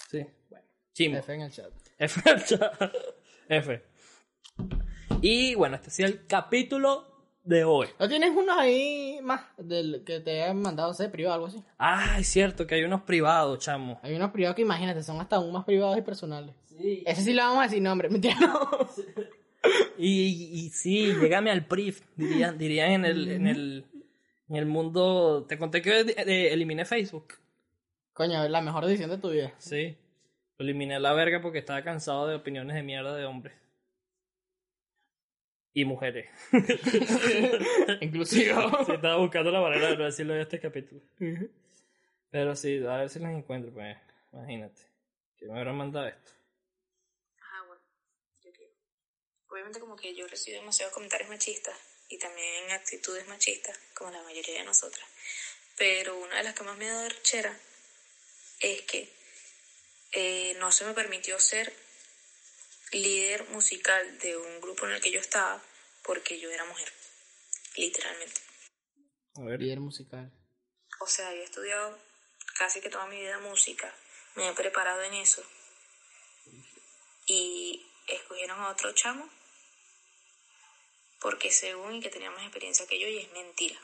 Sí, 0.09 0.25
bueno. 0.49 0.65
Chimbo. 0.93 1.17
F 1.19 1.33
en 1.33 1.41
el 1.41 1.51
chat. 1.51 1.71
F. 1.97 2.21
F. 3.49 3.83
Y 5.21 5.55
bueno, 5.55 5.75
este 5.75 5.87
ha 5.89 5.91
sido 5.91 6.09
el 6.09 6.25
capítulo 6.25 7.11
de 7.43 7.63
hoy. 7.63 7.87
¿No 7.99 8.07
tienes 8.07 8.31
unos 8.31 8.57
ahí 8.57 9.19
más 9.21 9.41
del 9.57 10.03
que 10.05 10.19
te 10.19 10.43
han 10.43 10.61
mandado, 10.61 10.89
no 10.89 10.93
sé, 10.93 11.09
privado 11.09 11.35
algo 11.35 11.47
así? 11.47 11.63
Ah, 11.77 12.17
es 12.19 12.27
cierto 12.27 12.65
que 12.65 12.75
hay 12.75 12.83
unos 12.83 13.01
privados, 13.01 13.59
chamo. 13.59 13.99
Hay 14.03 14.15
unos 14.15 14.31
privados 14.31 14.55
que 14.55 14.61
imagínate, 14.63 15.03
son 15.03 15.19
hasta 15.19 15.37
aún 15.37 15.51
más 15.51 15.65
privados 15.65 15.97
y 15.97 16.01
personales. 16.01 16.55
Sí. 16.65 17.03
Ese 17.05 17.21
sí 17.23 17.33
le 17.33 17.41
vamos 17.41 17.59
a 17.59 17.63
decir 17.63 17.81
nombre, 17.81 18.09
mentira. 18.09 18.35
No. 18.39 18.69
Y, 19.97 20.49
y 20.53 20.69
sí, 20.69 21.13
llégame 21.13 21.51
al 21.51 21.65
PRIF, 21.65 22.01
dirían, 22.15 22.57
dirían 22.57 22.91
en 22.91 23.05
el, 23.05 23.31
en 23.31 23.47
el, 23.47 23.85
en 24.49 24.55
el 24.55 24.65
mundo. 24.65 25.45
Te 25.47 25.57
conté 25.57 25.81
que 25.81 25.99
eh, 25.99 26.53
eliminé 26.53 26.85
Facebook. 26.85 27.35
Coño, 28.13 28.47
la 28.49 28.61
mejor 28.61 28.85
decisión 28.85 29.09
de 29.09 29.17
tu 29.17 29.29
vida. 29.29 29.53
Sí. 29.57 29.97
Lo 30.57 30.63
eliminé 30.65 30.95
a 30.95 30.99
la 30.99 31.13
verga 31.13 31.41
porque 31.41 31.59
estaba 31.59 31.83
cansado 31.83 32.27
de 32.27 32.35
opiniones 32.35 32.75
de 32.75 32.83
mierda 32.83 33.15
de 33.15 33.25
hombres. 33.25 33.55
Y 35.73 35.85
mujeres. 35.85 36.29
Inclusive. 38.01 38.53
Sí, 38.85 38.91
estaba 38.91 39.17
buscando 39.17 39.51
la 39.51 39.61
manera 39.61 39.91
de 39.91 39.97
no 39.97 40.03
decirlo 40.03 40.35
en 40.35 40.41
este 40.41 40.59
capítulo. 40.59 41.01
Pero 42.29 42.55
sí, 42.55 42.83
a 42.85 42.97
ver 42.97 43.09
si 43.09 43.19
las 43.19 43.31
encuentro, 43.33 43.71
pues. 43.71 43.97
Imagínate. 44.33 44.81
Que 45.37 45.47
me 45.47 45.57
habrán 45.57 45.77
mandado 45.77 46.07
esto. 46.07 46.31
Ajá, 47.39 47.65
bueno, 47.67 47.81
yo 48.43 48.51
quiero. 48.51 48.73
Obviamente 49.51 49.81
como 49.81 49.97
que 49.97 50.15
yo 50.15 50.27
recibo 50.27 50.59
demasiados 50.59 50.93
comentarios 50.93 51.29
machistas 51.29 51.75
y 52.07 52.17
también 52.17 52.71
actitudes 52.71 53.27
machistas, 53.27 53.77
como 53.93 54.09
la 54.09 54.23
mayoría 54.23 54.59
de 54.59 54.63
nosotras. 54.63 55.05
Pero 55.77 56.17
una 56.17 56.37
de 56.37 56.43
las 56.43 56.55
que 56.55 56.63
más 56.63 56.77
me 56.77 56.87
da 56.87 57.09
rechera 57.09 57.59
es 58.61 58.81
que 58.83 59.11
eh, 60.13 60.55
no 60.59 60.71
se 60.71 60.85
me 60.85 60.93
permitió 60.93 61.37
ser 61.37 61.73
líder 62.93 63.43
musical 63.49 64.19
de 64.19 64.37
un 64.37 64.61
grupo 64.61 64.85
en 64.85 64.93
el 64.93 65.01
que 65.01 65.11
yo 65.11 65.19
estaba 65.19 65.61
porque 66.03 66.39
yo 66.39 66.49
era 66.49 66.63
mujer, 66.63 66.91
literalmente. 67.75 68.41
A 69.35 69.41
ver. 69.41 69.59
Líder 69.59 69.81
musical. 69.81 70.31
O 71.01 71.07
sea, 71.07 71.33
yo 71.33 71.41
he 71.41 71.43
estudiado 71.43 71.99
casi 72.57 72.79
que 72.79 72.89
toda 72.89 73.05
mi 73.07 73.19
vida 73.19 73.39
música, 73.39 73.93
me 74.35 74.47
he 74.47 74.53
preparado 74.53 75.01
en 75.03 75.13
eso. 75.15 75.43
Y 77.25 77.85
escogieron 78.07 78.59
a 78.61 78.69
otro 78.69 78.93
chamo 78.93 79.29
porque 81.21 81.51
según 81.51 82.01
que 82.01 82.09
tenía 82.09 82.31
más 82.31 82.41
experiencia 82.41 82.87
que 82.87 82.99
yo 82.99 83.07
y 83.07 83.19
es 83.19 83.31
mentira. 83.31 83.79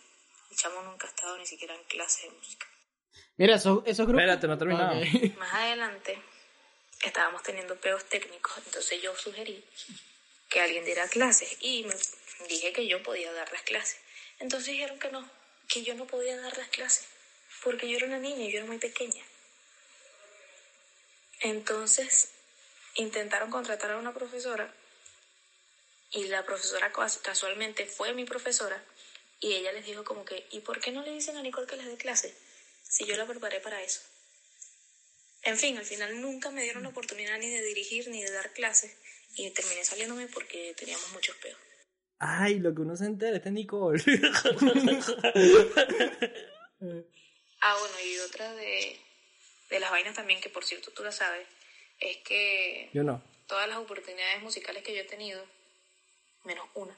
El 0.49 0.57
chamo 0.57 0.81
nunca 0.81 1.07
ha 1.07 1.09
estado 1.09 1.38
ni 1.38 1.45
siquiera 1.45 1.76
en 1.76 1.84
clase 1.84 2.27
de 2.27 2.34
música. 2.34 2.68
Mira, 3.38 3.55
esos, 3.55 3.84
esos 3.85 4.07
grupos. 4.07 4.23
Espérate, 4.23 4.47
no 4.47 4.53
he 4.55 4.57
terminado. 4.57 4.99
Ok. 4.99 5.38
Más 5.38 5.53
adelante 5.53 6.19
estábamos 7.03 7.43
teniendo 7.43 7.76
peos 7.76 8.03
técnicos, 8.05 8.57
entonces 8.65 9.01
yo 9.01 9.15
sugerí 9.15 9.64
que 10.49 10.61
alguien 10.61 10.84
diera 10.84 11.07
clases 11.07 11.57
y 11.61 11.84
me 11.84 11.93
dije 12.47 12.73
que 12.73 12.88
yo 12.88 13.03
podía 13.03 13.31
dar 13.31 13.51
las 13.53 13.61
clases. 13.61 13.99
Entonces 14.39 14.73
dijeron 14.73 14.97
que 14.97 15.11
no, 15.11 15.30
que 15.68 15.84
yo 15.84 15.93
no 15.93 16.07
podía 16.07 16.39
dar 16.39 16.57
las 16.57 16.69
clases, 16.69 17.07
porque 17.64 17.88
yo 17.88 17.97
era 17.97 18.07
una 18.07 18.19
niña 18.19 18.45
y 18.45 18.51
yo 18.51 18.59
era 18.59 18.68
muy 18.68 18.80
pequeña. 18.80 19.23
Entonces 21.41 22.31
intentaron 22.95 23.51
contratar 23.51 23.91
a 23.91 23.97
una 23.97 24.14
profesora 24.14 24.73
y 26.11 26.25
la 26.25 26.45
profesora 26.45 26.91
cas- 26.91 27.17
casualmente 27.19 27.85
fue 27.85 28.13
mi 28.13 28.25
profesora 28.25 28.84
y 29.39 29.53
ella 29.53 29.71
les 29.73 29.85
dijo 29.85 30.03
como 30.03 30.25
que, 30.25 30.47
¿y 30.51 30.61
por 30.61 30.79
qué 30.79 30.91
no 30.91 31.01
le 31.03 31.11
dicen 31.11 31.38
a 31.38 31.41
Nicole 31.41 31.67
que 31.67 31.77
les 31.77 31.85
dé 31.85 31.97
clase? 31.97 32.34
Si 32.84 33.05
yo 33.05 33.15
la 33.17 33.25
preparé 33.25 33.59
para 33.59 33.81
eso. 33.84 34.01
En 35.43 35.57
fin, 35.57 35.77
al 35.77 35.85
final 35.85 36.19
nunca 36.21 36.49
me 36.51 36.63
dieron 36.63 36.84
la 36.84 36.89
oportunidad 36.89 37.38
ni 37.38 37.49
de 37.49 37.61
dirigir 37.63 38.07
ni 38.09 38.23
de 38.23 38.31
dar 38.31 38.51
clases 38.53 38.95
y 39.35 39.49
terminé 39.51 39.84
saliéndome 39.85 40.27
porque 40.27 40.73
teníamos 40.77 41.11
muchos 41.11 41.35
peos. 41.38 41.57
Ay, 42.19 42.57
lo 42.59 42.73
que 42.73 42.81
uno 42.81 42.95
se 42.97 43.05
entera, 43.05 43.38
este 43.38 43.49
es 43.49 43.53
Nicole. 43.53 44.01
Ah, 47.59 47.75
bueno, 47.79 47.95
y 48.05 48.19
otra 48.19 48.53
de, 48.53 48.99
de 49.69 49.79
las 49.79 49.89
vainas 49.89 50.15
también, 50.15 50.39
que 50.41 50.49
por 50.49 50.63
cierto 50.63 50.91
tú 50.91 51.03
la 51.03 51.11
sabes, 51.11 51.47
es 51.99 52.17
que 52.17 52.89
Yo 52.93 53.03
no. 53.03 53.23
todas 53.47 53.67
las 53.67 53.79
oportunidades 53.79 54.43
musicales 54.43 54.84
que 54.84 54.93
yo 54.95 55.01
he 55.01 55.05
tenido, 55.05 55.43
menos 56.48 56.65
una, 56.74 56.98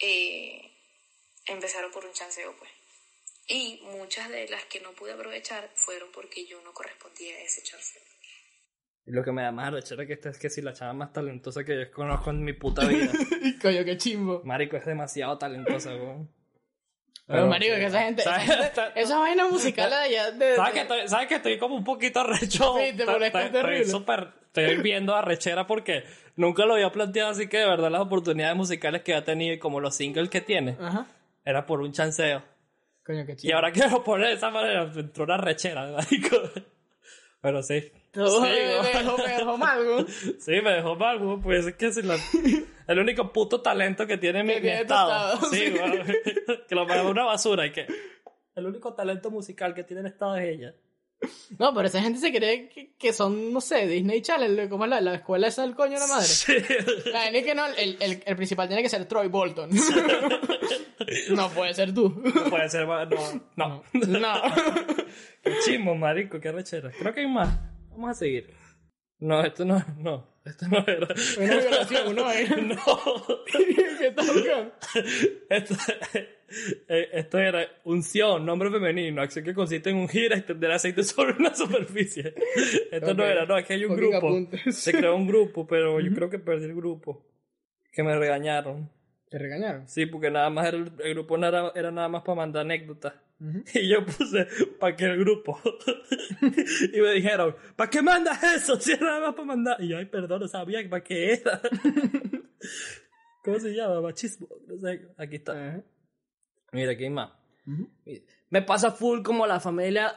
eh, 0.00 0.60
empezaron 1.46 1.92
por 1.92 2.04
un 2.04 2.12
chanceo, 2.12 2.54
pues. 2.58 2.70
Y 3.46 3.80
muchas 3.96 4.28
de 4.28 4.48
las 4.48 4.64
que 4.64 4.80
no 4.80 4.92
pude 4.92 5.12
aprovechar 5.12 5.70
fueron 5.74 6.10
porque 6.12 6.46
yo 6.46 6.60
no 6.62 6.72
correspondía 6.72 7.36
a 7.36 7.40
ese 7.40 7.62
chanceo. 7.62 8.02
Y 9.06 9.12
Lo 9.12 9.24
que 9.24 9.32
me 9.32 9.42
da 9.42 9.50
más 9.50 9.72
rechera 9.72 10.06
que 10.06 10.12
esta 10.12 10.30
es 10.30 10.38
que 10.38 10.50
si 10.50 10.62
la 10.62 10.72
chava 10.72 10.92
más 10.92 11.12
talentosa 11.12 11.64
que 11.64 11.76
yo 11.76 11.90
conozco 11.90 12.30
en 12.30 12.44
mi 12.44 12.52
puta 12.52 12.86
vida. 12.86 13.10
Coño, 13.62 13.84
qué 13.84 13.96
chimbo. 13.96 14.42
Marico 14.44 14.76
es 14.76 14.86
demasiado 14.86 15.36
talentosa, 15.38 15.90
weón. 15.94 16.32
Pero, 17.26 17.46
marico, 17.46 17.76
que 17.76 17.86
esa 17.86 18.02
gente, 18.02 18.22
esa, 18.22 18.40
¿Sabes? 18.40 18.56
gente- 18.72 19.00
esa 19.00 19.18
vaina 19.18 19.46
musical 19.46 19.88
de 19.88 19.96
allá 19.96 20.30
de... 20.32 20.56
¿Sabes 20.56 20.72
que, 20.72 20.78
de- 20.78 20.82
estoy, 20.82 21.08
¿Sabes 21.08 21.28
que 21.28 21.34
estoy 21.36 21.58
como 21.58 21.76
un 21.76 21.84
poquito 21.84 22.20
arrecho? 22.20 22.74
Sí, 22.78 22.96
te 22.96 23.06
molesta 23.06 23.50
terrible. 23.52 23.84
súper- 23.86 24.32
Estoy 24.46 24.76
viendo 24.82 25.14
arrechera 25.14 25.64
porque 25.66 26.02
nunca 26.40 26.66
lo 26.66 26.74
había 26.74 26.90
planteado 26.90 27.30
así 27.30 27.46
que 27.48 27.58
de 27.58 27.66
verdad 27.66 27.90
las 27.90 28.00
oportunidades 28.00 28.56
musicales 28.56 29.02
que 29.02 29.14
ha 29.14 29.24
tenido 29.24 29.54
y 29.54 29.58
como 29.58 29.78
los 29.80 29.94
singles 29.94 30.28
que 30.30 30.40
tiene 30.40 30.76
Ajá. 30.80 31.06
era 31.44 31.66
por 31.66 31.80
un 31.80 31.92
chanceo. 31.92 32.42
Coño, 33.04 33.24
qué 33.26 33.32
Y 33.32 33.36
chido. 33.36 33.56
ahora 33.56 33.72
que 33.72 33.86
lo 33.88 34.02
pone 34.04 34.26
de 34.28 34.32
esa 34.34 34.50
manera, 34.50 34.90
entró 34.94 35.24
una 35.24 35.36
rechera, 35.38 35.90
marico. 35.92 36.36
Pero 37.42 37.62
sí. 37.62 37.90
Todo 38.12 38.42
sí, 38.44 38.50
me, 38.50 38.98
dejó, 38.98 39.16
me 39.18 39.28
dejó 39.28 39.56
mal, 39.56 39.84
güey. 39.84 40.06
Sí, 40.40 40.52
me 40.62 40.72
dejó 40.72 40.96
mal, 40.96 41.18
weón. 41.22 41.40
Pues 41.40 41.66
es 41.66 41.74
que 41.76 41.92
si 41.92 42.02
la- 42.02 42.18
el 42.88 42.98
único 42.98 43.32
puto 43.32 43.62
talento 43.62 44.06
que 44.06 44.18
tiene 44.18 44.42
mi, 44.42 44.60
mi 44.60 44.68
estado. 44.68 45.34
estado, 45.34 45.50
Sí. 45.50 45.72
Que 46.68 46.74
lo 46.74 46.86
mandó 46.86 47.10
una 47.10 47.24
basura 47.24 47.66
y 47.66 47.72
que. 47.72 47.86
El 48.54 48.66
único 48.66 48.92
talento 48.94 49.30
musical 49.30 49.74
que 49.74 49.84
tiene 49.84 50.00
el 50.02 50.08
estado 50.08 50.36
es 50.36 50.48
ella. 50.48 50.74
No, 51.58 51.74
pero 51.74 51.88
esa 51.88 52.00
gente 52.00 52.18
se 52.18 52.32
cree 52.32 52.68
que, 52.70 52.94
que 52.98 53.12
son, 53.12 53.52
no 53.52 53.60
sé, 53.60 53.86
Disney 53.86 54.22
Channel, 54.22 54.68
como 54.70 54.84
es 54.84 54.90
la, 54.90 55.00
la 55.00 55.14
escuela 55.14 55.48
esa 55.48 55.62
del 55.62 55.74
coño 55.74 55.92
de 55.92 55.98
la 56.00 56.06
madre. 56.06 56.26
Sí. 56.26 56.54
La 57.12 57.28
es 57.28 57.44
que 57.44 57.54
no, 57.54 57.66
el, 57.66 57.98
el, 58.00 58.22
el 58.24 58.36
principal 58.36 58.68
tiene 58.68 58.82
que 58.82 58.88
ser 58.88 59.04
Troy 59.06 59.28
Bolton. 59.28 59.68
no 61.30 61.50
puede 61.50 61.74
ser 61.74 61.92
tú. 61.92 62.08
No 62.34 62.44
puede 62.44 62.68
ser. 62.70 62.86
No. 62.86 63.06
No. 63.56 63.82
No. 63.92 64.32
Qué 65.42 65.52
chismo, 65.64 65.94
marico, 65.94 66.40
qué 66.40 66.52
rechera. 66.52 66.90
Creo 66.98 67.12
que 67.12 67.20
hay 67.20 67.28
más. 67.28 67.58
Vamos 67.90 68.10
a 68.10 68.14
seguir. 68.14 68.50
No, 69.20 69.44
esto 69.44 69.64
no. 69.64 69.84
No. 69.98 70.30
Esto 70.44 70.66
no 70.68 70.78
era. 70.86 71.08
Una 71.38 71.56
violación, 71.58 72.16
¿no? 72.16 72.74
No. 72.74 73.44
¿Qué 73.46 74.10
buscando? 74.16 74.72
Esto, 75.48 75.74
eh, 76.88 77.08
esto 77.12 77.38
era 77.38 77.68
unción, 77.84 78.44
nombre 78.44 78.70
femenino, 78.70 79.22
acción 79.22 79.44
que 79.44 79.54
consiste 79.54 79.90
en 79.90 79.96
ungir, 79.96 80.32
extender 80.32 80.72
aceite 80.72 81.02
sobre 81.04 81.34
una 81.34 81.54
superficie. 81.54 82.34
Esto 82.90 83.14
no 83.14 83.24
era, 83.24 83.44
no, 83.44 83.58
es 83.58 83.66
que 83.66 83.74
hay 83.74 83.84
un 83.84 83.94
grupo. 83.94 84.48
Se 84.70 84.92
creó 84.92 85.14
un 85.14 85.26
grupo, 85.26 85.66
pero 85.66 86.00
yo 86.00 86.12
creo 86.14 86.30
que 86.30 86.38
perdí 86.38 86.64
el 86.64 86.74
grupo. 86.74 87.26
Que 87.92 88.02
me 88.02 88.16
regañaron. 88.16 88.88
Te 89.30 89.38
regañaron. 89.38 89.88
Sí, 89.88 90.06
porque 90.06 90.30
nada 90.30 90.50
más 90.50 90.66
el, 90.72 90.92
el 91.02 91.14
grupo 91.14 91.36
era, 91.38 91.72
era 91.74 91.90
nada 91.90 92.08
más 92.08 92.22
para 92.22 92.36
mandar 92.36 92.62
anécdotas. 92.62 93.14
Y 93.74 93.88
yo 93.88 94.04
puse, 94.04 94.46
¿para 94.78 94.94
qué 94.94 95.06
el 95.06 95.18
grupo? 95.20 95.58
y 96.92 97.00
me 97.00 97.12
dijeron, 97.12 97.56
¿para 97.74 97.88
qué 97.88 98.02
mandas 98.02 98.42
eso? 98.42 98.78
Si 98.78 98.92
era 98.92 99.06
nada 99.06 99.20
más 99.28 99.34
para 99.34 99.46
mandar. 99.46 99.76
Y 99.80 99.88
yo, 99.88 99.96
ay, 99.98 100.04
perdón, 100.06 100.40
no 100.42 100.48
sabía 100.48 100.80
para 100.90 101.02
qué 101.02 101.32
era. 101.34 101.58
¿Cómo 103.44 103.58
se 103.58 103.74
llama? 103.74 104.00
Machismo. 104.02 104.46
No 104.66 104.76
sé, 104.78 105.08
aquí 105.16 105.36
está. 105.36 105.82
Mira, 106.72 106.92
aquí 106.92 107.04
hay 107.04 107.10
más. 107.10 107.32
Me 108.50 108.62
pasa 108.62 108.90
full 108.90 109.22
como 109.22 109.46
la 109.46 109.60
familia. 109.60 110.14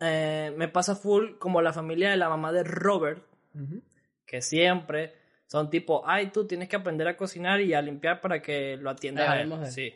eh, 0.00 0.52
me 0.56 0.68
pasa 0.68 0.94
full 0.94 1.38
como 1.38 1.60
la 1.62 1.72
familia 1.72 2.10
de 2.10 2.16
la 2.16 2.28
mamá 2.28 2.52
de 2.52 2.62
Robert. 2.62 3.26
Que 4.26 4.40
siempre 4.40 5.14
son 5.46 5.70
tipo, 5.70 6.02
ay, 6.06 6.28
tú 6.32 6.46
tienes 6.46 6.68
que 6.68 6.76
aprender 6.76 7.06
a 7.08 7.16
cocinar 7.16 7.60
y 7.60 7.74
a 7.74 7.82
limpiar 7.82 8.20
para 8.20 8.40
que 8.42 8.76
lo 8.76 8.90
atiendas 8.90 9.28
Ah, 9.28 9.32
a 9.34 9.40
él. 9.42 9.52
Sí. 9.70 9.94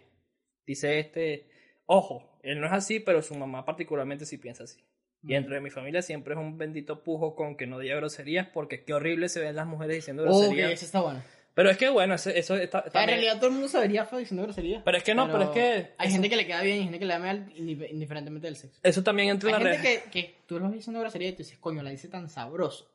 Dice 0.66 0.98
este. 0.98 1.48
Ojo, 1.86 2.38
él 2.42 2.60
no 2.60 2.66
es 2.66 2.72
así, 2.72 3.00
pero 3.00 3.22
su 3.22 3.34
mamá 3.34 3.64
particularmente 3.64 4.26
sí 4.26 4.36
piensa 4.38 4.64
así. 4.64 4.84
Y 5.24 5.32
dentro 5.32 5.54
de 5.54 5.60
mi 5.60 5.70
familia 5.70 6.00
siempre 6.02 6.34
es 6.34 6.38
un 6.38 6.58
bendito 6.58 7.02
pujo 7.02 7.34
con 7.34 7.56
que 7.56 7.66
no 7.66 7.78
diga 7.80 7.96
groserías 7.96 8.46
porque 8.48 8.84
qué 8.84 8.94
horrible 8.94 9.28
se 9.28 9.40
ven 9.40 9.56
las 9.56 9.66
mujeres 9.66 9.96
diciendo 9.96 10.22
Oh, 10.22 10.26
groserías. 10.26 10.70
eso 10.72 10.84
está 10.84 11.00
bueno. 11.00 11.22
Pero 11.54 11.70
es 11.70 11.76
que 11.76 11.88
bueno, 11.88 12.14
eso, 12.14 12.30
eso 12.30 12.54
está, 12.54 12.84
En 12.86 12.92
también- 12.92 13.08
realidad 13.18 13.36
todo 13.38 13.46
el 13.46 13.52
mundo 13.54 13.66
se 13.66 13.80
vería 13.80 14.04
feo 14.04 14.20
diciendo 14.20 14.44
groserías. 14.44 14.82
Pero 14.84 14.96
es 14.96 15.02
que 15.02 15.14
no, 15.16 15.26
pero 15.26 15.42
es 15.44 15.48
que- 15.50 15.90
Hay 15.98 16.12
gente 16.12 16.28
que 16.30 16.36
le 16.36 16.46
queda 16.46 16.62
bien 16.62 16.76
y 16.78 16.82
gente 16.84 17.00
que 17.00 17.04
le 17.06 17.14
da 17.14 17.18
mal 17.18 17.48
indif- 17.54 17.90
indiferentemente 17.90 18.46
del 18.46 18.54
sexo. 18.54 18.78
eso 18.80 19.02
también 19.02 19.30
entra 19.30 19.48
Hay 19.50 19.56
en 19.56 19.64
la 19.64 19.70
gente 19.76 19.88
red. 20.04 20.10
que, 20.12 20.20
que 20.22 20.34
tú 20.46 20.60
lo 20.60 20.66
ves 20.66 20.74
diciendo 20.74 21.00
grosería 21.00 21.30
y 21.30 21.32
tú 21.32 21.38
dices, 21.38 21.58
coño, 21.58 21.82
la 21.82 21.90
dice 21.90 22.06
tan 22.06 22.28
sabroso. 22.28 22.92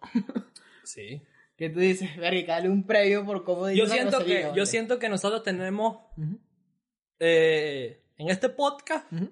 Sí. 0.86 1.22
Que 1.58 1.70
tú 1.70 1.80
dices, 1.80 2.16
verga, 2.18 2.56
dale 2.56 2.70
un 2.70 2.86
previo 2.86 3.26
por 3.26 3.44
cómo 3.44 3.70
Yo 3.70 3.86
siento 3.88 4.24
que, 4.26 4.44
¿vale? 4.46 4.58
yo 4.58 4.66
siento 4.66 5.00
que 5.00 5.10
nosotros 5.10 5.44
tenemos 5.44 5.98
Ujú. 6.18 6.40
eh, 7.20 8.04
en 8.18 8.30
este 8.30 8.50
podcast 8.50 9.12
Ujú. 9.14 9.32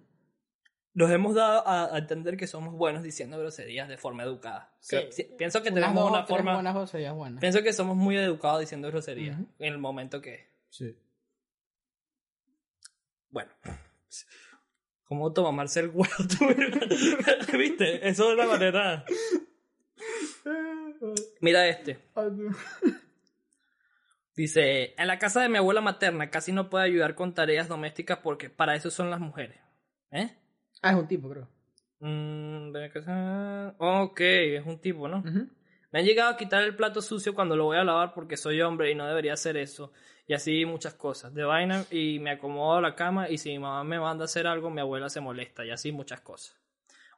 nos 0.93 1.09
hemos 1.11 1.35
dado 1.35 1.67
a, 1.67 1.95
a 1.95 1.97
entender 1.97 2.37
que 2.37 2.47
somos 2.47 2.73
buenos 2.75 3.01
diciendo 3.03 3.39
groserías 3.39 3.87
de 3.89 3.97
forma 3.97 4.23
educada. 4.23 4.75
Sí. 4.79 4.97
Pienso 5.37 5.61
que 5.63 5.69
Unas 5.69 5.81
tenemos 5.83 6.03
dos 6.03 6.11
una 6.11 6.25
forma. 6.25 6.53
buenas 6.53 6.73
groserías 6.75 7.13
buenas. 7.15 7.39
Pienso 7.41 7.63
que 7.63 7.73
somos 7.73 7.95
muy 7.95 8.17
educados 8.17 8.59
diciendo 8.59 8.87
groserías 8.89 9.39
Ujú. 9.39 9.47
en 9.59 9.73
el 9.73 9.77
momento 9.79 10.21
que. 10.21 10.49
Sí. 10.69 10.95
Bueno. 13.29 13.51
¿Cómo 15.05 15.25
automamarse 15.25 15.81
el 15.81 15.89
huevo? 15.89 16.13
¿Viste? 17.57 18.07
Eso 18.07 18.29
es 18.29 18.33
una 18.35 18.45
manera. 18.47 19.05
Mira 21.39 21.67
este. 21.67 21.99
Dice, 24.35 24.93
en 24.97 25.07
la 25.07 25.19
casa 25.19 25.41
de 25.41 25.49
mi 25.49 25.57
abuela 25.57 25.81
materna 25.81 26.29
casi 26.29 26.51
no 26.51 26.69
puede 26.69 26.85
ayudar 26.85 27.15
con 27.15 27.33
tareas 27.33 27.67
domésticas 27.67 28.19
porque 28.19 28.49
para 28.49 28.75
eso 28.75 28.89
son 28.89 29.09
las 29.09 29.19
mujeres. 29.19 29.59
¿Eh? 30.11 30.35
Ah, 30.81 30.91
es 30.91 30.97
un 30.97 31.07
tipo, 31.07 31.29
creo. 31.29 31.47
Mm, 31.99 32.73
ok, 33.77 34.19
es 34.21 34.65
un 34.65 34.79
tipo, 34.79 35.07
¿no? 35.07 35.23
Me 35.91 35.99
han 35.99 36.05
llegado 36.05 36.29
a 36.29 36.37
quitar 36.37 36.63
el 36.63 36.75
plato 36.75 37.01
sucio 37.01 37.35
cuando 37.35 37.55
lo 37.55 37.65
voy 37.65 37.77
a 37.77 37.83
lavar 37.83 38.13
porque 38.13 38.37
soy 38.37 38.61
hombre 38.61 38.91
y 38.91 38.95
no 38.95 39.05
debería 39.05 39.33
hacer 39.33 39.57
eso. 39.57 39.91
Y 40.25 40.33
así 40.33 40.65
muchas 40.65 40.93
cosas. 40.93 41.33
De 41.33 41.43
vaina 41.43 41.83
y 41.91 42.19
me 42.19 42.31
acomodo 42.31 42.77
a 42.77 42.81
la 42.81 42.95
cama 42.95 43.29
y 43.29 43.37
si 43.37 43.49
mi 43.49 43.59
mamá 43.59 43.83
me 43.83 43.99
manda 43.99 44.23
a 44.23 44.25
hacer 44.25 44.47
algo, 44.47 44.69
mi 44.69 44.79
abuela 44.79 45.09
se 45.09 45.19
molesta 45.19 45.65
y 45.65 45.71
así 45.71 45.91
muchas 45.91 46.21
cosas. 46.21 46.60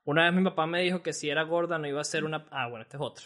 Una 0.06 0.26
vez 0.26 0.34
mi 0.34 0.44
papá 0.44 0.66
me 0.68 0.82
dijo 0.82 1.02
que 1.02 1.14
si 1.14 1.30
era 1.30 1.44
gorda 1.44 1.78
no 1.78 1.88
iba 1.88 2.02
a 2.02 2.06
ser 2.06 2.24
una... 2.26 2.46
Ah, 2.52 2.68
bueno, 2.68 2.84
este 2.84 2.98
es 2.98 3.02
otro. 3.02 3.24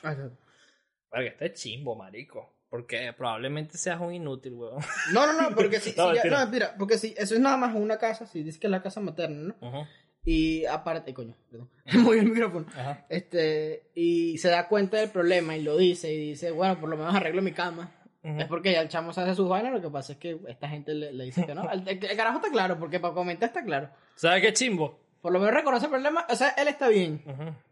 Porque 1.09 1.27
este 1.27 1.45
es 1.47 1.53
chimbo, 1.53 1.95
marico. 1.95 2.53
Porque 2.69 3.13
probablemente 3.17 3.77
seas 3.77 3.99
un 4.01 4.13
inútil, 4.13 4.53
weón. 4.53 4.83
No, 5.13 5.25
no, 5.25 5.41
no, 5.49 5.55
porque 5.55 5.79
si, 5.79 5.91
si 5.91 5.97
No, 5.97 6.07
ya- 6.13 6.21
mentira. 6.23 6.45
no, 6.45 6.51
mira, 6.51 6.75
porque 6.77 6.97
si 6.97 7.13
eso 7.17 7.33
es 7.33 7.39
nada 7.39 7.57
más 7.57 7.73
una 7.75 7.97
casa, 7.97 8.25
si 8.27 8.43
dice 8.43 8.59
que 8.59 8.67
es 8.67 8.71
la 8.71 8.83
casa 8.83 8.99
materna, 8.99 9.55
¿no? 9.61 9.87
Y 10.25 10.65
aparte, 10.65 11.13
coño, 11.13 11.35
perdón, 11.49 11.69
muy 12.03 12.19
el 12.19 12.25
micrófono. 12.29 12.65
Ajá. 12.75 13.05
Este, 13.07 13.89
y 13.95 14.37
se 14.39 14.49
da 14.49 14.67
cuenta 14.67 14.97
del 14.97 15.09
problema 15.09 15.55
y 15.55 15.63
lo 15.63 15.77
dice 15.77 16.13
y 16.13 16.17
dice, 16.31 16.51
bueno, 16.51 16.77
por 16.79 16.89
lo 16.89 16.97
menos 16.97 17.15
arreglo 17.15 17.41
mi 17.41 17.53
cama. 17.53 17.93
Es 18.23 18.45
porque 18.47 18.73
ya 18.73 18.81
el 18.81 18.89
chamo 18.89 19.13
se 19.13 19.21
hace 19.21 19.35
sus 19.35 19.47
vainas, 19.47 19.71
lo 19.71 19.81
que 19.81 19.89
pasa 19.89 20.11
es 20.11 20.19
que 20.19 20.37
esta 20.49 20.67
gente 20.67 20.93
le, 20.93 21.13
le 21.13 21.23
dice 21.23 21.45
que 21.45 21.55
no. 21.55 21.61
El, 21.71 21.87
el- 21.87 22.03
el 22.05 22.17
carajo 22.17 22.39
está 22.39 22.51
claro, 22.51 22.77
porque 22.77 22.99
para 22.99 23.13
comentar 23.13 23.47
está 23.47 23.63
claro. 23.63 23.89
¿Sabes 24.15 24.41
qué 24.41 24.51
chimbo? 24.51 24.99
Por 25.27 25.33
lo 25.33 25.39
menos 25.39 25.55
reconoce 25.55 25.87
el 25.87 25.91
problema, 25.91 26.25
o 26.29 26.35
sea, 26.37 26.51
él 26.51 26.69
está 26.69 26.87
bien. 26.87 27.21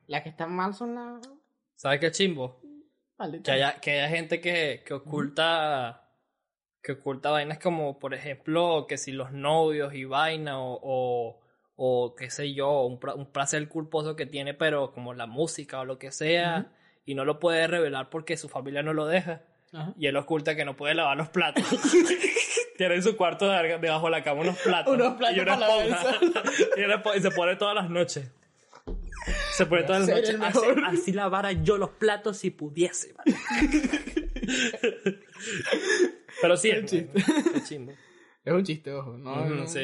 Las 0.08 0.24
que 0.24 0.28
están 0.28 0.54
mal 0.54 0.74
son 0.74 0.94
las 0.94 1.22
¿Sabes 1.76 2.02
qué 2.02 2.12
chimbo? 2.12 2.60
Que 3.46 3.50
haya, 3.50 3.80
que 3.80 3.92
haya 3.92 4.10
gente 4.10 4.42
que, 4.42 4.84
que 4.86 4.94
oculta 4.94 6.12
que 6.84 6.92
oculta 6.92 7.32
vainas 7.32 7.58
como 7.60 7.98
por 7.98 8.14
ejemplo 8.14 8.88
que 8.90 8.98
si 8.98 9.14
los 9.14 9.32
novios 9.32 9.94
y 9.94 10.04
vaina 10.04 10.60
o, 10.60 10.78
o, 10.84 11.42
o 11.78 12.16
qué 12.16 12.30
sé 12.30 12.54
yo 12.54 12.82
un, 12.82 13.00
un 13.16 13.32
placer 13.32 13.66
culposo 13.70 14.18
que 14.18 14.26
tiene 14.26 14.54
pero 14.54 14.92
como 14.92 15.14
la 15.14 15.26
música 15.26 15.80
o 15.80 15.86
lo 15.86 15.98
que 15.98 16.12
sea 16.12 16.74
y 17.06 17.16
no 17.16 17.24
lo 17.24 17.40
puede 17.40 17.68
revelar 17.68 18.10
porque 18.10 18.36
su 18.36 18.50
familia 18.50 18.84
no 18.84 18.92
lo 18.92 19.06
deja. 19.06 19.44
Y 19.98 20.08
él 20.08 20.18
oculta 20.18 20.58
que 20.58 20.66
no 20.66 20.76
puede 20.76 20.94
lavar 20.94 21.16
los 21.16 21.30
platos 21.30 21.64
Tiene 22.78 22.96
en 22.96 23.04
su 23.04 23.16
cuarto 23.16 23.50
de- 23.50 23.78
debajo 23.80 24.06
de 24.06 24.12
la 24.12 24.24
cama 24.24 24.42
unos 24.42 24.58
platos. 24.58 24.94
Unos 24.94 25.14
platos 25.16 25.38
y 25.38 25.40
una 25.40 25.54
esponja. 25.54 26.18
y, 26.78 26.82
una 26.84 26.96
esponja, 26.96 27.18
y 27.18 27.22
se 27.22 27.32
pone 27.32 27.56
todas 27.56 27.76
las 27.76 27.90
noches. 27.90 28.30
Se 29.54 29.66
pone 29.66 29.84
todas 29.84 30.08
las 30.08 30.18
noches. 30.18 30.38
Así, 30.86 31.14
lavara 31.14 31.52
yo 31.54 31.78
los 31.78 31.90
platos 31.92 32.38
si 32.38 32.52
pudiese. 32.52 33.14
¿vale? 33.14 33.36
Pero 36.42 36.58
sí, 36.58 36.70
es 36.70 36.86
chimbo. 37.66 37.94
Es 38.46 38.54
un 38.54 38.64
chiste, 38.64 38.94
ojo. 38.94 39.18
No, 39.18 39.42
Ujú, 39.42 39.50
no. 39.56 39.68
sí. 39.68 39.80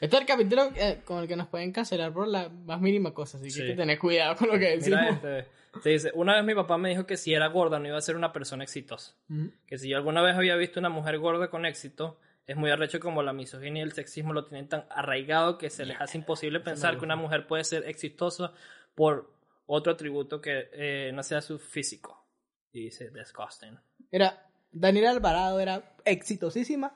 Este 0.00 0.06
es 0.06 0.12
el 0.14 0.26
capítulo 0.26 0.70
eh, 0.76 1.00
con 1.04 1.18
el 1.18 1.26
que 1.28 1.34
nos 1.36 1.48
pueden 1.48 1.72
cancelar 1.72 2.12
por 2.12 2.28
la 2.28 2.48
más 2.48 2.80
mínima 2.80 3.12
cosa, 3.12 3.36
así 3.38 3.46
que 3.48 3.50
Sí. 3.52 3.62
hay 3.62 3.68
que 3.70 3.74
tener 3.76 3.98
cuidado 3.98 4.36
con 4.36 4.48
lo 4.48 4.54
que 4.54 4.76
decimos. 4.76 5.00
Mira 5.00 5.38
este. 5.40 5.56
Te 5.82 5.90
dice, 5.90 6.10
una 6.14 6.34
vez 6.36 6.44
mi 6.44 6.54
papá 6.54 6.78
me 6.78 6.88
dijo 6.88 7.04
que 7.04 7.16
si 7.18 7.34
era 7.34 7.48
gorda 7.48 7.78
no 7.78 7.88
iba 7.88 7.98
a 7.98 8.00
ser 8.00 8.16
una 8.16 8.32
persona 8.32 8.62
exitosa. 8.64 9.14
Ujú. 9.28 9.50
Que 9.66 9.76
si 9.76 9.88
yo 9.90 9.96
alguna 9.98 10.22
vez 10.22 10.36
había 10.36 10.56
visto 10.56 10.80
una 10.80 10.88
mujer 10.88 11.18
gorda 11.18 11.50
con 11.50 11.66
éxito, 11.66 12.18
es 12.46 12.56
muy 12.56 12.70
arrecho 12.70 13.00
como 13.00 13.22
la 13.24 13.32
misoginia 13.32 13.80
y 13.80 13.82
el 13.84 13.92
sexismo 13.92 14.32
lo 14.32 14.44
tienen 14.46 14.68
tan 14.68 14.86
arraigado 14.88 15.58
que 15.58 15.68
se 15.68 15.84
les 15.84 16.00
hace 16.00 16.16
imposible 16.16 16.60
pensar 16.60 16.96
que 16.98 17.04
una 17.04 17.16
mujer 17.16 17.46
puede 17.48 17.64
ser 17.64 17.88
exitosa 17.88 18.52
por 18.94 19.32
otro 19.66 19.92
atributo 19.92 20.40
que 20.40 20.68
eh, 20.72 21.10
no 21.12 21.22
sea 21.24 21.42
su 21.42 21.58
físico. 21.58 22.24
Y 22.72 22.84
dice, 22.84 23.10
disgusting. 23.10 23.76
Mira, 24.12 24.46
Daniela 24.70 25.10
Alvarado 25.10 25.58
era 25.58 25.96
exitosísima 26.04 26.94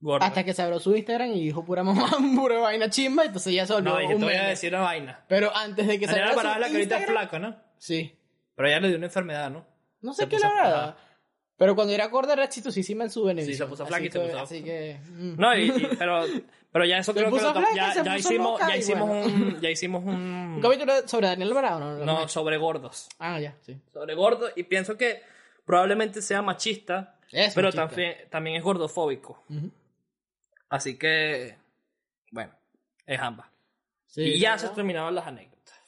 Gorda. 0.00 0.26
hasta 0.26 0.44
que 0.44 0.54
se 0.54 0.62
abrió 0.62 0.78
su 0.78 0.94
Instagram 0.94 1.30
y 1.32 1.42
dijo 1.44 1.64
pura 1.64 1.82
mamá, 1.82 2.08
pura 2.36 2.58
vaina 2.60 2.88
chimba, 2.88 3.24
entonces 3.24 3.52
ya 3.52 3.66
se 3.66 3.72
volvió 3.72 3.92
No, 3.94 4.00
yo 4.00 4.08
un 4.10 4.18
te 4.18 4.24
voy 4.26 4.34
a 4.34 4.38
meme. 4.38 4.48
decir 4.50 4.72
una 4.74 4.82
vaina. 4.84 5.24
Pero 5.28 5.54
antes 5.56 5.86
de 5.88 5.98
que 5.98 6.06
se 6.06 6.12
abriera 6.12 6.32
su 6.34 6.38
es 6.38 6.44
la 6.44 6.52
que 6.54 6.64
ahorita 6.76 6.96
es 6.96 7.02
Instagram- 7.02 7.10
flaca, 7.12 7.38
¿no? 7.40 7.56
Sí. 7.78 8.14
Pero 8.54 8.68
ella 8.68 8.80
le 8.80 8.88
dio 8.88 8.96
una 8.96 9.06
enfermedad, 9.06 9.50
¿no? 9.50 9.66
No 10.00 10.12
sé 10.14 10.22
Se 10.22 10.28
qué 10.28 10.36
puso 10.36 10.48
flaca. 10.50 10.96
Pero 11.56 11.74
cuando 11.74 11.92
era 11.92 12.06
gorda 12.06 12.34
era 12.34 12.44
exitosísima 12.44 13.02
en 13.02 13.10
su 13.10 13.24
beneficio. 13.24 13.64
se 13.64 13.68
puso 13.70 13.84
flaca 13.86 14.04
y 14.04 14.10
se 14.10 14.20
puso- 14.20 14.38
Así 14.38 14.62
que... 14.62 15.00
mm. 15.04 15.34
No, 15.36 15.56
y, 15.56 15.62
y- 15.68 15.88
pero, 15.98 16.22
pero 16.70 16.84
ya 16.84 16.98
eso 16.98 17.12
Se 17.12 17.18
creo 17.18 17.30
que 17.32 17.36
puso 17.36 17.48
lo 17.48 17.54
to- 17.54 17.58
flaca, 17.60 17.74
ya, 17.74 17.92
se 17.92 18.04
ya 18.04 18.14
puso 18.14 18.28
hicimos, 18.28 18.52
loca 18.52 18.68
ya 18.68 18.76
y 18.76 18.78
hicimos 18.78 19.08
bueno. 19.08 19.24
un, 19.26 19.60
ya 19.60 19.70
hicimos 19.70 20.04
¿Un 20.04 20.14
un, 20.14 20.60
capítulo 20.62 20.92
sobre 21.08 21.26
Daniela 21.26 21.50
Alvarado? 21.50 21.80
No, 21.80 22.04
no, 22.04 22.28
sobre 22.28 22.56
gordos. 22.58 23.08
Ah, 23.18 23.40
ya, 23.40 23.56
sí. 23.62 23.76
sobre 23.92 24.14
gordo 24.14 24.48
y 24.54 24.62
pienso 24.62 24.96
que 24.96 25.22
probablemente 25.64 26.22
sea 26.22 26.40
machista, 26.42 27.16
Es 27.32 27.54
pero 27.54 27.66
machista. 27.68 27.88
también, 27.88 28.14
también 28.30 28.56
es 28.56 28.62
gordofóbico. 28.62 29.42
Ujú. 29.50 29.70
Así 30.68 30.98
que, 30.98 31.56
bueno, 32.30 32.52
es 33.06 33.20
ambas. 33.20 33.48
Sí, 34.06 34.22
y 34.22 34.40
ya 34.40 34.58
se 34.58 34.68
terminaron 34.70 35.14
las 35.14 35.26
anécdotas. 35.26 35.78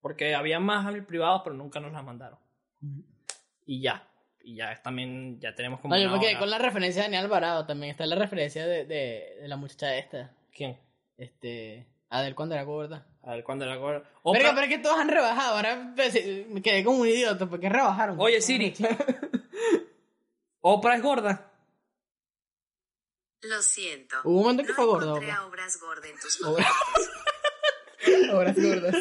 Porque 0.00 0.34
había 0.34 0.60
más 0.60 0.86
privados, 1.04 1.42
pero 1.44 1.56
nunca 1.56 1.80
nos 1.80 1.92
las 1.92 2.04
mandaron. 2.04 2.38
Y 3.64 3.80
ya. 3.80 4.08
Y 4.40 4.54
ya 4.54 4.80
también, 4.80 5.40
ya 5.40 5.54
tenemos 5.54 5.80
como 5.80 5.94
No, 5.94 6.00
yo 6.00 6.08
me 6.08 6.20
quedé 6.20 6.38
con 6.38 6.48
la 6.48 6.58
referencia 6.58 7.02
de 7.02 7.08
Daniel 7.08 7.24
Alvarado. 7.24 7.66
También 7.66 7.90
está 7.90 8.06
la 8.06 8.14
referencia 8.14 8.64
de, 8.66 8.84
de, 8.84 9.38
de 9.40 9.48
la 9.48 9.56
muchacha 9.56 9.96
esta. 9.96 10.30
¿Quién? 10.52 10.78
Este. 11.16 11.86
Adel 12.08 12.36
cuando 12.36 12.54
era 12.54 12.62
gorda. 12.62 13.04
A 13.24 13.32
ver, 13.32 13.42
¿cuándo 13.42 13.64
era 13.64 13.74
gordo? 13.76 14.04
Pero, 14.32 14.50
pero 14.54 14.62
es 14.62 14.68
que 14.68 14.78
todos 14.78 14.98
han 14.98 15.08
rebajado. 15.08 15.56
Ahora 15.56 15.92
pues, 15.96 16.14
eh, 16.14 16.46
me 16.48 16.62
quedé 16.62 16.84
como 16.84 16.98
un 16.98 17.08
idiota. 17.08 17.46
¿Por 17.46 17.58
qué 17.58 17.68
rebajaron? 17.68 18.20
Oye, 18.20 18.40
Siri. 18.40 18.72
Oprah 20.60 20.96
es 20.96 21.02
gorda. 21.02 21.50
Lo 23.42 23.62
siento. 23.62 24.16
Hubo 24.24 24.38
un 24.38 24.42
momento 24.42 24.62
que 24.62 24.68
no 24.70 25.16
fue 25.16 25.30
a 25.30 25.46
obras 25.46 25.78
gordas 25.80 26.10
en 26.10 26.18
tus 26.18 26.42
Obras. 26.44 26.72
Obras 28.32 28.56
gordas. 28.56 28.96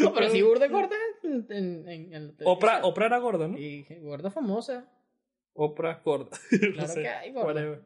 No, 0.00 0.12
pero 0.12 0.30
sí, 0.30 0.40
gorda 0.40 0.68
gorda 0.68 0.96
en, 1.22 2.36
Oprah. 2.44 2.84
Oprah 2.84 3.06
era 3.06 3.18
gorda, 3.18 3.48
¿no? 3.48 3.58
Y 3.58 3.86
gorda 4.02 4.30
famosa. 4.30 4.86
Oprah 5.54 6.00
gorda. 6.04 6.38
No 6.50 6.84
Claro 6.84 6.94
que 6.94 7.08
hay 7.08 7.32
gorda. 7.32 7.80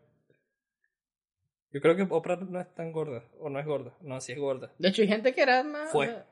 Yo 1.70 1.80
creo 1.80 1.96
que 1.96 2.06
Oprah 2.08 2.36
no 2.36 2.60
es 2.60 2.74
tan 2.74 2.92
gorda. 2.92 3.24
O 3.38 3.48
no 3.48 3.58
es 3.58 3.66
gorda. 3.66 3.96
No, 4.00 4.20
sí 4.20 4.32
es 4.32 4.38
gorda. 4.38 4.72
De 4.78 4.88
hecho, 4.88 5.02
hay 5.02 5.08
gente 5.08 5.32
que 5.32 5.42
era 5.42 5.62
más. 5.62 5.90
Fue. 5.90 6.24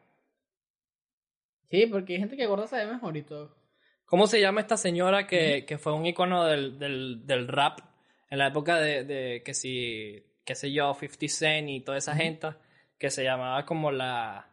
Sí, 1.71 1.87
porque 1.87 2.15
hay 2.15 2.19
gente 2.19 2.37
que 2.37 2.47
gorda 2.47 2.67
se 2.67 2.77
ve 2.77 2.87
mejor 2.87 3.17
y 3.17 3.23
todo. 3.23 3.57
¿Cómo 4.05 4.27
se 4.27 4.41
llama 4.41 4.61
esta 4.61 4.77
señora 4.77 5.29
que, 5.29 5.65
que 5.67 5.79
fue 5.79 5.95
un 5.95 6.05
icono 6.05 6.45
del, 6.45 6.79
del, 6.81 7.25
del 7.27 7.47
rap 7.47 7.79
en 8.31 8.39
la 8.39 8.47
época 8.47 8.79
de, 8.79 9.05
de 9.05 9.43
que 9.45 9.53
si, 9.53 10.25
qué 10.45 10.55
sé 10.55 10.73
yo, 10.73 10.95
50 10.95 11.29
Cent 11.29 11.69
y 11.69 11.81
toda 11.81 11.99
esa 11.99 12.15
gente 12.15 12.49
que 12.99 13.11
se 13.11 13.25
llamaba 13.25 13.67
como 13.67 13.91
la 13.91 14.47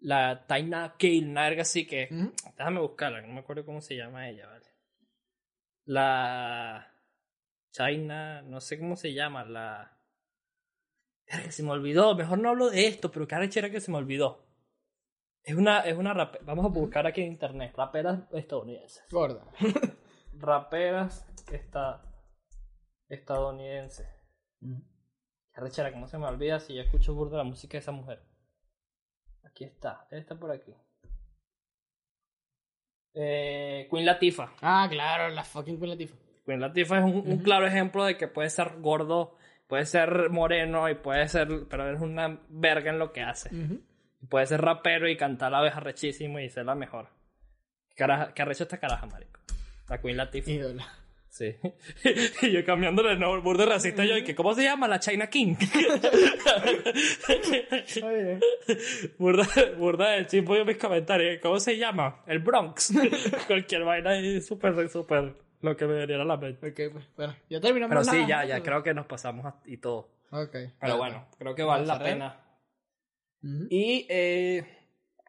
la 0.00 0.46
Taina 0.46 0.94
Kill, 0.96 1.32
verga 1.32 1.62
así 1.62 1.86
que 1.86 2.08
déjame 2.56 2.80
buscarla, 2.80 3.20
no 3.22 3.32
me 3.32 3.40
acuerdo 3.40 3.64
cómo 3.64 3.80
se 3.80 3.96
llama 3.96 4.28
ella, 4.28 4.46
¿vale? 4.46 4.66
La 5.84 6.92
China, 7.70 8.42
no 8.42 8.60
sé 8.60 8.78
cómo 8.78 8.96
se 8.96 9.12
llama, 9.12 9.44
la 9.44 9.94
Verga, 11.30 11.50
se 11.50 11.62
me 11.62 11.70
olvidó, 11.70 12.14
mejor 12.14 12.38
no 12.38 12.48
hablo 12.48 12.70
de 12.70 12.86
esto, 12.86 13.10
pero 13.10 13.28
qué 13.28 13.34
arrechera 13.34 13.70
que 13.70 13.80
se 13.80 13.90
me 13.90 13.98
olvidó. 13.98 14.46
Es 15.42 15.54
una, 15.54 15.80
es 15.80 15.96
una 15.96 16.14
rapera, 16.14 16.44
vamos 16.44 16.64
a 16.64 16.68
buscar 16.68 17.06
aquí 17.06 17.20
en 17.20 17.28
internet, 17.28 17.74
raperas 17.76 18.20
estadounidenses. 18.32 19.04
Gorda. 19.10 19.44
Raperas 20.32 21.26
esta, 21.52 22.02
estadounidenses. 23.08 24.08
Qué 24.60 25.60
arrechera, 25.60 25.90
que 25.90 25.98
no 25.98 26.06
se 26.06 26.18
me 26.18 26.26
olvida 26.26 26.60
si 26.60 26.74
yo 26.74 26.82
escucho 26.82 27.14
burda 27.14 27.38
la 27.38 27.44
música 27.44 27.72
de 27.72 27.78
esa 27.80 27.92
mujer. 27.92 28.22
Aquí 29.44 29.64
está, 29.64 30.06
debe 30.10 30.20
estar 30.22 30.38
por 30.38 30.50
aquí. 30.50 30.74
Eh, 33.14 33.88
Queen 33.90 34.04
Latifah. 34.06 34.52
Ah, 34.62 34.86
claro, 34.90 35.28
la 35.34 35.42
fucking 35.44 35.78
Queen 35.78 35.90
Latifah. 35.90 36.16
Queen 36.44 36.60
Latifah 36.60 36.98
es 36.98 37.04
un, 37.04 37.22
un 37.26 37.38
claro 37.38 37.66
ejemplo 37.66 38.04
de 38.04 38.16
que 38.16 38.28
puede 38.28 38.50
ser 38.50 38.80
gordo, 38.80 39.36
puede 39.66 39.86
ser 39.86 40.30
moreno 40.30 40.88
y 40.88 40.94
puede 40.94 41.28
ser, 41.28 41.48
pero 41.68 41.92
es 41.92 42.00
una 42.00 42.40
verga 42.48 42.90
en 42.90 42.98
lo 42.98 43.12
que 43.12 43.22
hace. 43.22 43.54
Ujú. 43.54 43.80
Puede 44.28 44.46
ser 44.46 44.60
rapero 44.60 45.08
y 45.08 45.16
cantar 45.16 45.52
la 45.52 45.60
vez 45.60 45.74
arrechísimo 45.74 46.38
y 46.40 46.48
ser 46.48 46.66
la 46.66 46.74
mejor. 46.74 47.08
¿Qué, 47.88 47.94
caraja- 47.96 48.34
qué 48.34 48.42
arrecho 48.42 48.64
esta 48.64 48.78
caraja, 48.78 49.06
marico? 49.06 49.40
La 49.88 50.00
Queen 50.00 50.16
Latifah. 50.16 50.50
Ídola. 50.50 50.86
Sí. 51.38 51.54
y 52.42 52.50
yo 52.50 52.64
cambiándole 52.64 53.12
el 53.12 53.20
nombre, 53.20 53.40
burda 53.42 53.64
racista, 53.64 54.04
yo, 54.04 54.16
y 54.16 54.24
que 54.24 54.34
¿cómo 54.34 54.54
se 54.54 54.64
llama? 54.64 54.88
La 54.88 54.98
China 54.98 55.28
King. 55.30 55.54
Oye. 58.02 58.40
burda, 59.18 59.46
burda 59.78 60.10
del 60.10 60.26
chimpo 60.26 60.56
y 60.56 60.64
mis 60.64 60.78
comentarios, 60.78 61.38
¿cómo 61.40 61.60
se 61.60 61.78
llama? 61.78 62.24
El 62.26 62.40
Bronx. 62.40 62.92
Cualquier 63.46 63.84
vaina 63.84 64.10
ahí 64.10 64.40
súper, 64.40 64.88
súper 64.88 65.32
lo 65.60 65.76
que 65.76 65.86
me 65.86 65.94
veniera 65.94 66.22
a 66.22 66.26
la 66.26 66.36
mente. 66.36 66.70
Ok, 66.70 66.92
pues, 66.92 67.04
bueno, 67.16 67.36
ya 67.48 67.60
terminamos. 67.60 68.08
Pero 68.08 68.18
sí, 68.18 68.26
ya, 68.28 68.44
ya, 68.44 68.60
creo 68.60 68.82
que 68.82 68.92
nos 68.92 69.06
pasamos 69.06 69.46
a- 69.46 69.60
y 69.64 69.76
todo. 69.76 70.08
Ok. 70.32 70.56
Pero 70.80 70.96
bueno, 70.96 71.28
creo 71.38 71.54
que 71.54 71.62
vale 71.62 71.86
la 71.86 72.00
pena. 72.00 72.40
Y 73.70 74.06
eh, 74.08 74.64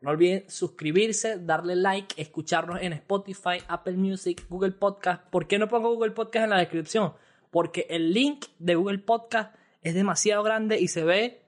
no 0.02 0.12
olviden 0.12 0.50
suscribirse, 0.50 1.38
darle 1.40 1.76
like, 1.76 2.20
escucharnos 2.22 2.82
en 2.82 2.94
Spotify, 2.94 3.58
Apple 3.68 3.94
Music, 3.98 4.46
Google 4.50 4.72
Podcast. 4.72 5.24
¿Por 5.30 5.48
qué 5.48 5.58
no 5.60 5.68
pongo 5.68 5.94
Google 5.94 6.12
Podcast 6.12 6.44
en 6.46 6.50
la 6.52 6.58
descripción? 6.60 7.14
Porque 7.52 7.86
el 7.90 8.14
link 8.14 8.46
de 8.60 8.76
Google 8.76 9.00
Podcast 9.00 9.56
es 9.82 9.94
demasiado 9.94 10.44
grande 10.44 10.80
y 10.80 10.88
se 10.88 11.04
ve 11.04 11.42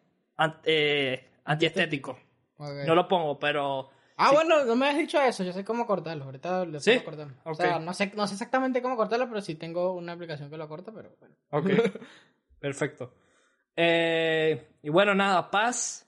eh, 0.66 1.30
antiestético. 1.46 2.18
No 2.58 2.96
lo 2.96 3.08
pongo, 3.08 3.40
pero 3.40 3.90
Ah, 4.18 4.32
bueno, 4.34 4.66
no 4.66 4.76
me 4.76 4.88
has 4.88 4.98
dicho 4.98 5.20
eso. 5.20 5.44
Yo 5.44 5.52
sé 5.52 5.64
cómo 5.66 5.88
cortarlo. 5.88 6.26
Ahorita 6.26 6.64
lo 6.66 6.80
¿Sí? 6.80 6.92
puedo 7.00 7.06
cortar. 7.18 7.28
O 7.44 7.52
Ok. 7.52 7.56
sea, 7.56 7.80
no 7.80 7.92
sé, 7.94 8.12
no 8.16 8.28
sé 8.28 8.34
exactamente 8.36 8.80
cómo 8.82 8.96
cortarlo, 8.96 9.28
pero 9.28 9.42
sí 9.42 9.56
tengo 9.56 9.94
una 9.94 10.12
aplicación 10.14 10.50
que 10.52 10.58
lo 10.58 10.68
corta, 10.68 10.92
pero 10.94 11.16
bueno. 11.20 11.36
Ok, 11.50 11.66
perfecto. 12.60 13.16
Eh, 13.76 14.68
y 14.84 14.90
bueno, 14.90 15.16
nada, 15.16 15.50
paz. 15.50 16.08